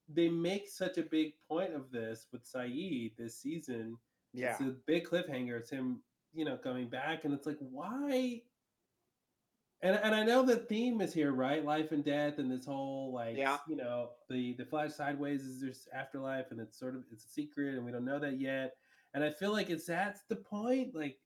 [0.09, 3.97] they make such a big point of this with Sayid this season.
[4.33, 4.53] Yeah.
[4.53, 5.59] It's a big cliffhanger.
[5.61, 6.01] It's him,
[6.35, 8.41] you know, coming back, and it's like, why?
[9.83, 11.65] And and I know the theme is here, right?
[11.65, 13.59] Life and death, and this whole like, Yeah.
[13.69, 17.29] you know, the the flash sideways is there's afterlife, and it's sort of it's a
[17.29, 18.75] secret, and we don't know that yet.
[19.15, 21.19] And I feel like it's that's the point, like.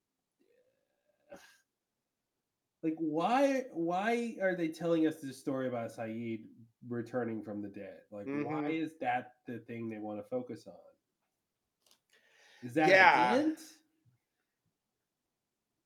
[2.82, 6.40] Like why why are they telling us this story about Sayid
[6.88, 8.00] returning from the dead?
[8.10, 8.32] Like why
[8.64, 8.70] Mhm.
[8.84, 10.74] is that the thing they want to focus on?
[12.62, 13.32] Is that Yeah.
[13.34, 13.60] a hint?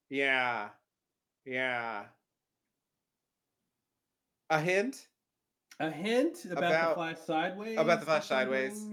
[0.09, 0.71] Yeah.
[1.45, 2.07] Yeah.
[4.51, 5.09] A hint?
[5.79, 7.79] A hint about, About- the flash sideways?
[7.79, 8.87] About the flash sideways.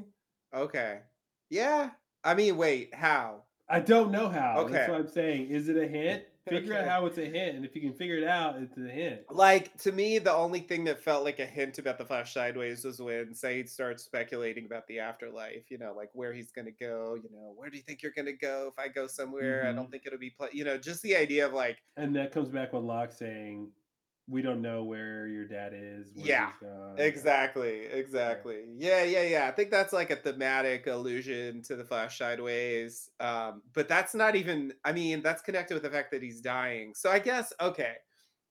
[0.54, 1.02] Okay.
[1.50, 1.92] Yeah.
[2.24, 3.44] I mean, wait, how?
[3.70, 4.64] I don't know how.
[4.64, 4.92] That's Okay.
[4.92, 5.50] what I'm saying.
[5.50, 6.24] Is it a hint?
[6.50, 8.82] Figure out how it's a hint, and if you can figure it out, it's a
[8.82, 9.22] hint.
[9.30, 12.84] Like to me, the only thing that felt like a hint about the Flash sideways
[12.84, 15.70] was when Sayid starts speculating about the afterlife.
[15.70, 17.16] You know, like where he's gonna go.
[17.16, 19.68] You know, where do you think you're gonna go if I go somewhere?
[19.68, 19.92] I don't Mhm.
[19.92, 20.30] think it'll be.
[20.30, 20.50] Pla-.
[20.52, 23.72] You know, just the idea of like, And that comes back with Locke saying,
[24.28, 26.54] "We don't know where your dad is." yeah,
[26.98, 28.66] exactly, exactly.
[28.76, 29.48] Yeah, yeah, yeah.
[29.48, 33.10] I think that's like a thematic allusion to the Flash sideways.
[33.20, 34.74] Um, but that's not even.
[34.84, 36.94] I mean, that's connected with the fact that he's dying.
[36.96, 37.98] So I guess okay.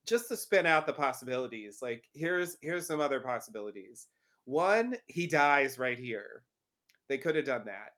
[0.07, 4.09] just to spin out the possibilities like here's here's some other possibilities
[4.47, 6.45] one he dies right here
[7.09, 7.93] they could have done that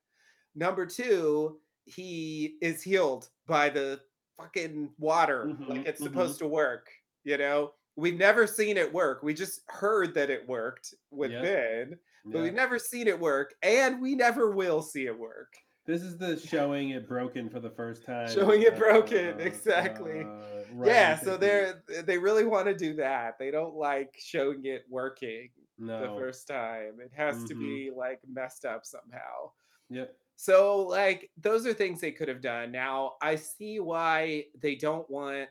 [0.55, 4.01] number two he is healed by the
[4.37, 6.05] fucking water like Mhm, it's mhm.
[6.05, 6.91] supposed to work
[7.29, 11.43] you know we've never seen it work we just heard that it worked with Yep.
[11.43, 12.45] ben but Yeah.
[12.45, 15.53] we've never seen it work and we never will see it work
[15.87, 18.29] This is the showing it broken for the first time.
[18.29, 23.39] showing it uh, broken exactly uh, yeah so they're they really want to do that
[23.39, 27.59] they don't like showing it working the first time it has to Mhm.
[27.61, 29.51] be like messed up somehow
[29.91, 30.15] Yep.
[30.37, 35.09] so like those are things they could have done now i see why they don't
[35.11, 35.49] want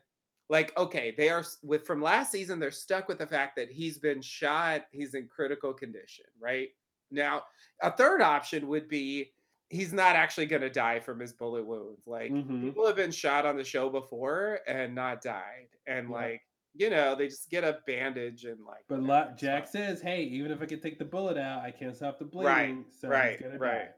[0.50, 3.98] like okay they are with from last season they're stuck with the fact that he's
[3.98, 6.69] been shot he's in critical condition right
[7.11, 7.43] now
[7.82, 9.32] a third option would be
[9.69, 12.61] he's not actually going to die from his bullet wounds like Mhm.
[12.64, 16.16] people have been shot on the show before and not died and Yeah.
[16.16, 16.42] like
[16.74, 20.51] you know they just get a bandage and like But La- Jack says, "Hey, even
[20.51, 22.85] if I can take the bullet out, I can't stop the Right, bleeding.
[22.92, 23.85] so right, he's gonna right.
[23.88, 23.93] die."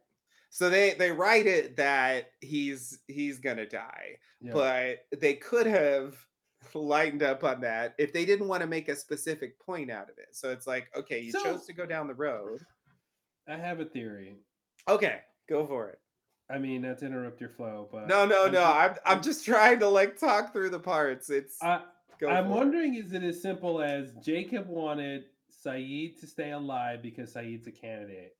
[0.49, 4.53] so they they write it that he's he's gonna die Yeah.
[4.53, 6.17] but they could have
[6.73, 10.17] lightened up on that if they didn't want to make a specific point out of
[10.17, 12.61] it so it's like okay you So- chose to go down the road
[13.47, 14.35] I have a theory.
[14.87, 15.99] okay go for it
[16.51, 19.45] I mean, not to interrupt your flow, but no no I'm no i'm i'm just
[19.45, 21.81] trying to like talk through the parts it's I,
[22.19, 25.25] go I'm wondering, is it as simple as Jacob wanted
[25.63, 28.35] Sayid to stay alive because Sayid's a candidate?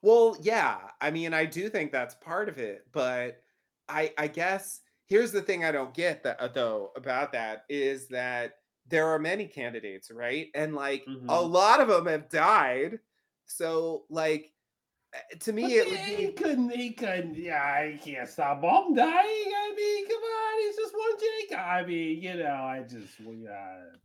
[0.00, 0.78] Well, yeah.
[1.00, 3.42] I mean, I do think that's part of it, but
[3.88, 8.08] I I guess here's the thing I don't get that uh, though about that is
[8.08, 8.54] that
[8.86, 10.48] there are many candidates, right?
[10.54, 11.50] And like a Mhm.
[11.50, 13.00] lot of them have died.
[13.46, 14.52] So like
[15.14, 16.70] eh, to me But it he, would he be couldn't.
[16.70, 17.34] He couldn't.
[17.36, 19.14] Yeah, he can't stop Bomb dying.
[19.56, 21.58] I mean, come on, he's just one Jake.
[21.58, 23.96] I mean, you know, I just we uh,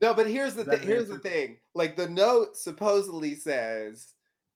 [0.00, 0.82] No, but here's the thing.
[0.82, 1.58] here's the thing.
[1.74, 4.14] Like the note supposedly says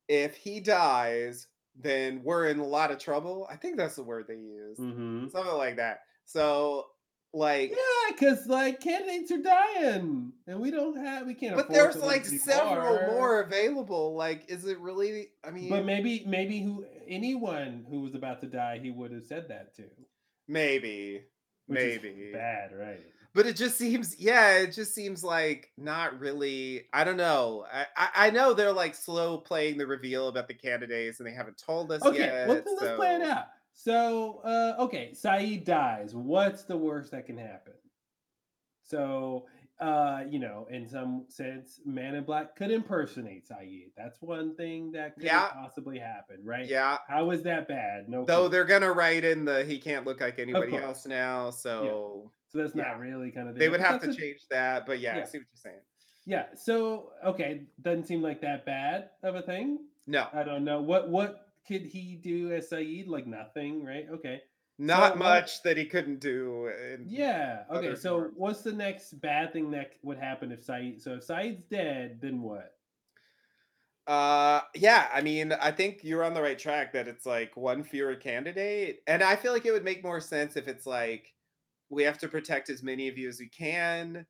[0.09, 3.47] if he dies, then we're in a lot of trouble.
[3.50, 4.78] I think that's the word they use.
[4.78, 5.31] mhm.
[5.31, 6.00] Something like that.
[6.24, 6.86] So
[7.32, 11.55] like yeah, because like candidates are dying, and we don't have we can't.
[11.55, 14.16] But there's like several more available.
[14.16, 15.28] Like, is it really?
[15.44, 19.24] I mean, But maybe maybe who anyone who was about to die, he would have
[19.24, 19.84] said that to.
[20.49, 21.23] maybe,
[21.66, 22.31] Which maybe.
[22.32, 23.00] bad, right?
[23.33, 26.86] But it just seems, yeah, it just seems like not really.
[26.92, 27.65] I don't know.
[27.73, 31.33] I I, I know they're like slow playing the reveal about the candidates, and they
[31.33, 32.49] haven't told us Okay, yet.
[32.49, 33.44] well then let's play it so- out.
[33.73, 36.15] So, uh, okay, Sayid dies.
[36.15, 37.73] What's the worst that can happen?
[38.84, 39.47] So,
[39.81, 43.92] uh, you know, in some sense, Man in Black could impersonate Sayid.
[43.97, 45.49] That's one thing that could Yeah.
[45.49, 46.67] possibly happen, right?
[46.67, 46.99] Yeah.
[47.09, 48.09] How is that bad?
[48.09, 48.25] No.
[48.26, 48.49] Though clue.
[48.50, 52.74] they're gonna write in the he can't look like anybody else now, so So that's
[52.74, 52.82] yeah.
[52.82, 53.56] not really kind of.
[53.56, 54.86] they would have to a- change that.
[54.86, 55.80] But yeah, I see what you're saying.
[56.26, 56.46] Yeah.
[56.56, 59.78] So okay, doesn't seem like that bad of a thing.
[60.06, 63.06] No, I don't know what what could he do as Sayid?
[63.08, 64.06] Like nothing, right?
[64.12, 64.40] Okay.
[64.78, 66.68] not So much that he couldn't do.
[66.68, 67.62] In Yeah.
[67.72, 67.94] Okay.
[67.94, 68.34] So forms.
[68.36, 71.00] what's the next bad thing that would happen if Sayid?
[71.00, 72.74] So if Sayid's dead, then what?
[74.06, 77.84] Uh, yeah, I mean, I think you're on the right track that it's like one
[77.84, 79.02] fewer candidate.
[79.06, 81.32] And I feel like it would make more sense if it's like
[81.91, 84.27] we have to protect as many of you as we can.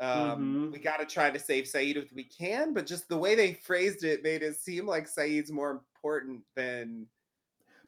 [0.00, 0.72] Um, Mhm.
[0.72, 3.54] we got to try to save Sayid if we can, but just the way they
[3.54, 7.06] phrased it made it seem like Sayid's more important than.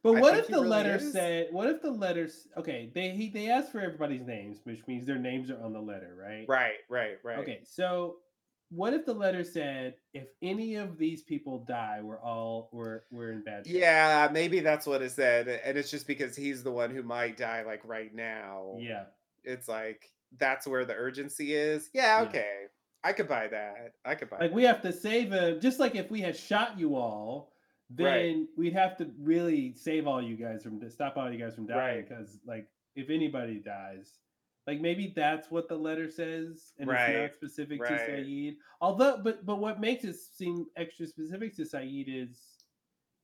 [0.02, 1.12] But I what if the really letter is.
[1.12, 1.48] said?
[1.50, 2.46] What if the letters?
[2.58, 5.80] Okay, they he they asked for everybody's names, which means their names are on the
[5.80, 6.46] letter, right?
[6.46, 7.38] Right, right, right.
[7.38, 8.18] Okay, so
[8.74, 13.32] what if the letter said if any of these people die, we're all we're we're
[13.32, 13.76] in bad shape?
[13.76, 15.48] Yeah, maybe that's what it said.
[15.48, 18.76] And it's just because he's the one who might die like right now.
[18.78, 19.04] Yeah.
[19.44, 21.90] It's like that's where the urgency is.
[21.94, 22.28] Yeah, Yeah.
[22.28, 22.54] okay.
[23.04, 23.92] I could buy that.
[24.04, 24.56] I could buy Like that.
[24.56, 25.60] we have to save him.
[25.60, 27.52] Just like if we had shot you all,
[27.90, 31.66] then we'd have to really save all you guys from stop all you guys from
[31.66, 31.78] dying.
[31.98, 32.08] Right.
[32.08, 34.10] Because like if anybody dies,
[34.66, 38.08] like maybe that's what the letter says, and it's not specific to right.
[38.08, 38.56] Sayid.
[38.80, 42.38] Although, but but what makes it seem extra specific to Sayid is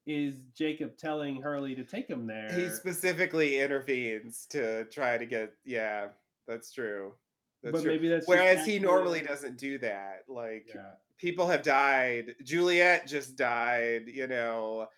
[0.06, 2.52] is Jacob telling Hurley to take him there.
[2.52, 6.08] He specifically intervenes to try to get yeah,
[6.46, 7.14] that's true.
[7.62, 7.92] That's But true.
[7.92, 10.24] maybe that's Whereas he normally doesn't do that.
[10.28, 10.92] Like Yeah.
[11.18, 12.34] people have died.
[12.42, 14.88] Juliet just died, you know.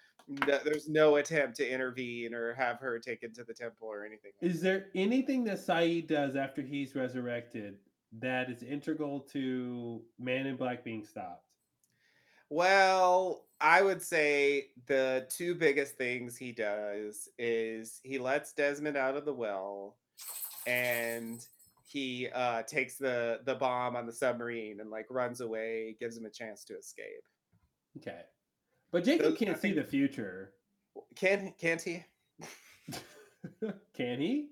[0.43, 4.33] N- There's no attempt to intervene or have her taken to the temple or anything.
[4.41, 7.77] Is there anything that Sayid does after he's resurrected
[8.21, 11.47] that is integral to Man in Black being stopped?
[12.51, 19.17] Well, I would say the two biggest things he does is he lets Desmond out
[19.17, 19.97] of the well
[20.67, 21.45] and
[21.87, 26.27] he uh takes the the bomb on the submarine and like runs away, gives him
[26.27, 27.25] a chance to escape.
[27.97, 28.23] Okay.
[28.93, 30.53] But Jacob can't see the future.
[31.17, 32.05] Can can't he?
[33.95, 34.49] Can he?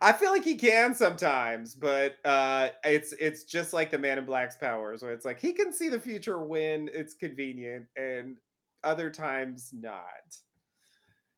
[0.00, 4.24] I feel like he can sometimes, but uh it's it's just like the man in
[4.24, 8.38] black's powers where it's like he can see the future when it's convenient and
[8.84, 10.36] other times not.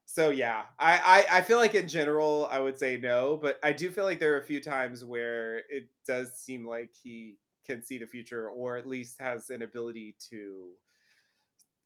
[0.04, 3.72] So yeah, I, I I feel like in general I would say no, but I
[3.72, 7.36] do feel like there are a few times where it does seem like he
[7.66, 10.70] can see the future or at least has an ability to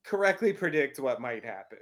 [0.05, 1.79] correctly predict what might happen.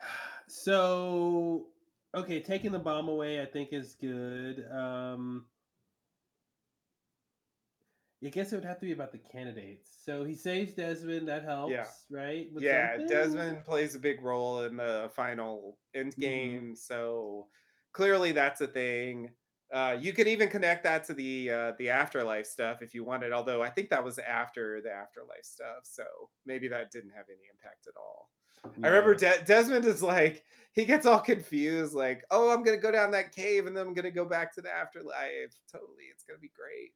[0.50, 1.66] So,
[2.14, 4.64] okay, taking the bomb away, I think is good.
[4.72, 5.44] Um,
[8.24, 9.90] I guess it would have to be about the candidates.
[10.04, 11.28] So he saves Desmond.
[11.28, 11.84] That helps, yeah.
[12.10, 12.46] right?
[12.52, 13.08] With yeah, something?
[13.08, 16.20] Desmond plays a big role in the final end Mm-hmm.
[16.22, 17.46] game, so
[17.92, 19.30] clearly that's a thing.
[19.72, 23.32] Uh, you could even connect that to the uh, the afterlife stuff if you wanted.
[23.32, 26.04] Although I think that was after the afterlife stuff, so
[26.46, 28.30] maybe that didn't have any impact at all.
[28.82, 32.90] I remember De- Desmond is like he gets all confused, like, "Oh, I'm gonna go
[32.90, 35.54] down that cave and then I'm gonna go back to the afterlife.
[35.70, 36.92] Totally, it's gonna be great."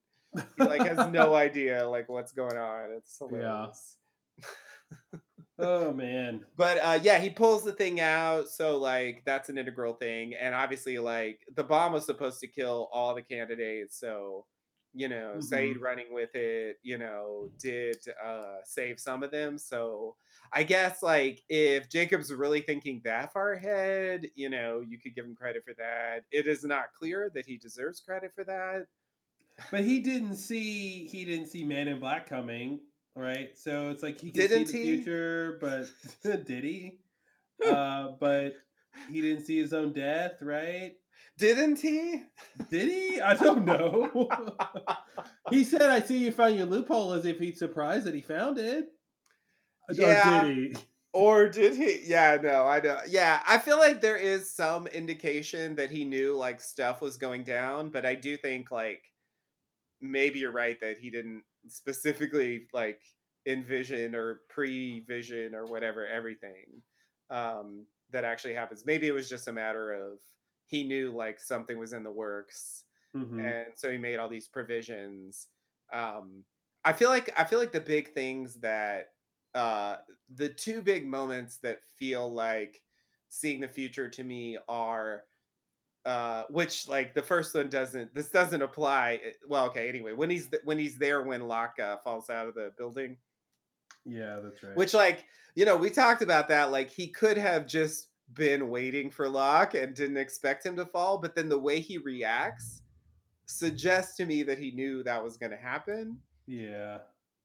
[0.57, 2.91] He like has no idea like what's going on.
[2.97, 3.97] It's hilarious.
[5.59, 6.47] Oh man.
[6.57, 10.35] But uh yeah, he pulls the thing out, so like that's an integral thing.
[10.35, 14.47] And obviously, like the bomb was supposed to kill all the candidates, so
[14.95, 19.59] you know, Sayid running with it, you know, did uh save some of them.
[19.59, 20.17] So
[20.53, 25.25] I guess like if Jacob's really thinking that far ahead, you know, you could give
[25.27, 26.25] him credit for that.
[26.31, 28.87] It is not clear that he deserves credit for that.
[29.71, 32.81] But he didn't see he didn't see Man in Black coming,
[33.17, 33.57] right?
[33.59, 34.97] So it's like he can Didn't see the he?
[34.97, 35.91] future, but
[36.47, 36.99] did he?
[37.67, 38.55] uh, but
[39.11, 40.95] he didn't see his own death, right?
[41.39, 42.23] Didn't he?
[42.71, 43.21] Did he?
[43.21, 44.29] I don't know.
[45.51, 48.59] he said, "I see you found your loophole," as if he's surprised that he found
[48.59, 48.89] it.
[49.89, 50.15] Or Yeah.
[50.15, 50.77] did he?
[51.13, 52.01] Or did he?
[52.07, 53.01] Yeah, no, I know.
[53.07, 57.45] Yeah, I feel like there is some indication that he knew like stuff was going
[57.45, 59.03] down, but I do think like
[60.01, 63.03] maybe you're right that he didn't specifically like
[63.47, 66.83] envision or pre-vision or whatever everything
[67.31, 68.85] um that actually happens.
[68.85, 70.19] Maybe it was just a matter of
[70.67, 72.85] he knew like something was in the works
[73.15, 73.53] Mhm.
[73.55, 75.49] and so he made all these provisions
[75.93, 76.45] um
[76.85, 79.09] i feel like i feel like the big things that
[79.55, 79.97] uh
[80.35, 82.83] the two big moments that feel like
[83.29, 85.25] seeing the future to me are
[86.05, 90.29] uh which like the first one doesn't this doesn't apply eh, well okay anyway when
[90.29, 93.17] he's th- when he's there when Locke uh, falls out of the building
[94.05, 94.77] Yeah, that's right.
[94.77, 95.25] which like
[95.55, 99.75] you know we talked about that like he could have just been waiting for Locke
[99.75, 102.83] and didn't expect him to fall but then the way he reacts
[103.47, 106.17] suggests to me that he knew that was going to happen
[106.47, 106.99] yeah.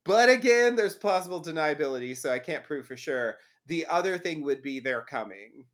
[0.03, 3.37] but again there's plausible deniability so I can't prove for sure
[3.67, 5.65] the other thing would be they're coming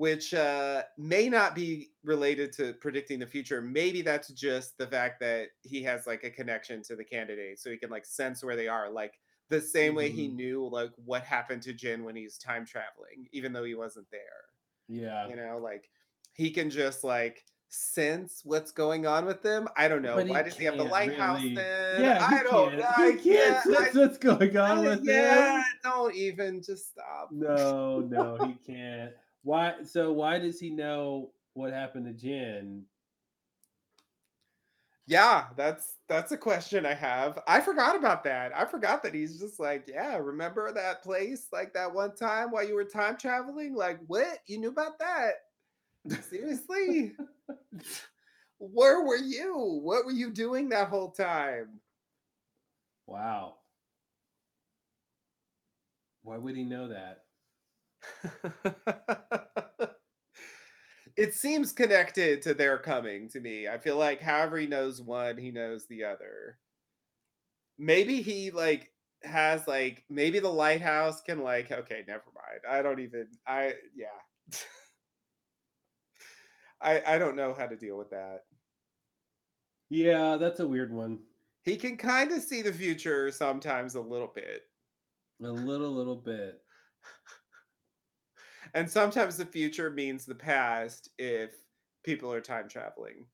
[0.00, 3.60] which uh, may not be related to predicting the future.
[3.60, 7.70] Maybe that's just the fact that he has like a connection to the candidate, so
[7.70, 9.12] he can like sense where they are, like
[9.50, 10.36] the same way he Mhm.
[10.36, 14.40] knew like what happened to Jin when he's time traveling, even though he wasn't there.
[14.88, 15.28] Yeah.
[15.28, 15.90] You know, like
[16.32, 19.68] he can just like sense what's going on with them.
[19.76, 20.16] I don't know.
[20.16, 22.02] But he Why does he have the lighthouse really- then?
[22.04, 22.88] Yeah, I don't know.
[22.96, 25.64] I can't sense what's going on I- with yeah, him.
[25.82, 27.28] don't even just stop.
[27.32, 29.12] No, no, he can't.
[29.42, 29.82] Why?
[29.84, 32.84] So why does he know what happened to Jin?
[35.06, 37.40] Yeah, that's that's a question I have.
[37.48, 38.52] I forgot about that.
[38.56, 42.66] I forgot that he's just like, yeah, remember that place like that one time while
[42.66, 43.74] you were time traveling?
[43.74, 44.38] Like, what?
[44.46, 45.32] You knew about that?
[46.30, 47.12] Seriously?
[48.58, 49.80] Where were you?
[49.82, 51.80] What were you doing that whole time?
[53.06, 53.56] Wow.
[56.22, 57.24] Why would he know that?
[61.16, 63.68] it seems connected to their coming to me.
[63.68, 66.58] I feel like however he knows one, he knows the other.
[67.78, 68.90] Maybe he like
[69.22, 72.60] has like maybe the lighthouse can like okay, never mind.
[72.68, 74.06] I don't even I yeah.
[76.80, 78.44] I I don't know how to deal with that.
[79.90, 81.18] Yeah, that's a weird one.
[81.62, 84.62] He can kind of see the future sometimes a little bit.
[85.42, 86.62] A little, little bit.
[88.74, 91.54] And sometimes the future means the past if
[92.04, 93.26] people are time traveling.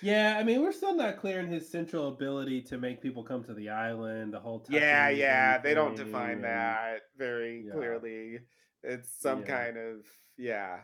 [0.00, 3.44] Yeah, I mean, we're still not clear in his central ability to make people come
[3.44, 4.32] to the island.
[4.34, 4.76] The whole time.
[4.76, 7.72] Yeah, yeah, they don't define and- that very Yeah.
[7.72, 8.40] clearly.
[8.82, 9.46] It's some Yeah.
[9.46, 10.80] kind of yeah,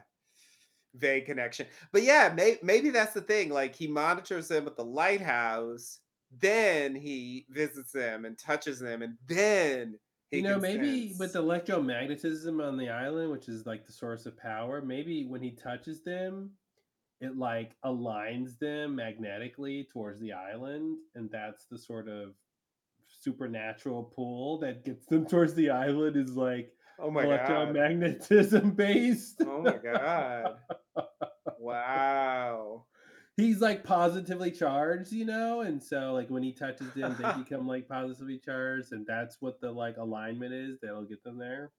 [0.94, 1.66] vague connection.
[1.92, 3.50] But yeah, may, maybe that's the thing.
[3.50, 6.00] Like he monitors them at the lighthouse,
[6.30, 11.32] then he visits them and touches them, and then he You know, maybe sense- with
[11.34, 16.02] electromagnetism on the island, which is like the source of power, maybe when he touches
[16.02, 16.50] them,
[17.20, 22.34] it like aligns them magnetically towards the island, and that's the sort of
[23.06, 27.74] supernatural pull that gets them towards the island is like Oh my god.
[27.74, 29.40] electromagnetism based.
[29.46, 30.56] Oh my god.
[31.58, 32.84] wow.
[33.38, 37.68] He's like positively charged, you know, and so like when he touches them, they become
[37.68, 41.70] like positively charged, and that's what the like alignment is that'll get them there.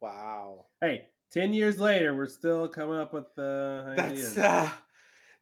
[0.00, 0.66] Wow.
[0.80, 4.34] Hey, 10 years later, we're still coming up with the ideas.
[4.34, 4.72] That's uh,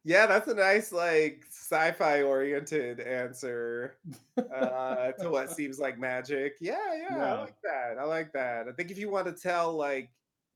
[0.03, 3.97] yeah, that's a nice like sci-fi oriented answer
[4.37, 6.55] uh, to what seems like magic.
[6.59, 7.35] Yeah, yeah, Yeah.
[7.35, 7.97] I like that.
[7.99, 8.67] I like that.
[8.67, 10.09] I think if you want to tell like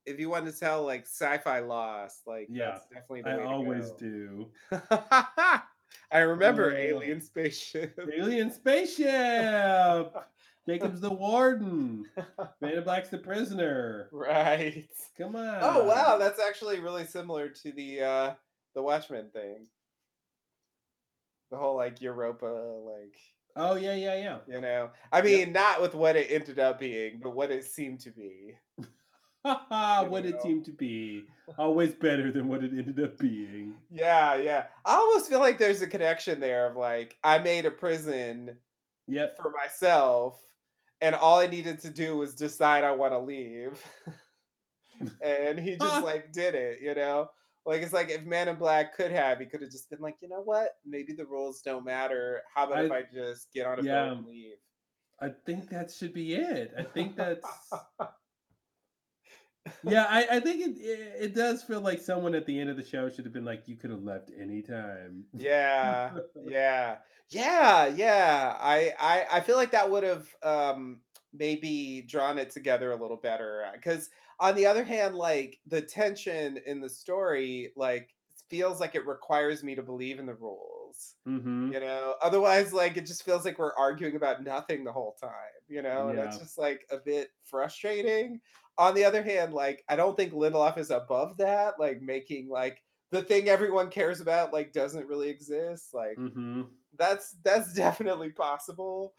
[0.07, 3.91] if you want to tell like sci-fi lost, like Yeah, that's definitely the I always
[3.91, 3.97] go.
[3.97, 4.51] do.
[6.11, 7.99] I remember Alien Spaceship.
[8.17, 10.13] Alien spaceship.
[10.67, 12.05] Jacob's the warden.
[12.61, 14.09] Man in Black's the prisoner.
[14.11, 14.87] Right.
[15.17, 15.59] Come on.
[15.61, 18.33] Oh wow, that's actually really similar to the uh
[18.75, 19.67] the Watchmen thing.
[21.51, 23.15] The whole like Europa like
[23.55, 24.37] Oh yeah, yeah, yeah.
[24.47, 24.91] you know.
[25.11, 28.53] I mean, not with what it ended up being, but what it seemed to be.
[30.09, 30.39] What know.
[30.41, 31.25] seemed to be.
[31.57, 33.75] Always better than what it ended up being.
[33.89, 34.65] Yeah, yeah.
[34.85, 38.57] I almost feel like there's a connection there of like I made a prison
[39.07, 39.37] Yep.
[39.41, 40.37] for myself
[41.01, 43.81] and all I needed to do was decide I want to leave.
[45.21, 47.29] and he just like did it, you know?
[47.65, 50.15] Like it's like if Man in Black could have, he could have just been like,
[50.21, 50.71] you know what?
[50.85, 52.41] Maybe the rules don't matter.
[52.53, 54.05] How about if I- I just get on a yeah.
[54.09, 54.55] boat and leave?
[55.19, 56.73] I think that should be it.
[56.77, 57.43] I think that's
[59.83, 60.05] yeah.
[60.09, 62.83] I, I think it, it it does feel like someone at the end of the
[62.83, 66.11] show should have been like, "You could have left anytime." Yeah,
[66.47, 66.97] yeah,
[67.29, 68.57] yeah, yeah.
[68.59, 70.99] I, I, I feel like that would have um,
[71.33, 73.65] maybe drawn it together a little better.
[73.73, 78.13] Because on the other hand, like the tension in the story, like
[78.49, 81.15] feels like it requires me to believe in the rules.
[81.27, 81.73] Mm-hmm.
[81.73, 85.31] You know, otherwise, like it just feels like we're arguing about nothing the whole time.
[85.67, 88.39] You know, and that's just like a bit frustrating.
[88.77, 91.79] On the other hand, like I don't think Lindelof is above that.
[91.79, 95.93] Like making like the thing everyone cares about like doesn't really exist.
[95.93, 96.77] Like Mm-hmm.
[96.97, 99.15] that's that's definitely possible.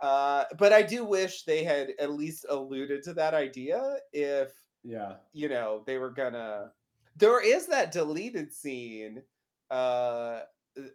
[0.00, 5.18] Uh, but I do wish they had at least alluded to that idea if Yeah.
[5.32, 6.74] you know they were gonna
[7.16, 9.24] There is that deleted scene
[9.70, 10.44] uh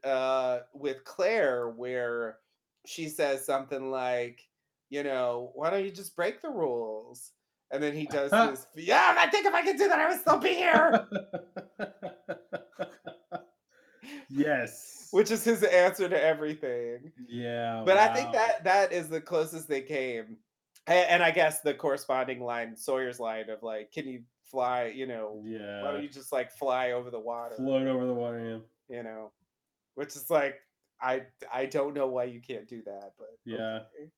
[0.04, 2.40] uh with Claire where
[2.86, 4.50] she says something like,
[4.90, 7.34] you know, why don't you just break the rules?
[7.72, 10.20] And then he does this, yeah, I think if I could do that, I would
[10.20, 11.08] still be here.
[14.30, 15.10] yes.
[15.12, 17.12] Which is his answer to everything.
[17.28, 17.84] Yeah.
[17.86, 20.38] But I think that that is the closest they came.
[20.86, 25.06] And, and I guess the corresponding line, Sawyer's line of like, can you fly, you
[25.06, 25.84] know, yeah.
[25.84, 27.56] why don't you just like fly over the water?
[27.56, 28.62] Float over the water.
[28.90, 28.98] Yeah.
[28.98, 29.32] you know
[29.98, 30.60] which is like
[31.02, 33.80] i i don't know why you can't do that but Yeah.
[33.98, 34.10] okay.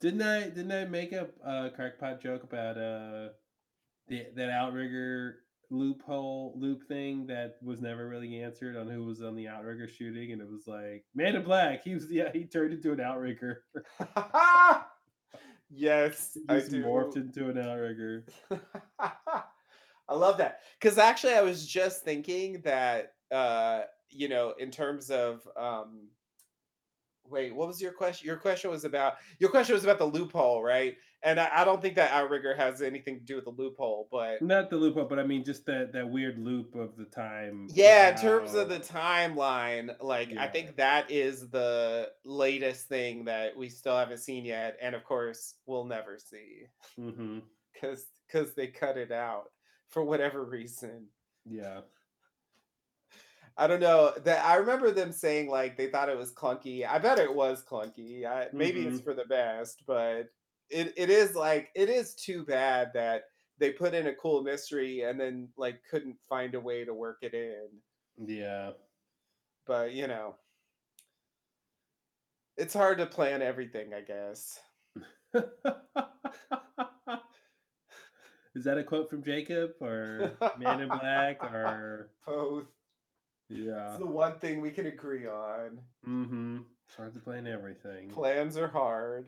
[0.00, 3.28] Didn't I didn't I make a uh, crackpot joke about uh
[4.08, 9.36] the that outrigger loophole loop thing that was never really answered on who was on
[9.36, 10.32] the outrigger shooting?
[10.32, 13.64] And it was like Man in Black he was yeah he turned into an outrigger.
[15.72, 16.82] Yes he i do.
[16.82, 18.26] morphed into an outrigger.
[18.98, 20.60] I love that.
[20.80, 26.08] Because actually i was just thinking that uh you know in terms of um
[27.30, 30.62] wait what was your question your question was about your question was about the loophole
[30.62, 30.96] right?
[31.22, 34.40] And i, I don't think that outrigger has anything to do with the loophole but
[34.42, 38.10] not the loophole but I mean just that that weird loop of the time Yeah,
[38.10, 43.68] in terms of the timeline, like I think that is the latest thing that we
[43.68, 46.64] still haven't seen yet, and of course we'll never see
[46.98, 47.38] mm-hmm.
[47.72, 49.50] because because they cut it out
[49.88, 51.06] for whatever reason.
[51.44, 51.80] yeah
[53.56, 54.12] I don't know.
[54.24, 56.86] That I remember them saying like they thought it was clunky.
[56.86, 58.24] I bet it was clunky.
[58.24, 59.04] I, maybe it's Mhm.
[59.04, 60.28] for the best, but
[60.70, 63.24] it, it is like it is too bad that
[63.58, 67.18] they put in a cool mystery and then like couldn't find a way to work
[67.22, 67.68] it in.
[68.26, 68.72] yeah
[69.66, 70.36] but you know
[72.56, 74.58] it's hard to plan everything i guess
[78.54, 82.66] is that a quote from Jacob or Man in Black or both
[83.50, 86.58] yeah it's the one thing we can agree on Mm-hmm.
[86.86, 88.08] It's hard to plan everything.
[88.10, 89.26] plans are hard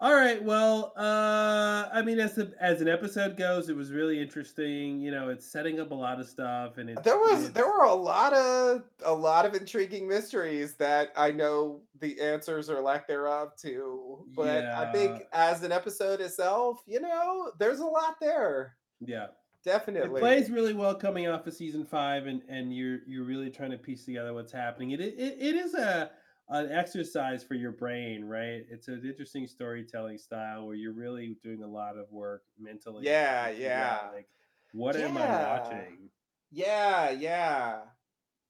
[0.00, 0.42] All right.
[0.42, 4.98] Well, uh, I mean, as the as an episode goes, it was really interesting.
[5.00, 7.66] You know, it's setting up a lot of stuff, and it's there was it's- there
[7.66, 12.80] were a lot of a lot of intriguing mysteries that i know the answers or
[12.82, 18.16] lack thereof to but i think as an episode itself you know there's a lot
[18.20, 19.26] there yeah.
[19.64, 23.50] Definitely It plays really well coming off of season five, and and you're you're really
[23.50, 24.90] trying to piece together what's happening.
[24.92, 26.10] It it, it is a
[26.48, 28.62] an exercise for your brain, right?
[28.68, 33.06] It's an interesting storytelling style where you're really doing a lot of work mentally.
[33.06, 34.12] Yeah, yeah.
[34.12, 34.28] Like,
[34.72, 36.10] what am I watching?
[36.50, 37.90] Yeah, yeah.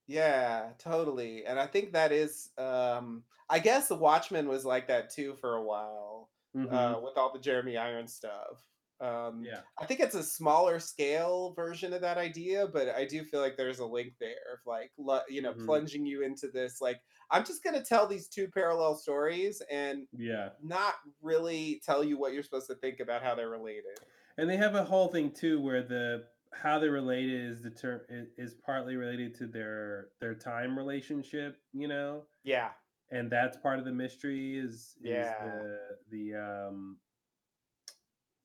[0.07, 1.47] Yeah, totally.
[1.47, 5.57] And I think that is um I guess the Watchmen was like that too for
[5.57, 6.33] a while.
[6.69, 7.03] Uh Mhm.
[7.03, 8.74] with all the Jeremy Irons stuff.
[9.01, 9.65] Um Yeah.
[9.79, 13.57] I think it's a smaller scale version of that idea, but I do feel like
[13.57, 14.93] there's a link there of like
[15.29, 15.65] you know, Mhm.
[15.65, 17.01] plunging you into this like
[17.31, 20.55] I'm just going to tell these two parallel stories and Yeah.
[20.61, 23.99] not really tell you what you're supposed to think about how they're related.
[24.39, 28.01] And they have a whole thing too where the how they're related is the term
[28.09, 32.75] is partly related to their their time relationship, you know, Yeah.
[33.11, 35.35] and that's part of the mystery is, is Yeah.
[35.37, 37.01] the the um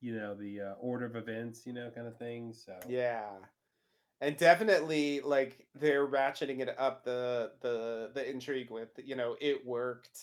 [0.02, 2.54] you know the uh, order of events, you know, kind of thing.
[2.54, 3.30] So Yeah.
[4.22, 9.66] And definitely like they're ratcheting it up the the the intrigue with, you know, it
[9.66, 10.20] worked.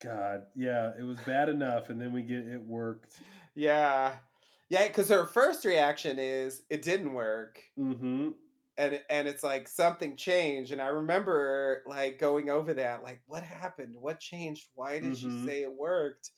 [0.00, 3.20] God, yeah, it was bad enough, and then we get it worked.
[3.54, 4.18] Yeah.
[4.68, 7.62] Yeah, cuz her first reaction is it didn't work.
[7.78, 8.30] Mm-hmm.
[8.78, 13.42] And and it's like something changed and I remember like going over that like what
[13.42, 13.96] happened?
[13.96, 14.68] What changed?
[14.74, 15.16] Why did Mhm.
[15.16, 16.30] she say it worked?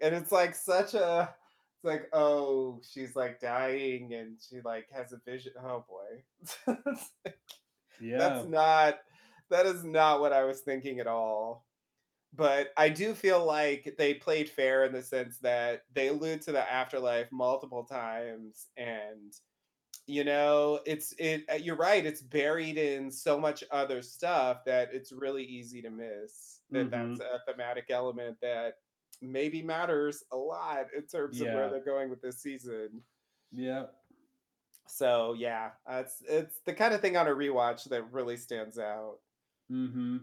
[0.00, 1.34] And it's like such a
[1.76, 5.52] it's like oh, she's like dying and she like has a vision.
[5.62, 6.74] Oh boy.
[7.24, 7.38] Like-
[8.00, 8.18] Yeah.
[8.18, 8.98] That's not
[9.50, 11.64] that is not what I was thinking at all.
[12.34, 16.52] But I do feel like they played fair in the sense that they allude to
[16.52, 19.32] the afterlife multiple times and
[20.08, 24.90] you know, it's it uh, you're right, it's buried in so much other stuff that
[24.92, 26.60] it's really easy to miss.
[26.70, 28.74] That that's a thematic element that
[29.22, 33.02] maybe matters a lot in terms of where they're going with this season.
[33.52, 33.84] Yeah.
[34.88, 38.78] So yeah, uh, it's it's the kind of thing on a rewatch that really stands
[38.78, 39.16] out.
[39.70, 40.18] Mm-hmm.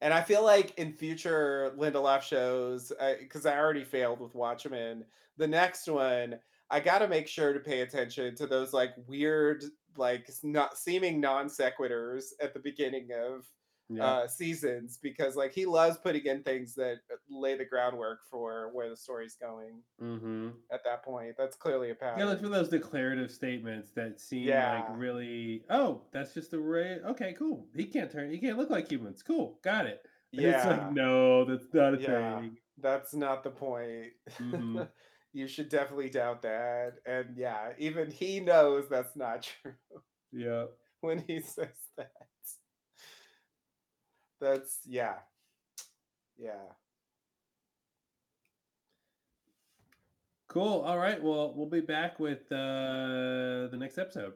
[0.00, 5.04] And I feel like in future Lindelof shows, because I, already failed with Watchmen,
[5.38, 6.38] the next one
[6.70, 9.64] I got to make sure to pay attention to those like weird,
[9.96, 13.44] like not seeming non sequiturs at the beginning of
[13.90, 14.04] Yeah.
[14.06, 18.70] uh seasons because like he loves putting in things that uh, lay the groundwork for
[18.72, 20.48] where the story's going mm-hmm.
[20.72, 21.34] at that point.
[21.36, 22.20] That's clearly a pattern.
[22.20, 24.74] Yeah, look for those declarative statements that seem Yeah.
[24.88, 25.64] like really.
[25.68, 26.98] Oh, that's just the way.
[27.04, 27.66] Okay, cool.
[27.76, 28.30] He can't turn.
[28.30, 29.22] He can't look like humans.
[29.22, 30.00] Cool, got it.
[30.32, 30.70] And it's Yeah.
[30.70, 32.40] like no, that's not a Yeah.
[32.40, 32.56] thing.
[32.78, 34.12] That's not the point.
[34.38, 34.88] Mhm.
[35.34, 36.94] you should definitely doubt that.
[37.04, 39.74] And yeah, even he knows that's not true
[40.32, 40.66] Yeah.
[41.02, 42.12] when he says that.
[44.44, 45.14] That's yeah.
[46.36, 46.50] Yeah.
[50.48, 50.82] Cool.
[50.82, 51.20] All right.
[51.22, 54.34] Well, we'll be back with uh the next episode.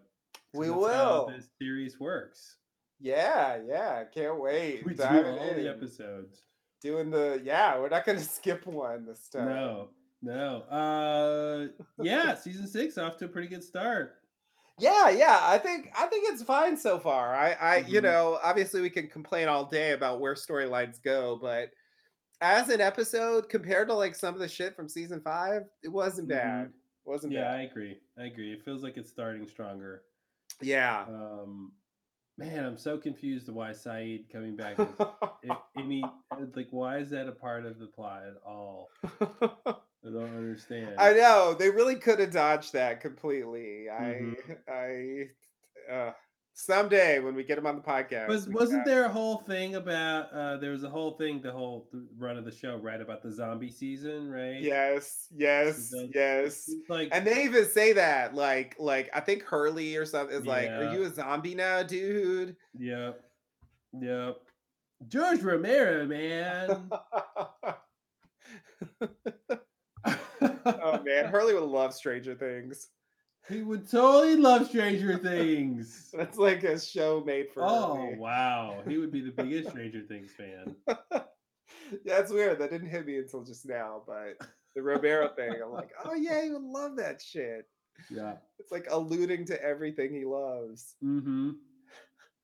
[0.54, 1.30] We will.
[1.36, 2.56] this series works.
[2.98, 4.04] Yeah, yeah.
[4.04, 4.82] Can't wait.
[4.86, 6.40] We do Diving all the episodes.
[6.80, 9.44] Doing the yeah, we're not gonna skip one this time.
[9.44, 9.90] No,
[10.22, 10.62] no.
[10.70, 11.66] Uh,
[12.02, 12.34] yeah.
[12.42, 14.14] season six off to a pretty good start.
[14.78, 15.40] Yeah, yeah.
[15.42, 17.34] I think I think it's fine so far.
[17.34, 18.04] I I you Mhm.
[18.04, 21.70] know, obviously we can complain all day about where storylines go, but
[22.40, 26.28] as an episode compared to like some of the shit from season 5, it wasn't
[26.28, 26.68] bad.
[26.68, 26.72] Mhm.
[27.04, 28.00] Wasn't Yeah, I agree.
[28.18, 28.52] I agree.
[28.52, 30.04] It feels like it's starting stronger.
[30.60, 31.06] Yeah.
[31.08, 31.72] Um,
[32.36, 34.78] man, I'm so confused why Sayid coming back.
[34.78, 34.86] Is,
[35.50, 38.88] I, I mean, uh, like, why is that a part of the plot at all?
[40.06, 40.94] I don't understand.
[40.98, 41.54] I know.
[41.58, 43.86] They really could have dodged that completely.
[43.90, 44.36] Mhm.
[44.68, 44.72] I
[45.90, 46.12] I uh
[46.54, 48.28] someday when we get him on the podcast.
[48.28, 50.32] Was wasn't there a whole thing about?
[50.32, 53.32] uh There was a whole thing, the whole run of the show, right, about the
[53.32, 54.60] zombie season, right?
[54.60, 56.70] Yes, yes, that- yes.
[56.88, 60.68] like- and they even say that, like, like I think Hurley or something is like,
[60.70, 63.20] "Are you a zombie now, dude?" Yep.
[64.00, 64.36] Yep.
[65.08, 66.90] George Romero, man.
[70.82, 72.88] oh man, Hurley would love Stranger Things.
[73.48, 76.10] he would totally love Stranger Things.
[76.16, 78.18] That's like a show made for Oh Hurley.
[78.18, 80.74] wow, he would be the biggest Stranger Things fan.
[82.04, 82.58] Yeah, it's weird.
[82.58, 84.36] That didn't hit me until just now, but
[84.74, 87.66] the Romero thing, I'm like, oh yeah, he would love that shit.
[88.10, 88.34] Yeah.
[88.58, 90.94] It's like alluding to everything he loves.
[91.02, 91.50] Mm-hmm.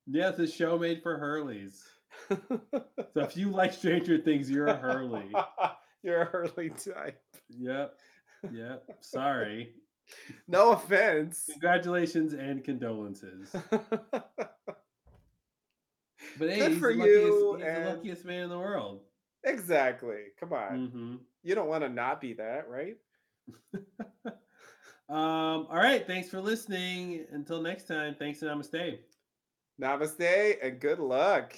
[0.07, 1.81] Yeah, it's a show made for Hurleys.
[3.13, 5.31] so if you like Stranger Things, you're a Hurley.
[6.03, 7.21] You're a Hurley type.
[7.51, 7.95] Yep.
[8.53, 8.85] Yep.
[9.01, 9.75] Sorry.
[10.47, 11.47] No offense.
[11.51, 13.49] Congratulations and condolences.
[16.39, 18.59] But hey, Good he's, for the, luckiest, you, he's and- the luckiest man in the
[18.59, 19.01] world.
[19.45, 20.25] Exactly.
[20.41, 20.87] Come on.
[20.89, 22.97] hmm You don't want to not be that, right?
[25.07, 26.07] Um, all right.
[26.07, 27.27] Thanks for listening.
[27.31, 28.99] Until next time, thanks and namaste.
[29.81, 31.55] Namaste and good luck.